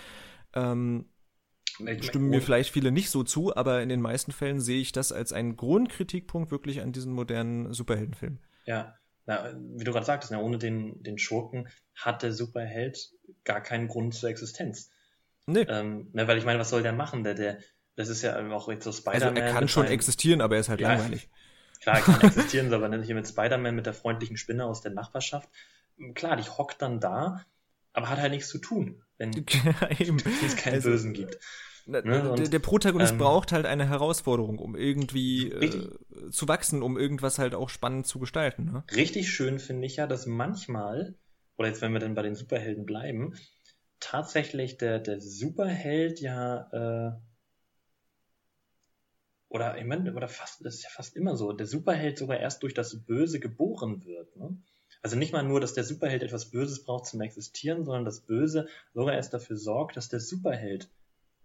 Ähm, 0.54 1.06
ich 1.80 2.06
stimmen 2.06 2.30
mir 2.30 2.42
vielleicht 2.42 2.72
viele 2.72 2.92
nicht 2.92 3.10
so 3.10 3.24
zu, 3.24 3.56
aber 3.56 3.82
in 3.82 3.90
den 3.90 4.02
meisten 4.02 4.32
Fällen 4.32 4.60
sehe 4.60 4.82
ich 4.82 4.92
das 4.92 5.12
als 5.12 5.34
einen 5.34 5.56
Grundkritikpunkt 5.56 6.52
wirklich 6.52 6.82
an 6.82 6.92
diesen 6.92 7.14
modernen 7.14 7.74
Superheldenfilmen. 7.74 8.40
Ja, 8.66 8.96
na, 9.26 9.54
wie 9.76 9.84
du 9.84 9.92
gerade 9.92 10.06
sagtest, 10.06 10.32
na, 10.32 10.40
ohne 10.40 10.58
den, 10.58 11.02
den 11.02 11.18
Schurken 11.18 11.68
hat 11.96 12.24
der 12.24 12.34
Superheld 12.34 13.12
gar 13.44 13.62
keinen 13.62 13.88
Grund 13.88 14.14
zur 14.14 14.30
Existenz. 14.30 14.92
Nee. 15.46 15.66
Ähm, 15.68 16.10
ne, 16.14 16.28
weil 16.28 16.38
ich 16.38 16.46
meine, 16.46 16.60
was 16.60 16.70
soll 16.70 16.84
der 16.84 16.94
machen? 16.94 17.24
Der, 17.24 17.34
der, 17.34 17.58
das 17.96 18.10
ist 18.10 18.22
ja 18.22 18.38
auch 18.52 18.70
jetzt 18.70 18.84
so 18.84 18.92
Spider-Man. 18.92 19.38
Also 19.38 19.42
er 19.42 19.54
kann 19.54 19.68
schon 19.68 19.86
einem, 19.86 19.94
existieren, 19.94 20.42
aber 20.42 20.56
er 20.56 20.62
ist 20.62 20.70
halt 20.70 20.82
ja, 20.82 20.94
langweilig. 20.94 21.30
Klar, 21.82 21.98
er 21.98 22.02
kann 22.02 22.22
existieren, 22.22 22.74
aber 22.74 22.88
dann 22.88 23.04
hier 23.04 23.16
mit 23.16 23.28
Spider-Man, 23.28 23.76
mit 23.76 23.86
der 23.86 23.94
freundlichen 23.94 24.38
Spinne 24.38 24.66
aus 24.66 24.82
der 24.82 24.92
Nachbarschaft. 24.92 25.50
Klar, 26.16 26.38
die 26.38 26.44
hockt 26.44 26.82
dann 26.82 27.00
da, 27.00 27.44
aber 27.92 28.10
hat 28.10 28.20
halt 28.20 28.32
nichts 28.32 28.50
zu 28.50 28.58
tun, 28.58 29.04
wenn 29.18 29.32
es 30.46 30.56
keinen 30.56 30.76
also, 30.76 30.90
Bösen 30.90 31.14
gibt. 31.14 31.38
Ne? 31.86 32.30
Und, 32.30 32.40
der, 32.40 32.48
der, 32.48 32.60
Protagonist 32.60 33.12
ähm, 33.12 33.18
braucht 33.18 33.52
halt 33.52 33.66
eine 33.66 33.88
Herausforderung, 33.90 34.58
um 34.58 34.76
irgendwie 34.78 35.52
äh, 35.52 35.90
zu 36.32 36.48
wachsen, 36.48 36.82
um 36.82 36.98
irgendwas 36.98 37.40
halt 37.40 37.54
auch 37.54 37.68
spannend 37.68 38.08
zu 38.08 38.20
gestalten. 38.20 38.72
Ne? 38.72 38.84
Richtig 38.96 39.30
schön 39.30 39.60
finde 39.60 39.86
ich 39.86 39.98
ja, 39.98 40.08
dass 40.08 40.26
manchmal, 40.26 41.16
oder 41.58 41.68
jetzt 41.68 41.82
wenn 41.82 41.92
wir 41.92 42.00
dann 42.00 42.16
bei 42.16 42.22
den 42.22 42.36
Superhelden 42.36 42.86
bleiben, 42.86 43.36
tatsächlich 44.04 44.78
der, 44.78 45.00
der 45.00 45.22
Superheld 45.22 46.20
ja, 46.20 46.70
äh, 46.72 47.20
oder 49.50 49.78
ich 49.78 49.86
meine, 49.86 50.14
oder 50.14 50.28
fast, 50.28 50.66
das 50.66 50.76
ist 50.76 50.84
ja 50.84 50.90
fast 50.90 51.16
immer 51.16 51.36
so, 51.36 51.54
der 51.54 51.68
Superheld 51.68 52.18
sogar 52.18 52.40
erst 52.40 52.64
durch 52.64 52.74
das 52.74 53.06
Böse 53.06 53.40
geboren 53.40 54.04
wird. 54.04 54.36
Ne? 54.36 54.58
Also 55.02 55.16
nicht 55.16 55.32
mal 55.32 55.44
nur, 55.44 55.60
dass 55.60 55.74
der 55.74 55.84
Superheld 55.84 56.24
etwas 56.24 56.50
Böses 56.52 56.84
braucht 56.84 57.06
zum 57.06 57.22
Existieren, 57.22 57.86
sondern 57.86 58.06
das 58.06 58.22
Böse 58.22 58.68
sogar 58.94 59.16
erst 59.16 59.34
dafür 59.34 59.58
sorgt, 59.58 59.96
dass 59.96 60.10
der 60.10 60.20
Superheld 60.20 60.90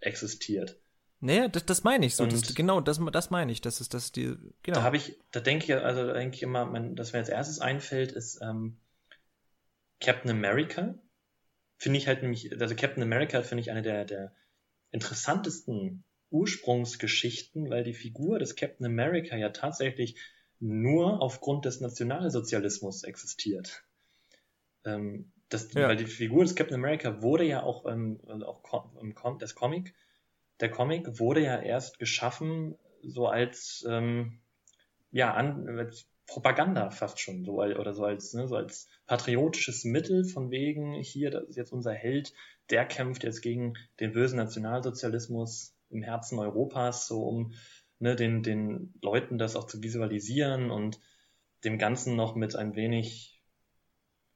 existiert. 0.01 0.81
Naja, 1.21 1.49
das, 1.49 1.67
das 1.67 1.83
meine 1.83 2.07
ich 2.07 2.15
so. 2.15 2.25
Das, 2.27 2.55
genau, 2.55 2.81
das, 2.81 3.01
das 3.13 3.31
meine 3.31 3.51
ich. 3.51 3.61
Das 3.61 3.81
ist 3.81 3.93
das 3.93 4.13
die. 4.13 4.37
Genau. 4.63 4.79
Da 4.79 4.83
habe 4.83 4.97
ich, 4.97 5.19
da 5.33 5.41
denke 5.41 5.65
ich, 5.65 5.75
also 5.75 6.07
da 6.07 6.13
denke 6.13 6.37
ich 6.37 6.43
immer, 6.43 6.65
mein, 6.65 6.95
das 6.95 7.13
mir 7.13 7.19
als 7.19 7.29
erstes 7.29 7.61
einfällt, 7.61 8.13
ist 8.13 8.41
ähm, 8.41 8.79
Captain 10.01 10.31
America 10.31 10.95
finde 11.79 11.99
ich 11.99 12.07
halt 12.07 12.23
nämlich, 12.23 12.53
also 12.61 12.75
Captain 12.75 13.03
America 13.03 13.43
finde 13.43 13.63
ich 13.63 13.71
eine 13.71 13.83
der, 13.83 14.05
der 14.05 14.35
interessantesten 14.91 16.05
Ursprungsgeschichten, 16.31 17.71
weil 17.71 17.85
die 17.85 17.95
Figur 17.95 18.39
des 18.39 18.57
Captain 18.57 18.85
America 18.85 19.37
ja 19.37 19.49
tatsächlich 19.51 20.17
nur 20.61 21.23
aufgrund 21.23 21.65
des 21.65 21.81
Nationalsozialismus 21.81 23.05
existiert. 23.05 23.85
Ähm, 24.85 25.33
das, 25.49 25.73
ja. 25.73 25.89
Weil 25.89 25.97
die 25.97 26.07
Figur 26.07 26.45
des 26.45 26.55
Captain 26.55 26.75
America 26.75 27.23
wurde 27.23 27.45
ja 27.45 27.63
auch, 27.63 27.87
ähm, 27.87 28.21
auch 28.27 28.63
im 29.01 29.15
Com 29.15 29.39
das 29.39 29.55
Comic, 29.55 29.95
der 30.61 30.71
Comic 30.71 31.19
wurde 31.19 31.43
ja 31.43 31.61
erst 31.61 31.99
geschaffen 31.99 32.77
so 33.03 33.29
als 33.29 33.87
ähm, 33.89 34.41
ja 35.11 35.33
an, 35.33 35.79
als 35.79 36.07
Propaganda 36.29 36.91
fast 36.91 37.19
schon 37.19 37.43
so 37.45 37.55
oder 37.55 37.95
so 37.95 38.05
als 38.05 38.35
ne, 38.35 38.47
so 38.47 38.55
als 38.55 38.87
patriotisches 39.07 39.85
Mittel 39.85 40.25
von 40.25 40.51
wegen 40.51 40.93
hier 40.93 41.31
das 41.31 41.45
ist 41.49 41.57
jetzt 41.57 41.73
unser 41.73 41.95
Held 41.95 42.35
der 42.69 42.85
kämpft 42.85 43.25
jetzt 43.25 43.41
gegen 43.41 43.75
den 43.99 44.13
bösen 44.13 44.37
Nationalsozialismus 44.37 45.75
im 45.89 46.03
Herzen 46.03 46.39
Europas 46.39 47.09
so 47.09 47.23
um 47.23 47.55
ne, 47.99 48.15
den 48.15 48.43
den 48.43 48.93
Leuten 49.01 49.39
das 49.39 49.57
auch 49.57 49.65
zu 49.65 49.83
visualisieren 49.83 50.71
und 50.71 51.01
dem 51.65 51.79
Ganzen 51.79 52.15
noch 52.15 52.35
mit 52.35 52.55
ein 52.57 52.77
wenig 52.77 53.43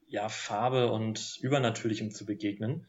ja 0.07 0.31
Farbe 0.31 0.91
und 0.91 1.39
Übernatürlichem 1.43 2.11
zu 2.11 2.25
begegnen 2.25 2.87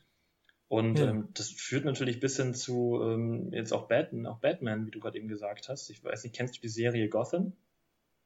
und 0.70 0.98
ja. 0.98 1.10
ähm, 1.10 1.28
das 1.34 1.50
führt 1.50 1.84
natürlich 1.84 2.22
bis 2.22 2.38
hin 2.38 2.54
zu 2.54 3.02
ähm, 3.04 3.52
jetzt 3.52 3.74
auch 3.74 3.90
Batman, 3.90 4.26
auch 4.28 4.40
Batman, 4.40 4.88
wie 4.88 4.92
du 4.92 5.00
gerade 5.00 5.18
eben 5.18 5.28
gesagt 5.28 5.70
hast. 5.70 5.90
Ich 5.90 6.04
weiß 6.04 6.24
nicht, 6.24 6.36
kennst 6.36 6.56
du 6.56 6.62
die 6.62 6.70
Serie 6.70 7.10
Gotham? 7.10 7.54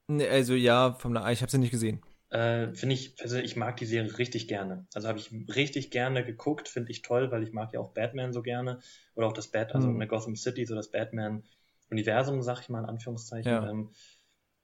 Nee, 0.07 0.27
also 0.27 0.53
ja, 0.53 0.93
vom 0.93 1.15
ich 1.15 1.41
habe 1.41 1.51
sie 1.51 1.57
nicht 1.57 1.71
gesehen. 1.71 2.01
Äh, 2.29 2.73
finde 2.73 2.95
ich, 2.95 3.15
also 3.21 3.37
ich 3.37 3.55
mag 3.55 3.77
die 3.77 3.85
Serie 3.85 4.17
richtig 4.17 4.47
gerne. 4.47 4.85
Also 4.93 5.07
habe 5.07 5.19
ich 5.19 5.31
richtig 5.53 5.91
gerne 5.91 6.25
geguckt, 6.25 6.67
finde 6.67 6.91
ich 6.91 7.01
toll, 7.01 7.31
weil 7.31 7.43
ich 7.43 7.53
mag 7.53 7.73
ja 7.73 7.79
auch 7.79 7.93
Batman 7.93 8.33
so 8.33 8.41
gerne. 8.41 8.79
Oder 9.15 9.27
auch 9.27 9.33
das 9.33 9.47
Bat, 9.47 9.75
also 9.75 9.87
hm. 9.87 10.07
Gotham 10.07 10.35
City, 10.35 10.65
so 10.65 10.75
das 10.75 10.91
Batman-Universum, 10.91 12.41
sag 12.41 12.61
ich 12.61 12.69
mal 12.69 12.79
in 12.79 12.89
Anführungszeichen. 12.89 13.51
Ja. 13.51 13.69
Ähm, 13.69 13.91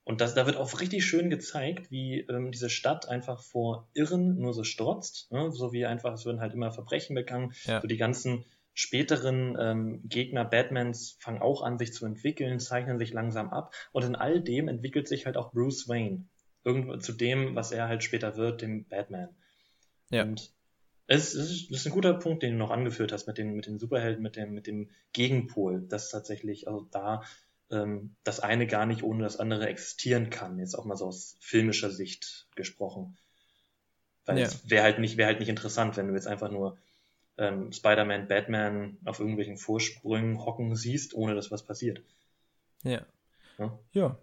und 0.05 0.19
das, 0.19 0.33
da 0.33 0.45
wird 0.45 0.57
auch 0.57 0.81
richtig 0.81 1.05
schön 1.05 1.29
gezeigt, 1.29 1.89
wie 1.89 2.19
ähm, 2.21 2.51
diese 2.51 2.69
Stadt 2.69 3.07
einfach 3.07 3.41
vor 3.41 3.87
Irren 3.93 4.37
nur 4.37 4.53
so 4.53 4.65
strotzt, 4.65 5.31
ne? 5.31 5.49
so 5.51 5.71
wie 5.71 5.85
einfach, 5.85 6.13
es 6.13 6.25
würden 6.25 6.41
halt 6.41 6.53
immer 6.53 6.73
Verbrechen 6.73 7.15
begangen, 7.15 7.53
ja. 7.63 7.79
so 7.79 7.87
die 7.87 7.95
ganzen 7.95 8.43
späteren 8.73 9.55
ähm, 9.59 10.01
Gegner 10.07 10.45
Batmans 10.45 11.17
fangen 11.19 11.41
auch 11.41 11.61
an, 11.61 11.77
sich 11.77 11.93
zu 11.93 12.05
entwickeln, 12.05 12.59
zeichnen 12.59 12.97
sich 12.97 13.13
langsam 13.13 13.49
ab 13.49 13.73
und 13.91 14.03
in 14.03 14.15
all 14.15 14.41
dem 14.41 14.67
entwickelt 14.67 15.07
sich 15.07 15.25
halt 15.25 15.37
auch 15.37 15.51
Bruce 15.51 15.87
Wayne 15.87 16.25
irgendwo 16.63 16.97
zu 16.97 17.13
dem, 17.13 17.55
was 17.55 17.71
er 17.71 17.87
halt 17.87 18.03
später 18.03 18.35
wird, 18.35 18.61
dem 18.61 18.85
Batman. 18.85 19.29
Ja. 20.09 20.23
Und 20.23 20.53
es, 21.07 21.33
es 21.33 21.51
ist, 21.51 21.71
das 21.71 21.79
ist 21.81 21.87
ein 21.87 21.93
guter 21.93 22.13
Punkt, 22.13 22.43
den 22.43 22.53
du 22.53 22.57
noch 22.57 22.71
angeführt 22.71 23.11
hast 23.11 23.27
mit 23.27 23.37
den, 23.37 23.53
mit 23.53 23.67
den 23.67 23.79
Superhelden, 23.79 24.23
mit 24.23 24.35
dem, 24.35 24.53
mit 24.53 24.67
dem 24.67 24.89
Gegenpol, 25.11 25.81
dass 25.87 26.09
tatsächlich 26.09 26.67
also 26.67 26.87
da 26.91 27.23
ähm, 27.69 28.15
das 28.23 28.39
eine 28.39 28.67
gar 28.67 28.85
nicht 28.85 29.03
ohne 29.03 29.23
das 29.23 29.37
andere 29.37 29.67
existieren 29.67 30.29
kann, 30.29 30.59
jetzt 30.59 30.75
auch 30.75 30.85
mal 30.85 30.95
so 30.95 31.07
aus 31.07 31.37
filmischer 31.41 31.91
Sicht 31.91 32.47
gesprochen. 32.55 33.17
Weil 34.25 34.39
ja. 34.39 34.45
es 34.45 34.69
wäre 34.69 34.83
halt 34.83 34.99
nicht, 34.99 35.17
wäre 35.17 35.27
halt 35.27 35.39
nicht 35.39 35.49
interessant, 35.49 35.97
wenn 35.97 36.07
du 36.07 36.13
jetzt 36.13 36.27
einfach 36.27 36.49
nur 36.49 36.77
ähm, 37.37 37.71
Spider-Man, 37.71 38.27
Batman 38.27 38.97
auf 39.05 39.19
irgendwelchen 39.19 39.57
Vorsprüngen 39.57 40.43
hocken 40.45 40.75
siehst, 40.75 41.13
ohne 41.13 41.35
dass 41.35 41.51
was 41.51 41.63
passiert. 41.63 42.01
Ja. 42.83 43.01
Ja. 43.57 43.79
ja. 43.91 44.17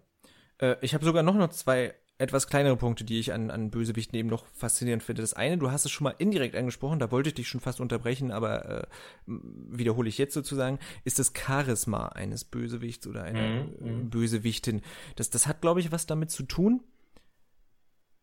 Äh, 0.59 0.75
ich 0.81 0.93
habe 0.93 1.05
sogar 1.05 1.23
noch, 1.23 1.35
noch 1.35 1.49
zwei 1.49 1.95
etwas 2.21 2.47
kleinere 2.47 2.77
Punkte, 2.77 3.03
die 3.03 3.19
ich 3.19 3.33
an, 3.33 3.49
an 3.49 3.71
Bösewichten 3.71 4.17
eben 4.17 4.29
noch 4.29 4.45
faszinierend 4.53 5.01
finde. 5.01 5.23
Das 5.23 5.33
eine, 5.33 5.57
du 5.57 5.71
hast 5.71 5.85
es 5.85 5.91
schon 5.91 6.03
mal 6.03 6.15
indirekt 6.19 6.55
angesprochen, 6.55 6.99
da 6.99 7.09
wollte 7.11 7.29
ich 7.29 7.33
dich 7.33 7.47
schon 7.47 7.61
fast 7.61 7.81
unterbrechen, 7.81 8.31
aber 8.31 8.83
äh, 8.83 8.87
wiederhole 9.25 10.07
ich 10.07 10.19
jetzt 10.19 10.35
sozusagen, 10.35 10.77
ist 11.03 11.17
das 11.17 11.33
Charisma 11.35 12.09
eines 12.09 12.43
Bösewichts 12.43 13.07
oder 13.07 13.23
einer 13.23 13.63
mhm, 13.63 13.75
mhm. 13.79 14.09
Bösewichtin. 14.11 14.81
Das, 15.15 15.31
das 15.31 15.47
hat, 15.47 15.61
glaube 15.61 15.79
ich, 15.79 15.91
was 15.91 16.05
damit 16.05 16.29
zu 16.29 16.43
tun. 16.43 16.83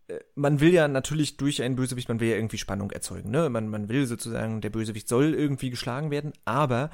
Äh, 0.08 0.20
man 0.34 0.60
will 0.60 0.72
ja 0.72 0.88
natürlich 0.88 1.36
durch 1.36 1.62
einen 1.62 1.76
Bösewicht, 1.76 2.08
man 2.08 2.20
will 2.20 2.28
ja 2.28 2.36
irgendwie 2.36 2.58
Spannung 2.58 2.90
erzeugen, 2.90 3.30
ne? 3.30 3.48
Man, 3.48 3.68
man 3.68 3.88
will 3.88 4.06
sozusagen, 4.06 4.60
der 4.60 4.70
Bösewicht 4.70 5.08
soll 5.08 5.34
irgendwie 5.34 5.70
geschlagen 5.70 6.10
werden, 6.10 6.32
aber 6.44 6.90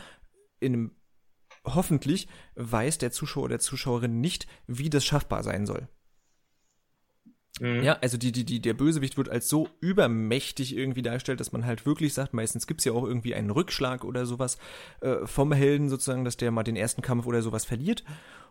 in 0.60 0.72
einem 0.72 0.90
hoffentlich 1.64 2.28
weiß 2.56 2.98
der 2.98 3.12
Zuschauer 3.12 3.44
oder 3.44 3.58
Zuschauerin 3.58 4.20
nicht, 4.20 4.46
wie 4.66 4.90
das 4.90 5.04
schaffbar 5.04 5.42
sein 5.42 5.66
soll. 5.66 5.88
Mhm. 7.60 7.82
Ja, 7.82 7.98
also 8.00 8.18
die, 8.18 8.32
die, 8.32 8.44
die, 8.44 8.60
der 8.60 8.74
Bösewicht 8.74 9.16
wird 9.16 9.28
als 9.28 9.48
so 9.48 9.68
übermächtig 9.80 10.76
irgendwie 10.76 11.02
dargestellt, 11.02 11.38
dass 11.38 11.52
man 11.52 11.64
halt 11.64 11.86
wirklich 11.86 12.12
sagt, 12.12 12.34
meistens 12.34 12.66
gibt's 12.66 12.84
ja 12.84 12.92
auch 12.92 13.04
irgendwie 13.04 13.34
einen 13.34 13.50
Rückschlag 13.50 14.04
oder 14.04 14.26
sowas 14.26 14.58
äh, 15.00 15.24
vom 15.26 15.52
Helden 15.52 15.88
sozusagen, 15.88 16.24
dass 16.24 16.36
der 16.36 16.50
mal 16.50 16.64
den 16.64 16.76
ersten 16.76 17.00
Kampf 17.00 17.26
oder 17.26 17.42
sowas 17.42 17.64
verliert. 17.64 18.04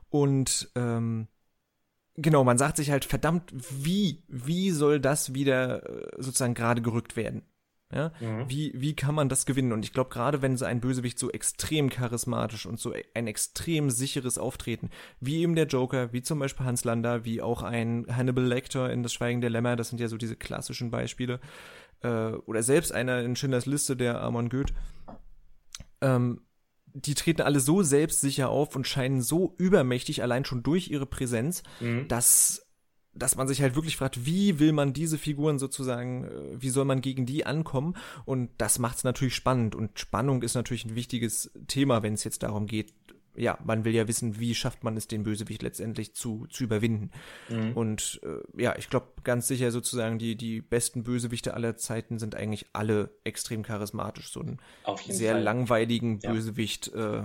Und 0.10 0.72
ähm, 0.76 1.28
genau, 2.16 2.44
man 2.44 2.58
sagt 2.58 2.78
sich 2.78 2.92
halt, 2.92 3.06
verdammt, 3.06 3.52
wie, 3.52 4.24
wie 4.28 4.72
soll 4.72 5.00
das 5.00 5.34
wieder 5.34 5.88
äh, 5.90 6.22
sozusagen 6.22 6.54
gerade 6.54 6.82
gerückt 6.82 7.16
werden? 7.16 7.44
Ja? 7.94 8.12
Mhm. 8.20 8.50
Wie, 8.50 8.72
wie 8.76 8.96
kann 8.96 9.14
man 9.16 9.30
das 9.30 9.46
gewinnen? 9.46 9.72
Und 9.72 9.86
ich 9.86 9.94
glaube, 9.94 10.10
gerade 10.10 10.42
wenn 10.42 10.58
so 10.58 10.66
ein 10.66 10.82
Bösewicht 10.82 11.20
so 11.20 11.30
extrem 11.30 11.90
charismatisch 11.90 12.66
und 12.66 12.80
so 12.80 12.94
ein 13.14 13.28
extrem 13.28 13.90
sicheres 13.90 14.38
Auftreten, 14.38 14.90
wie 15.20 15.42
eben 15.42 15.56
der 15.56 15.68
Joker, 15.68 16.12
wie 16.12 16.24
zum 16.24 16.40
Beispiel 16.40 16.66
Hans 16.66 16.84
Lander, 16.84 17.24
wie 17.24 17.42
auch 17.42 17.62
ein 17.62 18.08
Hannibal 18.10 18.46
Lecter 18.46 18.92
in 18.92 19.04
Das 19.04 19.14
Schweigen 19.14 19.42
der 19.42 19.52
Lämmer, 19.52 19.76
das 19.76 19.90
sind 19.90 20.00
ja 20.00 20.08
so 20.08 20.18
diese 20.18 20.36
klassischen 20.36 20.90
Beispiele, 20.90 21.40
äh, 22.02 22.32
oder 22.32 22.64
selbst 22.64 22.92
einer 22.92 23.22
in 23.22 23.36
Schindlers 23.36 23.68
Liste, 23.68 23.96
der 23.96 24.22
Amon 24.22 24.50
Goeth, 24.50 24.74
ähm, 26.02 26.42
die 26.94 27.16
treten 27.16 27.42
alle 27.42 27.60
so 27.60 27.84
selbstsicher 27.84 28.50
auf 28.50 28.76
und 28.76 28.88
scheinen 28.88 29.22
so 29.22 29.56
übermächtig, 29.58 30.22
allein 30.22 30.46
schon 30.46 30.64
durch 30.64 30.90
ihre 30.90 31.06
Präsenz, 31.06 31.64
mhm. 31.80 32.08
dass 32.08 32.64
dass 33.16 33.36
man 33.36 33.48
sich 33.48 33.62
halt 33.62 33.76
wirklich 33.76 33.98
fragt, 33.98 34.26
wie 34.26 34.60
will 34.60 34.72
man 34.72 34.92
diese 34.94 35.20
Figuren 35.20 35.60
sozusagen, 35.60 36.26
äh, 36.26 36.62
wie 36.62 36.70
soll 36.70 36.86
man 36.86 37.02
gegen 37.02 37.26
die 37.26 37.46
ankommen? 37.46 37.96
Und 38.26 38.50
das 38.58 38.80
macht 38.80 38.98
es 38.98 39.04
natürlich 39.04 39.36
spannend. 39.36 39.76
Und 39.76 40.00
Spannung 40.00 40.42
ist 40.42 40.56
natürlich 40.56 40.86
ein 40.86 40.96
wichtiges 40.96 41.52
Thema, 41.68 42.02
wenn 42.02 42.16
es 42.16 42.24
jetzt 42.24 42.42
darum 42.42 42.66
geht, 42.66 42.94
ja, 43.36 43.58
man 43.64 43.86
will 43.86 43.94
ja 43.94 44.08
wissen, 44.08 44.40
wie 44.40 44.56
schafft 44.56 44.84
man 44.84 44.98
es, 44.98 45.08
den 45.08 45.24
Bösewicht 45.24 45.62
letztendlich 45.64 46.14
zu, 46.14 46.46
zu 46.50 46.64
überwinden. 46.64 47.12
Mhm. 47.50 47.74
Und 47.74 48.22
äh, 48.24 48.62
ja, 48.62 48.76
ich 48.78 48.90
glaube 48.90 49.08
ganz 49.24 49.48
sicher 49.48 49.72
sozusagen, 49.72 50.20
die, 50.20 50.36
die 50.36 50.62
besten 50.62 51.04
Bösewichte 51.04 51.54
aller 51.54 51.76
Zeiten 51.78 52.20
sind 52.20 52.36
eigentlich 52.36 52.68
alle 52.74 53.12
extrem 53.24 53.64
charismatisch. 53.64 54.32
So 54.32 54.42
einen 54.42 54.60
sehr 55.08 55.34
Fall. 55.34 55.44
langweiligen 55.44 56.20
ja. 56.20 56.32
Bösewicht 56.32 56.90
äh, 56.94 57.24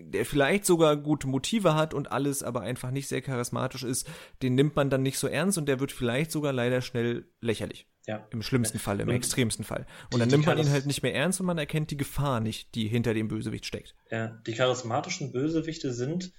der 0.00 0.24
vielleicht 0.24 0.64
sogar 0.64 0.96
gute 0.96 1.26
Motive 1.26 1.74
hat 1.74 1.92
und 1.92 2.12
alles, 2.12 2.44
aber 2.44 2.60
einfach 2.60 2.92
nicht 2.92 3.08
sehr 3.08 3.20
charismatisch 3.20 3.82
ist, 3.82 4.08
den 4.42 4.54
nimmt 4.54 4.76
man 4.76 4.90
dann 4.90 5.02
nicht 5.02 5.18
so 5.18 5.26
ernst 5.26 5.58
und 5.58 5.66
der 5.66 5.80
wird 5.80 5.92
vielleicht 5.92 6.30
sogar 6.30 6.52
leider 6.52 6.82
schnell 6.82 7.26
lächerlich. 7.40 7.88
Ja. 8.08 8.26
Im 8.30 8.40
schlimmsten 8.40 8.78
Fall, 8.78 9.00
im 9.00 9.08
und 9.08 9.14
extremsten 9.14 9.66
Fall. 9.66 9.86
Und 10.10 10.20
dann 10.20 10.30
nimmt 10.30 10.46
man 10.46 10.56
ihn 10.56 10.70
halt 10.70 10.86
nicht 10.86 11.02
mehr 11.02 11.14
ernst 11.14 11.40
und 11.40 11.46
man 11.46 11.58
erkennt 11.58 11.90
die 11.90 11.98
Gefahr 11.98 12.40
nicht, 12.40 12.74
die 12.74 12.88
hinter 12.88 13.12
dem 13.12 13.28
Bösewicht 13.28 13.66
steckt. 13.66 13.94
Ja, 14.10 14.28
die 14.46 14.54
charismatischen 14.54 15.30
Bösewichte 15.30 15.92
sind 15.92 16.32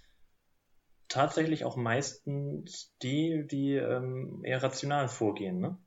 tatsächlich 1.10 1.66
auch 1.66 1.76
meistens 1.76 2.96
die, 3.04 3.46
die 3.46 3.76
ähm, 3.76 4.42
eher 4.44 4.64
rational 4.64 5.10
vorgehen, 5.10 5.60
ne? 5.60 5.78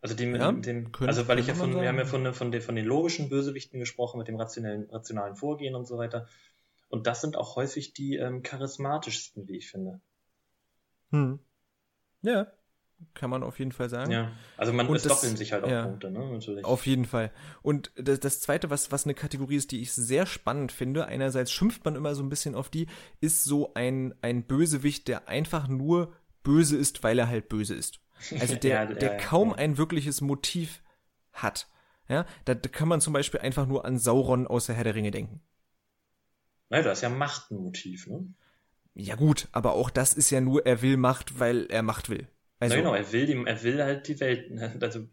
Also 0.00 0.16
die 0.16 0.26
mit 0.26 0.40
ja, 0.40 0.50
dem, 0.50 0.90
also 1.00 1.28
weil 1.28 1.38
ich 1.38 1.46
ja 1.46 1.54
von, 1.54 1.80
wir 1.80 1.86
haben 1.86 1.98
ja 1.98 2.04
von, 2.04 2.34
von, 2.34 2.50
den, 2.50 2.60
von 2.60 2.74
den 2.74 2.84
logischen 2.84 3.28
Bösewichten 3.28 3.78
gesprochen, 3.78 4.18
mit 4.18 4.26
dem 4.26 4.36
rationellen, 4.36 4.90
rationalen 4.90 5.36
Vorgehen 5.36 5.76
und 5.76 5.86
so 5.86 5.98
weiter. 5.98 6.26
Und 6.88 7.06
das 7.06 7.20
sind 7.20 7.36
auch 7.36 7.54
häufig 7.54 7.92
die 7.92 8.16
ähm, 8.16 8.42
charismatischsten, 8.42 9.46
wie 9.46 9.58
ich 9.58 9.70
finde. 9.70 10.00
Hm. 11.10 11.38
Ja, 12.22 12.48
kann 13.14 13.30
man 13.30 13.42
auf 13.42 13.58
jeden 13.58 13.72
Fall 13.72 13.88
sagen. 13.88 14.10
Ja, 14.10 14.32
also 14.56 14.72
man, 14.72 14.92
es 14.94 15.02
doppeln 15.02 15.36
sich 15.36 15.52
halt 15.52 15.64
auch 15.64 15.70
ja, 15.70 15.84
Punkte, 15.84 16.10
ne? 16.10 16.20
Natürlich. 16.32 16.64
Auf 16.64 16.86
jeden 16.86 17.04
Fall. 17.04 17.32
Und 17.62 17.92
das, 17.96 18.20
das 18.20 18.40
zweite, 18.40 18.70
was, 18.70 18.90
was 18.92 19.04
eine 19.04 19.14
Kategorie 19.14 19.56
ist, 19.56 19.70
die 19.70 19.80
ich 19.80 19.92
sehr 19.92 20.26
spannend 20.26 20.72
finde, 20.72 21.06
einerseits 21.06 21.52
schimpft 21.52 21.84
man 21.84 21.96
immer 21.96 22.14
so 22.14 22.22
ein 22.22 22.28
bisschen 22.28 22.54
auf 22.54 22.68
die, 22.68 22.86
ist 23.20 23.44
so 23.44 23.72
ein, 23.74 24.14
ein 24.22 24.44
Bösewicht, 24.44 25.08
der 25.08 25.28
einfach 25.28 25.68
nur 25.68 26.12
böse 26.42 26.76
ist, 26.76 27.02
weil 27.02 27.18
er 27.18 27.28
halt 27.28 27.48
böse 27.48 27.74
ist. 27.74 28.00
Also 28.38 28.56
der, 28.62 28.70
ja, 28.70 28.86
der 28.86 29.12
ja, 29.12 29.18
kaum 29.18 29.52
ein 29.52 29.78
wirkliches 29.78 30.20
Motiv 30.20 30.82
hat. 31.32 31.68
Ja, 32.08 32.24
da, 32.46 32.54
da 32.54 32.68
kann 32.68 32.88
man 32.88 33.00
zum 33.00 33.12
Beispiel 33.12 33.40
einfach 33.40 33.66
nur 33.66 33.84
an 33.84 33.98
Sauron 33.98 34.46
aus 34.46 34.66
der 34.66 34.74
Herr 34.74 34.84
der 34.84 34.94
Ringe 34.94 35.10
denken. 35.10 35.40
Naja, 36.70 36.84
das 36.84 36.98
ist 36.98 37.02
ja 37.02 37.10
Macht 37.10 37.50
ein 37.50 37.58
Motiv, 37.58 38.06
ne? 38.06 38.32
Ja 38.94 39.14
gut, 39.14 39.48
aber 39.52 39.74
auch 39.74 39.90
das 39.90 40.12
ist 40.12 40.30
ja 40.30 40.40
nur, 40.40 40.66
er 40.66 40.82
will 40.82 40.96
Macht, 40.96 41.38
weil 41.38 41.66
er 41.66 41.82
Macht 41.82 42.08
will. 42.08 42.26
Also, 42.60 42.74
Na 42.74 42.80
genau, 42.80 42.94
er 42.94 43.12
will, 43.12 43.26
die, 43.26 43.44
er 43.44 43.62
will 43.62 43.82
halt 43.82 44.08
die 44.08 44.18
Welt, 44.20 44.50
ne? 44.50 44.76
also 44.80 45.06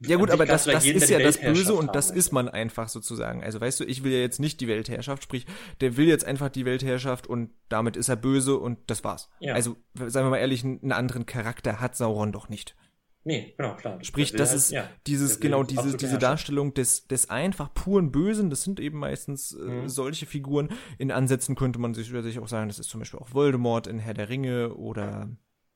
ja 0.00 0.16
gut, 0.16 0.30
aber 0.30 0.44
das, 0.44 0.64
das 0.64 0.84
ist 0.84 1.08
ja 1.08 1.18
das 1.18 1.40
Böse 1.40 1.72
und 1.72 1.94
das 1.94 2.10
ist 2.10 2.30
man 2.30 2.50
einfach 2.50 2.88
sozusagen. 2.88 3.42
Also 3.42 3.60
weißt 3.60 3.80
du, 3.80 3.84
ich 3.84 4.04
will 4.04 4.12
ja 4.12 4.18
jetzt 4.18 4.40
nicht 4.40 4.60
die 4.60 4.68
Weltherrschaft, 4.68 5.22
sprich, 5.22 5.46
der 5.80 5.96
will 5.96 6.06
jetzt 6.06 6.24
einfach 6.26 6.50
die 6.50 6.66
Weltherrschaft 6.66 7.26
und 7.26 7.50
damit 7.70 7.96
ist 7.96 8.10
er 8.10 8.16
böse 8.16 8.58
und 8.58 8.78
das 8.88 9.04
war's. 9.04 9.30
Ja. 9.40 9.54
Also, 9.54 9.76
seien 9.94 10.26
wir 10.26 10.30
mal 10.30 10.38
ehrlich, 10.38 10.64
einen 10.64 10.92
anderen 10.92 11.24
Charakter 11.24 11.80
hat 11.80 11.96
Sauron 11.96 12.32
doch 12.32 12.50
nicht. 12.50 12.76
Nee, 13.24 13.54
genau, 13.56 13.74
klar. 13.74 13.98
Sprich, 14.04 14.32
das 14.32 14.50
halt, 14.50 14.58
ist 14.58 14.70
ja, 14.70 14.88
dieses, 15.06 15.40
genau, 15.40 15.64
diese, 15.64 15.96
diese 15.96 16.18
Darstellung 16.18 16.74
des, 16.74 17.08
des 17.08 17.28
einfach 17.28 17.74
puren 17.74 18.12
Bösen, 18.12 18.50
das 18.50 18.62
sind 18.62 18.78
eben 18.78 18.98
meistens 18.98 19.52
äh, 19.52 19.64
mhm. 19.64 19.88
solche 19.88 20.26
Figuren. 20.26 20.68
In 20.98 21.10
Ansätzen 21.10 21.56
könnte 21.56 21.80
man 21.80 21.92
sich, 21.92 22.08
sich 22.08 22.38
auch 22.38 22.46
sagen, 22.46 22.68
das 22.68 22.78
ist 22.78 22.88
zum 22.88 23.00
Beispiel 23.00 23.18
auch 23.18 23.34
Voldemort 23.34 23.88
in 23.88 23.98
Herr 23.98 24.14
der 24.14 24.28
Ringe 24.28 24.74
oder 24.74 25.28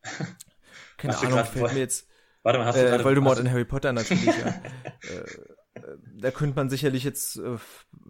keine 1.00 1.18
Ahnung, 1.18 1.44
fällt 1.44 1.72
mir 1.72 1.80
jetzt 1.80 2.06
Warte 2.42 2.58
mal, 2.58 2.66
hast 2.66 2.76
du 2.76 2.86
äh, 2.86 2.88
gerade, 2.88 3.04
Voldemort 3.04 3.38
in 3.38 3.50
Harry 3.50 3.64
Potter 3.64 3.92
natürlich, 3.92 4.24
ja. 4.26 4.32
äh, 5.02 5.80
äh, 5.80 5.96
da 6.16 6.30
könnte 6.30 6.56
man 6.56 6.70
sicherlich 6.70 7.04
jetzt, 7.04 7.36
äh, 7.36 7.56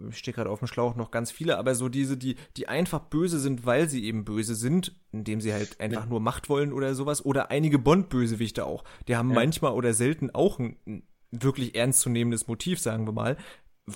ich 0.08 0.18
stehe 0.18 0.34
gerade 0.34 0.50
auf 0.50 0.60
dem 0.60 0.68
Schlauch, 0.68 0.94
noch 0.94 1.10
ganz 1.10 1.32
viele, 1.32 1.58
aber 1.58 1.74
so 1.74 1.88
diese, 1.88 2.16
die, 2.16 2.36
die 2.56 2.68
einfach 2.68 3.00
böse 3.00 3.40
sind, 3.40 3.66
weil 3.66 3.88
sie 3.88 4.04
eben 4.04 4.24
böse 4.24 4.54
sind, 4.54 4.94
indem 5.10 5.40
sie 5.40 5.52
halt 5.52 5.80
einfach 5.80 6.04
ja. 6.04 6.08
nur 6.08 6.20
Macht 6.20 6.48
wollen 6.48 6.72
oder 6.72 6.94
sowas, 6.94 7.24
oder 7.24 7.50
einige 7.50 7.78
Bond-Bösewichte 7.78 8.64
auch. 8.64 8.84
Die 9.08 9.16
haben 9.16 9.30
ja. 9.30 9.34
manchmal 9.34 9.72
oder 9.72 9.94
selten 9.94 10.30
auch 10.30 10.60
ein, 10.60 10.76
ein 10.86 11.02
wirklich 11.32 11.74
ernstzunehmendes 11.74 12.46
Motiv, 12.46 12.78
sagen 12.78 13.06
wir 13.06 13.12
mal, 13.12 13.36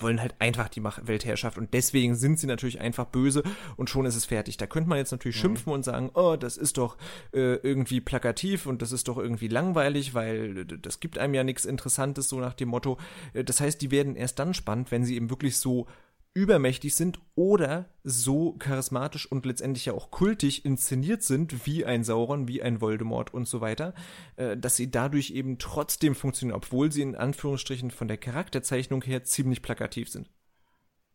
wollen 0.01 0.21
halt 0.21 0.35
einfach 0.39 0.69
die 0.69 0.83
Weltherrschaft 0.83 1.57
und 1.57 1.73
deswegen 1.73 2.15
sind 2.15 2.39
sie 2.39 2.47
natürlich 2.47 2.79
einfach 2.81 3.05
böse 3.05 3.43
und 3.75 3.89
schon 3.89 4.05
ist 4.05 4.15
es 4.15 4.25
fertig. 4.25 4.57
Da 4.57 4.67
könnte 4.67 4.89
man 4.89 4.97
jetzt 4.97 5.11
natürlich 5.11 5.37
mhm. 5.37 5.41
schimpfen 5.41 5.73
und 5.73 5.83
sagen, 5.83 6.11
oh, 6.13 6.35
das 6.35 6.57
ist 6.57 6.77
doch 6.77 6.97
äh, 7.33 7.55
irgendwie 7.55 8.01
plakativ 8.01 8.65
und 8.65 8.81
das 8.81 8.91
ist 8.91 9.07
doch 9.07 9.17
irgendwie 9.17 9.47
langweilig, 9.47 10.13
weil 10.13 10.65
das 10.65 10.99
gibt 10.99 11.17
einem 11.17 11.33
ja 11.33 11.43
nichts 11.43 11.65
Interessantes, 11.65 12.29
so 12.29 12.39
nach 12.39 12.53
dem 12.53 12.69
Motto. 12.69 12.97
Äh, 13.33 13.43
das 13.43 13.59
heißt, 13.61 13.81
die 13.81 13.91
werden 13.91 14.15
erst 14.15 14.39
dann 14.39 14.53
spannend, 14.53 14.91
wenn 14.91 15.05
sie 15.05 15.15
eben 15.15 15.29
wirklich 15.29 15.57
so 15.57 15.87
übermächtig 16.35 16.93
sind 16.95 17.19
oder 17.33 17.89
so 18.03 18.53
charismatisch 18.59 19.31
und 19.31 19.45
letztendlich 19.45 19.85
ja 19.85 19.93
auch 19.93 20.11
kultig 20.11 20.65
inszeniert 20.65 21.23
sind, 21.23 21.65
wie 21.65 21.85
ein 21.85 22.03
Sauron, 22.03 22.47
wie 22.47 22.61
ein 22.61 22.81
Voldemort 22.81 23.33
und 23.33 23.47
so 23.47 23.61
weiter, 23.61 23.93
äh, 24.35 24.57
dass 24.57 24.75
sie 24.75 24.91
dadurch 24.91 25.31
eben 25.31 25.57
trotzdem 25.57 26.13
funktionieren, 26.13 26.57
obwohl 26.57 26.91
sie 26.91 27.01
in 27.01 27.15
Anführungsstrichen 27.15 27.89
von 27.89 28.09
der 28.09 28.17
Charakterzeichnung 28.17 29.01
her 29.01 29.23
ziemlich 29.23 29.61
plakativ 29.61 30.09
sind. 30.09 30.29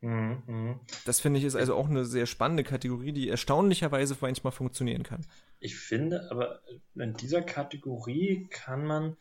Mhm, 0.01 0.43
mh. 0.47 0.81
Das 1.05 1.21
finde 1.21 1.39
ich 1.39 1.45
ist 1.45 1.55
also 1.55 1.75
auch 1.75 1.91
eine 1.91 2.07
sehr 2.07 2.25
spannende 2.25 2.65
Kategorie, 2.65 3.13
die 3.13 3.29
erstaunlicherweise 3.29 4.17
manchmal 4.23 4.53
funktionieren 4.53 5.03
kann. 5.03 5.27
Ich 5.59 5.77
finde, 5.77 6.31
aber 6.31 6.63
in 6.95 7.13
dieser 7.13 7.43
Kategorie 7.43 8.47
kann 8.49 8.87
man 8.87 9.19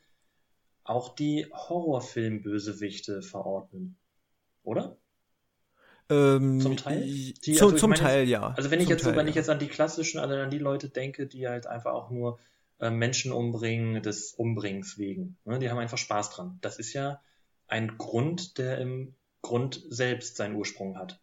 auch 0.86 1.14
die 1.14 1.46
Horrorfilm-Bösewichte 1.52 3.22
verordnen. 3.22 3.98
Oder? 4.64 4.98
Ähm, 6.10 6.60
zum 6.60 6.77
Teil? 6.77 7.02
Die, 7.03 7.34
zu, 7.34 7.65
also 7.65 7.72
zum 7.77 7.91
meine, 7.91 8.02
Teil, 8.02 8.27
ja. 8.27 8.53
Also 8.56 8.72
wenn 8.72 8.81
ich 8.81 8.90
jetzt 8.90 9.03
Teil, 9.03 9.14
so, 9.14 9.19
wenn 9.19 9.27
ich 9.27 9.36
jetzt 9.36 9.49
an 9.49 9.60
die 9.60 9.68
klassischen, 9.68 10.19
also 10.19 10.36
an 10.36 10.49
die 10.49 10.57
Leute 10.57 10.90
denke, 10.90 11.27
die 11.27 11.48
halt 11.48 11.68
einfach 11.68 11.94
auch 11.94 12.10
nur 12.10 12.40
äh, 12.80 12.90
Menschen 12.90 13.31
umbringen 13.31 14.02
des 14.02 14.34
Umbringens 14.34 14.98
wegen. 14.98 15.38
Ne? 15.45 15.60
Die 15.60 15.69
haben 15.69 15.77
einfach 15.77 15.98
Spaß 15.98 16.31
dran. 16.31 16.57
Das 16.61 16.80
ist 16.80 16.94
ja 16.94 17.22
ein 17.68 17.98
Grund, 17.98 18.57
der 18.57 18.80
im 18.80 19.15
Grund 19.41 19.81
selbst 19.90 20.38
seinen 20.38 20.56
Ursprung 20.56 20.98
hat. 20.98 21.22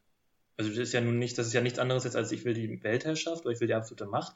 Also 0.56 0.70
das 0.70 0.78
ist 0.78 0.92
ja 0.92 1.00
nun 1.00 1.18
nicht, 1.18 1.36
das 1.36 1.48
ist 1.48 1.52
ja 1.52 1.60
nichts 1.60 1.78
anderes 1.78 2.04
jetzt 2.04 2.16
als 2.16 2.32
ich 2.32 2.44
will 2.44 2.54
die 2.54 2.82
Weltherrschaft 2.82 3.44
oder 3.44 3.52
ich 3.52 3.60
will 3.60 3.68
die 3.68 3.74
absolute 3.74 4.06
Macht. 4.06 4.34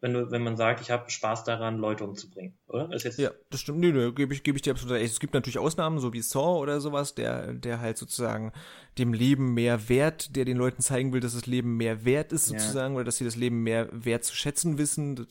Wenn 0.00 0.14
du, 0.14 0.30
wenn 0.30 0.42
man 0.42 0.56
sagt, 0.56 0.80
ich 0.80 0.90
habe 0.90 1.10
Spaß 1.10 1.44
daran, 1.44 1.76
Leute 1.76 2.04
umzubringen, 2.04 2.54
oder? 2.68 2.90
Ist 2.92 3.04
jetzt 3.04 3.18
ja, 3.18 3.30
das 3.50 3.60
stimmt. 3.60 3.80
Nee, 3.80 3.92
nee, 3.92 4.10
gebe 4.12 4.32
ich, 4.32 4.42
gebe 4.42 4.56
ich 4.56 4.62
dir 4.62 4.72
absolut 4.72 4.94
recht. 4.94 5.12
Es 5.12 5.20
gibt 5.20 5.34
natürlich 5.34 5.58
Ausnahmen, 5.58 5.98
so 5.98 6.14
wie 6.14 6.22
Saw 6.22 6.58
oder 6.58 6.80
sowas, 6.80 7.14
der, 7.14 7.52
der 7.52 7.80
halt 7.80 7.98
sozusagen 7.98 8.52
dem 8.96 9.12
Leben 9.12 9.52
mehr 9.52 9.90
Wert, 9.90 10.34
der 10.36 10.46
den 10.46 10.56
Leuten 10.56 10.80
zeigen 10.80 11.12
will, 11.12 11.20
dass 11.20 11.34
das 11.34 11.46
Leben 11.46 11.76
mehr 11.76 12.04
wert 12.04 12.32
ist, 12.32 12.46
sozusagen, 12.46 12.94
ja. 12.94 12.96
oder 12.96 13.04
dass 13.04 13.18
sie 13.18 13.24
das 13.24 13.36
Leben 13.36 13.62
mehr 13.62 13.88
wert 13.92 14.24
zu 14.24 14.34
schätzen 14.34 14.78
wissen. 14.78 15.26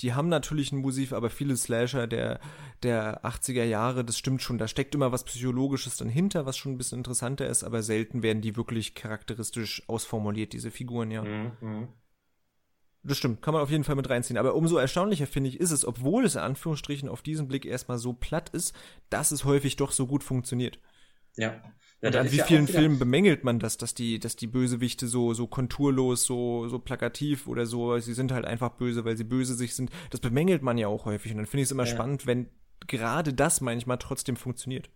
Die 0.00 0.12
haben 0.12 0.28
natürlich 0.28 0.72
einen 0.72 0.82
Musik, 0.82 1.12
aber 1.12 1.30
viele 1.30 1.56
Slasher 1.56 2.08
der, 2.08 2.40
der 2.82 3.24
80er 3.24 3.64
Jahre, 3.64 4.04
das 4.04 4.18
stimmt 4.18 4.42
schon, 4.42 4.58
da 4.58 4.66
steckt 4.66 4.94
immer 4.94 5.12
was 5.12 5.24
Psychologisches 5.24 5.96
dann 5.96 6.08
hinter, 6.08 6.46
was 6.46 6.56
schon 6.56 6.72
ein 6.72 6.78
bisschen 6.78 6.98
interessanter 6.98 7.46
ist, 7.46 7.62
aber 7.62 7.82
selten 7.82 8.24
werden 8.24 8.42
die 8.42 8.56
wirklich 8.56 8.96
charakteristisch 8.96 9.84
ausformuliert, 9.86 10.52
diese 10.52 10.72
Figuren, 10.72 11.12
ja. 11.12 11.22
Mhm. 11.22 11.88
Das 13.02 13.16
stimmt, 13.16 13.40
kann 13.40 13.54
man 13.54 13.62
auf 13.62 13.70
jeden 13.70 13.84
Fall 13.84 13.96
mit 13.96 14.10
reinziehen. 14.10 14.36
Aber 14.36 14.54
umso 14.54 14.76
erstaunlicher 14.76 15.26
finde 15.26 15.48
ich 15.48 15.58
ist 15.58 15.70
es, 15.70 15.86
obwohl 15.86 16.24
es 16.24 16.34
in 16.34 16.42
Anführungsstrichen 16.42 17.08
auf 17.08 17.22
diesen 17.22 17.48
Blick 17.48 17.64
erstmal 17.64 17.98
so 17.98 18.12
platt 18.12 18.50
ist, 18.50 18.74
dass 19.08 19.30
es 19.30 19.44
häufig 19.44 19.76
doch 19.76 19.92
so 19.92 20.06
gut 20.06 20.22
funktioniert. 20.22 20.78
Ja. 21.36 21.62
ja 22.02 22.08
Und 22.08 22.16
an 22.16 22.30
wie 22.30 22.36
ja 22.36 22.44
vielen 22.44 22.68
Filmen 22.68 22.98
bemängelt 22.98 23.42
man 23.42 23.58
das, 23.58 23.78
dass 23.78 23.94
die, 23.94 24.18
dass 24.18 24.36
die 24.36 24.46
Bösewichte 24.46 25.06
so, 25.06 25.32
so 25.32 25.46
konturlos, 25.46 26.24
so, 26.24 26.68
so 26.68 26.78
plakativ 26.78 27.46
oder 27.46 27.64
so, 27.64 27.98
sie 27.98 28.12
sind 28.12 28.32
halt 28.32 28.44
einfach 28.44 28.70
böse, 28.72 29.04
weil 29.06 29.16
sie 29.16 29.24
böse 29.24 29.54
sich 29.54 29.74
sind. 29.74 29.90
Das 30.10 30.20
bemängelt 30.20 30.62
man 30.62 30.76
ja 30.76 30.88
auch 30.88 31.06
häufig. 31.06 31.32
Und 31.32 31.38
dann 31.38 31.46
finde 31.46 31.62
ich 31.62 31.68
es 31.68 31.72
immer 31.72 31.86
ja. 31.86 31.94
spannend, 31.94 32.26
wenn 32.26 32.50
gerade 32.86 33.32
das 33.32 33.62
manchmal 33.62 33.98
trotzdem 33.98 34.36
funktioniert. 34.36 34.90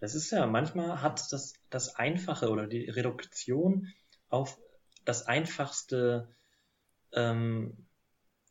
Das 0.00 0.14
ist 0.14 0.30
ja, 0.30 0.46
manchmal 0.46 1.02
hat 1.02 1.30
das, 1.30 1.52
das 1.68 1.94
Einfache 1.94 2.48
oder 2.48 2.66
die 2.66 2.88
Reduktion 2.88 3.88
auf 4.30 4.58
das 5.04 5.26
einfachste 5.26 6.34
ähm, 7.12 7.86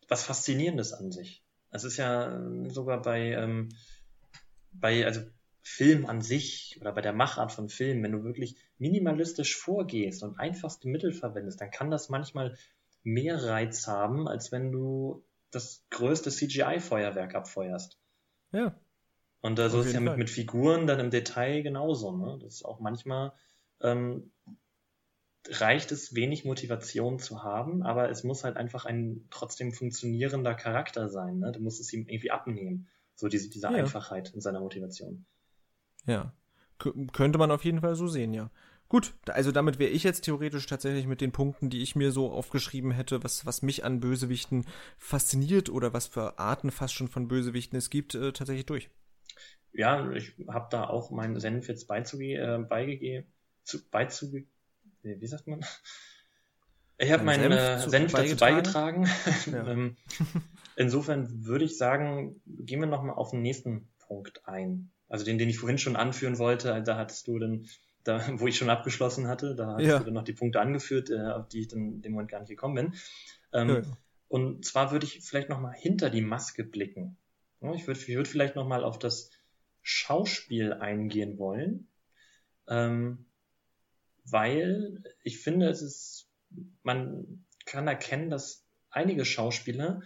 was 0.08 0.24
Faszinierendes 0.24 0.94
an 0.94 1.12
sich. 1.12 1.44
Es 1.72 1.84
ist 1.84 1.98
ja 1.98 2.42
sogar 2.70 3.02
bei, 3.02 3.34
ähm, 3.34 3.70
bei, 4.72 5.06
also 5.06 5.22
Film 5.62 6.06
an 6.08 6.22
sich 6.22 6.78
oder 6.82 6.92
bei 6.92 7.02
der 7.02 7.14
Machart 7.14 7.52
von 7.52 7.70
Film, 7.70 8.02
wenn 8.02 8.12
du 8.12 8.24
wirklich 8.24 8.56
minimalistisch 8.78 9.56
vorgehst 9.56 10.24
und 10.24 10.40
einfachste 10.40 10.88
Mittel 10.88 11.12
verwendest, 11.12 11.62
dann 11.62 11.70
kann 11.70 11.92
das 11.92 12.10
manchmal 12.10 12.58
mehr 13.04 13.44
Reiz 13.44 13.88
haben, 13.88 14.28
als 14.28 14.52
wenn 14.52 14.72
du 14.72 15.24
das 15.52 15.86
größte 15.90 16.32
CGI-Feuerwerk 16.32 17.36
abfeuerst. 17.36 18.00
Ja. 18.52 18.76
Und 19.42 19.60
äh, 19.60 19.70
so 19.70 19.82
ist 19.82 19.88
es 19.88 19.94
ja 19.94 20.00
mit, 20.00 20.18
mit 20.18 20.30
Figuren 20.30 20.88
dann 20.88 21.00
im 21.00 21.12
Detail 21.12 21.62
genauso. 21.62 22.16
Ne? 22.16 22.40
Das 22.42 22.56
ist 22.56 22.66
auch 22.66 22.80
manchmal 22.80 23.34
ähm, 23.82 24.32
reicht 25.48 25.92
es, 25.92 26.16
wenig 26.16 26.46
Motivation 26.46 27.20
zu 27.20 27.44
haben, 27.44 27.84
aber 27.84 28.10
es 28.10 28.24
muss 28.24 28.44
halt 28.44 28.58
einfach 28.58 28.86
ein 28.86 29.26
trotzdem 29.30 29.72
funktionierender 29.72 30.54
Charakter 30.54 31.10
sein. 31.10 31.40
Ne? 31.40 31.52
Du 31.52 31.60
musst 31.60 31.80
es 31.80 31.92
ihm 31.94 32.08
irgendwie 32.08 32.32
abnehmen. 32.32 32.88
So 33.16 33.28
diese, 33.28 33.50
diese 33.50 33.68
ja. 33.68 33.74
Einfachheit 33.74 34.32
in 34.34 34.42
seiner 34.42 34.60
Motivation. 34.60 35.26
Ja. 36.06 36.34
K 36.78 36.94
könnte 37.12 37.38
man 37.38 37.52
auf 37.52 37.66
jeden 37.66 37.82
Fall 37.82 37.96
so 37.96 38.08
sehen, 38.08 38.34
ja. 38.34 38.50
Gut, 38.88 39.14
also 39.28 39.52
damit 39.52 39.78
wäre 39.78 39.92
ich 39.92 40.04
jetzt 40.04 40.22
theoretisch 40.22 40.66
tatsächlich 40.66 41.06
mit 41.06 41.22
den 41.22 41.32
Punkten, 41.32 41.70
die 41.70 41.84
ich 41.84 41.96
mir 41.96 42.12
so 42.12 42.32
aufgeschrieben 42.32 42.92
hätte, 42.92 43.24
was, 43.24 43.46
was 43.46 43.62
mich 43.62 43.84
an 43.84 44.00
Bösewichten 44.00 44.66
fasziniert 44.98 45.70
oder 45.70 45.94
was 45.94 46.08
für 46.08 46.40
Arten 46.40 46.72
fast 46.72 46.96
schon 46.96 47.08
von 47.08 47.28
Bösewichten 47.28 47.78
es 47.78 47.92
gibt, 47.92 48.16
äh, 48.16 48.32
tatsächlich 48.32 48.66
durch. 48.66 48.90
Ja, 49.74 50.10
ich 50.12 50.34
habe 50.48 50.70
da 50.72 50.86
auch 50.86 51.12
meinen 51.12 51.40
Senf 51.40 51.68
jetzt 51.68 51.88
beizugehen, 51.88 52.64
äh, 52.64 52.66
beigegeben, 52.66 53.28
beizugeben 55.04 55.22
wie 55.22 55.28
sagt 55.28 55.48
man? 55.48 55.66
Ich 56.98 57.12
habe 57.12 57.24
meinen 57.24 57.52
Senf, 57.52 57.86
äh, 57.86 57.90
Senf 57.90 58.12
dazu 58.12 58.36
beigetragen. 58.36 59.08
Ja. 59.52 59.68
Ähm, 59.68 59.96
insofern 60.76 61.46
würde 61.46 61.66
ich 61.66 61.78
sagen, 61.78 62.42
gehen 62.46 62.82
wir 62.82 62.88
nochmal 62.88 63.16
auf 63.16 63.32
den 63.32 63.42
nächsten 63.42 63.88
Punkt 64.00 64.46
ein. 64.48 64.92
Also 65.08 65.26
den, 65.26 65.38
den 65.38 65.50
ich 65.50 65.58
vorhin 65.58 65.78
schon 65.78 65.96
anführen 65.96 66.38
wollte, 66.38 66.84
da 66.84 66.98
hattest 66.98 67.28
du 67.28 67.40
dann, 67.40 67.68
da, 68.04 68.22
wo 68.40 68.48
ich 68.48 68.58
schon 68.58 68.70
abgeschlossen 68.70 69.28
hatte, 69.28 69.56
da 69.56 69.76
hast 69.76 69.84
ja. 69.84 70.00
du 70.00 70.06
dann 70.06 70.14
noch 70.14 70.24
die 70.24 70.34
Punkte 70.34 70.60
angeführt, 70.60 71.10
äh, 71.10 71.22
auf 71.22 71.48
die 71.48 71.62
ich 71.62 71.68
dann 71.70 71.94
in 71.94 72.02
dem 72.02 72.12
Moment 72.12 72.30
gar 72.30 72.40
nicht 72.42 72.50
gekommen 72.50 72.76
bin. 72.76 72.94
Ähm, 73.54 73.70
ja. 73.70 73.82
Und 74.28 74.66
zwar 74.66 74.92
würde 74.92 75.06
ich 75.06 75.22
vielleicht 75.22 75.50
nochmal 75.50 75.74
hinter 75.74 76.10
die 76.10 76.22
Maske 76.22 76.64
blicken. 76.64 77.18
Ich 77.74 77.88
würde 77.88 78.00
ich 78.00 78.08
würd 78.08 78.28
vielleicht 78.28 78.56
nochmal 78.56 78.84
auf 78.84 79.00
das 79.00 79.32
Schauspiel 79.82 80.74
eingehen 80.74 81.38
wollen. 81.40 81.88
Ähm, 82.68 83.26
weil 84.26 85.04
ich 85.24 85.40
finde, 85.40 85.70
es 85.70 85.82
ist, 85.82 86.30
man 86.84 87.46
kann 87.66 87.88
erkennen, 87.88 88.30
dass 88.30 88.66
einige 88.90 89.26
Schauspieler 89.26 90.02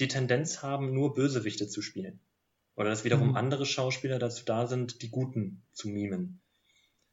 die 0.00 0.08
Tendenz 0.08 0.62
haben, 0.62 0.92
nur 0.92 1.14
Bösewichte 1.14 1.68
zu 1.68 1.82
spielen. 1.82 2.20
Oder 2.74 2.90
dass 2.90 3.04
wiederum 3.04 3.30
mhm. 3.30 3.36
andere 3.36 3.64
Schauspieler 3.64 4.18
dazu 4.18 4.44
da 4.44 4.66
sind, 4.66 5.00
die 5.02 5.10
Guten 5.10 5.62
zu 5.72 5.88
mimen. 5.88 6.42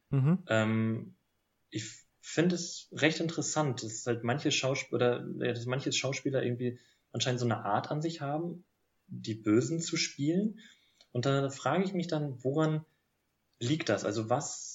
Mhm. 0.10 0.44
Ähm, 0.48 1.16
ich 1.70 1.86
finde 2.22 2.56
es 2.56 2.90
recht 2.92 3.20
interessant, 3.20 3.84
dass 3.84 4.06
halt 4.06 4.24
manche 4.24 4.52
Schauspieler, 4.52 5.22
dass 5.22 5.66
manche 5.66 5.92
Schauspieler 5.92 6.44
irgendwie 6.44 6.80
anscheinend 7.12 7.40
so 7.40 7.46
eine 7.46 7.64
Art 7.64 7.92
an 7.92 8.02
sich 8.02 8.22
haben, 8.22 8.66
die 9.08 9.36
Bösen 9.36 9.80
zu 9.80 9.98
spielen. 9.98 10.60
Und 11.12 11.26
da 11.26 11.50
frage 11.50 11.84
ich 11.84 11.94
mich 11.94 12.08
dann, 12.08 12.44
woran 12.44 12.86
liegt 13.60 13.90
das? 13.90 14.04
Also 14.04 14.30
was 14.30 14.73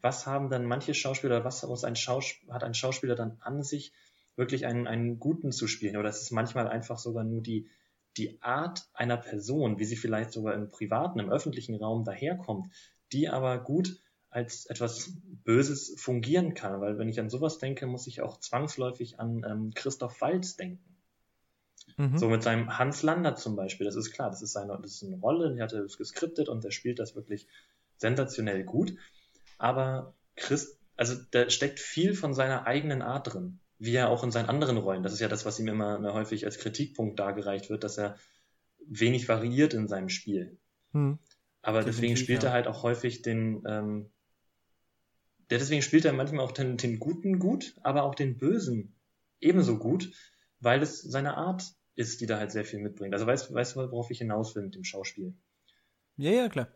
was 0.00 0.26
haben 0.26 0.50
dann 0.50 0.66
manche 0.66 0.94
Schauspieler, 0.94 1.44
was 1.44 1.62
muss 1.66 1.84
ein 1.84 1.96
Schaus 1.96 2.34
hat 2.50 2.64
ein 2.64 2.74
Schauspieler 2.74 3.14
dann 3.14 3.38
an 3.40 3.62
sich, 3.62 3.92
wirklich 4.36 4.66
einen, 4.66 4.86
einen 4.86 5.18
guten 5.18 5.52
zu 5.52 5.66
spielen? 5.66 5.96
Oder 5.96 6.10
ist 6.10 6.22
es 6.22 6.30
manchmal 6.30 6.68
einfach 6.68 6.98
sogar 6.98 7.24
nur 7.24 7.42
die, 7.42 7.68
die 8.16 8.40
Art 8.42 8.88
einer 8.92 9.16
Person, 9.16 9.78
wie 9.78 9.84
sie 9.84 9.96
vielleicht 9.96 10.32
sogar 10.32 10.54
im 10.54 10.70
privaten, 10.70 11.18
im 11.18 11.30
öffentlichen 11.30 11.74
Raum 11.76 12.04
daherkommt, 12.04 12.72
die 13.12 13.28
aber 13.28 13.62
gut 13.62 14.00
als 14.30 14.66
etwas 14.66 15.12
Böses 15.44 15.94
fungieren 15.96 16.54
kann. 16.54 16.80
Weil 16.80 16.98
wenn 16.98 17.08
ich 17.08 17.20
an 17.20 17.30
sowas 17.30 17.58
denke, 17.58 17.86
muss 17.86 18.06
ich 18.06 18.20
auch 18.20 18.40
zwangsläufig 18.40 19.20
an 19.20 19.44
ähm, 19.48 19.72
Christoph 19.74 20.20
Waltz 20.20 20.56
denken. 20.56 20.96
Mhm. 21.96 22.18
So 22.18 22.28
mit 22.28 22.42
seinem 22.42 22.76
Hans 22.76 23.02
Lander 23.02 23.36
zum 23.36 23.54
Beispiel. 23.54 23.86
Das 23.86 23.94
ist 23.94 24.10
klar, 24.10 24.30
das 24.30 24.42
ist 24.42 24.52
seine, 24.52 24.76
das 24.82 24.92
ist 24.92 25.04
eine 25.04 25.20
Rolle, 25.20 25.54
die 25.54 25.62
hat 25.62 25.72
er 25.72 25.84
geskriptet 25.84 26.48
und 26.48 26.64
der 26.64 26.72
spielt 26.72 26.98
das 26.98 27.14
wirklich 27.14 27.46
sensationell 27.96 28.64
gut 28.64 28.94
aber 29.58 30.14
Christ, 30.36 30.78
also 30.96 31.14
da 31.30 31.50
steckt 31.50 31.80
viel 31.80 32.14
von 32.14 32.34
seiner 32.34 32.66
eigenen 32.66 33.02
Art 33.02 33.32
drin, 33.32 33.60
wie 33.78 33.94
er 33.94 34.08
auch 34.08 34.24
in 34.24 34.30
seinen 34.30 34.48
anderen 34.48 34.76
Rollen. 34.76 35.02
Das 35.02 35.12
ist 35.12 35.20
ja 35.20 35.28
das, 35.28 35.44
was 35.44 35.58
ihm 35.58 35.68
immer 35.68 35.98
ne, 35.98 36.12
häufig 36.12 36.44
als 36.44 36.58
Kritikpunkt 36.58 37.18
dargereicht 37.18 37.70
wird, 37.70 37.84
dass 37.84 37.98
er 37.98 38.16
wenig 38.86 39.28
variiert 39.28 39.74
in 39.74 39.88
seinem 39.88 40.08
Spiel. 40.08 40.58
Hm. 40.92 41.18
Aber 41.62 41.78
Definitiv, 41.78 42.00
deswegen 42.00 42.16
spielt 42.16 42.42
ja. 42.42 42.50
er 42.50 42.52
halt 42.52 42.66
auch 42.66 42.82
häufig 42.82 43.22
den, 43.22 43.62
ähm, 43.66 44.10
der 45.50 45.58
deswegen 45.58 45.82
spielt 45.82 46.04
er 46.04 46.12
manchmal 46.12 46.44
auch 46.44 46.52
den, 46.52 46.76
den 46.76 46.98
Guten 46.98 47.38
gut, 47.38 47.74
aber 47.82 48.02
auch 48.02 48.14
den 48.14 48.38
Bösen 48.38 48.94
ebenso 49.40 49.78
gut, 49.78 50.12
weil 50.60 50.82
es 50.82 51.00
seine 51.00 51.36
Art 51.36 51.64
ist, 51.96 52.20
die 52.20 52.26
da 52.26 52.38
halt 52.38 52.50
sehr 52.50 52.64
viel 52.64 52.80
mitbringt. 52.80 53.14
Also 53.14 53.26
weißt, 53.26 53.52
weißt 53.52 53.76
du, 53.76 53.90
worauf 53.90 54.10
ich 54.10 54.18
hinaus 54.18 54.54
will 54.54 54.64
mit 54.64 54.74
dem 54.74 54.84
Schauspiel? 54.84 55.34
Ja, 56.16 56.30
ja, 56.30 56.48
klar. 56.48 56.68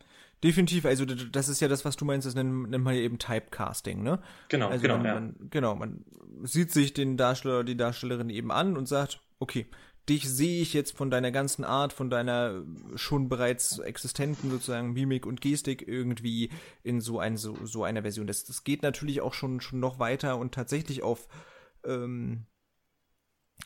Definitiv, 0.44 0.84
also 0.84 1.04
das 1.04 1.48
ist 1.48 1.60
ja 1.60 1.66
das, 1.66 1.84
was 1.84 1.96
du 1.96 2.04
meinst, 2.04 2.26
das 2.26 2.34
nennt, 2.34 2.70
nennt 2.70 2.84
man 2.84 2.94
ja 2.94 3.00
eben 3.00 3.18
Typecasting, 3.18 4.02
ne? 4.02 4.20
Genau, 4.48 4.68
also 4.68 4.82
genau, 4.82 4.96
man, 4.96 5.06
ja. 5.06 5.14
man, 5.14 5.34
genau, 5.50 5.74
man 5.74 6.04
sieht 6.44 6.70
sich 6.70 6.94
den 6.94 7.16
Darsteller, 7.16 7.64
die 7.64 7.76
Darstellerin 7.76 8.30
eben 8.30 8.52
an 8.52 8.76
und 8.76 8.86
sagt, 8.86 9.20
okay, 9.40 9.66
dich 10.08 10.28
sehe 10.28 10.62
ich 10.62 10.72
jetzt 10.74 10.96
von 10.96 11.10
deiner 11.10 11.30
ganzen 11.30 11.64
Art, 11.64 11.92
von 11.92 12.08
deiner 12.08 12.62
schon 12.94 13.28
bereits 13.28 13.78
existenten 13.78 14.50
sozusagen 14.50 14.92
Mimik 14.92 15.26
und 15.26 15.40
Gestik 15.40 15.86
irgendwie 15.86 16.50
in 16.82 17.00
so, 17.00 17.18
ein, 17.18 17.36
so, 17.36 17.56
so 17.66 17.84
einer 17.84 18.02
Version. 18.02 18.26
Das, 18.26 18.44
das 18.44 18.64
geht 18.64 18.82
natürlich 18.82 19.20
auch 19.20 19.34
schon, 19.34 19.60
schon 19.60 19.80
noch 19.80 19.98
weiter 19.98 20.38
und 20.38 20.54
tatsächlich 20.54 21.02
auf 21.02 21.28
ähm, 21.84 22.46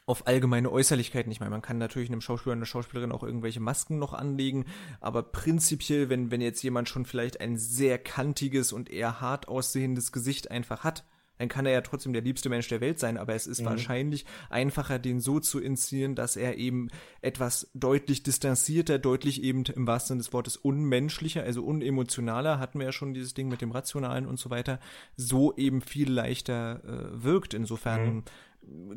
auf 0.07 0.27
allgemeine 0.27 0.71
Äußerlichkeiten. 0.71 1.31
Ich 1.31 1.41
meine, 1.41 1.51
man 1.51 1.63
kann 1.63 1.79
natürlich 1.79 2.11
einem 2.11 2.21
Schauspieler, 2.21 2.55
einer 2.55 2.67
Schauspielerin 2.67 3.13
auch 3.13 3.23
irgendwelche 3.23 3.61
Masken 3.61 3.99
noch 3.99 4.13
anlegen, 4.13 4.67
aber 5.01 5.23
prinzipiell, 5.23 6.09
wenn, 6.09 6.31
wenn 6.31 6.41
jetzt 6.41 6.63
jemand 6.63 6.89
schon 6.89 7.05
vielleicht 7.05 7.41
ein 7.41 7.57
sehr 7.57 7.99
kantiges 7.99 8.73
und 8.73 8.91
eher 8.91 9.21
hart 9.21 9.49
aussehendes 9.49 10.11
Gesicht 10.13 10.51
einfach 10.51 10.83
hat, 10.83 11.05
dann 11.39 11.49
kann 11.49 11.67
er 11.67 11.73
ja 11.73 11.81
trotzdem 11.81 12.13
der 12.13 12.23
liebste 12.23 12.49
Mensch 12.49 12.69
der 12.69 12.81
Welt 12.81 13.01
sein, 13.01 13.17
aber 13.17 13.35
es 13.35 13.47
ist 13.47 13.63
mhm. 13.63 13.67
wahrscheinlich 13.67 14.27
einfacher, 14.49 14.99
den 14.99 15.19
so 15.19 15.41
zu 15.41 15.59
inszenieren, 15.59 16.15
dass 16.15 16.37
er 16.37 16.57
eben 16.57 16.89
etwas 17.21 17.71
deutlich 17.75 18.23
distanzierter, 18.23 18.99
deutlich 18.99 19.43
eben 19.43 19.65
im 19.65 19.87
wahrsten 19.87 20.15
Sinne 20.15 20.19
des 20.19 20.33
Wortes 20.33 20.57
unmenschlicher, 20.57 21.43
also 21.43 21.65
unemotionaler, 21.65 22.61
hatten 22.61 22.79
wir 22.79 22.87
ja 22.87 22.93
schon 22.93 23.15
dieses 23.15 23.35
Ding 23.35 23.49
mit 23.49 23.61
dem 23.61 23.73
Rationalen 23.73 24.27
und 24.27 24.39
so 24.39 24.51
weiter, 24.51 24.79
so 25.17 25.57
eben 25.57 25.81
viel 25.81 26.13
leichter 26.13 26.85
äh, 26.85 27.25
wirkt. 27.25 27.55
Insofern 27.55 28.15
mhm 28.15 28.23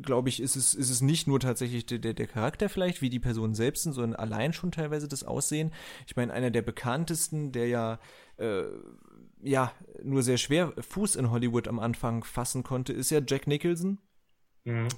glaube 0.02 0.28
ich, 0.28 0.40
ist 0.40 0.56
es, 0.56 0.74
ist 0.74 0.90
es 0.90 1.00
nicht 1.00 1.26
nur 1.26 1.40
tatsächlich 1.40 1.86
der, 1.86 1.98
der, 1.98 2.14
der 2.14 2.26
Charakter 2.26 2.68
vielleicht, 2.68 3.02
wie 3.02 3.10
die 3.10 3.18
Personen 3.18 3.54
selbst 3.54 3.82
sind, 3.82 3.92
sondern 3.92 4.18
allein 4.18 4.52
schon 4.52 4.72
teilweise 4.72 5.08
das 5.08 5.24
Aussehen. 5.24 5.72
Ich 6.06 6.16
meine, 6.16 6.32
einer 6.32 6.50
der 6.50 6.62
bekanntesten, 6.62 7.52
der 7.52 7.68
ja, 7.68 7.98
äh, 8.36 8.64
ja, 9.40 9.72
nur 10.02 10.22
sehr 10.22 10.38
schwer 10.38 10.72
Fuß 10.78 11.16
in 11.16 11.30
Hollywood 11.30 11.68
am 11.68 11.78
Anfang 11.78 12.24
fassen 12.24 12.62
konnte, 12.62 12.92
ist 12.92 13.10
ja 13.10 13.20
Jack 13.26 13.46
Nicholson, 13.46 13.98
mhm. 14.64 14.88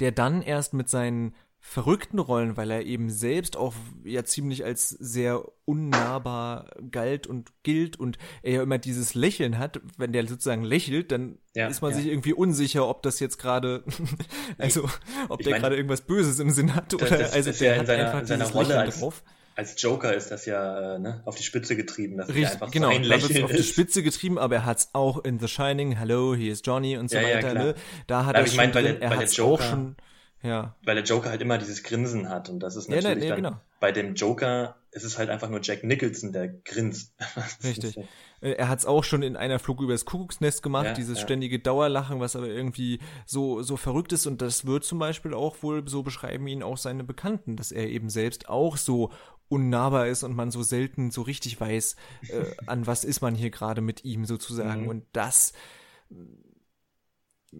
der 0.00 0.12
dann 0.12 0.42
erst 0.42 0.74
mit 0.74 0.88
seinen 0.88 1.34
verrückten 1.66 2.18
Rollen, 2.18 2.58
weil 2.58 2.70
er 2.70 2.84
eben 2.84 3.08
selbst 3.08 3.56
auch 3.56 3.72
ja 4.04 4.22
ziemlich 4.22 4.66
als 4.66 4.90
sehr 4.90 5.42
unnahbar 5.64 6.66
galt 6.90 7.26
und 7.26 7.50
gilt 7.62 7.98
und 7.98 8.18
er 8.42 8.52
ja 8.52 8.62
immer 8.62 8.76
dieses 8.76 9.14
Lächeln 9.14 9.58
hat, 9.58 9.80
wenn 9.96 10.12
der 10.12 10.26
sozusagen 10.26 10.62
lächelt, 10.62 11.10
dann 11.10 11.38
ja, 11.54 11.66
ist 11.68 11.80
man 11.80 11.92
ja. 11.92 11.96
sich 11.96 12.06
irgendwie 12.06 12.34
unsicher, 12.34 12.86
ob 12.86 13.02
das 13.02 13.18
jetzt 13.18 13.38
gerade, 13.38 13.82
also 14.58 14.88
ob 15.30 15.40
ich 15.40 15.46
der 15.46 15.58
gerade 15.58 15.74
irgendwas 15.74 16.02
Böses 16.02 16.38
im 16.38 16.50
Sinn 16.50 16.74
hat 16.74 16.92
oder 16.92 17.06
das, 17.06 17.32
also 17.32 17.48
das 17.48 17.58
der 17.58 17.78
hat 17.78 17.86
seiner, 17.86 18.12
einfach 18.12 18.28
seiner 18.28 18.50
Rolle 18.50 18.78
als, 18.78 19.00
drauf. 19.00 19.24
Als 19.56 19.80
Joker 19.80 20.14
ist 20.14 20.30
das 20.30 20.44
ja 20.44 20.96
äh, 20.96 20.98
ne, 20.98 21.22
auf 21.24 21.34
die 21.34 21.44
Spitze 21.44 21.76
getrieben, 21.76 22.18
dass 22.18 22.28
Richtig, 22.28 22.50
einfach 22.50 22.70
genau, 22.70 22.90
sein 22.90 23.04
Lächeln 23.04 23.36
ist 23.36 23.42
auf 23.42 23.52
die 23.52 23.62
Spitze 23.62 24.02
getrieben, 24.02 24.38
aber 24.38 24.56
er 24.56 24.64
hat's 24.66 24.90
auch 24.92 25.24
in 25.24 25.40
The 25.40 25.48
Shining, 25.48 25.92
Hello, 25.96 26.34
here 26.34 26.52
is 26.52 26.60
Johnny 26.62 26.98
und 26.98 27.10
so 27.10 27.16
ja, 27.16 27.36
weiter. 27.36 27.54
Ne? 27.54 27.74
Da 28.06 28.26
hat 28.26 28.36
er 28.36 28.46
schon, 28.46 28.56
mein, 28.58 28.72
drin, 28.72 29.00
er 29.00 29.16
hat's 29.16 29.40
auch 29.40 29.62
schon 29.62 29.96
ja. 30.44 30.74
Weil 30.84 30.96
der 30.96 31.04
Joker 31.04 31.30
halt 31.30 31.40
immer 31.40 31.58
dieses 31.58 31.82
Grinsen 31.82 32.28
hat 32.28 32.50
und 32.50 32.60
das 32.60 32.76
ist 32.76 32.88
natürlich 32.88 33.04
ja, 33.04 33.14
ne, 33.14 33.20
ne, 33.20 33.28
dann, 33.28 33.36
genau. 33.36 33.60
bei 33.80 33.92
dem 33.92 34.14
Joker 34.14 34.76
ist 34.90 35.02
es 35.02 35.18
halt 35.18 35.30
einfach 35.30 35.48
nur 35.48 35.60
Jack 35.62 35.82
Nicholson, 35.82 36.32
der 36.32 36.48
grinst. 36.48 37.12
Richtig. 37.64 37.96
Äh, 38.40 38.52
er 38.52 38.68
hat 38.68 38.78
es 38.78 38.86
auch 38.86 39.02
schon 39.02 39.22
in 39.22 39.36
einer 39.36 39.58
Flug 39.58 39.80
übers 39.80 40.04
Kuckucksnest 40.04 40.62
gemacht, 40.62 40.86
ja, 40.86 40.92
dieses 40.92 41.18
ja. 41.18 41.24
ständige 41.24 41.58
Dauerlachen, 41.58 42.20
was 42.20 42.36
aber 42.36 42.46
irgendwie 42.46 43.00
so, 43.26 43.62
so 43.62 43.76
verrückt 43.76 44.12
ist 44.12 44.26
und 44.26 44.42
das 44.42 44.66
wird 44.66 44.84
zum 44.84 44.98
Beispiel 44.98 45.34
auch 45.34 45.62
wohl, 45.62 45.88
so 45.88 46.02
beschreiben 46.02 46.46
ihn 46.46 46.62
auch 46.62 46.78
seine 46.78 47.04
Bekannten, 47.04 47.56
dass 47.56 47.72
er 47.72 47.88
eben 47.88 48.10
selbst 48.10 48.48
auch 48.48 48.76
so 48.76 49.10
unnahbar 49.48 50.08
ist 50.08 50.22
und 50.22 50.36
man 50.36 50.50
so 50.50 50.62
selten 50.62 51.10
so 51.10 51.22
richtig 51.22 51.60
weiß, 51.60 51.96
äh, 52.28 52.44
an 52.66 52.86
was 52.86 53.04
ist 53.04 53.20
man 53.22 53.34
hier 53.34 53.50
gerade 53.50 53.80
mit 53.80 54.04
ihm 54.04 54.26
sozusagen 54.26 54.82
mhm. 54.82 54.88
und 54.88 55.04
das 55.12 55.52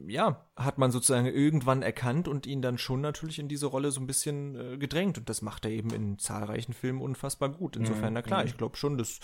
ja, 0.06 0.46
hat 0.56 0.78
man 0.78 0.90
sozusagen 0.90 1.26
irgendwann 1.26 1.82
erkannt 1.82 2.28
und 2.28 2.46
ihn 2.46 2.62
dann 2.62 2.78
schon 2.78 3.00
natürlich 3.00 3.38
in 3.38 3.48
diese 3.48 3.66
Rolle 3.66 3.90
so 3.90 4.00
ein 4.00 4.06
bisschen 4.06 4.54
äh, 4.54 4.78
gedrängt. 4.78 5.18
Und 5.18 5.28
das 5.28 5.42
macht 5.42 5.64
er 5.64 5.70
eben 5.70 5.90
in 5.90 6.18
zahlreichen 6.18 6.72
Filmen 6.72 7.00
unfassbar 7.00 7.48
gut. 7.48 7.76
Insofern, 7.76 8.10
mhm. 8.10 8.14
na 8.14 8.22
klar, 8.22 8.42
mhm. 8.42 8.48
ich 8.48 8.56
glaube 8.56 8.76
schon, 8.76 8.98
dass, 8.98 9.20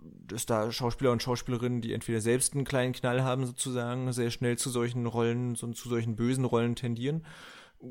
dass 0.00 0.46
da 0.46 0.70
Schauspieler 0.70 1.12
und 1.12 1.22
Schauspielerinnen, 1.22 1.80
die 1.80 1.92
entweder 1.92 2.20
selbst 2.20 2.54
einen 2.54 2.64
kleinen 2.64 2.92
Knall 2.92 3.22
haben, 3.22 3.46
sozusagen, 3.46 4.12
sehr 4.12 4.30
schnell 4.30 4.58
zu 4.58 4.70
solchen 4.70 5.06
Rollen, 5.06 5.54
so, 5.54 5.70
zu 5.72 5.88
solchen 5.88 6.16
bösen 6.16 6.44
Rollen 6.44 6.76
tendieren. 6.76 7.24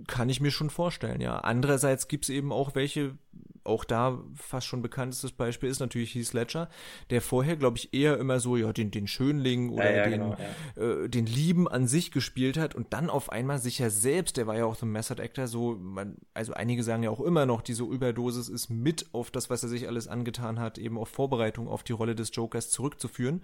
Kann 0.07 0.30
ich 0.30 0.41
mir 0.41 0.52
schon 0.52 0.70
vorstellen, 0.70 1.22
ja. 1.22 1.38
Andererseits 1.38 2.07
gibt 2.07 2.26
es 2.26 2.30
eben 2.30 2.52
auch 2.52 2.76
welche, 2.76 3.18
auch 3.64 3.84
da 3.84 4.22
fast 4.36 4.68
schon 4.68 4.82
bekanntestes 4.82 5.32
Beispiel 5.32 5.70
ist 5.70 5.80
natürlich 5.80 6.15
Heath 6.15 6.34
Ledger, 6.34 6.70
der 7.10 7.22
vorher, 7.22 7.56
glaube 7.56 7.78
ich, 7.78 7.94
eher 7.94 8.18
immer 8.18 8.40
so, 8.40 8.57
ja, 8.57 8.74
den, 8.74 8.91
den 8.91 9.07
Schönling 9.07 9.70
oder 9.70 9.90
ja, 9.90 9.98
ja, 9.98 10.03
den, 10.03 10.11
genau, 10.11 10.38
ja. 10.76 11.03
äh, 11.03 11.10
den 11.10 11.26
Lieben 11.26 11.68
an 11.68 11.88
sich 11.88 12.11
gespielt 12.11 12.57
hat 12.57 12.76
und 12.76 12.94
dann 12.94 13.10
auf 13.10 13.32
einmal 13.32 13.60
sich 13.60 13.80
ja 13.80 13.90
selbst, 13.90 14.38
der 14.38 14.48
war 14.48 14.57
ja 14.57 14.65
auch 14.65 14.76
so 14.76 14.86
ein 14.86 14.91
Method 14.91 15.22
Actor, 15.22 15.48
so, 15.48 15.76
man, 15.76 16.18
also 16.34 16.53
einige 16.53 16.84
sagen 16.84 17.03
ja 17.03 17.10
auch 17.10 17.22
immer 17.22 17.45
noch, 17.45 17.61
diese 17.61 17.84
Überdosis 17.84 18.49
ist 18.49 18.70
mit 18.70 19.07
auf 19.14 19.32
das, 19.32 19.49
was 19.49 19.64
er 19.64 19.70
sich 19.70 19.88
alles 19.88 20.07
angetan 20.07 20.60
hat, 20.60 20.78
eben 20.78 20.98
auf 20.98 21.10
Vorbereitung 21.10 21.68
auf 21.68 21.84
die 21.84 21.94
Rolle 21.94 22.15
des 22.15 22.32
Jokers 22.34 22.70
zurückzuführen. 22.70 23.44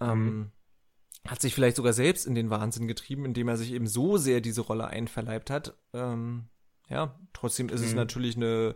Mhm. 0.00 0.06
Ähm, 0.10 0.50
hat 1.26 1.40
sich 1.40 1.54
vielleicht 1.54 1.76
sogar 1.76 1.92
selbst 1.92 2.26
in 2.26 2.34
den 2.34 2.50
Wahnsinn 2.50 2.88
getrieben, 2.88 3.24
indem 3.24 3.48
er 3.48 3.56
sich 3.56 3.72
eben 3.72 3.86
so 3.86 4.16
sehr 4.16 4.40
diese 4.40 4.62
Rolle 4.62 4.86
einverleibt 4.86 5.50
hat. 5.50 5.76
Ähm, 5.92 6.48
ja, 6.88 7.18
trotzdem 7.32 7.68
ist 7.68 7.80
mhm. 7.80 7.86
es 7.86 7.94
natürlich 7.94 8.36
eine 8.36 8.74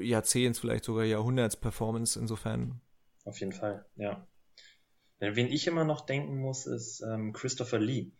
Jahrzehnts, 0.00 0.58
vielleicht 0.58 0.84
sogar 0.84 1.04
Jahrhunderts-Performance 1.04 2.18
insofern. 2.18 2.80
Auf 3.24 3.38
jeden 3.40 3.52
Fall, 3.52 3.86
ja. 3.96 4.26
Wen 5.18 5.46
ich 5.46 5.66
immer 5.66 5.84
noch 5.84 6.04
denken 6.04 6.36
muss, 6.38 6.66
ist 6.66 7.00
ähm, 7.00 7.32
Christopher 7.32 7.78
Lee, 7.78 8.12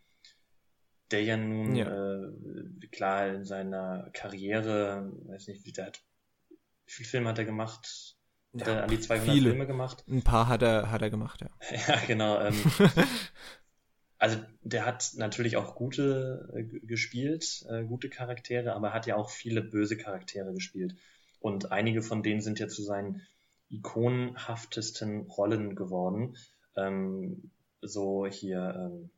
der 1.11 1.23
ja 1.23 1.37
nun 1.37 1.75
ja. 1.75 1.87
Äh, 1.87 2.87
klar 2.91 3.27
in 3.27 3.45
seiner 3.45 4.09
Karriere, 4.13 5.11
weiß 5.25 5.47
nicht, 5.47 5.65
wie 5.65 5.71
der 5.71 5.87
hat, 5.87 6.01
wie 6.49 6.91
viele 6.91 7.09
Filme 7.09 7.29
hat 7.29 7.37
er 7.37 7.45
gemacht? 7.45 8.16
Hat 8.53 8.67
ja, 8.67 8.81
an 8.81 8.89
die 8.89 8.99
200 8.99 9.33
viele. 9.33 9.49
Filme 9.49 9.67
gemacht? 9.67 10.03
Ein 10.07 10.23
paar 10.23 10.47
hat 10.47 10.61
er, 10.61 10.91
hat 10.91 11.01
er 11.01 11.09
gemacht, 11.09 11.41
ja. 11.41 11.49
ja, 11.87 11.99
genau. 12.05 12.39
Ähm, 12.39 12.55
also 14.17 14.37
der 14.61 14.85
hat 14.85 15.11
natürlich 15.15 15.57
auch 15.57 15.75
gute 15.75 16.49
äh, 16.55 16.63
gespielt, 16.63 17.65
äh, 17.69 17.83
gute 17.83 18.09
Charaktere, 18.09 18.73
aber 18.73 18.93
hat 18.93 19.05
ja 19.05 19.15
auch 19.15 19.29
viele 19.29 19.61
böse 19.61 19.97
Charaktere 19.97 20.53
gespielt. 20.53 20.95
Und 21.39 21.71
einige 21.71 22.01
von 22.01 22.23
denen 22.23 22.41
sind 22.41 22.59
ja 22.59 22.67
zu 22.67 22.83
seinen 22.83 23.21
ikonenhaftesten 23.69 25.27
Rollen 25.27 25.75
geworden. 25.75 26.37
Ähm, 26.75 27.51
so 27.81 28.25
hier 28.25 28.91
ähm, 28.91 29.09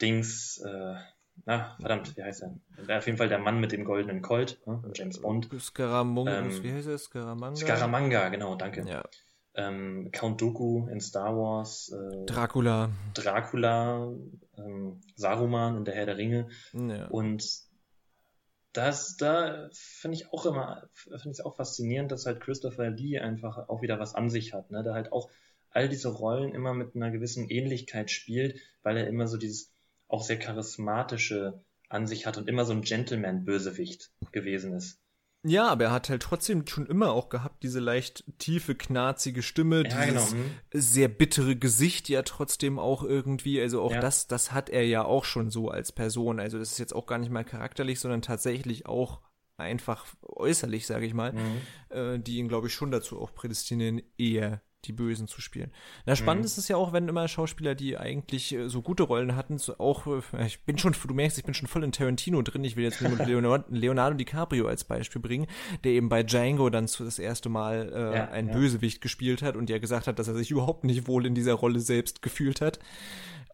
Dings, 0.00 0.58
äh, 0.58 0.96
na, 1.44 1.76
verdammt, 1.80 2.16
wie 2.16 2.22
heißt 2.22 2.42
er? 2.42 2.98
Auf 2.98 3.06
jeden 3.06 3.18
Fall 3.18 3.28
der 3.28 3.38
Mann 3.38 3.60
mit 3.60 3.72
dem 3.72 3.84
goldenen 3.84 4.22
Colt, 4.22 4.60
ne? 4.66 4.82
James 4.94 5.20
Bond. 5.20 5.48
Scaramanga, 5.58 6.38
ähm, 6.38 6.62
wie 6.62 6.72
heißt 6.72 6.88
er? 6.88 6.98
Scaramanga? 6.98 7.56
Scaramanga, 7.56 8.28
genau, 8.28 8.54
danke. 8.54 8.84
Ja. 8.86 9.02
Ähm, 9.54 10.10
Count 10.12 10.40
Dooku 10.40 10.88
in 10.88 11.00
Star 11.00 11.36
Wars. 11.36 11.92
Äh, 11.92 12.24
Dracula. 12.26 12.90
Dracula, 13.14 14.12
ähm, 14.56 15.00
Saruman 15.16 15.76
in 15.76 15.84
der 15.84 15.94
Herr 15.94 16.06
der 16.06 16.16
Ringe. 16.16 16.48
Ja. 16.72 17.08
Und 17.08 17.44
das, 18.72 19.16
da 19.16 19.68
finde 19.72 20.16
ich 20.16 20.32
auch 20.32 20.46
immer, 20.46 20.88
finde 20.94 21.32
ich 21.32 21.44
auch 21.44 21.56
faszinierend, 21.56 22.10
dass 22.10 22.24
halt 22.24 22.40
Christopher 22.40 22.88
Lee 22.90 23.18
einfach 23.18 23.68
auch 23.68 23.82
wieder 23.82 23.98
was 23.98 24.14
an 24.14 24.30
sich 24.30 24.54
hat, 24.54 24.70
ne? 24.70 24.82
Der 24.82 24.94
halt 24.94 25.12
auch 25.12 25.30
all 25.70 25.88
diese 25.88 26.08
Rollen 26.08 26.54
immer 26.54 26.72
mit 26.72 26.94
einer 26.94 27.10
gewissen 27.10 27.48
Ähnlichkeit 27.48 28.10
spielt, 28.10 28.58
weil 28.82 28.96
er 28.96 29.06
immer 29.06 29.26
so 29.26 29.36
dieses 29.36 29.71
auch 30.12 30.22
sehr 30.22 30.38
charismatische 30.38 31.62
an 31.88 32.06
sich 32.06 32.26
hat 32.26 32.38
und 32.38 32.48
immer 32.48 32.64
so 32.64 32.72
ein 32.72 32.82
Gentleman-Bösewicht 32.82 34.10
gewesen 34.32 34.74
ist. 34.74 34.98
Ja, 35.44 35.68
aber 35.68 35.86
er 35.86 35.90
hat 35.90 36.08
halt 36.08 36.22
trotzdem 36.22 36.66
schon 36.66 36.86
immer 36.86 37.12
auch 37.12 37.28
gehabt, 37.28 37.64
diese 37.64 37.80
leicht 37.80 38.24
tiefe, 38.38 38.76
knarzige 38.76 39.42
Stimme, 39.42 39.82
ja, 39.82 40.04
dieses 40.04 40.30
genau. 40.30 40.42
Mhm. 40.42 40.50
sehr 40.72 41.08
bittere 41.08 41.56
Gesicht 41.56 42.08
ja 42.08 42.22
trotzdem 42.22 42.78
auch 42.78 43.02
irgendwie. 43.02 43.60
Also 43.60 43.82
auch 43.82 43.90
ja. 43.92 44.00
das, 44.00 44.28
das 44.28 44.52
hat 44.52 44.70
er 44.70 44.86
ja 44.86 45.04
auch 45.04 45.24
schon 45.24 45.50
so 45.50 45.68
als 45.68 45.90
Person. 45.90 46.38
Also 46.38 46.58
das 46.58 46.70
ist 46.70 46.78
jetzt 46.78 46.94
auch 46.94 47.06
gar 47.06 47.18
nicht 47.18 47.32
mal 47.32 47.44
charakterlich, 47.44 47.98
sondern 47.98 48.22
tatsächlich 48.22 48.86
auch 48.86 49.20
einfach 49.56 50.06
äußerlich, 50.22 50.86
sage 50.86 51.06
ich 51.06 51.14
mal, 51.14 51.32
mhm. 51.32 51.60
äh, 51.90 52.18
die 52.20 52.36
ihn, 52.36 52.48
glaube 52.48 52.68
ich, 52.68 52.74
schon 52.74 52.92
dazu 52.92 53.20
auch 53.20 53.34
prädestinieren, 53.34 54.00
eher 54.16 54.62
die 54.84 54.92
Bösen 54.92 55.28
zu 55.28 55.40
spielen. 55.40 55.70
Na, 56.06 56.16
spannend 56.16 56.42
mhm. 56.42 56.46
ist 56.46 56.58
es 56.58 56.68
ja 56.68 56.76
auch, 56.76 56.92
wenn 56.92 57.08
immer 57.08 57.28
Schauspieler, 57.28 57.74
die 57.74 57.96
eigentlich 57.96 58.52
äh, 58.54 58.68
so 58.68 58.82
gute 58.82 59.04
Rollen 59.04 59.36
hatten, 59.36 59.58
so 59.58 59.78
auch, 59.78 60.06
äh, 60.06 60.46
ich 60.46 60.64
bin 60.64 60.78
schon, 60.78 60.92
du 60.92 61.14
merkst, 61.14 61.38
ich 61.38 61.44
bin 61.44 61.54
schon 61.54 61.68
voll 61.68 61.84
in 61.84 61.92
Tarantino 61.92 62.42
drin, 62.42 62.64
ich 62.64 62.76
will 62.76 62.84
jetzt 62.84 63.00
nur 63.00 63.10
Leonardo, 63.26 63.64
Leonardo 63.68 64.16
DiCaprio 64.16 64.66
als 64.66 64.84
Beispiel 64.84 65.22
bringen, 65.22 65.46
der 65.84 65.92
eben 65.92 66.08
bei 66.08 66.22
Django 66.22 66.70
dann 66.70 66.88
zu 66.88 67.04
das 67.04 67.18
erste 67.18 67.48
Mal 67.48 67.92
äh, 67.92 68.16
ja, 68.16 68.28
ein 68.30 68.48
ja. 68.48 68.52
Bösewicht 68.52 69.00
gespielt 69.00 69.42
hat 69.42 69.56
und 69.56 69.70
ja 69.70 69.78
gesagt 69.78 70.06
hat, 70.06 70.18
dass 70.18 70.28
er 70.28 70.34
sich 70.34 70.50
überhaupt 70.50 70.84
nicht 70.84 71.06
wohl 71.06 71.26
in 71.26 71.34
dieser 71.34 71.54
Rolle 71.54 71.80
selbst 71.80 72.22
gefühlt 72.22 72.60
hat. 72.60 72.78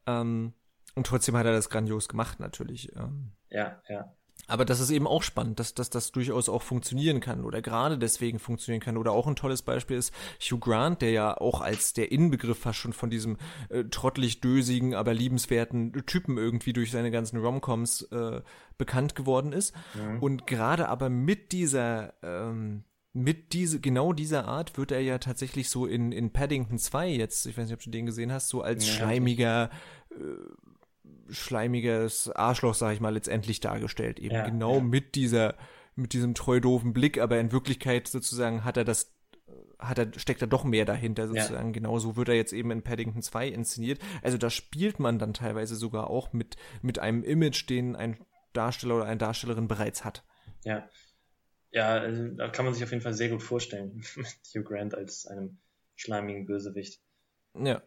Ähm, 0.07 0.55
und 0.95 1.07
trotzdem 1.07 1.37
hat 1.37 1.47
er 1.47 1.53
das 1.53 1.71
grandios 1.71 2.09
gemacht, 2.09 2.41
natürlich. 2.41 2.95
Ähm. 2.97 3.33
Ja, 3.51 3.81
ja. 3.89 4.13
Aber 4.49 4.65
das 4.65 4.81
ist 4.81 4.91
eben 4.91 5.07
auch 5.07 5.23
spannend, 5.23 5.61
dass, 5.61 5.75
dass 5.75 5.91
das 5.91 6.11
durchaus 6.11 6.49
auch 6.49 6.63
funktionieren 6.63 7.21
kann 7.21 7.45
oder 7.45 7.63
gerade 7.63 7.99
deswegen 7.99 8.39
funktionieren 8.39 8.81
kann. 8.81 8.97
Oder 8.97 9.13
auch 9.13 9.27
ein 9.27 9.37
tolles 9.37 9.63
Beispiel 9.63 9.97
ist 9.97 10.13
Hugh 10.41 10.59
Grant, 10.59 11.03
der 11.03 11.11
ja 11.11 11.37
auch 11.37 11.61
als 11.61 11.93
der 11.93 12.11
Inbegriff 12.11 12.59
fast 12.59 12.79
schon 12.79 12.93
von 12.93 13.11
diesem 13.11 13.37
äh, 13.69 13.85
trottelig 13.85 14.41
dösigen, 14.41 14.95
aber 14.95 15.15
liebenswerten 15.15 15.93
Typen 16.07 16.39
irgendwie 16.39 16.73
durch 16.73 16.91
seine 16.91 17.11
ganzen 17.11 17.39
Romcoms 17.39 18.03
äh, 18.11 18.41
bekannt 18.79 19.15
geworden 19.15 19.53
ist. 19.53 19.75
Mhm. 19.95 20.23
Und 20.23 20.47
gerade 20.47 20.89
aber 20.89 21.11
mit 21.11 21.53
dieser 21.53 22.15
ähm, 22.23 22.85
mit 23.13 23.53
diese, 23.53 23.81
genau 23.81 24.13
dieser 24.13 24.47
Art 24.47 24.79
wird 24.79 24.93
er 24.93 25.01
ja 25.01 25.19
tatsächlich 25.19 25.69
so 25.71 25.87
in, 25.87 26.13
in 26.13 26.33
Paddington 26.33 26.79
2 26.79 27.09
jetzt, 27.11 27.47
ich 27.47 27.57
weiß 27.57 27.67
nicht, 27.67 27.75
ob 27.75 27.83
du 27.83 27.91
den 27.91 28.07
gesehen 28.07 28.33
hast, 28.33 28.49
so 28.49 28.63
als 28.63 28.87
ja, 28.87 28.95
schleimiger, 28.95 29.71
äh, 30.11 30.15
schleimiges 31.31 32.31
Arschloch, 32.31 32.75
sag 32.75 32.93
ich 32.95 33.01
mal, 33.01 33.15
letztendlich 33.15 33.61
dargestellt. 33.61 34.19
Eben 34.19 34.35
ja, 34.35 34.45
genau 34.45 34.77
ja. 34.77 34.83
mit 34.83 35.15
dieser, 35.15 35.55
mit 35.95 36.13
diesem 36.13 36.35
treu 36.35 36.61
doofen 36.61 36.93
Blick, 36.93 37.19
aber 37.19 37.39
in 37.39 37.53
Wirklichkeit 37.53 38.09
sozusagen 38.09 38.65
hat 38.65 38.77
er 38.77 38.85
das 38.85 39.15
hat 39.79 39.99
er, 39.99 40.09
steckt 40.19 40.43
er 40.43 40.49
doch 40.49 40.65
mehr 40.65 40.85
dahinter 40.85 41.29
sozusagen. 41.29 41.69
Ja. 41.69 41.73
Genauso 41.73 42.17
wird 42.17 42.29
er 42.29 42.35
jetzt 42.35 42.53
eben 42.53 42.71
in 42.71 42.83
Paddington 42.83 43.23
2 43.23 43.49
inszeniert. 43.49 44.01
Also 44.23 44.37
da 44.37 44.51
spielt 44.51 44.99
man 44.99 45.19
dann 45.19 45.35
teilweise 45.35 45.77
sogar 45.77 46.11
auch 46.11 46.33
mit, 46.33 46.57
mit 46.83 46.99
einem 46.99 47.23
Image, 47.23 47.69
den 47.69 47.95
ein 47.97 48.19
Darsteller 48.53 48.97
oder 48.97 49.05
eine 49.05 49.19
Darstellerin 49.19 49.69
bereits 49.69 50.05
hat. 50.05 50.25
Ja. 50.65 50.89
Ja, 51.71 51.91
also, 51.99 52.29
da 52.29 52.49
kann 52.49 52.65
man 52.65 52.73
sich 52.75 52.83
auf 52.83 52.91
jeden 52.91 53.03
Fall 53.03 53.15
sehr 53.15 53.29
gut 53.29 53.43
vorstellen, 53.43 54.03
mit 54.17 54.27
Hugh 54.55 54.65
Grant 54.65 54.95
als 54.95 55.27
einem 55.27 55.59
schleimigen 55.97 56.47
Bösewicht. 56.47 57.01
Ja. 57.55 57.83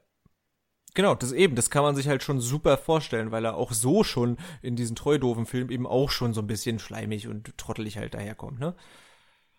Genau, 0.93 1.15
das 1.15 1.31
eben, 1.31 1.55
das 1.55 1.69
kann 1.69 1.83
man 1.83 1.95
sich 1.95 2.07
halt 2.07 2.21
schon 2.21 2.41
super 2.41 2.77
vorstellen, 2.77 3.31
weil 3.31 3.45
er 3.45 3.55
auch 3.55 3.71
so 3.71 4.03
schon 4.03 4.37
in 4.61 4.75
diesen 4.75 4.95
treu 4.95 5.17
doofen 5.17 5.45
Film 5.45 5.69
eben 5.69 5.87
auch 5.87 6.09
schon 6.09 6.33
so 6.33 6.41
ein 6.41 6.47
bisschen 6.47 6.79
schleimig 6.79 7.27
und 7.27 7.57
trottelig 7.57 7.97
halt 7.97 8.13
daherkommt, 8.13 8.59
ne? 8.59 8.75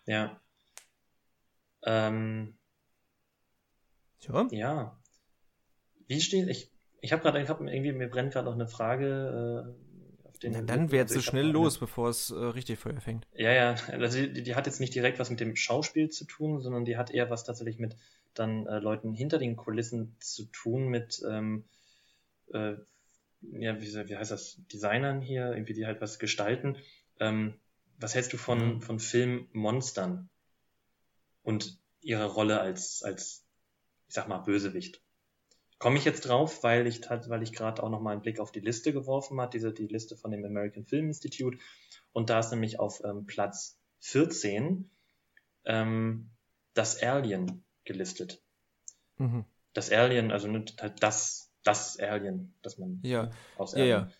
Ja. 0.05 0.39
Ähm. 1.85 2.57
Ja. 4.19 4.47
Ja. 4.51 4.99
Wie 6.07 6.21
steht, 6.21 6.47
ich, 6.49 6.71
ich 7.01 7.11
habe 7.11 7.23
gerade, 7.23 7.41
ich 7.41 7.49
habe 7.49 7.69
irgendwie, 7.69 7.91
mir 7.93 8.09
brennt 8.09 8.33
gerade 8.33 8.45
noch 8.45 8.53
eine 8.53 8.67
Frage, 8.67 9.65
äh, 9.65 9.93
den. 10.43 10.51
Na, 10.51 10.61
dann 10.61 10.91
wäre 10.91 11.05
es 11.05 11.13
so 11.13 11.21
schnell 11.21 11.47
los, 11.47 11.79
bevor 11.79 12.09
es 12.09 12.29
äh, 12.29 12.35
richtig 12.35 12.79
Feuer 12.79 13.01
fängt. 13.01 13.27
Ja, 13.33 13.51
ja, 13.51 13.75
also 13.91 14.19
die, 14.19 14.43
die, 14.43 14.55
hat 14.55 14.67
jetzt 14.67 14.79
nicht 14.79 14.93
direkt 14.93 15.19
was 15.19 15.29
mit 15.29 15.39
dem 15.39 15.55
Schauspiel 15.55 16.09
zu 16.09 16.25
tun, 16.25 16.61
sondern 16.61 16.85
die 16.85 16.97
hat 16.97 17.11
eher 17.11 17.29
was 17.29 17.43
tatsächlich 17.43 17.79
mit 17.79 17.95
dann 18.33 18.67
äh, 18.67 18.79
Leuten 18.79 19.13
hinter 19.13 19.37
den 19.37 19.55
Kulissen 19.55 20.15
zu 20.19 20.45
tun, 20.45 20.87
mit 20.87 21.21
ähm, 21.27 21.65
äh, 22.51 22.75
ja, 23.51 23.79
wie, 23.81 24.09
wie 24.09 24.17
heißt 24.17 24.31
das, 24.31 24.57
Designern 24.71 25.21
hier, 25.21 25.51
irgendwie 25.53 25.73
die 25.73 25.85
halt 25.85 26.01
was 26.01 26.19
gestalten. 26.19 26.77
Ähm, 27.19 27.55
was 27.97 28.15
hältst 28.15 28.33
du 28.33 28.37
von, 28.37 28.75
mhm. 28.75 28.81
von 28.81 28.99
Filmmonstern 28.99 30.29
und 31.43 31.77
ihrer 32.01 32.25
Rolle 32.25 32.59
als, 32.59 33.03
als, 33.03 33.45
ich 34.07 34.13
sag 34.13 34.27
mal, 34.27 34.39
Bösewicht? 34.39 35.01
Komme 35.79 35.97
ich 35.97 36.05
jetzt 36.05 36.21
drauf, 36.21 36.63
weil 36.63 36.87
ich, 36.87 37.01
weil 37.09 37.43
ich 37.43 37.51
gerade 37.51 37.83
auch 37.83 37.89
noch 37.89 37.99
mal 37.99 38.11
einen 38.11 38.21
Blick 38.21 38.39
auf 38.39 38.51
die 38.51 38.61
Liste 38.61 38.93
geworfen 38.93 39.39
habe, 39.41 39.51
diese, 39.51 39.73
die 39.73 39.87
Liste 39.87 40.15
von 40.15 40.31
dem 40.31 40.45
American 40.45 40.85
Film 40.85 41.07
Institute. 41.07 41.57
Und 42.13 42.29
da 42.29 42.39
ist 42.39 42.51
nämlich 42.51 42.79
auf 42.79 43.01
ähm, 43.03 43.25
Platz 43.25 43.77
14 43.99 44.89
ähm, 45.65 46.29
das 46.73 47.01
Alien 47.01 47.62
gelistet. 47.85 48.41
Mhm. 49.17 49.45
Das 49.73 49.91
Alien, 49.91 50.31
also 50.31 50.47
halt 50.79 51.01
das 51.01 51.53
das 51.63 51.97
Alien, 51.99 52.53
das 52.61 52.77
man 52.77 52.99
ja. 53.03 53.31
aus 53.57 53.73
Alien. 53.73 53.87
Ja, 53.87 53.97
ja. 53.99 54.11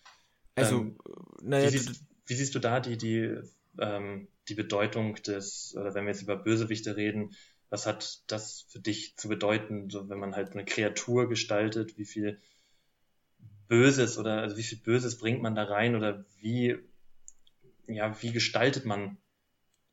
Also, 0.56 0.80
ähm, 0.80 0.98
naja. 1.42 1.66
Wie 1.66 1.78
siehst, 1.78 2.04
wie 2.26 2.34
siehst, 2.34 2.54
du 2.54 2.58
da 2.58 2.80
die, 2.80 2.96
die, 2.96 3.36
ähm, 3.78 4.28
die 4.48 4.54
Bedeutung 4.54 5.16
des, 5.16 5.74
oder 5.78 5.94
wenn 5.94 6.04
wir 6.04 6.12
jetzt 6.12 6.22
über 6.22 6.36
Bösewichte 6.36 6.96
reden, 6.96 7.34
was 7.70 7.86
hat 7.86 8.22
das 8.28 8.66
für 8.68 8.78
dich 8.78 9.16
zu 9.16 9.28
bedeuten, 9.28 9.90
so 9.90 10.08
wenn 10.08 10.18
man 10.18 10.36
halt 10.36 10.52
eine 10.52 10.64
Kreatur 10.64 11.28
gestaltet, 11.28 11.98
wie 11.98 12.04
viel 12.04 12.40
Böses 13.68 14.18
oder 14.18 14.42
also 14.42 14.56
wie 14.56 14.62
viel 14.62 14.78
Böses 14.78 15.18
bringt 15.18 15.42
man 15.42 15.54
da 15.54 15.64
rein 15.64 15.96
oder 15.96 16.24
wie, 16.38 16.78
ja, 17.86 18.22
wie 18.22 18.32
gestaltet 18.32 18.84
man 18.84 19.18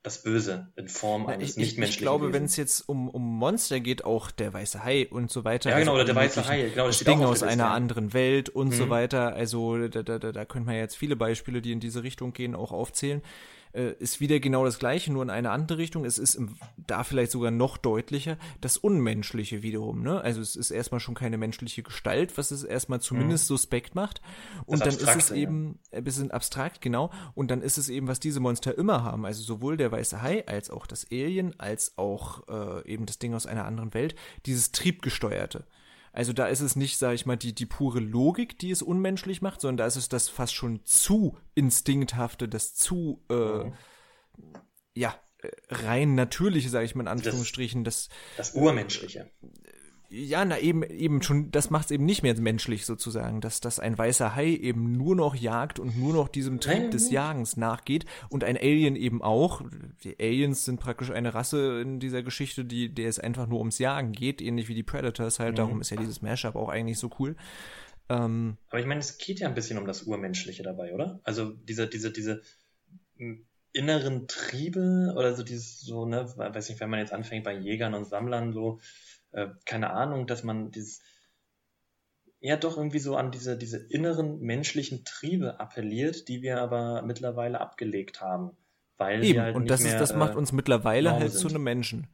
das 0.02 0.22
Böse 0.22 0.72
in 0.74 0.88
Form 0.88 1.26
eines 1.26 1.50
ich, 1.50 1.56
nichtmenschlichen 1.56 1.90
Ich 1.90 1.98
glaube, 1.98 2.32
wenn 2.32 2.44
es 2.44 2.56
jetzt 2.56 2.88
um, 2.88 3.08
um 3.08 3.22
Monster 3.38 3.78
geht, 3.78 4.04
auch 4.04 4.30
der 4.32 4.52
weiße 4.52 4.82
Hai 4.82 5.06
und 5.08 5.30
so 5.30 5.44
weiter. 5.44 5.70
Ja, 5.70 5.78
genau, 5.78 5.92
also 5.92 6.02
oder 6.02 6.04
der 6.06 6.16
weiße 6.16 6.48
Hai. 6.48 6.70
Genau, 6.70 6.86
das, 6.86 6.98
das 6.98 7.06
Ding 7.06 7.22
aus 7.22 7.42
einer 7.42 7.70
anderen 7.70 8.12
Welt 8.12 8.48
und 8.48 8.68
mhm. 8.68 8.72
so 8.72 8.90
weiter. 8.90 9.34
Also 9.34 9.88
da, 9.88 10.02
da, 10.02 10.18
da, 10.18 10.32
da 10.32 10.44
könnte 10.44 10.66
man 10.66 10.76
jetzt 10.76 10.96
viele 10.96 11.14
Beispiele, 11.14 11.62
die 11.62 11.72
in 11.72 11.80
diese 11.80 12.02
Richtung 12.02 12.32
gehen, 12.32 12.56
auch 12.56 12.72
aufzählen 12.72 13.22
äh, 13.72 13.92
ist 13.98 14.20
wieder 14.20 14.40
genau 14.40 14.64
das 14.64 14.78
gleiche, 14.78 15.12
nur 15.12 15.22
in 15.22 15.30
eine 15.30 15.50
andere 15.50 15.78
Richtung. 15.78 16.04
Es 16.04 16.18
ist 16.18 16.34
im, 16.34 16.56
da 16.76 17.04
vielleicht 17.04 17.32
sogar 17.32 17.50
noch 17.50 17.76
deutlicher 17.76 18.36
das 18.60 18.76
Unmenschliche 18.76 19.62
wiederum. 19.62 20.02
Ne? 20.02 20.20
Also 20.20 20.40
es 20.40 20.56
ist 20.56 20.70
erstmal 20.70 21.00
schon 21.00 21.14
keine 21.14 21.38
menschliche 21.38 21.82
Gestalt, 21.82 22.36
was 22.38 22.50
es 22.50 22.64
erstmal 22.64 23.00
zumindest 23.00 23.44
mhm. 23.44 23.54
suspekt 23.54 23.94
macht. 23.94 24.20
Und 24.66 24.84
das 24.84 24.98
dann 24.98 25.18
ist 25.18 25.24
es 25.24 25.30
eben 25.30 25.78
ein 25.90 26.04
bisschen 26.04 26.30
abstrakt, 26.30 26.80
genau. 26.80 27.10
Und 27.34 27.50
dann 27.50 27.62
ist 27.62 27.78
es 27.78 27.88
eben, 27.88 28.08
was 28.08 28.20
diese 28.20 28.40
Monster 28.40 28.76
immer 28.76 29.02
haben. 29.04 29.24
Also 29.24 29.42
sowohl 29.42 29.76
der 29.76 29.92
weiße 29.92 30.22
Hai 30.22 30.46
als 30.46 30.70
auch 30.70 30.86
das 30.86 31.06
Alien, 31.10 31.58
als 31.58 31.96
auch 31.96 32.48
äh, 32.48 32.88
eben 32.90 33.06
das 33.06 33.18
Ding 33.18 33.34
aus 33.34 33.46
einer 33.46 33.64
anderen 33.64 33.94
Welt, 33.94 34.14
dieses 34.46 34.72
Triebgesteuerte. 34.72 35.66
Also 36.12 36.32
da 36.32 36.46
ist 36.46 36.60
es 36.60 36.76
nicht, 36.76 36.98
sage 36.98 37.14
ich 37.14 37.24
mal, 37.24 37.36
die, 37.36 37.54
die 37.54 37.66
pure 37.66 38.00
Logik, 38.00 38.58
die 38.58 38.70
es 38.70 38.82
unmenschlich 38.82 39.40
macht, 39.40 39.60
sondern 39.60 39.78
da 39.78 39.86
ist 39.86 39.96
es 39.96 40.08
das 40.08 40.28
fast 40.28 40.54
schon 40.54 40.84
zu 40.84 41.38
instinkthafte, 41.54 42.48
das 42.48 42.74
zu, 42.74 43.24
äh, 43.30 43.64
mhm. 43.64 43.74
ja, 44.94 45.14
äh, 45.38 45.48
rein 45.70 46.14
natürliche, 46.14 46.68
sage 46.68 46.84
ich 46.84 46.94
mal 46.94 47.02
in 47.02 47.08
Anführungsstrichen, 47.08 47.82
das, 47.82 48.08
das, 48.36 48.52
das 48.52 48.62
Urmenschliche 48.62 49.30
ja, 50.14 50.44
na 50.44 50.58
eben, 50.58 50.82
eben 50.82 51.22
schon, 51.22 51.50
das 51.50 51.70
macht 51.70 51.86
es 51.86 51.90
eben 51.90 52.04
nicht 52.04 52.22
mehr 52.22 52.38
menschlich 52.38 52.84
sozusagen, 52.84 53.40
dass, 53.40 53.60
dass 53.60 53.80
ein 53.80 53.96
weißer 53.96 54.34
Hai 54.36 54.48
eben 54.48 54.92
nur 54.92 55.16
noch 55.16 55.34
jagt 55.34 55.78
und 55.78 55.98
nur 55.98 56.12
noch 56.12 56.28
diesem 56.28 56.60
Trieb 56.60 56.90
des 56.90 57.10
Jagens 57.10 57.56
nachgeht 57.56 58.04
und 58.28 58.44
ein 58.44 58.58
Alien 58.58 58.94
eben 58.94 59.22
auch. 59.22 59.62
Die 60.04 60.20
Aliens 60.20 60.66
sind 60.66 60.80
praktisch 60.80 61.10
eine 61.10 61.32
Rasse 61.32 61.80
in 61.80 61.98
dieser 61.98 62.22
Geschichte, 62.22 62.66
die, 62.66 62.94
der 62.94 63.08
es 63.08 63.18
einfach 63.18 63.46
nur 63.46 63.60
ums 63.60 63.78
Jagen 63.78 64.12
geht, 64.12 64.42
ähnlich 64.42 64.68
wie 64.68 64.74
die 64.74 64.82
Predators 64.82 65.38
halt, 65.38 65.52
mhm. 65.52 65.56
darum 65.56 65.80
ist 65.80 65.90
ja 65.90 65.96
dieses 65.96 66.20
Mashup 66.20 66.56
auch 66.56 66.68
eigentlich 66.68 66.98
so 66.98 67.10
cool. 67.18 67.34
Ähm, 68.10 68.58
Aber 68.68 68.80
ich 68.80 68.86
meine, 68.86 69.00
es 69.00 69.16
geht 69.16 69.40
ja 69.40 69.48
ein 69.48 69.54
bisschen 69.54 69.78
um 69.78 69.86
das 69.86 70.02
Urmenschliche 70.02 70.62
dabei, 70.62 70.92
oder? 70.92 71.20
Also 71.24 71.52
diese, 71.52 71.88
diese, 71.88 72.12
diese 72.12 72.42
inneren 73.72 74.28
Triebe 74.28 75.14
oder 75.16 75.34
so 75.34 75.42
dieses 75.42 75.80
so, 75.80 76.04
ne, 76.04 76.30
weiß 76.36 76.68
nicht, 76.68 76.80
wenn 76.80 76.90
man 76.90 77.00
jetzt 77.00 77.14
anfängt 77.14 77.44
bei 77.44 77.54
Jägern 77.54 77.94
und 77.94 78.04
Sammlern 78.04 78.52
so, 78.52 78.78
äh, 79.32 79.48
keine 79.64 79.90
Ahnung, 79.90 80.26
dass 80.26 80.42
man 80.42 80.70
dieses, 80.70 81.02
ja 82.40 82.56
doch 82.56 82.76
irgendwie 82.76 82.98
so 82.98 83.16
an 83.16 83.30
diese, 83.30 83.56
diese 83.56 83.78
inneren 83.78 84.40
menschlichen 84.40 85.04
Triebe 85.04 85.60
appelliert, 85.60 86.28
die 86.28 86.42
wir 86.42 86.60
aber 86.60 87.02
mittlerweile 87.02 87.60
abgelegt 87.60 88.20
haben. 88.20 88.56
Weil 88.98 89.24
Eben, 89.24 89.34
wir 89.34 89.42
halt 89.42 89.56
und 89.56 89.70
das, 89.70 89.82
mehr, 89.82 89.94
ist, 89.94 90.00
das 90.00 90.14
macht 90.14 90.34
uns 90.34 90.52
mittlerweile 90.52 91.12
halt 91.12 91.32
sind. 91.32 91.40
zu 91.40 91.48
einem 91.48 91.62
Menschen. 91.62 92.08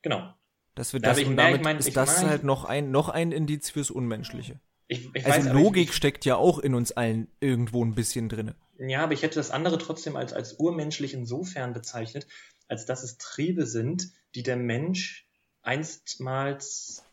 Genau. 0.00 0.34
Dass 0.74 0.92
wir 0.92 1.00
das, 1.00 1.20
ja, 1.20 1.26
und 1.26 1.36
damit 1.36 1.56
ich 1.56 1.64
mein, 1.64 1.76
ist 1.76 1.96
das 1.96 2.22
mein, 2.22 2.30
halt 2.30 2.44
noch 2.44 2.64
ein, 2.64 2.90
noch 2.90 3.08
ein 3.08 3.32
Indiz 3.32 3.70
fürs 3.70 3.90
Unmenschliche. 3.90 4.60
Ich, 4.88 5.14
ich 5.14 5.26
also 5.26 5.48
weiß, 5.48 5.54
Logik 5.54 5.90
ich, 5.90 5.94
steckt 5.94 6.24
ja 6.24 6.36
auch 6.36 6.58
in 6.58 6.74
uns 6.74 6.92
allen 6.92 7.28
irgendwo 7.40 7.84
ein 7.84 7.94
bisschen 7.94 8.28
drin. 8.28 8.54
Ja, 8.78 9.02
aber 9.02 9.12
ich 9.12 9.22
hätte 9.22 9.36
das 9.36 9.50
andere 9.50 9.78
trotzdem 9.78 10.16
als, 10.16 10.32
als 10.32 10.54
urmenschlich 10.54 11.14
insofern 11.14 11.72
bezeichnet, 11.72 12.26
als 12.68 12.86
dass 12.86 13.02
es 13.02 13.18
Triebe 13.18 13.66
sind, 13.66 14.10
die 14.34 14.42
der 14.42 14.56
Mensch 14.56 15.21
einstmals 15.62 17.04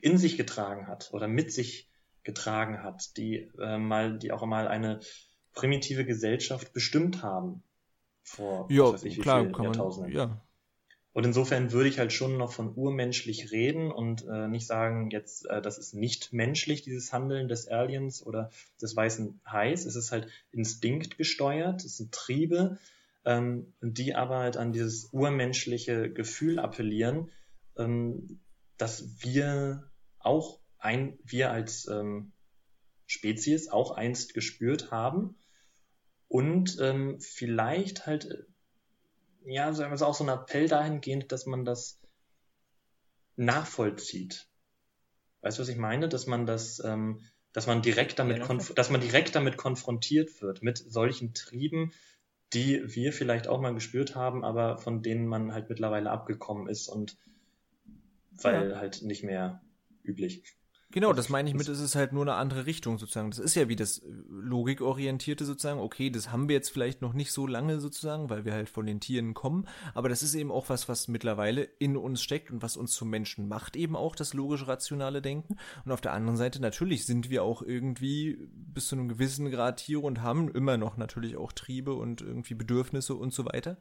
in 0.00 0.18
sich 0.18 0.36
getragen 0.36 0.86
hat 0.86 1.10
oder 1.12 1.28
mit 1.28 1.52
sich 1.52 1.88
getragen 2.22 2.82
hat, 2.82 3.16
die 3.16 3.50
äh, 3.58 3.78
mal, 3.78 4.18
die 4.18 4.32
auch 4.32 4.44
mal 4.44 4.68
eine 4.68 5.00
primitive 5.54 6.04
Gesellschaft 6.04 6.72
bestimmt 6.72 7.22
haben 7.22 7.62
vor 8.22 8.68
weiß 8.68 9.04
ich, 9.04 9.20
klar, 9.20 9.50
kann 9.50 9.64
Jahrtausenden. 9.64 10.12
Man, 10.12 10.28
ja. 10.28 10.40
Und 11.14 11.24
insofern 11.24 11.72
würde 11.72 11.88
ich 11.88 11.98
halt 11.98 12.12
schon 12.12 12.36
noch 12.36 12.52
von 12.52 12.74
urmenschlich 12.76 13.50
reden 13.50 13.90
und 13.90 14.24
äh, 14.26 14.46
nicht 14.46 14.66
sagen, 14.66 15.10
jetzt, 15.10 15.46
äh, 15.46 15.60
das 15.60 15.78
ist 15.78 15.94
nicht 15.94 16.32
menschlich, 16.32 16.82
dieses 16.82 17.12
Handeln 17.12 17.48
des 17.48 17.66
Aliens 17.66 18.24
oder 18.24 18.50
des 18.80 18.94
weißen 18.94 19.40
Hais. 19.44 19.84
Es 19.84 19.96
ist 19.96 20.12
halt 20.12 20.28
instinktgesteuert, 20.52 21.84
es 21.84 21.96
sind 21.96 22.12
Triebe, 22.12 22.78
ähm, 23.28 23.74
die 23.82 24.14
aber 24.14 24.38
halt 24.38 24.56
an 24.56 24.72
dieses 24.72 25.10
urmenschliche 25.12 26.10
Gefühl 26.10 26.58
appellieren, 26.58 27.30
ähm, 27.76 28.40
dass 28.78 29.22
wir 29.22 29.90
auch 30.18 30.60
ein, 30.78 31.18
wir 31.24 31.50
als 31.50 31.86
ähm, 31.88 32.32
Spezies 33.06 33.68
auch 33.68 33.90
einst 33.90 34.32
gespürt 34.32 34.90
haben 34.90 35.36
und 36.28 36.78
ähm, 36.80 37.20
vielleicht 37.20 38.06
halt, 38.06 38.30
äh, 38.30 38.44
ja, 39.44 39.74
sagen 39.74 39.92
wir 39.92 39.98
so 39.98 40.06
auch 40.06 40.14
so 40.14 40.24
ein 40.24 40.30
Appell 40.30 40.66
dahingehend, 40.66 41.30
dass 41.30 41.44
man 41.44 41.66
das 41.66 42.00
nachvollzieht. 43.36 44.48
Weißt 45.42 45.58
du, 45.58 45.62
was 45.62 45.68
ich 45.68 45.76
meine? 45.76 46.08
Dass 46.08 46.26
man 46.26 46.46
das, 46.46 46.82
ähm, 46.82 47.20
dass 47.52 47.66
man 47.66 47.82
direkt 47.82 48.18
damit, 48.18 48.42
dass 48.74 48.88
man 48.88 49.02
direkt 49.02 49.34
damit 49.34 49.58
konfrontiert 49.58 50.40
wird 50.40 50.62
mit 50.62 50.78
solchen 50.78 51.34
Trieben, 51.34 51.92
die 52.52 52.82
wir 52.94 53.12
vielleicht 53.12 53.48
auch 53.48 53.60
mal 53.60 53.74
gespürt 53.74 54.14
haben, 54.14 54.44
aber 54.44 54.78
von 54.78 55.02
denen 55.02 55.26
man 55.26 55.52
halt 55.52 55.68
mittlerweile 55.68 56.10
abgekommen 56.10 56.68
ist 56.68 56.88
und 56.88 57.16
weil 58.42 58.70
ja. 58.70 58.76
halt 58.78 59.02
nicht 59.02 59.24
mehr 59.24 59.60
üblich. 60.02 60.42
Genau, 60.90 61.12
das 61.12 61.28
meine 61.28 61.50
ich 61.50 61.54
mit, 61.54 61.68
es 61.68 61.80
ist 61.80 61.96
halt 61.96 62.14
nur 62.14 62.22
eine 62.22 62.36
andere 62.36 62.64
Richtung 62.64 62.96
sozusagen. 62.96 63.28
Das 63.28 63.38
ist 63.38 63.54
ja 63.54 63.68
wie 63.68 63.76
das 63.76 63.98
äh, 63.98 64.04
Logikorientierte 64.30 65.44
sozusagen. 65.44 65.80
Okay, 65.80 66.08
das 66.08 66.32
haben 66.32 66.48
wir 66.48 66.56
jetzt 66.56 66.70
vielleicht 66.70 67.02
noch 67.02 67.12
nicht 67.12 67.30
so 67.30 67.46
lange 67.46 67.78
sozusagen, 67.78 68.30
weil 68.30 68.46
wir 68.46 68.54
halt 68.54 68.70
von 68.70 68.86
den 68.86 68.98
Tieren 68.98 69.34
kommen. 69.34 69.68
Aber 69.92 70.08
das 70.08 70.22
ist 70.22 70.34
eben 70.34 70.50
auch 70.50 70.70
was, 70.70 70.88
was 70.88 71.06
mittlerweile 71.06 71.64
in 71.78 71.98
uns 71.98 72.22
steckt 72.22 72.50
und 72.50 72.62
was 72.62 72.78
uns 72.78 72.94
zum 72.94 73.10
Menschen 73.10 73.48
macht, 73.48 73.76
eben 73.76 73.96
auch 73.96 74.16
das 74.16 74.32
logisch-rationale 74.32 75.20
Denken. 75.20 75.56
Und 75.84 75.92
auf 75.92 76.00
der 76.00 76.14
anderen 76.14 76.38
Seite 76.38 76.58
natürlich 76.58 77.04
sind 77.04 77.28
wir 77.28 77.42
auch 77.42 77.60
irgendwie 77.60 78.48
bis 78.50 78.88
zu 78.88 78.96
einem 78.96 79.08
gewissen 79.08 79.50
Grad 79.50 79.80
Tiere 79.80 80.00
und 80.00 80.22
haben 80.22 80.48
immer 80.48 80.78
noch 80.78 80.96
natürlich 80.96 81.36
auch 81.36 81.52
Triebe 81.52 81.92
und 81.92 82.22
irgendwie 82.22 82.54
Bedürfnisse 82.54 83.14
und 83.14 83.34
so 83.34 83.44
weiter. 83.44 83.76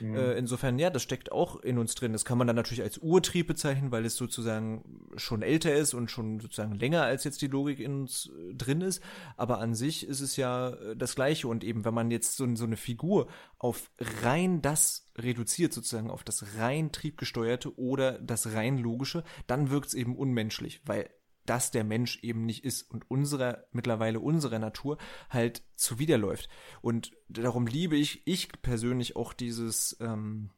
Mhm. 0.00 0.16
Äh, 0.16 0.32
insofern, 0.34 0.78
ja, 0.78 0.90
das 0.90 1.02
steckt 1.02 1.32
auch 1.32 1.56
in 1.62 1.78
uns 1.78 1.94
drin. 1.94 2.12
Das 2.12 2.24
kann 2.24 2.38
man 2.38 2.46
dann 2.46 2.56
natürlich 2.56 2.82
als 2.82 2.98
Urtrieb 2.98 3.46
bezeichnen, 3.46 3.90
weil 3.90 4.04
es 4.04 4.16
sozusagen 4.16 5.08
schon 5.16 5.42
älter 5.42 5.74
ist 5.74 5.94
und 5.94 6.10
schon 6.10 6.40
sozusagen 6.40 6.74
länger 6.74 7.02
als 7.02 7.24
jetzt 7.24 7.42
die 7.42 7.46
Logik 7.46 7.80
in 7.80 8.02
uns 8.02 8.30
äh, 8.30 8.54
drin 8.54 8.80
ist. 8.80 9.02
Aber 9.36 9.58
an 9.58 9.74
sich 9.74 10.06
ist 10.06 10.20
es 10.20 10.36
ja 10.36 10.70
äh, 10.70 10.96
das 10.96 11.14
Gleiche. 11.14 11.48
Und 11.48 11.64
eben, 11.64 11.84
wenn 11.84 11.94
man 11.94 12.10
jetzt 12.10 12.36
so, 12.36 12.46
so 12.56 12.64
eine 12.64 12.76
Figur 12.76 13.28
auf 13.58 13.90
rein 14.22 14.62
das 14.62 15.10
reduziert, 15.16 15.72
sozusagen 15.72 16.10
auf 16.10 16.24
das 16.24 16.58
rein 16.58 16.92
triebgesteuerte 16.92 17.78
oder 17.78 18.18
das 18.18 18.52
rein 18.52 18.78
logische, 18.78 19.24
dann 19.46 19.70
wirkt 19.70 19.88
es 19.88 19.94
eben 19.94 20.16
unmenschlich, 20.16 20.82
weil 20.84 21.08
das 21.46 21.70
der 21.70 21.84
Mensch 21.84 22.18
eben 22.22 22.44
nicht 22.44 22.64
ist 22.64 22.82
und 22.90 23.10
unserer, 23.10 23.64
mittlerweile 23.72 24.20
unserer 24.20 24.58
Natur 24.58 24.98
halt 25.30 25.62
zuwiderläuft. 25.76 26.48
Und 26.80 27.12
darum 27.28 27.66
liebe 27.66 27.96
ich, 27.96 28.22
ich 28.26 28.50
persönlich 28.62 29.16
auch 29.16 29.32
dieses, 29.32 29.96
ähm, 30.00 30.50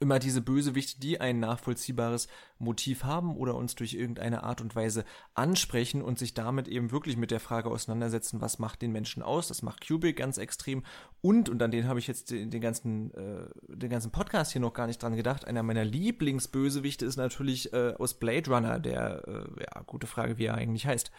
immer 0.00 0.18
diese 0.18 0.40
Bösewichte, 0.40 0.98
die 0.98 1.20
ein 1.20 1.40
nachvollziehbares 1.40 2.26
Motiv 2.58 3.04
haben 3.04 3.36
oder 3.36 3.54
uns 3.54 3.74
durch 3.74 3.94
irgendeine 3.94 4.42
Art 4.42 4.60
und 4.60 4.74
Weise 4.74 5.04
ansprechen 5.34 6.02
und 6.02 6.18
sich 6.18 6.34
damit 6.34 6.68
eben 6.68 6.90
wirklich 6.90 7.16
mit 7.16 7.30
der 7.30 7.38
Frage 7.38 7.70
auseinandersetzen, 7.70 8.40
was 8.40 8.58
macht 8.58 8.82
den 8.82 8.92
Menschen 8.92 9.22
aus? 9.22 9.48
Das 9.48 9.62
macht 9.62 9.86
Kubrick 9.86 10.16
ganz 10.16 10.38
extrem. 10.38 10.82
Und, 11.20 11.48
und 11.50 11.62
an 11.62 11.70
den 11.70 11.86
habe 11.86 11.98
ich 11.98 12.06
jetzt 12.06 12.30
den, 12.30 12.50
den 12.50 12.62
ganzen, 12.62 13.12
äh, 13.14 13.46
den 13.68 13.90
ganzen 13.90 14.10
Podcast 14.10 14.52
hier 14.52 14.62
noch 14.62 14.72
gar 14.72 14.86
nicht 14.86 15.02
dran 15.02 15.16
gedacht, 15.16 15.46
einer 15.46 15.62
meiner 15.62 15.84
Lieblingsbösewichte 15.84 17.04
ist 17.04 17.16
natürlich 17.16 17.72
äh, 17.74 17.94
aus 17.98 18.14
Blade 18.14 18.50
Runner, 18.50 18.80
der, 18.80 19.28
äh, 19.28 19.62
ja, 19.62 19.82
gute 19.82 20.06
Frage, 20.06 20.38
wie 20.38 20.46
er 20.46 20.54
eigentlich 20.54 20.86
heißt. 20.86 21.10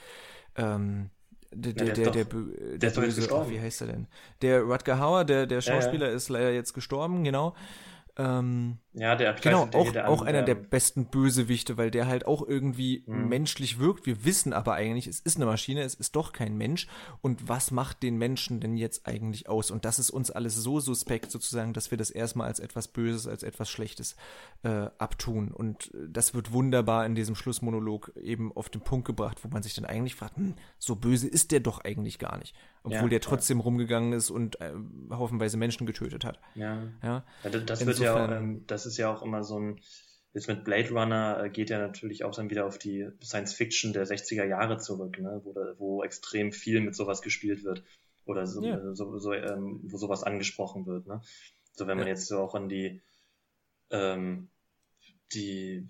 Ähm, 0.56 1.12
der, 1.54 1.74
der, 1.74 1.94
der, 1.94 2.12
der, 2.12 2.26
der, 2.26 2.78
der 2.78 2.90
böse, 2.90 3.28
oh, 3.32 3.50
wie 3.50 3.60
heißt 3.60 3.82
er 3.82 3.88
denn? 3.88 4.08
Der 4.42 4.62
Rutger 4.62 5.00
Hauer, 5.00 5.26
der, 5.26 5.46
der 5.46 5.62
Schauspieler, 5.62 6.06
ja, 6.06 6.12
ja. 6.12 6.18
ist 6.18 6.30
leider 6.30 6.52
jetzt 6.52 6.74
gestorben, 6.74 7.24
genau. 7.24 7.56
Ähm, 8.18 8.81
ja, 8.94 9.16
der 9.16 9.34
genau, 9.34 9.70
auch, 9.74 9.96
auch 9.96 10.22
einer 10.22 10.42
der 10.42 10.56
besten 10.56 11.06
Bösewichte, 11.06 11.78
weil 11.78 11.92
der 11.92 12.08
halt 12.08 12.26
auch 12.26 12.46
irgendwie 12.46 13.04
mhm. 13.06 13.30
menschlich 13.30 13.80
wirkt. 13.80 14.06
Wir 14.06 14.26
wissen 14.26 14.52
aber 14.52 14.74
eigentlich, 14.74 15.08
es 15.08 15.22
ist 15.22 15.38
eine 15.38 15.46
Maschine, 15.46 15.82
es 15.84 15.94
ist 15.94 16.16
doch 16.16 16.34
kein 16.34 16.58
Mensch. 16.58 16.88
Und 17.22 17.48
was 17.48 17.72
macht 17.72 18.04
den 18.04 18.18
Menschen 18.18 18.60
denn 18.60 18.76
jetzt 18.76 19.08
eigentlich 19.08 19.48
aus? 19.48 19.72
Und 19.72 19.86
das 19.86 19.98
ist 19.98 20.10
uns 20.10 20.30
alles 20.30 20.56
so 20.56 20.82
suspekt 20.82 21.32
sozusagen, 21.32 21.72
dass 21.72 21.92
wir 21.92 21.98
das 21.98 22.12
erstmal 22.12 22.48
als 22.48 22.60
etwas 22.60 22.90
Böses, 22.90 23.28
als 23.28 23.44
etwas 23.44 23.70
Schlechtes 23.70 24.18
äh, 24.64 24.90
abtun. 24.98 25.52
Und 25.52 25.92
das 26.10 26.34
wird 26.34 26.52
wunderbar 26.52 27.06
in 27.06 27.16
diesem 27.16 27.36
Schlussmonolog 27.36 28.12
eben 28.18 28.52
auf 28.52 28.68
den 28.68 28.82
Punkt 28.82 29.08
gebracht, 29.08 29.38
wo 29.44 29.48
man 29.48 29.64
sich 29.64 29.74
dann 29.74 29.86
eigentlich 29.86 30.16
fragt, 30.16 30.36
hm, 30.36 30.56
so 30.80 30.98
böse 30.98 31.30
ist 31.30 31.52
der 31.52 31.62
doch 31.62 31.80
eigentlich 31.80 32.20
gar 32.20 32.38
nicht. 32.38 32.56
Obwohl 32.84 33.04
ja, 33.04 33.10
der 33.10 33.22
trotzdem 33.22 33.60
ja. 33.60 33.64
rumgegangen 33.64 34.12
ist 34.12 34.32
und 34.32 34.60
äh, 34.60 34.74
haufenweise 35.12 35.56
Menschen 35.56 35.86
getötet 35.86 36.26
hat. 36.26 36.40
Ja. 36.56 36.82
ja? 37.04 37.24
das, 37.44 37.66
das 37.66 37.86
wird 37.86 38.00
ja 38.00 38.16
auch, 38.16 38.32
ähm, 38.32 38.64
das 38.66 38.81
ist 38.86 38.98
ja 38.98 39.14
auch 39.14 39.22
immer 39.22 39.44
so 39.44 39.60
ein, 39.60 39.82
jetzt 40.34 40.48
mit 40.48 40.64
Blade 40.64 40.90
Runner 40.90 41.44
äh, 41.44 41.50
geht 41.50 41.70
ja 41.70 41.80
natürlich 41.80 42.24
auch 42.24 42.36
dann 42.36 42.50
wieder 42.50 42.66
auf 42.66 42.78
die 42.78 43.08
Science 43.24 43.54
Fiction 43.54 43.94
der 43.94 44.06
60er 44.06 44.46
Jahre 44.46 44.78
zurück, 44.78 45.20
ne? 45.20 45.42
wo, 45.44 45.56
wo 45.78 46.04
extrem 46.04 46.52
viel 46.52 46.82
mit 46.82 46.96
sowas 46.96 47.22
gespielt 47.22 47.64
wird. 47.64 47.84
Oder 48.26 48.46
so, 48.46 48.64
ja. 48.64 48.94
So, 48.94 49.18
so 49.18 49.34
ähm, 49.34 49.80
wo 49.84 49.98
sowas 49.98 50.24
angesprochen 50.24 50.86
wird. 50.86 51.08
Ne? 51.08 51.22
So 51.74 51.88
wenn 51.88 51.98
man 51.98 52.08
jetzt 52.08 52.28
so 52.28 52.40
auch 52.40 52.54
an 52.54 52.70
die, 52.70 53.02
ähm, 53.90 54.50
die 55.34 55.88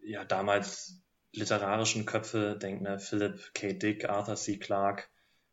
ja 0.00 0.24
damals 0.24 1.02
literarischen 1.32 2.06
Köpfe 2.06 2.56
denkt, 2.60 2.82
ne? 2.82 2.98
Philip 2.98 3.52
K. 3.54 3.72
Dick, 3.74 4.08
Arthur 4.08 4.36
C. 4.36 4.58
Clarke, 4.58 5.04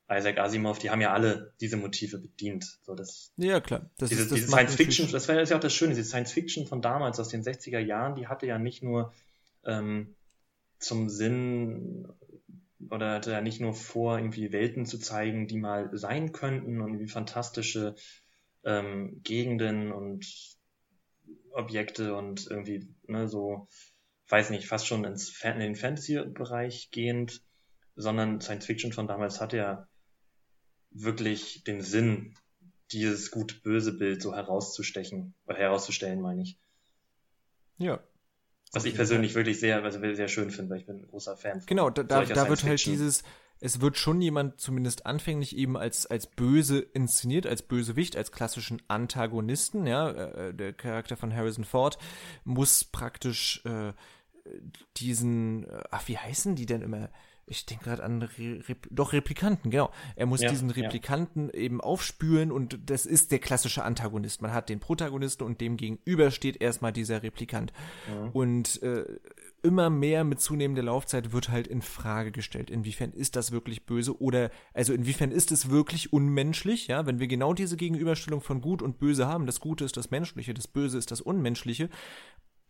Isaac 0.09 0.37
Asimov, 0.37 0.77
die 0.77 0.91
haben 0.91 1.01
ja 1.01 1.13
alle 1.13 1.53
diese 1.59 1.77
Motive 1.77 2.19
bedient. 2.19 2.79
So 2.83 2.93
das, 2.93 3.33
ja, 3.37 3.59
klar. 3.59 3.89
Das 3.97 4.09
diese, 4.09 4.23
ist, 4.23 4.31
das 4.31 4.39
diese 4.39 4.51
Science 4.51 4.75
Fiction, 4.75 5.11
das 5.11 5.27
war 5.27 5.41
ja 5.41 5.55
auch 5.55 5.59
das 5.59 5.73
Schöne, 5.73 5.95
diese 5.95 6.07
Science 6.07 6.31
Fiction 6.31 6.67
von 6.67 6.81
damals, 6.81 7.19
aus 7.19 7.29
den 7.29 7.43
60er 7.43 7.79
Jahren, 7.79 8.15
die 8.15 8.27
hatte 8.27 8.45
ja 8.45 8.59
nicht 8.59 8.83
nur 8.83 9.13
ähm, 9.63 10.15
zum 10.77 11.09
Sinn 11.09 12.07
oder 12.91 13.15
hatte 13.15 13.31
ja 13.31 13.41
nicht 13.41 13.61
nur 13.61 13.73
vor, 13.73 14.17
irgendwie 14.19 14.51
Welten 14.51 14.85
zu 14.85 14.99
zeigen, 14.99 15.47
die 15.47 15.57
mal 15.57 15.89
sein 15.97 16.31
könnten 16.31 16.81
und 16.81 16.99
wie 16.99 17.07
fantastische 17.07 17.95
ähm, 18.63 19.21
Gegenden 19.23 19.91
und 19.91 20.27
Objekte 21.51 22.15
und 22.15 22.45
irgendwie 22.47 22.87
ne, 23.07 23.27
so, 23.27 23.67
weiß 24.27 24.51
nicht, 24.51 24.67
fast 24.67 24.85
schon 24.85 25.03
ins 25.03 25.41
in 25.43 25.59
den 25.59 25.75
Fantasy-Bereich 25.75 26.91
gehend, 26.91 27.41
sondern 27.95 28.39
Science 28.41 28.65
Fiction 28.65 28.93
von 28.93 29.07
damals 29.07 29.41
hatte 29.41 29.57
ja 29.57 29.87
wirklich 30.95 31.63
den 31.63 31.81
Sinn, 31.81 32.35
dieses 32.91 33.31
gut-böse 33.31 33.93
Bild 33.93 34.21
so 34.21 34.33
herauszustechen, 34.33 35.33
oder 35.45 35.57
herauszustellen, 35.57 36.21
meine 36.21 36.43
ich. 36.43 36.57
Ja. 37.77 37.99
Was 38.71 38.85
ich 38.85 38.95
persönlich 38.95 39.35
wirklich 39.35 39.59
sehr, 39.59 39.83
also 39.83 39.99
sehr 39.99 40.27
schön 40.27 40.51
finde, 40.51 40.71
weil 40.71 40.79
ich 40.79 40.85
bin 40.85 40.97
ein 40.97 41.07
großer 41.07 41.37
Fan 41.37 41.59
von 41.59 41.65
Genau, 41.67 41.89
da, 41.89 42.03
da, 42.03 42.23
da 42.25 42.49
wird 42.49 42.63
halt 42.63 42.85
dieses, 42.85 43.23
es 43.59 43.81
wird 43.81 43.97
schon 43.97 44.21
jemand 44.21 44.59
zumindest 44.59 45.05
anfänglich 45.05 45.55
eben 45.55 45.77
als, 45.77 46.05
als 46.05 46.27
böse 46.27 46.79
inszeniert, 46.79 47.47
als 47.47 47.61
Bösewicht, 47.61 48.17
als 48.17 48.31
klassischen 48.31 48.81
Antagonisten, 48.87 49.87
ja, 49.87 50.09
äh, 50.11 50.53
der 50.53 50.73
Charakter 50.73 51.15
von 51.15 51.33
Harrison 51.33 51.63
Ford 51.63 51.97
muss 52.43 52.83
praktisch 52.83 53.63
äh, 53.65 53.93
diesen, 54.97 55.65
äh, 55.69 55.83
ach, 55.91 56.07
wie 56.07 56.17
heißen 56.17 56.55
die 56.55 56.65
denn 56.65 56.81
immer? 56.81 57.09
Ich 57.47 57.65
denke 57.65 57.85
gerade 57.85 58.03
an 58.03 58.21
Re 58.21 58.59
Rep 58.67 58.87
doch 58.89 59.13
Replikanten, 59.13 59.69
genau. 59.69 59.91
Er 60.15 60.25
muss 60.25 60.41
ja, 60.41 60.49
diesen 60.49 60.71
Replikanten 60.71 61.47
ja. 61.47 61.53
eben 61.53 61.79
aufspüren 61.79 62.51
und 62.51 62.79
das 62.89 63.05
ist 63.05 63.31
der 63.31 63.39
klassische 63.39 63.83
Antagonist. 63.83 64.41
Man 64.41 64.53
hat 64.53 64.69
den 64.69 64.79
Protagonisten 64.79 65.43
und 65.43 65.61
dem 65.61 65.77
gegenüber 65.77 66.31
steht 66.31 66.61
erstmal 66.61 66.91
dieser 66.91 67.21
Replikant. 67.21 67.71
Ja. 68.07 68.29
Und 68.33 68.81
äh, 68.81 69.05
immer 69.61 69.89
mehr 69.89 70.23
mit 70.23 70.41
zunehmender 70.41 70.83
Laufzeit 70.83 71.33
wird 71.33 71.49
halt 71.49 71.67
in 71.67 71.81
Frage 71.81 72.31
gestellt, 72.31 72.69
inwiefern 72.69 73.11
ist 73.11 73.35
das 73.35 73.51
wirklich 73.51 73.85
böse 73.85 74.19
oder 74.21 74.51
also 74.73 74.93
inwiefern 74.93 75.31
ist 75.31 75.51
es 75.51 75.69
wirklich 75.69 76.13
unmenschlich, 76.13 76.87
ja, 76.87 77.05
wenn 77.05 77.19
wir 77.19 77.27
genau 77.27 77.53
diese 77.53 77.75
Gegenüberstellung 77.75 78.41
von 78.41 78.61
gut 78.61 78.83
und 78.83 78.99
böse 78.99 79.27
haben, 79.27 79.47
das 79.47 79.59
Gute 79.59 79.83
ist 79.83 79.97
das 79.97 80.11
Menschliche, 80.11 80.53
das 80.53 80.67
Böse 80.67 80.97
ist 80.99 81.09
das 81.09 81.19
Unmenschliche, 81.19 81.89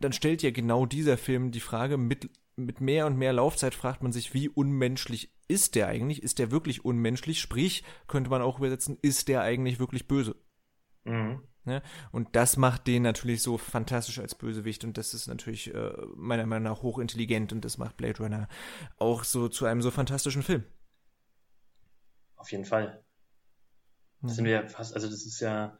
dann 0.00 0.12
stellt 0.12 0.42
ja 0.42 0.50
genau 0.50 0.86
dieser 0.86 1.16
Film 1.16 1.50
die 1.50 1.60
Frage 1.60 1.96
mit 1.96 2.30
mit 2.56 2.80
mehr 2.80 3.06
und 3.06 3.16
mehr 3.16 3.34
Laufzeit 3.34 3.74
fragt 3.74 4.02
man 4.02 4.12
sich, 4.12 4.32
wie 4.32 4.48
unmenschlich 4.48 5.30
ist 5.46 5.74
der 5.74 5.88
eigentlich? 5.88 6.22
Ist 6.22 6.38
der 6.38 6.50
wirklich 6.50 6.84
unmenschlich? 6.84 7.40
Sprich, 7.40 7.84
könnte 8.08 8.30
man 8.30 8.42
auch 8.42 8.58
übersetzen, 8.58 8.98
ist 9.02 9.28
der 9.28 9.42
eigentlich 9.42 9.78
wirklich 9.78 10.08
böse? 10.08 10.36
Mhm. 11.04 11.42
Ja, 11.66 11.82
und 12.12 12.34
das 12.36 12.56
macht 12.56 12.86
den 12.86 13.02
natürlich 13.02 13.42
so 13.42 13.58
fantastisch 13.58 14.20
als 14.20 14.36
Bösewicht 14.36 14.84
und 14.84 14.96
das 14.96 15.14
ist 15.14 15.26
natürlich 15.26 15.74
äh, 15.74 15.92
meiner 16.14 16.46
Meinung 16.46 16.72
nach 16.72 16.82
hochintelligent 16.82 17.52
und 17.52 17.64
das 17.64 17.76
macht 17.76 17.96
Blade 17.96 18.22
Runner 18.22 18.48
auch 18.98 19.24
so 19.24 19.48
zu 19.48 19.66
einem 19.66 19.82
so 19.82 19.90
fantastischen 19.90 20.44
Film. 20.44 20.64
Auf 22.36 22.52
jeden 22.52 22.64
Fall. 22.64 23.04
Das 24.22 24.30
mhm. 24.30 24.34
sind 24.36 24.44
wir 24.44 24.52
ja 24.52 24.66
fast, 24.68 24.94
also 24.94 25.08
das 25.08 25.26
ist 25.26 25.40
ja, 25.40 25.76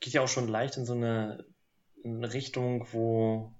geht 0.00 0.12
ja 0.12 0.20
auch 0.20 0.28
schon 0.28 0.46
leicht 0.46 0.76
in 0.76 0.84
so 0.84 0.92
eine, 0.92 1.46
eine 2.06 2.32
Richtung, 2.32 2.86
wo 2.92 3.52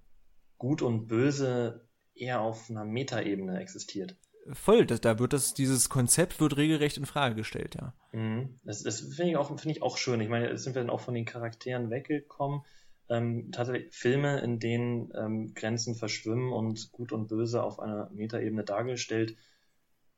Gut 0.59 0.83
und 0.83 1.07
Böse 1.07 1.87
eher 2.15 2.41
auf 2.41 2.71
einer 2.71 2.85
Metaebene 2.85 3.61
existiert. 3.61 4.17
Voll, 4.53 4.87
das, 4.87 5.01
da 5.01 5.19
wird 5.19 5.33
das, 5.33 5.55
dieses 5.55 5.89
Konzept 5.89 6.41
wird 6.41 6.57
regelrecht 6.57 6.97
in 6.97 7.07
Frage 7.07 7.35
gestellt, 7.35 7.75
ja. 7.75 7.93
Mhm. 8.13 8.61
Das, 8.65 8.83
das 8.83 9.01
finde 9.01 9.33
ich, 9.33 9.37
auch, 9.37 9.49
find 9.49 9.77
ich 9.77 9.83
auch 9.83 9.97
schön. 9.97 10.21
Ich 10.21 10.29
meine, 10.29 10.49
jetzt 10.49 10.63
sind 10.63 10.75
wir 10.75 10.83
dann 10.83 10.91
auch 10.91 11.01
von 11.01 11.15
den 11.15 11.25
Charakteren 11.25 11.91
weggekommen. 11.91 12.63
Ähm, 13.09 13.51
tatsächlich 13.53 13.95
Filme, 13.95 14.41
in 14.41 14.59
denen 14.59 15.13
ähm, 15.17 15.55
Grenzen 15.55 15.95
verschwimmen 15.95 16.53
und 16.53 16.91
Gut 16.93 17.13
und 17.13 17.29
Böse 17.29 17.63
auf 17.63 17.79
einer 17.81 18.11
Metaebene 18.13 18.65
dargestellt 18.65 19.37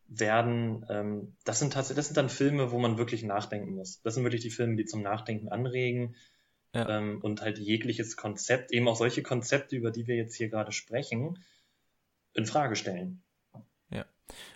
werden, 0.06 0.86
ähm, 0.88 1.36
das 1.44 1.58
sind 1.58 1.72
tatsächlich, 1.72 1.96
das 1.96 2.06
sind 2.06 2.16
dann 2.16 2.30
Filme, 2.30 2.70
wo 2.70 2.78
man 2.78 2.96
wirklich 2.96 3.24
nachdenken 3.24 3.74
muss. 3.74 4.00
Das 4.02 4.14
sind 4.14 4.24
wirklich 4.24 4.42
die 4.42 4.50
Filme, 4.50 4.76
die 4.76 4.86
zum 4.86 5.02
Nachdenken 5.02 5.48
anregen 5.48 6.14
ja. 6.74 6.98
ähm, 6.98 7.20
und 7.22 7.40
halt 7.40 7.58
jegliches 7.58 8.16
Konzept, 8.16 8.72
eben 8.72 8.88
auch 8.88 8.96
solche 8.96 9.22
Konzepte, 9.22 9.76
über 9.76 9.90
die 9.90 10.06
wir 10.06 10.16
jetzt 10.16 10.36
hier 10.36 10.48
gerade 10.48 10.72
sprechen, 10.72 11.38
in 12.34 12.46
Frage 12.46 12.76
stellen. 12.76 13.22
Ja, 13.90 14.04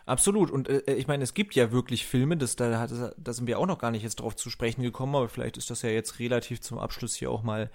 absolut. 0.05 0.51
Und 0.51 0.68
äh, 0.68 0.94
ich 0.94 1.06
meine, 1.06 1.24
es 1.24 1.34
gibt 1.34 1.55
ja 1.55 1.72
wirklich 1.72 2.06
Filme, 2.06 2.36
das, 2.36 2.56
da, 2.56 2.86
da 2.86 3.32
sind 3.32 3.47
wir 3.47 3.59
auch 3.59 3.66
noch 3.66 3.78
gar 3.78 3.90
nicht 3.90 4.02
jetzt 4.02 4.16
drauf 4.16 4.36
zu 4.36 4.51
sprechen 4.51 4.82
gekommen, 4.82 5.14
aber 5.16 5.28
vielleicht 5.28 5.56
ist 5.56 5.70
das 5.70 5.82
ja 5.82 5.90
jetzt 5.90 6.18
relativ 6.18 6.60
zum 6.60 6.78
Abschluss 6.78 7.14
hier 7.14 7.30
auch 7.30 7.43
mal 7.43 7.70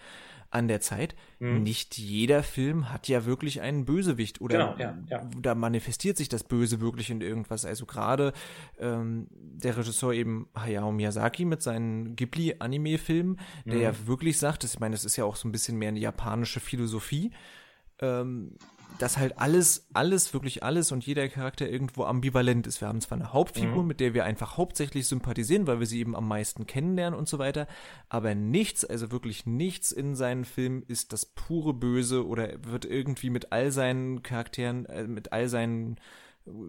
an 0.50 0.68
der 0.68 0.82
Zeit. 0.82 1.16
Mhm. 1.40 1.64
Nicht 1.64 1.98
jeder 1.98 2.44
Film 2.44 2.92
hat 2.92 3.08
ja 3.08 3.26
wirklich 3.26 3.62
einen 3.62 3.86
Bösewicht 3.86 4.42
oder 4.42 4.76
genau, 4.76 4.76
ja, 4.78 4.98
ja. 5.10 5.30
da 5.42 5.56
manifestiert 5.56 6.18
sich 6.18 6.30
das 6.30 6.44
Böse 6.44 6.80
wirklich 6.80 7.10
in 7.10 7.22
irgendwas. 7.22 7.66
Also 7.66 7.86
gerade 7.86 8.34
ähm, 8.80 9.28
der 9.32 9.78
Regisseur 9.78 10.14
eben 10.14 10.48
Hayao 10.56 10.92
Miyazaki 10.92 11.46
mit 11.46 11.62
seinen 11.62 12.16
Ghibli-Anime-Filmen, 12.16 13.40
der 13.66 13.76
mhm. 13.76 13.82
ja 13.82 14.08
wirklich 14.08 14.38
sagt, 14.38 14.64
das, 14.64 14.76
ich 14.76 14.80
meine, 14.80 14.96
das 14.96 15.06
ist 15.06 15.16
ja 15.18 15.26
auch 15.26 15.36
so 15.36 15.48
ein 15.48 15.52
bisschen 15.52 15.78
mehr 15.78 15.90
eine 15.90 16.00
japanische 16.00 16.60
Philosophie. 16.60 17.32
Ähm, 18.00 18.56
dass 19.00 19.18
halt 19.18 19.38
alles, 19.38 19.88
alles, 19.94 20.34
wirklich 20.34 20.64
alles 20.64 20.92
und 20.92 21.06
jeder 21.06 21.28
Charakter 21.30 21.70
irgendwo 21.70 22.04
ambivalent 22.06 22.68
ist. 22.68 22.82
Wir 22.82 22.88
haben 22.88 23.02
zwar 23.02 23.18
eine 23.18 23.34
Hauptfigur, 23.34 23.82
mhm. 23.84 23.88
mit 23.88 24.00
der 24.00 24.14
wir 24.14 24.26
einfach 24.26 24.58
hauptsächlich 24.58 25.08
sympathisieren, 25.08 25.68
weil 25.68 25.80
wir 25.80 25.86
sie 25.86 26.00
eben 26.00 26.16
am 26.16 26.28
meisten 26.28 26.66
kennenlernen 26.66 27.18
und 27.18 27.28
so 27.28 27.40
weiter, 27.40 27.68
aber 28.10 28.36
nichts, 28.36 28.86
also 28.86 29.12
wirklich 29.12 29.46
nichts 29.46 29.92
in 29.92 30.16
seinen 30.16 30.46
Filmen 30.46 30.84
ist 30.84 31.14
das 31.14 31.26
pure 31.26 31.74
Böse 31.74 32.26
oder 32.26 32.50
wird 32.64 32.86
irgendwie 32.86 33.30
mit 33.30 33.52
all 33.52 33.72
seinen 33.72 34.24
Charakteren, 34.24 34.86
äh, 34.86 35.04
mit 35.04 35.32
all 35.32 35.48
seinen 35.48 35.98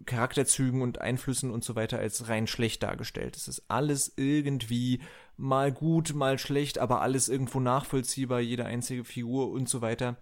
Charakterzügen 0.05 0.81
und 0.81 0.99
Einflüssen 0.99 1.51
und 1.51 1.63
so 1.63 1.75
weiter 1.75 1.99
als 1.99 2.27
rein 2.27 2.47
schlecht 2.47 2.83
dargestellt. 2.83 3.37
Es 3.37 3.47
ist 3.47 3.63
alles 3.69 4.13
irgendwie 4.17 4.99
mal 5.37 5.71
gut, 5.71 6.13
mal 6.13 6.37
schlecht, 6.37 6.79
aber 6.79 7.01
alles 7.01 7.29
irgendwo 7.29 7.61
nachvollziehbar, 7.61 8.41
jede 8.41 8.65
einzige 8.65 9.05
Figur 9.05 9.49
und 9.51 9.69
so 9.69 9.81
weiter 9.81 10.17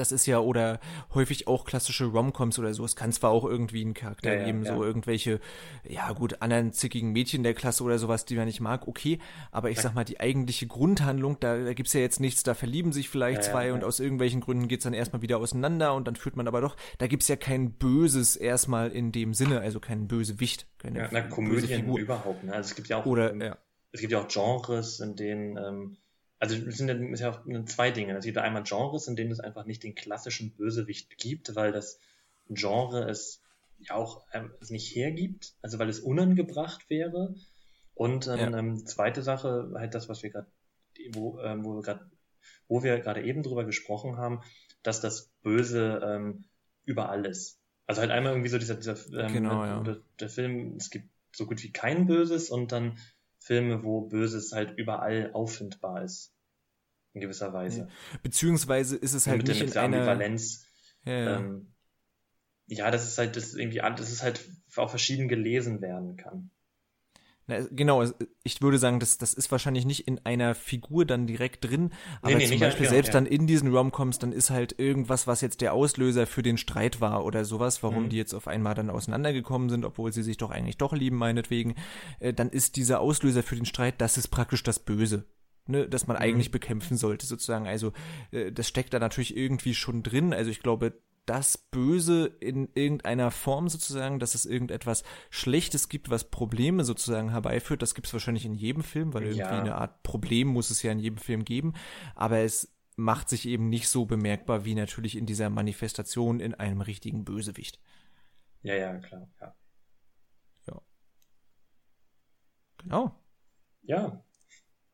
das 0.00 0.12
ist 0.12 0.26
ja 0.26 0.40
oder 0.40 0.80
häufig 1.14 1.46
auch 1.46 1.64
klassische 1.64 2.06
Romcoms 2.06 2.58
oder 2.58 2.74
so. 2.74 2.84
Es 2.84 2.96
kann 2.96 3.12
zwar 3.12 3.30
auch 3.30 3.44
irgendwie 3.44 3.82
einen 3.82 3.94
Charakter 3.94 4.34
ja, 4.34 4.44
geben, 4.44 4.64
ja, 4.64 4.74
so 4.74 4.82
irgendwelche, 4.82 5.40
ja 5.88 6.10
gut, 6.12 6.42
anderen 6.42 6.72
zickigen 6.72 7.12
Mädchen 7.12 7.42
der 7.42 7.54
Klasse 7.54 7.84
oder 7.84 7.98
sowas, 7.98 8.24
die 8.24 8.36
man 8.36 8.46
nicht 8.46 8.60
mag, 8.60 8.88
okay. 8.88 9.18
Aber 9.52 9.70
ich 9.70 9.80
sag 9.80 9.94
mal, 9.94 10.04
die 10.04 10.18
eigentliche 10.18 10.66
Grundhandlung, 10.66 11.38
da, 11.38 11.56
da 11.56 11.74
gibt's 11.74 11.92
ja 11.92 12.00
jetzt 12.00 12.18
nichts, 12.20 12.42
da 12.42 12.54
verlieben 12.54 12.92
sich 12.92 13.08
vielleicht 13.08 13.44
zwei 13.44 13.72
und 13.72 13.84
aus 13.84 14.00
irgendwelchen 14.00 14.40
Gründen 14.40 14.68
geht's 14.68 14.84
dann 14.84 14.94
erstmal 14.94 15.22
wieder 15.22 15.38
auseinander 15.38 15.94
und 15.94 16.06
dann 16.06 16.16
führt 16.16 16.36
man 16.36 16.48
aber 16.48 16.60
doch, 16.60 16.76
da 16.98 17.06
gibt's 17.06 17.28
ja 17.28 17.36
kein 17.36 17.72
Böses 17.72 18.36
erstmal 18.36 18.90
in 18.90 19.12
dem 19.12 19.34
Sinne, 19.34 19.60
also 19.60 19.80
kein 19.80 20.08
Bösewicht. 20.08 20.66
Keine 20.78 21.00
ja, 21.00 21.08
na, 21.10 21.20
Komödien 21.20 21.94
überhaupt, 21.94 22.44
ne? 22.44 22.54
Also 22.54 22.70
es 22.70 22.74
gibt 22.74 22.88
ja 22.88 22.98
auch, 22.98 23.06
oder, 23.06 23.32
ähm, 23.32 23.42
ja. 23.42 23.58
es 23.92 24.00
gibt 24.00 24.12
ja 24.12 24.20
auch 24.20 24.28
Genres, 24.28 25.00
in 25.00 25.16
denen, 25.16 25.56
ähm, 25.58 25.96
also 26.40 26.56
es 26.56 26.78
sind 26.78 27.18
ja 27.18 27.30
auch 27.30 27.40
zwei 27.66 27.90
Dinge. 27.90 28.16
Es 28.16 28.24
gibt 28.24 28.38
einmal 28.38 28.62
Genres, 28.62 29.06
in 29.06 29.14
denen 29.14 29.30
es 29.30 29.40
einfach 29.40 29.66
nicht 29.66 29.82
den 29.82 29.94
klassischen 29.94 30.52
Bösewicht 30.52 31.18
gibt, 31.18 31.54
weil 31.54 31.70
das 31.70 32.00
Genre 32.48 33.08
es 33.08 33.42
ja 33.78 33.94
auch 33.94 34.24
ähm, 34.32 34.50
es 34.60 34.70
nicht 34.70 34.94
hergibt, 34.96 35.54
also 35.60 35.78
weil 35.78 35.90
es 35.90 36.00
unangebracht 36.00 36.88
wäre. 36.88 37.34
Und 37.94 38.26
ähm, 38.26 38.38
ja. 38.38 38.58
ähm, 38.58 38.86
zweite 38.86 39.22
Sache, 39.22 39.70
halt 39.74 39.94
das, 39.94 40.08
was 40.08 40.22
wir 40.22 40.30
gerade, 40.30 40.50
wo, 41.12 41.38
ähm, 41.40 41.62
wo 41.62 41.74
wir 41.76 41.82
gerade, 41.82 42.10
wo 42.68 42.82
wir 42.82 42.98
gerade 43.00 43.22
eben 43.22 43.42
drüber 43.42 43.64
gesprochen 43.64 44.16
haben, 44.16 44.40
dass 44.82 45.02
das 45.02 45.30
Böse 45.42 46.00
ähm, 46.02 46.44
überall 46.86 47.26
ist. 47.26 47.58
Also 47.86 48.00
halt 48.00 48.10
einmal 48.10 48.32
irgendwie 48.32 48.48
so 48.48 48.58
dieser, 48.58 48.76
dieser 48.76 48.96
ähm, 49.12 49.32
genau, 49.32 49.64
ja. 49.64 49.82
der, 49.82 49.98
der 50.18 50.30
Film, 50.30 50.76
es 50.76 50.88
gibt 50.88 51.10
so 51.32 51.44
gut 51.44 51.62
wie 51.62 51.72
kein 51.72 52.06
Böses 52.06 52.48
und 52.48 52.72
dann 52.72 52.96
Filme, 53.40 53.82
wo 53.82 54.02
Böses 54.02 54.52
halt 54.52 54.78
überall 54.78 55.32
auffindbar 55.32 56.04
ist. 56.04 56.32
In 57.12 57.20
gewisser 57.20 57.52
Weise. 57.52 57.88
Beziehungsweise 58.22 58.96
ist 58.96 59.14
es 59.14 59.26
halt 59.26 59.38
mit 59.38 59.48
nicht 59.48 59.62
in 59.62 59.72
einer 59.72 59.82
Ambivalenz. 59.96 60.64
Ja, 61.04 61.12
ja. 61.12 61.36
Ähm, 61.38 61.74
ja, 62.66 62.90
das 62.92 63.08
ist 63.08 63.18
halt, 63.18 63.34
das 63.34 63.46
ist 63.46 63.56
irgendwie, 63.56 63.78
das 63.78 64.12
ist 64.12 64.22
halt 64.22 64.48
auch 64.76 64.90
verschieden 64.90 65.26
gelesen 65.26 65.80
werden 65.80 66.16
kann. 66.16 66.50
Na, 67.50 67.66
genau, 67.72 68.04
ich 68.44 68.62
würde 68.62 68.78
sagen, 68.78 69.00
das, 69.00 69.18
das 69.18 69.34
ist 69.34 69.50
wahrscheinlich 69.50 69.84
nicht 69.84 70.06
in 70.06 70.24
einer 70.24 70.54
Figur 70.54 71.04
dann 71.04 71.26
direkt 71.26 71.64
drin, 71.64 71.90
aber 72.22 72.36
nee, 72.36 72.44
nee, 72.44 72.46
zum 72.46 72.60
Beispiel 72.60 72.88
selbst 72.88 73.08
ja. 73.08 73.14
dann 73.14 73.26
in 73.26 73.48
diesen 73.48 73.74
Romcoms, 73.74 74.20
dann 74.20 74.30
ist 74.30 74.50
halt 74.50 74.78
irgendwas, 74.78 75.26
was 75.26 75.40
jetzt 75.40 75.60
der 75.60 75.72
Auslöser 75.72 76.28
für 76.28 76.42
den 76.42 76.58
Streit 76.58 77.00
war 77.00 77.24
oder 77.24 77.44
sowas, 77.44 77.82
warum 77.82 78.04
mhm. 78.04 78.08
die 78.10 78.18
jetzt 78.18 78.34
auf 78.34 78.46
einmal 78.46 78.76
dann 78.76 78.88
auseinandergekommen 78.88 79.68
sind, 79.68 79.84
obwohl 79.84 80.12
sie 80.12 80.22
sich 80.22 80.36
doch 80.36 80.52
eigentlich 80.52 80.78
doch 80.78 80.92
lieben, 80.92 81.16
meinetwegen, 81.16 81.74
äh, 82.20 82.32
dann 82.32 82.50
ist 82.50 82.76
dieser 82.76 83.00
Auslöser 83.00 83.42
für 83.42 83.56
den 83.56 83.66
Streit, 83.66 84.00
das 84.00 84.16
ist 84.16 84.28
praktisch 84.28 84.62
das 84.62 84.78
Böse. 84.78 85.24
Ne, 85.66 85.88
das 85.88 86.06
man 86.06 86.16
mhm. 86.16 86.22
eigentlich 86.22 86.50
bekämpfen 86.50 86.96
sollte, 86.96 87.26
sozusagen. 87.26 87.66
Also, 87.66 87.92
äh, 88.32 88.50
das 88.50 88.66
steckt 88.66 88.94
da 88.94 88.98
natürlich 88.98 89.36
irgendwie 89.36 89.74
schon 89.74 90.02
drin. 90.02 90.32
Also, 90.32 90.50
ich 90.50 90.62
glaube, 90.62 90.94
das 91.26 91.58
Böse 91.58 92.26
in 92.40 92.68
irgendeiner 92.74 93.30
Form 93.30 93.68
sozusagen, 93.68 94.18
dass 94.18 94.34
es 94.34 94.46
irgendetwas 94.46 95.04
Schlechtes 95.30 95.88
gibt, 95.88 96.10
was 96.10 96.30
Probleme 96.30 96.84
sozusagen 96.84 97.30
herbeiführt. 97.30 97.82
Das 97.82 97.94
gibt 97.94 98.06
es 98.06 98.12
wahrscheinlich 98.12 98.44
in 98.44 98.54
jedem 98.54 98.82
Film, 98.82 99.14
weil 99.14 99.24
irgendwie 99.24 99.40
ja. 99.40 99.48
eine 99.48 99.76
Art 99.76 100.02
Problem 100.02 100.48
muss 100.48 100.70
es 100.70 100.82
ja 100.82 100.90
in 100.92 100.98
jedem 100.98 101.18
Film 101.18 101.44
geben. 101.44 101.74
Aber 102.14 102.38
es 102.38 102.74
macht 102.96 103.28
sich 103.28 103.46
eben 103.46 103.68
nicht 103.68 103.88
so 103.88 104.06
bemerkbar 104.06 104.64
wie 104.64 104.74
natürlich 104.74 105.16
in 105.16 105.26
dieser 105.26 105.50
Manifestation 105.50 106.40
in 106.40 106.54
einem 106.54 106.80
richtigen 106.80 107.24
Bösewicht. 107.24 107.78
Ja, 108.62 108.74
ja, 108.74 108.98
klar, 108.98 109.28
ja. 109.40 109.54
Ja. 110.66 110.82
Genau. 112.78 113.20
Ja. 113.82 114.22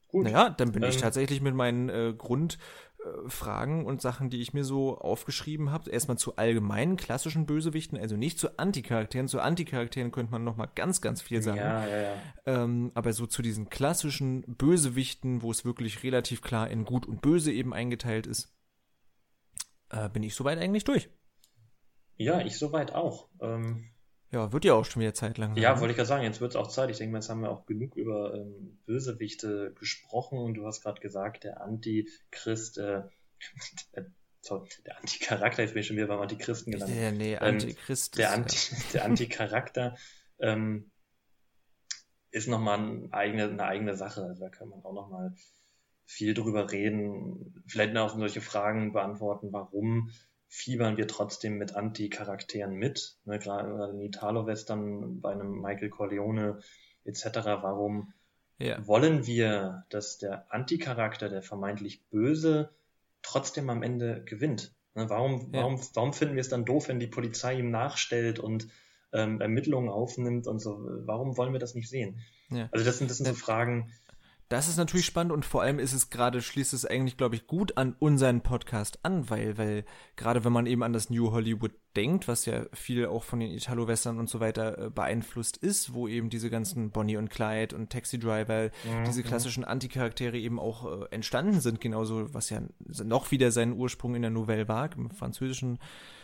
Gut. 0.08 0.24
Naja, 0.24 0.50
dann 0.50 0.72
bin 0.72 0.82
ähm, 0.82 0.90
ich 0.90 0.98
tatsächlich 0.98 1.40
mit 1.40 1.54
meinen 1.54 1.88
äh, 1.88 2.14
Grund 2.16 2.58
Fragen 3.28 3.86
und 3.86 4.00
Sachen, 4.00 4.30
die 4.30 4.40
ich 4.40 4.52
mir 4.52 4.64
so 4.64 4.98
aufgeschrieben 4.98 5.70
habe. 5.70 5.90
Erstmal 5.90 6.18
zu 6.18 6.36
allgemeinen 6.36 6.96
klassischen 6.96 7.46
Bösewichten, 7.46 7.98
also 7.98 8.16
nicht 8.16 8.38
zu 8.38 8.58
Anticharakteren. 8.58 9.28
Zu 9.28 9.40
Anticharakteren 9.40 10.12
könnte 10.12 10.32
man 10.32 10.44
noch 10.44 10.56
mal 10.56 10.68
ganz, 10.74 11.00
ganz 11.00 11.22
viel 11.22 11.42
sagen. 11.42 11.58
Ja, 11.58 11.86
ja, 11.86 12.00
ja. 12.02 12.14
Ähm, 12.46 12.92
aber 12.94 13.12
so 13.12 13.26
zu 13.26 13.42
diesen 13.42 13.68
klassischen 13.68 14.42
Bösewichten, 14.42 15.42
wo 15.42 15.50
es 15.50 15.64
wirklich 15.64 16.02
relativ 16.02 16.42
klar 16.42 16.68
in 16.70 16.84
Gut 16.84 17.06
und 17.06 17.20
Böse 17.20 17.52
eben 17.52 17.74
eingeteilt 17.74 18.26
ist, 18.26 18.54
äh, 19.90 20.08
bin 20.08 20.22
ich 20.22 20.34
soweit 20.34 20.58
eigentlich 20.58 20.84
durch. 20.84 21.08
Ja, 22.16 22.40
ich 22.40 22.58
soweit 22.58 22.94
auch. 22.94 23.28
Ähm, 23.40 23.90
ja, 24.32 24.52
wird 24.52 24.64
ja 24.64 24.74
auch 24.74 24.84
schon 24.84 25.00
wieder 25.00 25.14
Zeit 25.14 25.38
lang. 25.38 25.56
Ja, 25.56 25.80
wollte 25.80 25.92
ich 25.92 25.96
gerade 25.96 26.08
sagen, 26.08 26.24
jetzt 26.24 26.40
wird 26.40 26.52
es 26.52 26.56
auch 26.56 26.68
Zeit. 26.68 26.90
Ich 26.90 26.98
denke 26.98 27.12
mal, 27.12 27.18
jetzt 27.18 27.28
haben 27.28 27.42
wir 27.42 27.50
auch 27.50 27.64
genug 27.66 27.96
über 27.96 28.34
ähm, 28.34 28.78
Bösewichte 28.84 29.72
gesprochen 29.78 30.38
und 30.38 30.54
du 30.54 30.66
hast 30.66 30.82
gerade 30.82 31.00
gesagt, 31.00 31.44
der 31.44 31.60
Antichrist, 31.60 32.78
äh, 32.78 33.02
sorry, 34.40 34.68
der 34.84 34.98
Anticharakter, 34.98 35.62
jetzt 35.62 35.74
bin 35.74 35.80
ich 35.80 35.86
schon 35.86 35.96
wieder 35.96 36.08
beim 36.08 36.20
Antichristen 36.20 36.72
gelandet. 36.72 36.98
Ja, 36.98 37.12
nee, 37.12 37.36
Antichrist. 37.36 38.16
Ähm, 38.16 38.18
der, 38.18 38.32
Anti, 38.32 38.58
der 38.94 39.04
Anticharakter 39.04 39.96
ähm, 40.38 40.90
ist 42.30 42.48
nochmal 42.48 42.78
eine 42.78 43.12
eigene, 43.12 43.44
eine 43.44 43.64
eigene 43.64 43.96
Sache. 43.96 44.22
Also 44.22 44.44
da 44.44 44.50
kann 44.50 44.68
man 44.68 44.84
auch 44.84 44.92
nochmal 44.92 45.34
viel 46.04 46.34
drüber 46.34 46.70
reden, 46.70 47.62
vielleicht 47.66 47.96
auch 47.96 48.16
solche 48.16 48.40
Fragen 48.40 48.92
beantworten, 48.92 49.52
warum 49.52 50.10
fiebern 50.56 50.96
wir 50.96 51.06
trotzdem 51.06 51.58
mit 51.58 51.76
Anti-Charakteren 51.76 52.74
mit. 52.74 53.18
Ne, 53.26 53.38
gerade 53.38 53.90
in 53.92 54.00
Italo-Western 54.00 55.20
bei 55.20 55.32
einem 55.32 55.60
Michael 55.60 55.90
Corleone 55.90 56.60
etc. 57.04 57.26
Warum 57.60 58.14
ja. 58.58 58.84
wollen 58.86 59.26
wir, 59.26 59.84
dass 59.90 60.16
der 60.16 60.50
Anti-Charakter, 60.50 61.28
der 61.28 61.42
vermeintlich 61.42 62.08
Böse, 62.08 62.70
trotzdem 63.20 63.68
am 63.68 63.82
Ende 63.82 64.24
gewinnt? 64.24 64.74
Ne, 64.94 65.10
warum, 65.10 65.52
ja. 65.52 65.60
warum, 65.60 65.78
warum 65.92 66.14
finden 66.14 66.36
wir 66.36 66.40
es 66.40 66.48
dann 66.48 66.64
doof, 66.64 66.88
wenn 66.88 67.00
die 67.00 67.06
Polizei 67.06 67.58
ihm 67.58 67.70
nachstellt 67.70 68.38
und 68.38 68.66
ähm, 69.12 69.42
Ermittlungen 69.42 69.90
aufnimmt 69.90 70.46
und 70.46 70.58
so? 70.58 70.78
Warum 71.04 71.36
wollen 71.36 71.52
wir 71.52 71.60
das 71.60 71.74
nicht 71.74 71.90
sehen? 71.90 72.20
Ja. 72.48 72.70
Also 72.72 72.82
das 72.82 72.96
sind, 72.96 73.10
das 73.10 73.18
sind 73.18 73.26
so 73.26 73.34
Fragen, 73.34 73.92
das 74.48 74.68
ist 74.68 74.76
natürlich 74.76 75.06
spannend 75.06 75.32
und 75.32 75.44
vor 75.44 75.62
allem 75.62 75.80
ist 75.80 75.92
es 75.92 76.08
gerade, 76.08 76.40
schließt 76.40 76.72
es 76.72 76.84
eigentlich, 76.84 77.16
glaube 77.16 77.34
ich, 77.34 77.46
gut 77.48 77.76
an 77.76 77.96
unseren 77.98 78.42
Podcast 78.42 79.00
an, 79.02 79.28
weil, 79.28 79.58
weil 79.58 79.84
gerade 80.14 80.44
wenn 80.44 80.52
man 80.52 80.66
eben 80.66 80.84
an 80.84 80.92
das 80.92 81.10
New 81.10 81.32
Hollywood 81.32 81.72
denkt, 81.96 82.28
was 82.28 82.46
ja 82.46 82.66
viel 82.72 83.06
auch 83.06 83.24
von 83.24 83.40
den 83.40 83.50
Italo-Western 83.50 84.18
und 84.20 84.28
so 84.28 84.38
weiter 84.38 84.78
äh, 84.78 84.90
beeinflusst 84.90 85.56
ist, 85.56 85.94
wo 85.94 86.06
eben 86.06 86.30
diese 86.30 86.48
ganzen 86.48 86.90
Bonnie 86.90 87.16
und 87.16 87.28
Clyde 87.28 87.74
und 87.74 87.90
Taxi 87.90 88.18
Driver, 88.20 88.70
mhm. 88.84 89.04
diese 89.06 89.24
klassischen 89.24 89.64
Anticharaktere 89.64 90.38
eben 90.38 90.60
auch 90.60 91.02
äh, 91.02 91.06
entstanden 91.10 91.60
sind, 91.60 91.80
genauso, 91.80 92.32
was 92.32 92.50
ja 92.50 92.60
noch 92.78 93.32
wieder 93.32 93.50
seinen 93.50 93.72
Ursprung 93.72 94.14
in 94.14 94.22
der 94.22 94.30
Nouvelle 94.30 94.68
Vague, 94.68 94.96
im 94.96 95.10
französischen 95.10 95.78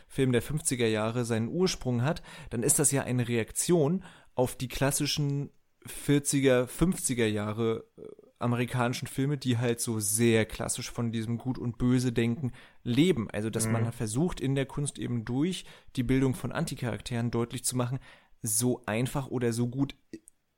Film 0.06 0.30
der 0.30 0.42
50er 0.42 0.86
Jahre 0.86 1.24
seinen 1.24 1.48
Ursprung 1.48 2.02
hat, 2.02 2.22
dann 2.50 2.62
ist 2.62 2.78
das 2.78 2.92
ja 2.92 3.02
eine 3.02 3.26
Reaktion 3.26 4.04
auf 4.34 4.54
die 4.54 4.68
klassischen 4.68 5.50
40er, 5.86 6.66
50er 6.66 7.26
Jahre 7.26 7.84
äh, 7.96 8.02
amerikanischen 8.38 9.06
Filme, 9.06 9.38
die 9.38 9.58
halt 9.58 9.80
so 9.80 10.00
sehr 10.00 10.44
klassisch 10.44 10.90
von 10.90 11.12
diesem 11.12 11.38
Gut 11.38 11.58
und 11.58 11.78
Böse 11.78 12.12
denken 12.12 12.52
leben. 12.82 13.30
Also, 13.30 13.50
dass 13.50 13.66
mhm. 13.66 13.72
man 13.72 13.92
versucht 13.92 14.40
in 14.40 14.54
der 14.54 14.66
Kunst 14.66 14.98
eben 14.98 15.24
durch 15.24 15.64
die 15.96 16.02
Bildung 16.02 16.34
von 16.34 16.52
Anticharakteren 16.52 17.30
deutlich 17.30 17.64
zu 17.64 17.76
machen, 17.76 18.00
so 18.42 18.82
einfach 18.86 19.28
oder 19.28 19.52
so 19.52 19.68
gut 19.68 19.94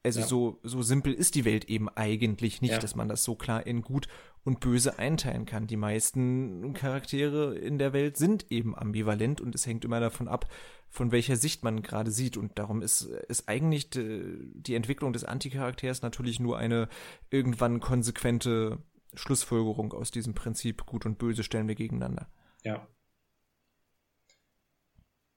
also 0.04 0.20
ja. 0.20 0.26
so, 0.26 0.60
so 0.62 0.82
simpel 0.82 1.14
ist 1.14 1.34
die 1.34 1.46
Welt 1.46 1.64
eben 1.64 1.88
eigentlich 1.88 2.60
nicht, 2.60 2.72
ja. 2.72 2.78
dass 2.78 2.94
man 2.94 3.08
das 3.08 3.24
so 3.24 3.34
klar 3.34 3.66
in 3.66 3.80
gut 3.80 4.06
und 4.44 4.60
böse 4.60 4.98
einteilen 4.98 5.46
kann. 5.46 5.66
Die 5.66 5.78
meisten 5.78 6.74
Charaktere 6.74 7.56
in 7.56 7.78
der 7.78 7.94
Welt 7.94 8.18
sind 8.18 8.52
eben 8.52 8.76
ambivalent 8.76 9.40
und 9.40 9.54
es 9.54 9.66
hängt 9.66 9.84
immer 9.84 10.00
davon 10.00 10.28
ab, 10.28 10.46
von 10.90 11.10
welcher 11.10 11.36
Sicht 11.36 11.64
man 11.64 11.82
gerade 11.82 12.10
sieht. 12.10 12.36
Und 12.36 12.58
darum 12.58 12.82
ist, 12.82 13.02
ist 13.02 13.48
eigentlich 13.48 13.88
die 13.90 14.74
Entwicklung 14.74 15.14
des 15.14 15.24
Anticharakters 15.24 16.02
natürlich 16.02 16.38
nur 16.38 16.58
eine 16.58 16.88
irgendwann 17.30 17.80
konsequente 17.80 18.78
Schlussfolgerung 19.14 19.94
aus 19.94 20.10
diesem 20.10 20.34
Prinzip 20.34 20.84
gut 20.84 21.06
und 21.06 21.16
böse 21.16 21.42
stellen 21.42 21.66
wir 21.66 21.76
gegeneinander. 21.76 22.28
Ja. 22.62 22.86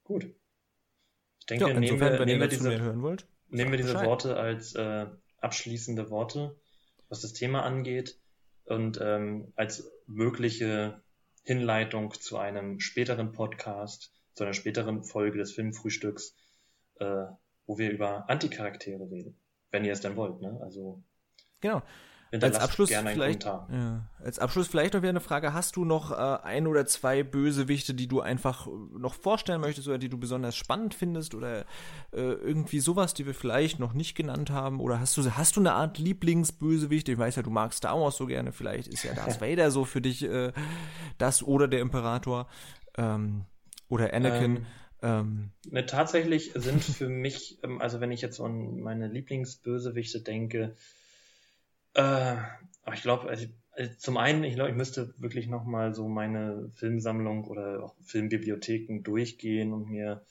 Gut. 0.03 0.25
Ich 1.39 1.45
denke, 1.45 1.69
ja, 1.69 1.75
insofern, 1.77 2.19
wenn 2.19 2.27
ihr 2.27 2.39
dazu 2.39 2.57
diese, 2.57 2.69
mehr 2.69 2.81
hören 2.81 3.01
wollt, 3.01 3.27
Nehmen 3.49 3.71
wir 3.71 3.77
diese 3.77 3.93
Bescheid. 3.93 4.07
Worte 4.07 4.37
als 4.37 4.75
äh, 4.75 5.07
abschließende 5.39 6.09
Worte, 6.09 6.55
was 7.09 7.21
das 7.21 7.33
Thema 7.33 7.63
angeht 7.63 8.19
und 8.65 8.99
ähm, 9.01 9.53
als 9.55 9.89
mögliche 10.05 11.01
Hinleitung 11.43 12.13
zu 12.13 12.37
einem 12.37 12.79
späteren 12.79 13.31
Podcast, 13.31 14.11
zu 14.33 14.43
einer 14.43 14.53
späteren 14.53 15.03
Folge 15.03 15.37
des 15.37 15.53
Filmfrühstücks, 15.53 16.35
äh, 16.99 17.25
wo 17.65 17.77
wir 17.77 17.91
über 17.91 18.29
Anticharaktere 18.29 19.09
reden, 19.09 19.39
wenn 19.71 19.85
ihr 19.85 19.93
es 19.93 20.01
denn 20.01 20.15
wollt. 20.15 20.41
Ne? 20.41 20.59
Also 20.61 21.03
genau 21.61 21.81
als 22.31 22.59
Abschluss 22.59 22.89
vielleicht, 22.89 23.45
ja, 23.45 24.07
als 24.23 24.39
Abschluss 24.39 24.67
vielleicht 24.67 24.93
noch 24.93 25.01
wieder 25.01 25.09
eine 25.09 25.19
Frage: 25.19 25.53
Hast 25.53 25.75
du 25.75 25.85
noch 25.85 26.11
äh, 26.11 26.43
ein 26.43 26.67
oder 26.67 26.85
zwei 26.85 27.23
Bösewichte, 27.23 27.93
die 27.93 28.07
du 28.07 28.21
einfach 28.21 28.67
äh, 28.67 28.69
noch 28.97 29.13
vorstellen 29.13 29.61
möchtest 29.61 29.87
oder 29.87 29.97
die 29.97 30.09
du 30.09 30.17
besonders 30.17 30.55
spannend 30.55 30.93
findest 30.93 31.35
oder 31.35 31.61
äh, 32.11 32.21
irgendwie 32.21 32.79
sowas, 32.79 33.13
die 33.13 33.25
wir 33.25 33.33
vielleicht 33.33 33.79
noch 33.79 33.93
nicht 33.93 34.15
genannt 34.15 34.49
haben? 34.49 34.79
Oder 34.79 34.99
hast 34.99 35.17
du 35.17 35.29
hast 35.31 35.55
du 35.55 35.59
eine 35.59 35.73
Art 35.73 35.97
Lieblingsbösewicht? 35.97 37.09
Ich 37.09 37.17
weiß 37.17 37.35
ja, 37.37 37.43
du 37.43 37.49
magst 37.49 37.79
Star 37.79 37.99
Wars 37.99 38.17
so 38.17 38.25
gerne. 38.25 38.51
Vielleicht 38.51 38.87
ist 38.87 39.03
ja 39.03 39.13
Darth 39.13 39.41
Vader 39.41 39.71
so 39.71 39.85
für 39.85 40.01
dich 40.01 40.23
äh, 40.23 40.51
das 41.17 41.43
oder 41.43 41.67
der 41.67 41.79
Imperator. 41.79 42.47
ähm, 42.97 43.45
oder 43.89 44.13
Anakin. 44.13 44.57
Ähm, 44.57 44.65
ähm, 45.01 45.51
ne, 45.69 45.85
tatsächlich 45.85 46.51
sind 46.55 46.83
für 46.83 47.07
mich, 47.07 47.59
ähm, 47.63 47.81
also 47.81 47.99
wenn 48.01 48.11
ich 48.11 48.21
jetzt 48.21 48.39
an 48.39 48.79
meine 48.79 49.07
Lieblingsbösewichte 49.07 50.21
denke, 50.21 50.75
äh, 51.97 52.37
ich 52.93 53.01
glaube, 53.01 53.27
also, 53.27 53.47
also 53.71 53.91
zum 53.97 54.17
einen, 54.17 54.43
ich 54.43 54.55
glaube, 54.55 54.69
ich 54.69 54.75
müsste 54.75 55.13
wirklich 55.17 55.47
nochmal 55.47 55.93
so 55.93 56.07
meine 56.07 56.69
Filmsammlung 56.75 57.45
oder 57.45 57.83
auch 57.83 57.95
Filmbibliotheken 58.03 59.01
durchgehen 59.03 59.73
und 59.73 59.89
mir 59.89 60.25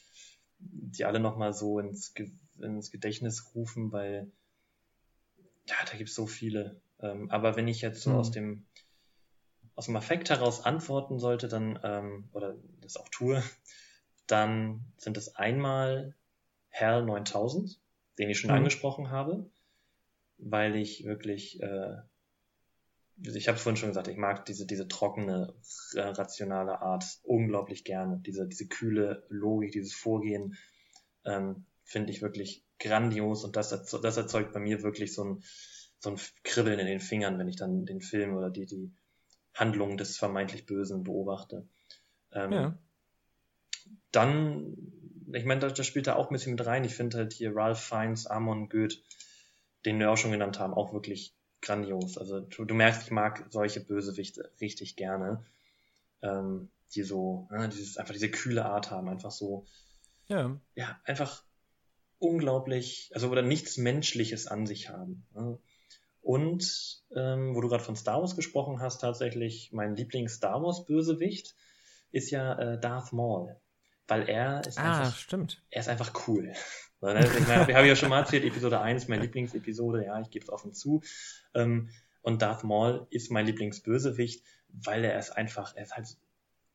die 0.58 1.04
alle 1.04 1.20
nochmal 1.20 1.52
so 1.52 1.78
ins, 1.78 2.14
ins 2.58 2.90
Gedächtnis 2.90 3.54
rufen, 3.54 3.92
weil 3.92 4.30
ja, 5.68 5.74
da 5.90 5.96
gibt 5.96 6.08
es 6.08 6.14
so 6.14 6.26
viele. 6.26 6.80
Ähm, 7.00 7.30
aber 7.30 7.56
wenn 7.56 7.68
ich 7.68 7.82
jetzt 7.82 8.02
so 8.02 8.10
mhm. 8.10 8.16
aus 8.16 8.30
dem 8.30 8.66
aus 9.74 9.86
dem 9.86 9.96
Affekt 9.96 10.30
heraus 10.30 10.64
antworten 10.64 11.18
sollte, 11.18 11.48
dann, 11.48 11.78
ähm, 11.82 12.30
oder 12.32 12.54
das 12.80 12.96
auch 12.96 13.10
tue, 13.10 13.42
dann 14.26 14.80
sind 14.96 15.18
es 15.18 15.36
einmal 15.36 16.14
Hell 16.70 17.04
9000, 17.04 17.78
den 18.18 18.30
ich 18.30 18.38
schon 18.38 18.50
mhm. 18.50 18.56
angesprochen 18.56 19.10
habe, 19.10 19.50
weil 20.38 20.76
ich 20.76 21.04
wirklich, 21.04 21.62
äh, 21.62 21.96
ich 23.22 23.48
habe 23.48 23.56
es 23.56 23.62
vorhin 23.62 23.76
schon 23.76 23.88
gesagt, 23.88 24.08
ich 24.08 24.16
mag 24.16 24.44
diese, 24.44 24.66
diese 24.66 24.88
trockene, 24.88 25.54
rationale 25.94 26.80
Art 26.82 27.04
unglaublich 27.22 27.84
gerne. 27.84 28.20
Diese, 28.24 28.46
diese 28.46 28.68
kühle 28.68 29.24
Logik, 29.28 29.72
dieses 29.72 29.94
Vorgehen 29.94 30.56
ähm, 31.24 31.64
finde 31.84 32.12
ich 32.12 32.20
wirklich 32.20 32.64
grandios 32.78 33.44
und 33.44 33.56
das, 33.56 33.70
das 33.70 34.16
erzeugt 34.16 34.52
bei 34.52 34.60
mir 34.60 34.82
wirklich 34.82 35.14
so 35.14 35.24
ein, 35.24 35.42
so 35.98 36.10
ein 36.10 36.20
Kribbeln 36.44 36.78
in 36.78 36.86
den 36.86 37.00
Fingern, 37.00 37.38
wenn 37.38 37.48
ich 37.48 37.56
dann 37.56 37.86
den 37.86 38.02
Film 38.02 38.36
oder 38.36 38.50
die, 38.50 38.66
die 38.66 38.92
Handlung 39.54 39.96
des 39.96 40.18
vermeintlich 40.18 40.66
Bösen 40.66 41.04
beobachte. 41.04 41.66
Ähm, 42.32 42.52
ja. 42.52 42.78
Dann, 44.12 44.76
ich 45.32 45.44
meine, 45.44 45.60
das, 45.60 45.74
das 45.74 45.86
spielt 45.86 46.06
da 46.06 46.16
auch 46.16 46.30
ein 46.30 46.34
bisschen 46.34 46.52
mit 46.52 46.66
rein. 46.66 46.84
Ich 46.84 46.94
finde 46.94 47.16
halt 47.16 47.32
hier 47.32 47.56
Ralph 47.56 47.80
Fiennes, 47.80 48.26
Amon 48.26 48.68
Goeth, 48.68 49.02
den 49.86 49.98
wir 49.98 50.10
auch 50.10 50.16
schon 50.16 50.32
genannt 50.32 50.58
haben, 50.58 50.74
auch 50.74 50.92
wirklich 50.92 51.34
grandios. 51.62 52.18
Also 52.18 52.40
du, 52.40 52.64
du 52.64 52.74
merkst, 52.74 53.04
ich 53.04 53.10
mag 53.10 53.46
solche 53.50 53.80
Bösewichte 53.80 54.50
richtig 54.60 54.96
gerne, 54.96 55.44
ähm, 56.22 56.68
die 56.94 57.02
so, 57.02 57.48
ja, 57.50 57.66
dieses, 57.68 57.96
einfach 57.96 58.12
diese 58.12 58.30
kühle 58.30 58.66
Art 58.66 58.90
haben, 58.90 59.08
einfach 59.08 59.30
so, 59.30 59.64
ja, 60.28 60.58
ja 60.74 61.00
einfach 61.04 61.42
unglaublich, 62.18 63.10
also 63.14 63.28
oder 63.28 63.42
nichts 63.42 63.76
Menschliches 63.76 64.46
an 64.46 64.66
sich 64.66 64.88
haben. 64.88 65.26
Ne? 65.34 65.58
Und 66.22 67.04
ähm, 67.14 67.54
wo 67.54 67.60
du 67.60 67.68
gerade 67.68 67.84
von 67.84 67.94
Star 67.94 68.20
Wars 68.20 68.34
gesprochen 68.34 68.80
hast, 68.80 69.00
tatsächlich 69.00 69.70
mein 69.72 69.94
Lieblings-Star 69.94 70.60
Wars-Bösewicht 70.60 71.54
ist 72.10 72.30
ja 72.30 72.58
äh, 72.58 72.80
Darth 72.80 73.12
Maul. 73.12 73.56
Weil 74.08 74.28
er 74.28 74.66
ist 74.66 74.78
ah, 74.78 75.00
einfach, 75.00 75.16
stimmt. 75.16 75.62
er 75.70 75.80
ist 75.80 75.88
einfach 75.88 76.26
cool. 76.26 76.52
Ne, 77.00 77.20
ich 77.38 77.46
meine, 77.46 77.66
wir 77.68 77.76
haben 77.76 77.86
ja 77.86 77.96
schon 77.96 78.08
mal 78.08 78.20
erzählt, 78.20 78.44
Episode 78.44 78.80
1 78.80 79.08
meine 79.08 79.22
Lieblingsepisode, 79.22 80.04
ja, 80.04 80.20
ich 80.20 80.30
gebe 80.30 80.44
es 80.44 80.50
offen 80.50 80.72
zu. 80.72 81.02
Ähm, 81.54 81.90
und 82.22 82.42
Darth 82.42 82.64
Maul 82.64 83.06
ist 83.10 83.30
mein 83.30 83.46
Lieblingsbösewicht, 83.46 84.44
weil 84.68 85.04
er 85.04 85.18
ist 85.18 85.30
einfach, 85.30 85.76
er 85.76 85.84
ist 85.84 85.94
halt, 85.94 86.08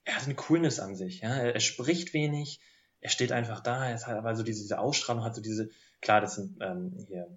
er 0.06 0.16
hat 0.16 0.26
eine 0.26 0.36
Coolness 0.36 0.80
an 0.80 0.96
sich, 0.96 1.22
ja. 1.22 1.36
Er, 1.36 1.60
spricht 1.60 2.14
wenig, 2.14 2.60
er 3.02 3.10
steht 3.10 3.32
einfach 3.32 3.62
da, 3.62 3.88
er 3.88 3.96
ist 3.96 4.08
halt 4.08 4.18
aber 4.18 4.36
so 4.36 4.44
diese, 4.44 4.62
diese 4.62 4.80
Ausstrahlung, 4.80 5.24
hat 5.24 5.36
so 5.36 5.42
diese, 5.42 5.70
klar, 6.02 6.22
das 6.22 6.36
sind 6.36 6.58
ähm, 6.62 6.94
hier 7.08 7.28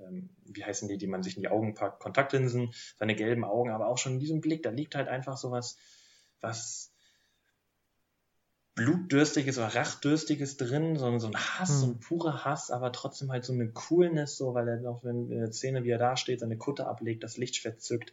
ähm, 0.00 0.30
wie 0.44 0.64
heißen 0.64 0.88
die, 0.88 0.98
die 0.98 1.06
man 1.06 1.22
sich 1.22 1.36
in 1.36 1.42
die 1.42 1.48
Augen 1.48 1.74
packt, 1.74 2.00
Kontaktlinsen, 2.00 2.72
seine 2.96 3.14
gelben 3.14 3.44
Augen, 3.44 3.70
aber 3.70 3.88
auch 3.88 3.98
schon 3.98 4.14
in 4.14 4.20
diesem 4.20 4.40
Blick, 4.40 4.62
da 4.62 4.70
liegt 4.70 4.94
halt 4.94 5.08
einfach 5.08 5.36
so 5.36 5.50
was, 5.50 5.76
was 6.40 6.92
blutdürstiges 8.76 9.58
oder 9.58 9.74
rachdürstiges 9.74 10.58
drin, 10.58 10.96
so, 10.96 11.18
so 11.18 11.26
ein 11.26 11.36
Hass, 11.36 11.70
hm. 11.70 11.76
so 11.76 11.86
ein 11.86 11.98
purer 11.98 12.44
Hass, 12.44 12.70
aber 12.70 12.92
trotzdem 12.92 13.32
halt 13.32 13.44
so 13.44 13.52
eine 13.52 13.68
Coolness, 13.70 14.36
so, 14.36 14.54
weil 14.54 14.68
er 14.68 14.76
noch, 14.76 15.02
wenn 15.02 15.30
in 15.32 15.40
der 15.40 15.52
Szene, 15.52 15.82
wie 15.82 15.90
er 15.90 15.98
da 15.98 16.16
steht, 16.16 16.40
seine 16.40 16.58
Kutte 16.58 16.86
ablegt, 16.86 17.24
das 17.24 17.38
Lichtschwert 17.38 17.80
zückt, 17.80 18.12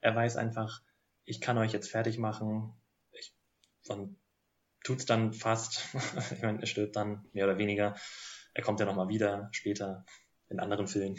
er 0.00 0.14
weiß 0.14 0.36
einfach, 0.36 0.82
ich 1.24 1.40
kann 1.40 1.56
euch 1.58 1.72
jetzt 1.72 1.88
fertig 1.88 2.18
machen, 2.18 2.74
ich, 3.12 3.32
und 3.88 4.16
tut's 4.82 5.06
dann 5.06 5.32
fast, 5.32 5.86
ich 6.32 6.42
meine, 6.42 6.60
er 6.60 6.66
stirbt 6.66 6.96
dann, 6.96 7.24
mehr 7.32 7.44
oder 7.44 7.58
weniger, 7.58 7.94
er 8.52 8.64
kommt 8.64 8.80
ja 8.80 8.86
nochmal 8.86 9.08
wieder, 9.08 9.48
später, 9.52 10.04
in 10.48 10.58
anderen 10.58 10.88
Filmen. 10.88 11.16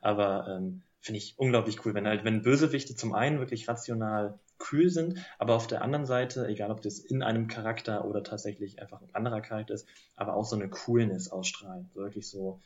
Aber 0.00 0.46
ähm, 0.48 0.82
finde 1.00 1.18
ich 1.18 1.34
unglaublich 1.36 1.84
cool, 1.84 1.92
wenn 1.92 2.08
halt, 2.08 2.24
wenn 2.24 2.40
Bösewichte 2.40 2.96
zum 2.96 3.12
einen 3.12 3.38
wirklich 3.38 3.68
rational 3.68 4.38
kühl 4.62 4.90
sind, 4.90 5.18
aber 5.38 5.56
auf 5.56 5.66
der 5.66 5.82
anderen 5.82 6.06
Seite, 6.06 6.46
egal 6.46 6.70
ob 6.70 6.80
das 6.80 6.98
in 7.00 7.22
einem 7.22 7.48
Charakter 7.48 8.04
oder 8.04 8.22
tatsächlich 8.22 8.80
einfach 8.80 9.02
ein 9.02 9.14
anderer 9.14 9.40
Charakter 9.40 9.74
ist, 9.74 9.86
aber 10.16 10.34
auch 10.34 10.44
so 10.44 10.56
eine 10.56 10.70
Coolness 10.70 11.28
ausstrahlen. 11.28 11.90
Wirklich 11.94 12.30
so 12.30 12.60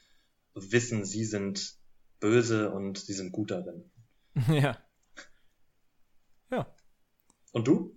wissen, 0.54 1.04
sie 1.04 1.24
sind 1.24 1.76
böse 2.20 2.70
und 2.70 2.98
sie 2.98 3.14
sind 3.14 3.32
gut 3.32 3.50
darin. 3.50 3.90
Ja. 4.48 4.76
Ja. 6.50 6.66
Und 7.52 7.66
du? 7.66 7.96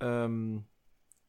Ähm, 0.00 0.64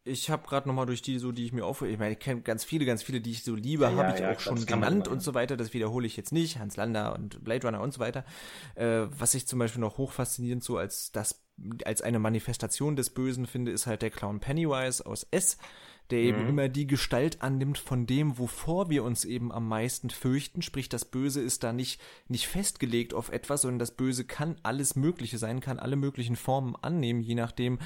ich 0.06 0.30
habe 0.30 0.48
gerade 0.48 0.68
nochmal 0.68 0.86
durch 0.86 1.02
die 1.02 1.18
so, 1.18 1.32
die 1.32 1.46
ich 1.46 1.54
mir 1.54 1.66
aufhöre, 1.66 1.90
ich 1.90 1.98
meine, 1.98 2.14
ich 2.14 2.20
kenne 2.20 2.42
ganz 2.42 2.64
viele, 2.64 2.86
ganz 2.86 3.04
viele, 3.04 3.22
die 3.22 3.32
ich 3.32 3.44
so 3.44 3.56
liebe, 3.56 3.86
ja, 3.86 3.96
habe 3.96 4.14
ich 4.14 4.20
ja, 4.20 4.34
auch 4.34 4.40
schon 4.40 4.66
genannt 4.66 5.08
und 5.08 5.22
so 5.22 5.34
weiter. 5.34 5.56
Das 5.56 5.74
wiederhole 5.74 6.06
ich 6.06 6.18
jetzt 6.18 6.34
nicht. 6.34 6.60
Hans 6.60 6.76
Lander 6.76 7.16
und 7.16 7.44
Blade 7.44 7.66
Runner 7.66 7.82
und 7.82 7.94
so 7.94 8.00
weiter. 8.00 8.26
Äh, 8.76 9.06
was 9.18 9.34
ich 9.34 9.48
zum 9.48 9.60
Beispiel 9.60 9.82
noch 9.82 9.98
hochfaszinierend 9.98 10.64
so 10.64 10.78
als 10.78 11.12
das 11.12 11.42
als 11.86 12.02
eine 12.02 12.18
Manifestation 12.18 12.96
des 12.96 13.12
Bösen 13.12 13.46
finde, 13.46 13.72
ist 13.72 13.86
halt 13.86 14.02
der 14.02 14.10
Clown 14.10 14.40
Pennywise 14.40 15.06
aus 15.06 15.28
S, 15.30 15.60
der 16.10 16.20
mhm. 16.20 16.28
eben 16.28 16.48
immer 16.50 16.68
die 16.68 16.88
Gestalt 16.88 17.42
annimmt 17.44 17.78
von 17.78 18.08
dem, 18.08 18.40
wovor 18.40 18.90
wir 18.90 19.04
uns 19.04 19.24
eben 19.24 19.52
am 19.52 19.68
meisten 19.68 20.10
fürchten. 20.10 20.64
Sprich, 20.64 20.90
das 20.90 21.06
Böse 21.06 21.42
ist 21.42 21.64
da 21.64 21.72
nicht, 21.72 22.02
nicht 22.28 22.48
festgelegt 22.48 23.14
auf 23.14 23.32
etwas, 23.32 23.62
sondern 23.62 23.80
das 23.80 23.92
Böse 23.92 24.26
kann 24.26 24.56
alles 24.64 24.96
Mögliche 24.96 25.38
sein, 25.38 25.60
kann 25.60 25.80
alle 25.80 25.96
möglichen 25.96 26.36
Formen 26.36 26.76
annehmen, 26.76 27.22
je 27.22 27.36
nachdem, 27.36 27.78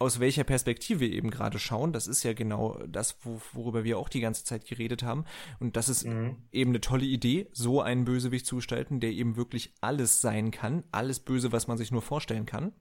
aus 0.00 0.18
welcher 0.18 0.44
Perspektive 0.44 1.00
wir 1.00 1.12
eben 1.12 1.30
gerade 1.30 1.58
schauen. 1.58 1.92
Das 1.92 2.06
ist 2.06 2.22
ja 2.22 2.32
genau 2.32 2.80
das, 2.88 3.18
wo, 3.20 3.40
worüber 3.52 3.84
wir 3.84 3.98
auch 3.98 4.08
die 4.08 4.20
ganze 4.20 4.44
Zeit 4.44 4.64
geredet 4.64 5.02
haben. 5.02 5.26
Und 5.60 5.76
das 5.76 5.90
ist 5.90 6.06
mhm. 6.06 6.38
eben 6.50 6.70
eine 6.70 6.80
tolle 6.80 7.04
Idee, 7.04 7.48
so 7.52 7.82
einen 7.82 8.06
Bösewicht 8.06 8.46
zu 8.46 8.56
gestalten, 8.56 9.00
der 9.00 9.10
eben 9.10 9.36
wirklich 9.36 9.74
alles 9.82 10.22
sein 10.22 10.50
kann. 10.50 10.84
Alles 10.90 11.20
Böse, 11.20 11.52
was 11.52 11.68
man 11.68 11.76
sich 11.76 11.92
nur 11.92 12.00
vorstellen 12.00 12.46
kann. 12.46 12.72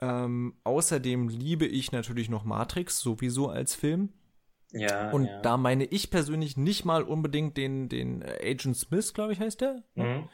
Ähm, 0.00 0.54
außerdem 0.62 1.28
liebe 1.28 1.66
ich 1.66 1.90
natürlich 1.90 2.30
noch 2.30 2.44
Matrix, 2.44 3.00
sowieso 3.00 3.48
als 3.48 3.74
Film. 3.74 4.10
Ja. 4.70 5.10
Und 5.10 5.26
ja. 5.26 5.40
da 5.42 5.56
meine 5.56 5.84
ich 5.84 6.12
persönlich 6.12 6.56
nicht 6.56 6.84
mal 6.84 7.02
unbedingt 7.02 7.56
den, 7.56 7.88
den 7.88 8.22
Agent 8.22 8.76
Smith, 8.76 9.14
glaube 9.14 9.32
ich, 9.32 9.40
heißt 9.40 9.60
der. 9.60 9.82
Mhm 9.96 10.28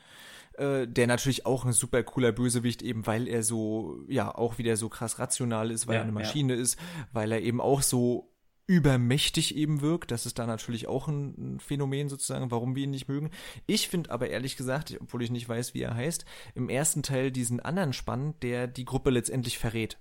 äh, 0.61 0.87
der 0.87 1.07
natürlich 1.07 1.47
auch 1.47 1.65
ein 1.65 1.73
super 1.73 2.03
cooler 2.03 2.33
Bösewicht, 2.33 2.83
eben 2.83 3.07
weil 3.07 3.27
er 3.27 3.43
so, 3.43 4.05
ja, 4.09 4.35
auch 4.35 4.59
wieder 4.59 4.77
so 4.77 4.91
krass 4.91 5.19
rational 5.19 5.71
ist, 5.71 5.87
weil 5.87 5.95
ja, 5.95 6.01
er 6.01 6.05
eine 6.05 6.13
Maschine 6.13 6.55
ja. 6.55 6.61
ist, 6.61 6.79
weil 7.13 7.33
er 7.33 7.41
eben 7.41 7.63
auch 7.63 7.81
so 7.81 8.31
übermächtig 8.67 9.57
eben 9.57 9.81
wirkt. 9.81 10.11
Das 10.11 10.27
ist 10.27 10.39
da 10.39 10.47
natürlich 10.47 10.87
auch 10.87 11.09
ein, 11.09 11.59
Phänomen 11.61 12.11
sozusagen, 12.11 12.51
warum 12.51 12.77
wir 12.77 12.85
ihn 12.85 12.91
nicht 12.91 13.09
mögen. 13.09 13.31
Ich 13.67 13.89
finde 13.89 14.11
aber 14.11 14.29
ehrlich 14.29 14.57
gesagt, 14.57 14.97
obwohl 15.01 15.23
ich 15.23 15.31
nicht 15.31 15.49
weiß, 15.49 15.73
wie 15.73 15.81
er 15.81 15.95
heißt, 15.95 16.27
im 16.55 16.69
ersten 16.69 17.03
Teil 17.03 17.33
diesen 17.33 17.61
anderen 17.61 17.95
spannend, 17.95 18.43
der 18.43 18.67
die 18.67 18.85
Gruppe 18.85 19.11
letztendlich 19.11 19.59
verrät. 19.59 19.99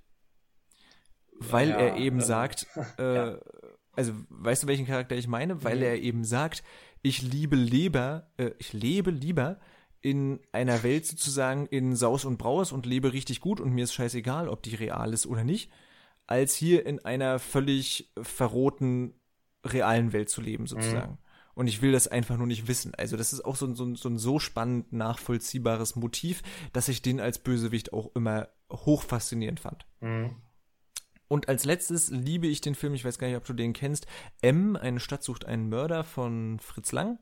Weil 1.39 1.69
ja, 1.69 1.77
er 1.77 1.97
eben 1.97 2.19
äh, 2.19 2.23
sagt, 2.23 2.67
äh, 2.97 3.37
also 3.93 4.13
weißt 4.27 4.63
du, 4.63 4.67
welchen 4.67 4.85
Charakter 4.85 5.15
ich 5.15 5.27
meine? 5.27 5.63
Weil 5.63 5.77
mhm. 5.77 5.83
er 5.83 6.01
eben 6.01 6.23
sagt, 6.25 6.63
ich 7.01 7.21
liebe 7.21 7.55
lieber, 7.55 8.29
äh, 8.37 8.51
ich 8.59 8.73
lebe 8.73 9.09
lieber 9.09 9.59
in 10.01 10.39
einer 10.51 10.83
Welt 10.83 11.05
sozusagen 11.05 11.65
in 11.67 11.95
Saus 11.95 12.25
und 12.25 12.37
Braus 12.37 12.71
und 12.71 12.85
lebe 12.85 13.13
richtig 13.13 13.41
gut 13.41 13.59
und 13.59 13.73
mir 13.73 13.83
ist 13.83 13.93
scheißegal, 13.93 14.47
ob 14.47 14.63
die 14.63 14.75
real 14.75 15.13
ist 15.13 15.25
oder 15.25 15.43
nicht, 15.43 15.71
als 16.27 16.55
hier 16.55 16.85
in 16.85 17.03
einer 17.03 17.39
völlig 17.39 18.11
verrohten 18.21 19.13
realen 19.65 20.13
Welt 20.13 20.29
zu 20.29 20.41
leben 20.41 20.67
sozusagen. 20.67 21.13
Mhm. 21.13 21.17
Und 21.55 21.67
ich 21.67 21.81
will 21.81 21.91
das 21.91 22.07
einfach 22.07 22.37
nur 22.37 22.47
nicht 22.47 22.69
wissen. 22.69 22.95
Also 22.95 23.17
das 23.17 23.33
ist 23.33 23.43
auch 23.43 23.57
so, 23.57 23.73
so, 23.75 23.93
so 23.95 24.07
ein 24.07 24.17
so 24.17 24.39
spannend 24.39 24.93
nachvollziehbares 24.93 25.97
Motiv, 25.97 26.41
dass 26.71 26.87
ich 26.87 27.01
den 27.01 27.19
als 27.19 27.39
Bösewicht 27.39 27.91
auch 27.91 28.15
immer 28.15 28.47
hoch 28.71 29.03
faszinierend 29.03 29.59
fand. 29.59 29.85
Mhm. 29.99 30.35
Und 31.27 31.49
als 31.49 31.65
letztes 31.65 32.09
liebe 32.09 32.47
ich 32.47 32.61
den 32.61 32.75
Film, 32.75 32.93
ich 32.93 33.05
weiß 33.05 33.19
gar 33.19 33.27
nicht, 33.27 33.37
ob 33.37 33.45
du 33.45 33.53
den 33.53 33.73
kennst, 33.73 34.07
M, 34.41 34.75
eine 34.75 34.99
Stadt 34.99 35.23
sucht 35.23 35.45
einen 35.45 35.69
Mörder 35.69 36.03
von 36.03 36.59
Fritz 36.59 36.91
Lang. 36.91 37.19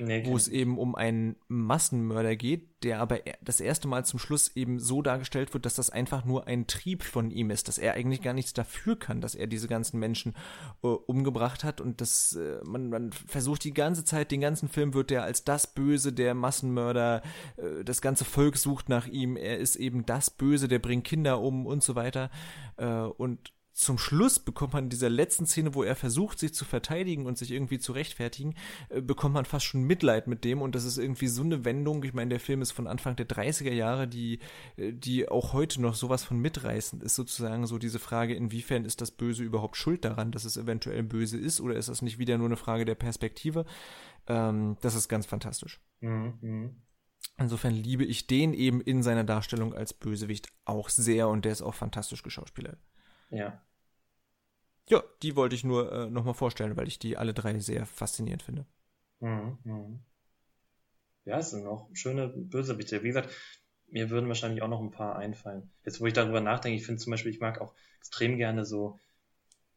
Nee, 0.00 0.24
wo 0.24 0.36
es 0.36 0.48
eben 0.48 0.78
um 0.78 0.94
einen 0.94 1.36
Massenmörder 1.48 2.34
geht, 2.34 2.82
der 2.82 3.00
aber 3.00 3.20
das 3.42 3.60
erste 3.60 3.86
Mal 3.88 4.04
zum 4.04 4.18
Schluss 4.18 4.56
eben 4.56 4.78
so 4.78 5.02
dargestellt 5.02 5.52
wird, 5.52 5.66
dass 5.66 5.74
das 5.74 5.90
einfach 5.90 6.24
nur 6.24 6.46
ein 6.46 6.66
Trieb 6.66 7.02
von 7.02 7.30
ihm 7.30 7.50
ist, 7.50 7.68
dass 7.68 7.76
er 7.76 7.94
eigentlich 7.94 8.22
gar 8.22 8.32
nichts 8.32 8.54
dafür 8.54 8.98
kann, 8.98 9.20
dass 9.20 9.34
er 9.34 9.46
diese 9.46 9.68
ganzen 9.68 10.00
Menschen 10.00 10.34
äh, 10.82 10.86
umgebracht 10.86 11.64
hat. 11.64 11.80
Und 11.80 12.00
das 12.00 12.34
äh, 12.34 12.60
man, 12.64 12.88
man 12.88 13.12
versucht 13.12 13.64
die 13.64 13.74
ganze 13.74 14.04
Zeit, 14.04 14.30
den 14.30 14.40
ganzen 14.40 14.68
Film 14.68 14.94
wird 14.94 15.10
er 15.10 15.24
als 15.24 15.44
das 15.44 15.66
Böse, 15.66 16.12
der 16.12 16.34
Massenmörder, 16.34 17.22
äh, 17.56 17.84
das 17.84 18.00
ganze 18.00 18.24
Volk 18.24 18.56
sucht 18.56 18.88
nach 18.88 19.06
ihm, 19.06 19.36
er 19.36 19.58
ist 19.58 19.76
eben 19.76 20.06
das 20.06 20.30
Böse, 20.30 20.68
der 20.68 20.78
bringt 20.78 21.04
Kinder 21.04 21.40
um 21.40 21.66
und 21.66 21.82
so 21.82 21.94
weiter. 21.94 22.30
Äh, 22.76 22.86
und 22.86 23.52
zum 23.80 23.96
Schluss 23.96 24.38
bekommt 24.38 24.74
man 24.74 24.84
in 24.84 24.90
dieser 24.90 25.08
letzten 25.08 25.46
Szene, 25.46 25.74
wo 25.74 25.82
er 25.82 25.96
versucht, 25.96 26.38
sich 26.38 26.52
zu 26.52 26.66
verteidigen 26.66 27.24
und 27.24 27.38
sich 27.38 27.50
irgendwie 27.50 27.78
zu 27.78 27.92
rechtfertigen, 27.92 28.54
äh, 28.90 29.00
bekommt 29.00 29.32
man 29.32 29.46
fast 29.46 29.64
schon 29.64 29.84
Mitleid 29.84 30.26
mit 30.26 30.44
dem 30.44 30.60
und 30.60 30.74
das 30.74 30.84
ist 30.84 30.98
irgendwie 30.98 31.28
so 31.28 31.42
eine 31.42 31.64
Wendung. 31.64 32.04
Ich 32.04 32.12
meine, 32.12 32.28
der 32.28 32.40
Film 32.40 32.60
ist 32.60 32.72
von 32.72 32.86
Anfang 32.86 33.16
der 33.16 33.26
30er 33.26 33.72
Jahre, 33.72 34.06
die, 34.06 34.40
äh, 34.76 34.92
die 34.92 35.28
auch 35.28 35.54
heute 35.54 35.80
noch 35.80 35.94
sowas 35.94 36.24
von 36.24 36.38
mitreißend 36.38 37.02
ist, 37.02 37.14
sozusagen 37.14 37.66
so 37.66 37.78
diese 37.78 37.98
Frage, 37.98 38.34
inwiefern 38.34 38.84
ist 38.84 39.00
das 39.00 39.10
Böse 39.10 39.42
überhaupt 39.42 39.78
schuld 39.78 40.04
daran, 40.04 40.30
dass 40.30 40.44
es 40.44 40.58
eventuell 40.58 41.02
böse 41.02 41.38
ist 41.38 41.60
oder 41.60 41.76
ist 41.76 41.88
das 41.88 42.02
nicht 42.02 42.18
wieder 42.18 42.36
nur 42.36 42.48
eine 42.48 42.56
Frage 42.56 42.84
der 42.84 42.96
Perspektive? 42.96 43.64
Ähm, 44.26 44.76
das 44.82 44.94
ist 44.94 45.08
ganz 45.08 45.24
fantastisch. 45.24 45.80
Mhm. 46.00 46.34
mhm. 46.42 46.76
Insofern 47.38 47.74
liebe 47.74 48.04
ich 48.04 48.26
den 48.26 48.52
eben 48.52 48.82
in 48.82 49.02
seiner 49.02 49.24
Darstellung 49.24 49.72
als 49.72 49.94
Bösewicht 49.94 50.48
auch 50.66 50.90
sehr 50.90 51.28
und 51.28 51.46
der 51.46 51.52
ist 51.52 51.62
auch 51.62 51.74
fantastisch 51.74 52.22
geschauspielert. 52.22 52.78
Ja. 53.30 53.62
Ja, 54.90 55.04
die 55.22 55.36
wollte 55.36 55.54
ich 55.54 55.62
nur 55.62 55.92
äh, 55.92 56.10
nochmal 56.10 56.34
vorstellen, 56.34 56.76
weil 56.76 56.88
ich 56.88 56.98
die 56.98 57.16
alle 57.16 57.32
drei 57.32 57.56
sehr 57.60 57.86
faszinierend 57.86 58.42
finde. 58.42 58.66
Mhm, 59.20 59.58
mhm. 59.62 60.00
Ja, 61.24 61.38
es 61.38 61.50
sind 61.50 61.64
auch 61.64 61.88
schöne 61.92 62.28
Bösewichte. 62.28 63.04
Wie 63.04 63.08
gesagt, 63.08 63.30
mir 63.86 64.10
würden 64.10 64.26
wahrscheinlich 64.26 64.62
auch 64.62 64.68
noch 64.68 64.80
ein 64.80 64.90
paar 64.90 65.16
einfallen. 65.16 65.70
Jetzt, 65.84 66.00
wo 66.00 66.06
ich 66.06 66.12
darüber 66.12 66.40
nachdenke, 66.40 66.76
ich 66.76 66.84
finde 66.84 67.00
zum 67.00 67.12
Beispiel, 67.12 67.32
ich 67.32 67.38
mag 67.38 67.60
auch 67.60 67.72
extrem 67.98 68.36
gerne 68.36 68.64
so, 68.64 68.98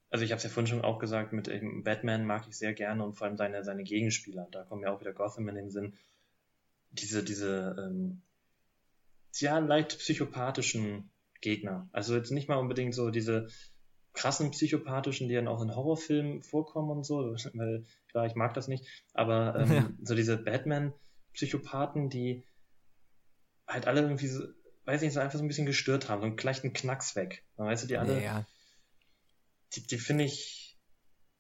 also 0.10 0.26
ich 0.26 0.31
habe 0.31 0.38
es 0.38 0.44
ja 0.44 0.49
vorhin 0.49 0.68
schon 0.68 0.81
auch 0.81 0.98
gesagt, 0.98 1.31
mit 1.31 1.48
Batman 1.84 2.26
mag 2.26 2.48
ich 2.48 2.57
sehr 2.57 2.73
gerne 2.73 3.03
und 3.03 3.14
vor 3.14 3.27
allem 3.27 3.38
seine, 3.38 3.64
seine 3.64 3.84
Gegenspieler. 3.84 4.48
Da 4.52 4.64
kommen 4.64 4.81
ja 4.81 4.91
auch 4.91 4.99
wieder 4.99 5.14
Gotham 5.14 5.48
in 5.48 5.56
den 5.56 5.69
Sinn. 5.69 5.94
Diese, 6.90 7.23
diese, 7.23 7.76
ähm, 7.80 8.23
ja, 9.35 9.60
leicht 9.60 9.99
psychopathischen 9.99 11.11
Gegner. 11.41 11.88
Also 11.91 12.15
jetzt 12.15 12.31
nicht 12.31 12.49
mal 12.49 12.57
unbedingt 12.57 12.95
so 12.95 13.11
diese 13.11 13.49
krassen 14.14 14.52
psychopathischen, 14.52 15.27
die 15.27 15.35
dann 15.35 15.48
auch 15.48 15.61
in 15.61 15.76
Horrorfilmen 15.76 16.44
vorkommen 16.44 16.91
und 16.91 17.06
so, 17.06 17.35
weil 17.53 17.85
klar, 18.10 18.26
ich 18.26 18.35
mag 18.35 18.53
das 18.53 18.68
nicht, 18.68 18.85
aber 19.14 19.56
ähm, 19.60 19.72
ja. 19.72 19.90
so 20.03 20.15
diese 20.15 20.38
Batman-Psychopathen, 20.38 22.10
die 22.10 22.44
halt 23.68 23.88
alle 23.88 24.02
irgendwie 24.02 24.27
so, 24.27 24.44
weiß 24.85 25.02
nicht, 25.02 25.14
so 25.14 25.19
einfach 25.19 25.38
so 25.38 25.44
ein 25.44 25.48
bisschen 25.48 25.65
gestört 25.65 26.10
haben, 26.10 26.22
so 26.22 26.27
einen 26.27 26.38
leichten 26.38 26.73
Knacks 26.73 27.15
weg. 27.15 27.44
Weißt 27.57 27.84
du, 27.84 27.88
die 27.88 27.98
alle, 27.98 28.22
ja. 28.22 28.45
die, 29.76 29.85
die 29.85 29.98
finde 29.98 30.26
ich, 30.26 30.77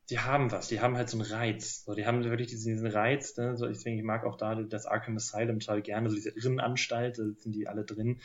die 0.09 0.19
haben 0.19 0.51
was, 0.51 0.67
die 0.67 0.81
haben 0.81 0.97
halt 0.97 1.09
so 1.09 1.17
einen 1.17 1.29
Reiz. 1.29 1.83
So, 1.85 1.93
die 1.93 2.05
haben 2.05 2.23
wirklich 2.23 2.49
diesen, 2.49 2.73
diesen 2.73 2.87
Reiz, 2.87 3.37
ne? 3.37 3.55
so, 3.55 3.67
ich 3.67 3.83
denke, 3.83 3.99
ich 3.99 4.05
mag 4.05 4.25
auch 4.25 4.37
da 4.37 4.55
das 4.55 4.85
Arkham 4.85 5.15
Asylum 5.15 5.59
total 5.59 5.81
gerne, 5.81 6.09
so 6.09 6.15
diese 6.15 6.31
Irrenanstalt, 6.31 7.19
da 7.19 7.23
sind 7.37 7.53
die 7.53 7.67
alle 7.67 7.85
drin. 7.85 8.21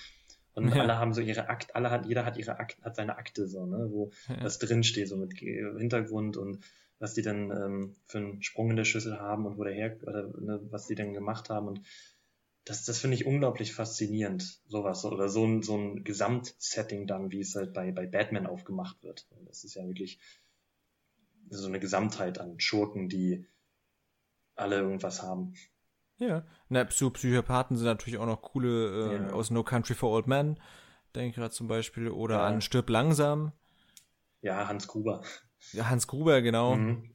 Und 0.58 0.74
ja. 0.74 0.82
alle 0.82 0.98
haben 0.98 1.14
so 1.14 1.20
ihre 1.20 1.48
Akt, 1.48 1.74
alle 1.74 1.90
hat, 1.90 2.06
jeder 2.06 2.24
hat 2.24 2.36
ihre 2.36 2.58
Akt, 2.58 2.82
hat 2.82 2.96
seine 2.96 3.16
Akte 3.16 3.46
so, 3.46 3.64
ne, 3.66 3.88
wo 3.90 4.10
ja. 4.28 4.42
was 4.42 4.58
drinsteht, 4.58 5.08
so 5.08 5.16
mit 5.16 5.38
Hintergrund 5.38 6.36
und 6.36 6.64
was 6.98 7.14
die 7.14 7.22
dann 7.22 7.50
ähm, 7.50 7.96
für 8.06 8.18
einen 8.18 8.42
Sprung 8.42 8.70
in 8.70 8.76
der 8.76 8.84
Schüssel 8.84 9.20
haben 9.20 9.46
und 9.46 9.56
wo 9.56 9.64
der 9.64 9.74
her, 9.74 9.96
oder 10.02 10.28
ne, 10.40 10.60
was 10.70 10.86
die 10.86 10.94
denn 10.94 11.14
gemacht 11.14 11.48
haben. 11.48 11.68
Und 11.68 11.82
das, 12.64 12.84
das 12.84 12.98
finde 12.98 13.16
ich 13.16 13.24
unglaublich 13.24 13.72
faszinierend, 13.72 14.60
sowas, 14.66 15.04
oder 15.04 15.28
so 15.28 15.46
ein, 15.46 15.62
so 15.62 15.76
ein 15.76 16.04
Gesamtsetting 16.04 17.06
dann, 17.06 17.30
wie 17.30 17.40
es 17.40 17.54
halt 17.54 17.72
bei, 17.72 17.92
bei 17.92 18.06
Batman 18.06 18.46
aufgemacht 18.46 19.02
wird. 19.02 19.26
Das 19.46 19.64
ist 19.64 19.74
ja 19.74 19.86
wirklich 19.86 20.18
so 21.50 21.66
eine 21.66 21.80
Gesamtheit 21.80 22.38
an 22.38 22.60
Schurken, 22.60 23.08
die 23.08 23.46
alle 24.54 24.76
irgendwas 24.76 25.22
haben. 25.22 25.54
Ja, 26.18 26.44
na, 26.68 26.84
Psychopathen 26.84 27.76
sind 27.76 27.86
natürlich 27.86 28.18
auch 28.18 28.26
noch 28.26 28.42
coole 28.42 29.12
äh, 29.12 29.22
ja. 29.22 29.30
aus 29.30 29.50
No 29.50 29.62
Country 29.62 29.94
for 29.94 30.10
Old 30.10 30.26
Men, 30.26 30.58
denke 31.14 31.30
ich 31.30 31.34
gerade 31.36 31.54
zum 31.54 31.68
Beispiel, 31.68 32.08
oder 32.08 32.36
ja. 32.36 32.46
an 32.46 32.60
Stirb 32.60 32.90
langsam. 32.90 33.52
Ja, 34.40 34.68
Hans 34.68 34.88
Gruber. 34.88 35.22
Ja, 35.72 35.88
Hans 35.88 36.06
Gruber, 36.06 36.42
genau. 36.42 36.74
Mhm. 36.74 37.14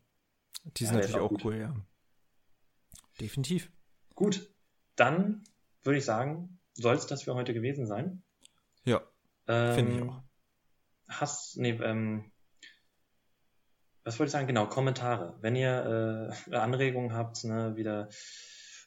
Die 0.77 0.85
sind 0.85 0.95
ja, 0.95 1.01
natürlich 1.01 1.21
auch, 1.21 1.31
auch 1.31 1.45
cool, 1.45 1.57
ja. 1.57 1.75
Definitiv. 3.19 3.71
Gut, 4.15 4.49
dann 4.95 5.43
würde 5.83 5.99
ich 5.99 6.05
sagen, 6.05 6.59
soll 6.73 6.95
es 6.95 7.05
das 7.05 7.23
für 7.23 7.35
heute 7.35 7.53
gewesen 7.53 7.85
sein? 7.85 8.23
Ja, 8.85 9.01
ähm, 9.47 9.75
finde 9.75 9.95
ich 9.95 10.01
auch. 10.03 10.21
Hast, 11.09 11.57
nee, 11.57 11.71
ähm, 11.71 12.31
was 14.03 14.19
wollte 14.19 14.29
ich 14.29 14.31
sagen? 14.31 14.47
Genau, 14.47 14.67
Kommentare. 14.67 15.37
Wenn 15.41 15.55
ihr 15.55 16.31
äh, 16.49 16.55
Anregungen 16.55 17.13
habt, 17.13 17.43
ne, 17.43 17.75
wieder 17.75 18.09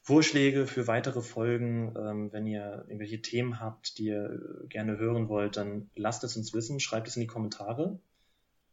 Vorschläge 0.07 0.67
für 0.67 0.87
weitere 0.87 1.21
Folgen. 1.21 1.93
Ähm, 1.97 2.31
wenn 2.31 2.47
ihr 2.47 2.85
irgendwelche 2.87 3.21
Themen 3.21 3.59
habt, 3.59 3.97
die 3.97 4.05
ihr 4.05 4.39
äh, 4.63 4.67
gerne 4.67 4.97
hören 4.97 5.27
wollt, 5.27 5.57
dann 5.57 5.89
lasst 5.97 6.23
es 6.23 6.37
uns 6.37 6.53
wissen, 6.53 6.79
schreibt 6.79 7.09
es 7.09 7.17
in 7.17 7.23
die 7.23 7.27
Kommentare. 7.27 7.99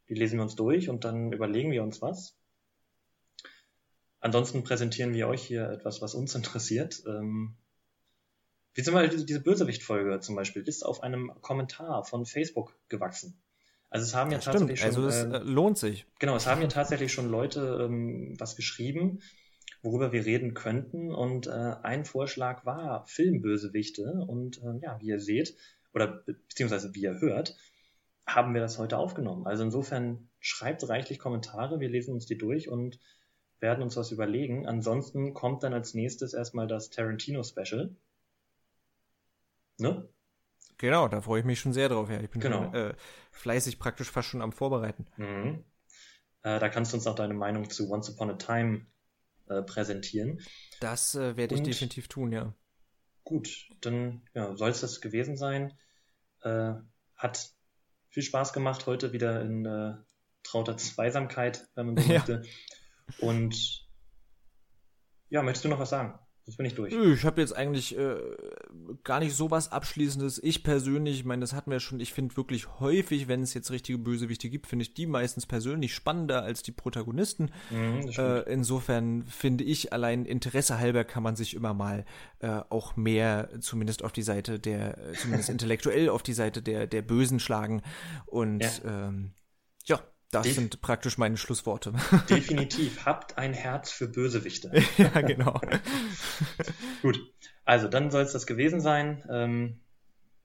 Die 0.07 0.13
lesen 0.13 0.37
wir 0.37 0.43
uns 0.43 0.55
durch 0.55 0.87
und 0.87 1.03
dann 1.03 1.33
überlegen 1.33 1.71
wir 1.71 1.83
uns 1.83 2.01
was. 2.01 2.37
Ansonsten 4.21 4.63
präsentieren 4.63 5.13
wir 5.13 5.27
euch 5.27 5.43
hier 5.43 5.69
etwas, 5.69 6.01
was 6.01 6.15
uns 6.15 6.33
interessiert. 6.35 7.03
Ähm, 7.05 7.57
wie 8.73 8.83
zum 8.83 8.93
Beispiel 8.93 9.25
diese 9.25 9.41
Bösewicht-Folge 9.41 10.21
zum 10.21 10.37
Beispiel 10.37 10.61
ist 10.61 10.85
auf 10.85 11.03
einem 11.03 11.33
Kommentar 11.41 12.05
von 12.05 12.25
Facebook 12.25 12.77
gewachsen. 12.87 13.37
Also 13.89 14.05
es 14.05 14.15
haben 14.15 14.31
ja, 14.31 14.37
ja 14.37 14.41
tatsächlich 14.41 14.79
stimmt. 14.79 14.93
schon. 14.93 15.03
Also 15.03 15.17
es 15.17 15.33
äh, 15.33 15.43
lohnt 15.43 15.77
sich. 15.77 16.05
Genau, 16.17 16.37
es 16.37 16.47
haben 16.47 16.61
ja 16.61 16.69
tatsächlich 16.69 17.11
schon 17.11 17.29
Leute 17.29 17.85
ähm, 17.89 18.35
was 18.39 18.55
geschrieben 18.55 19.19
worüber 19.85 20.11
wir 20.11 20.25
reden 20.25 20.53
könnten. 20.53 21.13
Und 21.13 21.47
äh, 21.47 21.75
ein 21.83 22.03
Vorschlag 22.03 22.65
war 22.65 23.05
Filmbösewichte. 23.05 24.25
Und 24.27 24.61
äh, 24.61 24.79
ja, 24.81 24.99
wie 24.99 25.07
ihr 25.07 25.19
seht, 25.19 25.55
oder 25.93 26.07
beziehungsweise 26.25 26.93
wie 26.93 27.03
ihr 27.03 27.21
hört, 27.21 27.55
haben 28.27 28.53
wir 28.53 28.61
das 28.61 28.77
heute 28.79 28.97
aufgenommen. 28.97 29.45
Also 29.45 29.63
insofern 29.63 30.29
schreibt 30.39 30.87
reichlich 30.89 31.19
Kommentare, 31.19 31.79
wir 31.79 31.89
lesen 31.89 32.13
uns 32.13 32.25
die 32.25 32.37
durch 32.37 32.67
und 32.67 32.99
werden 33.59 33.83
uns 33.83 33.95
was 33.95 34.11
überlegen. 34.11 34.67
Ansonsten 34.67 35.33
kommt 35.33 35.63
dann 35.63 35.73
als 35.73 35.93
nächstes 35.93 36.33
erstmal 36.33 36.67
das 36.67 36.89
Tarantino-Special. 36.89 37.95
Ne? 39.77 40.09
Genau, 40.77 41.07
da 41.07 41.21
freue 41.21 41.39
ich 41.39 41.45
mich 41.45 41.59
schon 41.59 41.73
sehr 41.73 41.89
drauf. 41.89 42.09
Ja, 42.09 42.19
ich 42.19 42.29
bin 42.29 42.41
genau. 42.41 42.63
schon, 42.65 42.73
äh, 42.73 42.93
fleißig 43.31 43.79
praktisch 43.79 44.11
fast 44.11 44.29
schon 44.29 44.41
am 44.41 44.51
Vorbereiten. 44.51 45.05
Mhm. 45.17 45.63
Äh, 46.43 46.59
da 46.59 46.69
kannst 46.69 46.91
du 46.91 46.97
uns 46.97 47.07
auch 47.07 47.15
deine 47.15 47.33
Meinung 47.33 47.69
zu 47.69 47.89
Once 47.89 48.09
Upon 48.09 48.31
a 48.31 48.33
Time 48.33 48.85
äh, 49.47 49.61
präsentieren. 49.61 50.41
Das 50.79 51.15
äh, 51.15 51.37
werde 51.37 51.55
ich 51.55 51.61
Und, 51.61 51.67
definitiv 51.67 52.07
tun, 52.07 52.31
ja. 52.31 52.53
Gut, 53.23 53.69
dann 53.81 54.21
ja, 54.33 54.55
soll 54.55 54.69
es 54.69 54.81
das 54.81 55.01
gewesen 55.01 55.37
sein. 55.37 55.77
Äh, 56.41 56.73
hat 57.15 57.51
viel 58.09 58.23
Spaß 58.23 58.53
gemacht 58.53 58.85
heute 58.85 59.13
wieder 59.13 59.41
in 59.41 59.65
äh, 59.65 59.95
trauter 60.43 60.77
Zweisamkeit, 60.77 61.67
wenn 61.75 61.87
man 61.87 61.97
so 61.97 62.03
ja. 62.11 62.19
möchte. 62.19 62.43
Und 63.19 63.87
ja, 65.29 65.41
möchtest 65.41 65.65
du 65.65 65.69
noch 65.69 65.79
was 65.79 65.89
sagen? 65.89 66.19
Jetzt 66.45 66.57
bin 66.57 66.65
ich 66.67 66.75
durch. 66.75 66.93
Ich 66.93 67.25
habe 67.25 67.41
jetzt 67.41 67.53
eigentlich 67.53 67.97
äh, 67.97 68.17
gar 69.03 69.19
nicht 69.19 69.35
so 69.35 69.49
was 69.49 69.71
Abschließendes. 69.71 70.39
Ich 70.43 70.63
persönlich, 70.63 71.19
ich 71.19 71.25
meine, 71.25 71.39
das 71.39 71.53
hatten 71.53 71.71
wir 71.71 71.79
schon, 71.79 71.99
ich 71.99 72.13
finde 72.13 72.37
wirklich 72.37 72.79
häufig, 72.79 73.27
wenn 73.27 73.41
es 73.41 73.55
jetzt 73.55 73.71
richtige 73.71 73.97
Bösewichte 73.97 74.49
gibt, 74.51 74.67
finde 74.67 74.83
ich 74.83 74.93
die 74.93 75.07
meistens 75.07 75.47
persönlich 75.47 75.95
spannender 75.95 76.43
als 76.43 76.61
die 76.61 76.71
Protagonisten. 76.71 77.49
Mhm, 77.71 78.09
äh, 78.15 78.41
insofern 78.41 79.25
finde 79.25 79.63
ich, 79.63 79.91
allein 79.91 80.25
Interesse 80.25 80.77
halber 80.77 81.03
kann 81.03 81.23
man 81.23 81.35
sich 81.35 81.55
immer 81.55 81.73
mal 81.73 82.05
äh, 82.39 82.61
auch 82.69 82.95
mehr, 82.95 83.49
zumindest 83.59 84.03
auf 84.03 84.11
die 84.11 84.21
Seite 84.21 84.59
der, 84.59 84.99
äh, 84.99 85.13
zumindest 85.13 85.49
intellektuell 85.49 86.09
auf 86.09 86.21
die 86.21 86.33
Seite 86.33 86.61
der, 86.61 86.85
der 86.85 87.01
Bösen 87.01 87.39
schlagen. 87.39 87.81
Und 88.27 88.59
ja, 88.61 89.07
ähm, 89.07 89.31
das 90.35 90.43
Def 90.43 90.55
sind 90.55 90.81
praktisch 90.81 91.17
meine 91.17 91.37
Schlussworte. 91.37 91.93
Definitiv. 92.29 93.05
Habt 93.05 93.37
ein 93.37 93.53
Herz 93.53 93.91
für 93.91 94.07
Bösewichte. 94.07 94.71
ja, 94.97 95.21
genau. 95.21 95.59
Gut. 97.01 97.19
Also, 97.63 97.87
dann 97.87 98.11
soll 98.11 98.23
es 98.23 98.33
das 98.33 98.45
gewesen 98.45 98.81
sein. 98.81 99.23
Ähm, 99.29 99.79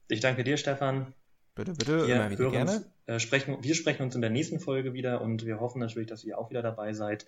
ich 0.09 0.21
danke 0.21 0.45
dir, 0.45 0.57
Stefan. 0.57 1.15
Bitte, 1.55 1.73
bitte, 1.73 2.07
wir 2.07 2.17
immer 2.17 2.31
wieder 2.31 2.51
gerne. 2.51 2.77
Uns, 2.77 2.91
äh, 3.07 3.19
sprechen, 3.19 3.63
wir 3.63 3.75
sprechen 3.75 4.03
uns 4.03 4.15
in 4.15 4.21
der 4.21 4.31
nächsten 4.31 4.61
Folge 4.61 4.95
wieder 4.95 5.21
und 5.21 5.45
wir 5.45 5.61
hoffen 5.61 5.81
natürlich, 5.81 6.09
dass 6.09 6.25
ihr 6.25 6.39
auch 6.39 6.51
wieder 6.51 6.63
dabei 6.63 6.93
seid. 6.93 7.27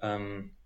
Ähm, 0.00 0.56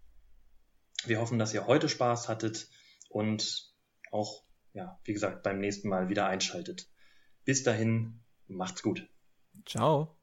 wir 1.05 1.21
hoffen, 1.21 1.39
dass 1.39 1.55
ihr 1.55 1.67
heute 1.67 1.89
Spaß 1.89 2.29
hattet 2.29 2.69
und 3.09 3.73
auch, 4.11 4.43
ja, 4.73 4.99
wie 5.05 5.13
gesagt, 5.13 5.43
beim 5.43 5.59
nächsten 5.59 5.89
Mal 5.89 6.09
wieder 6.09 6.27
einschaltet. 6.27 6.89
Bis 7.45 7.63
dahin, 7.63 8.21
macht's 8.49 8.83
gut. 8.83 9.09
Ciao. 9.65 10.18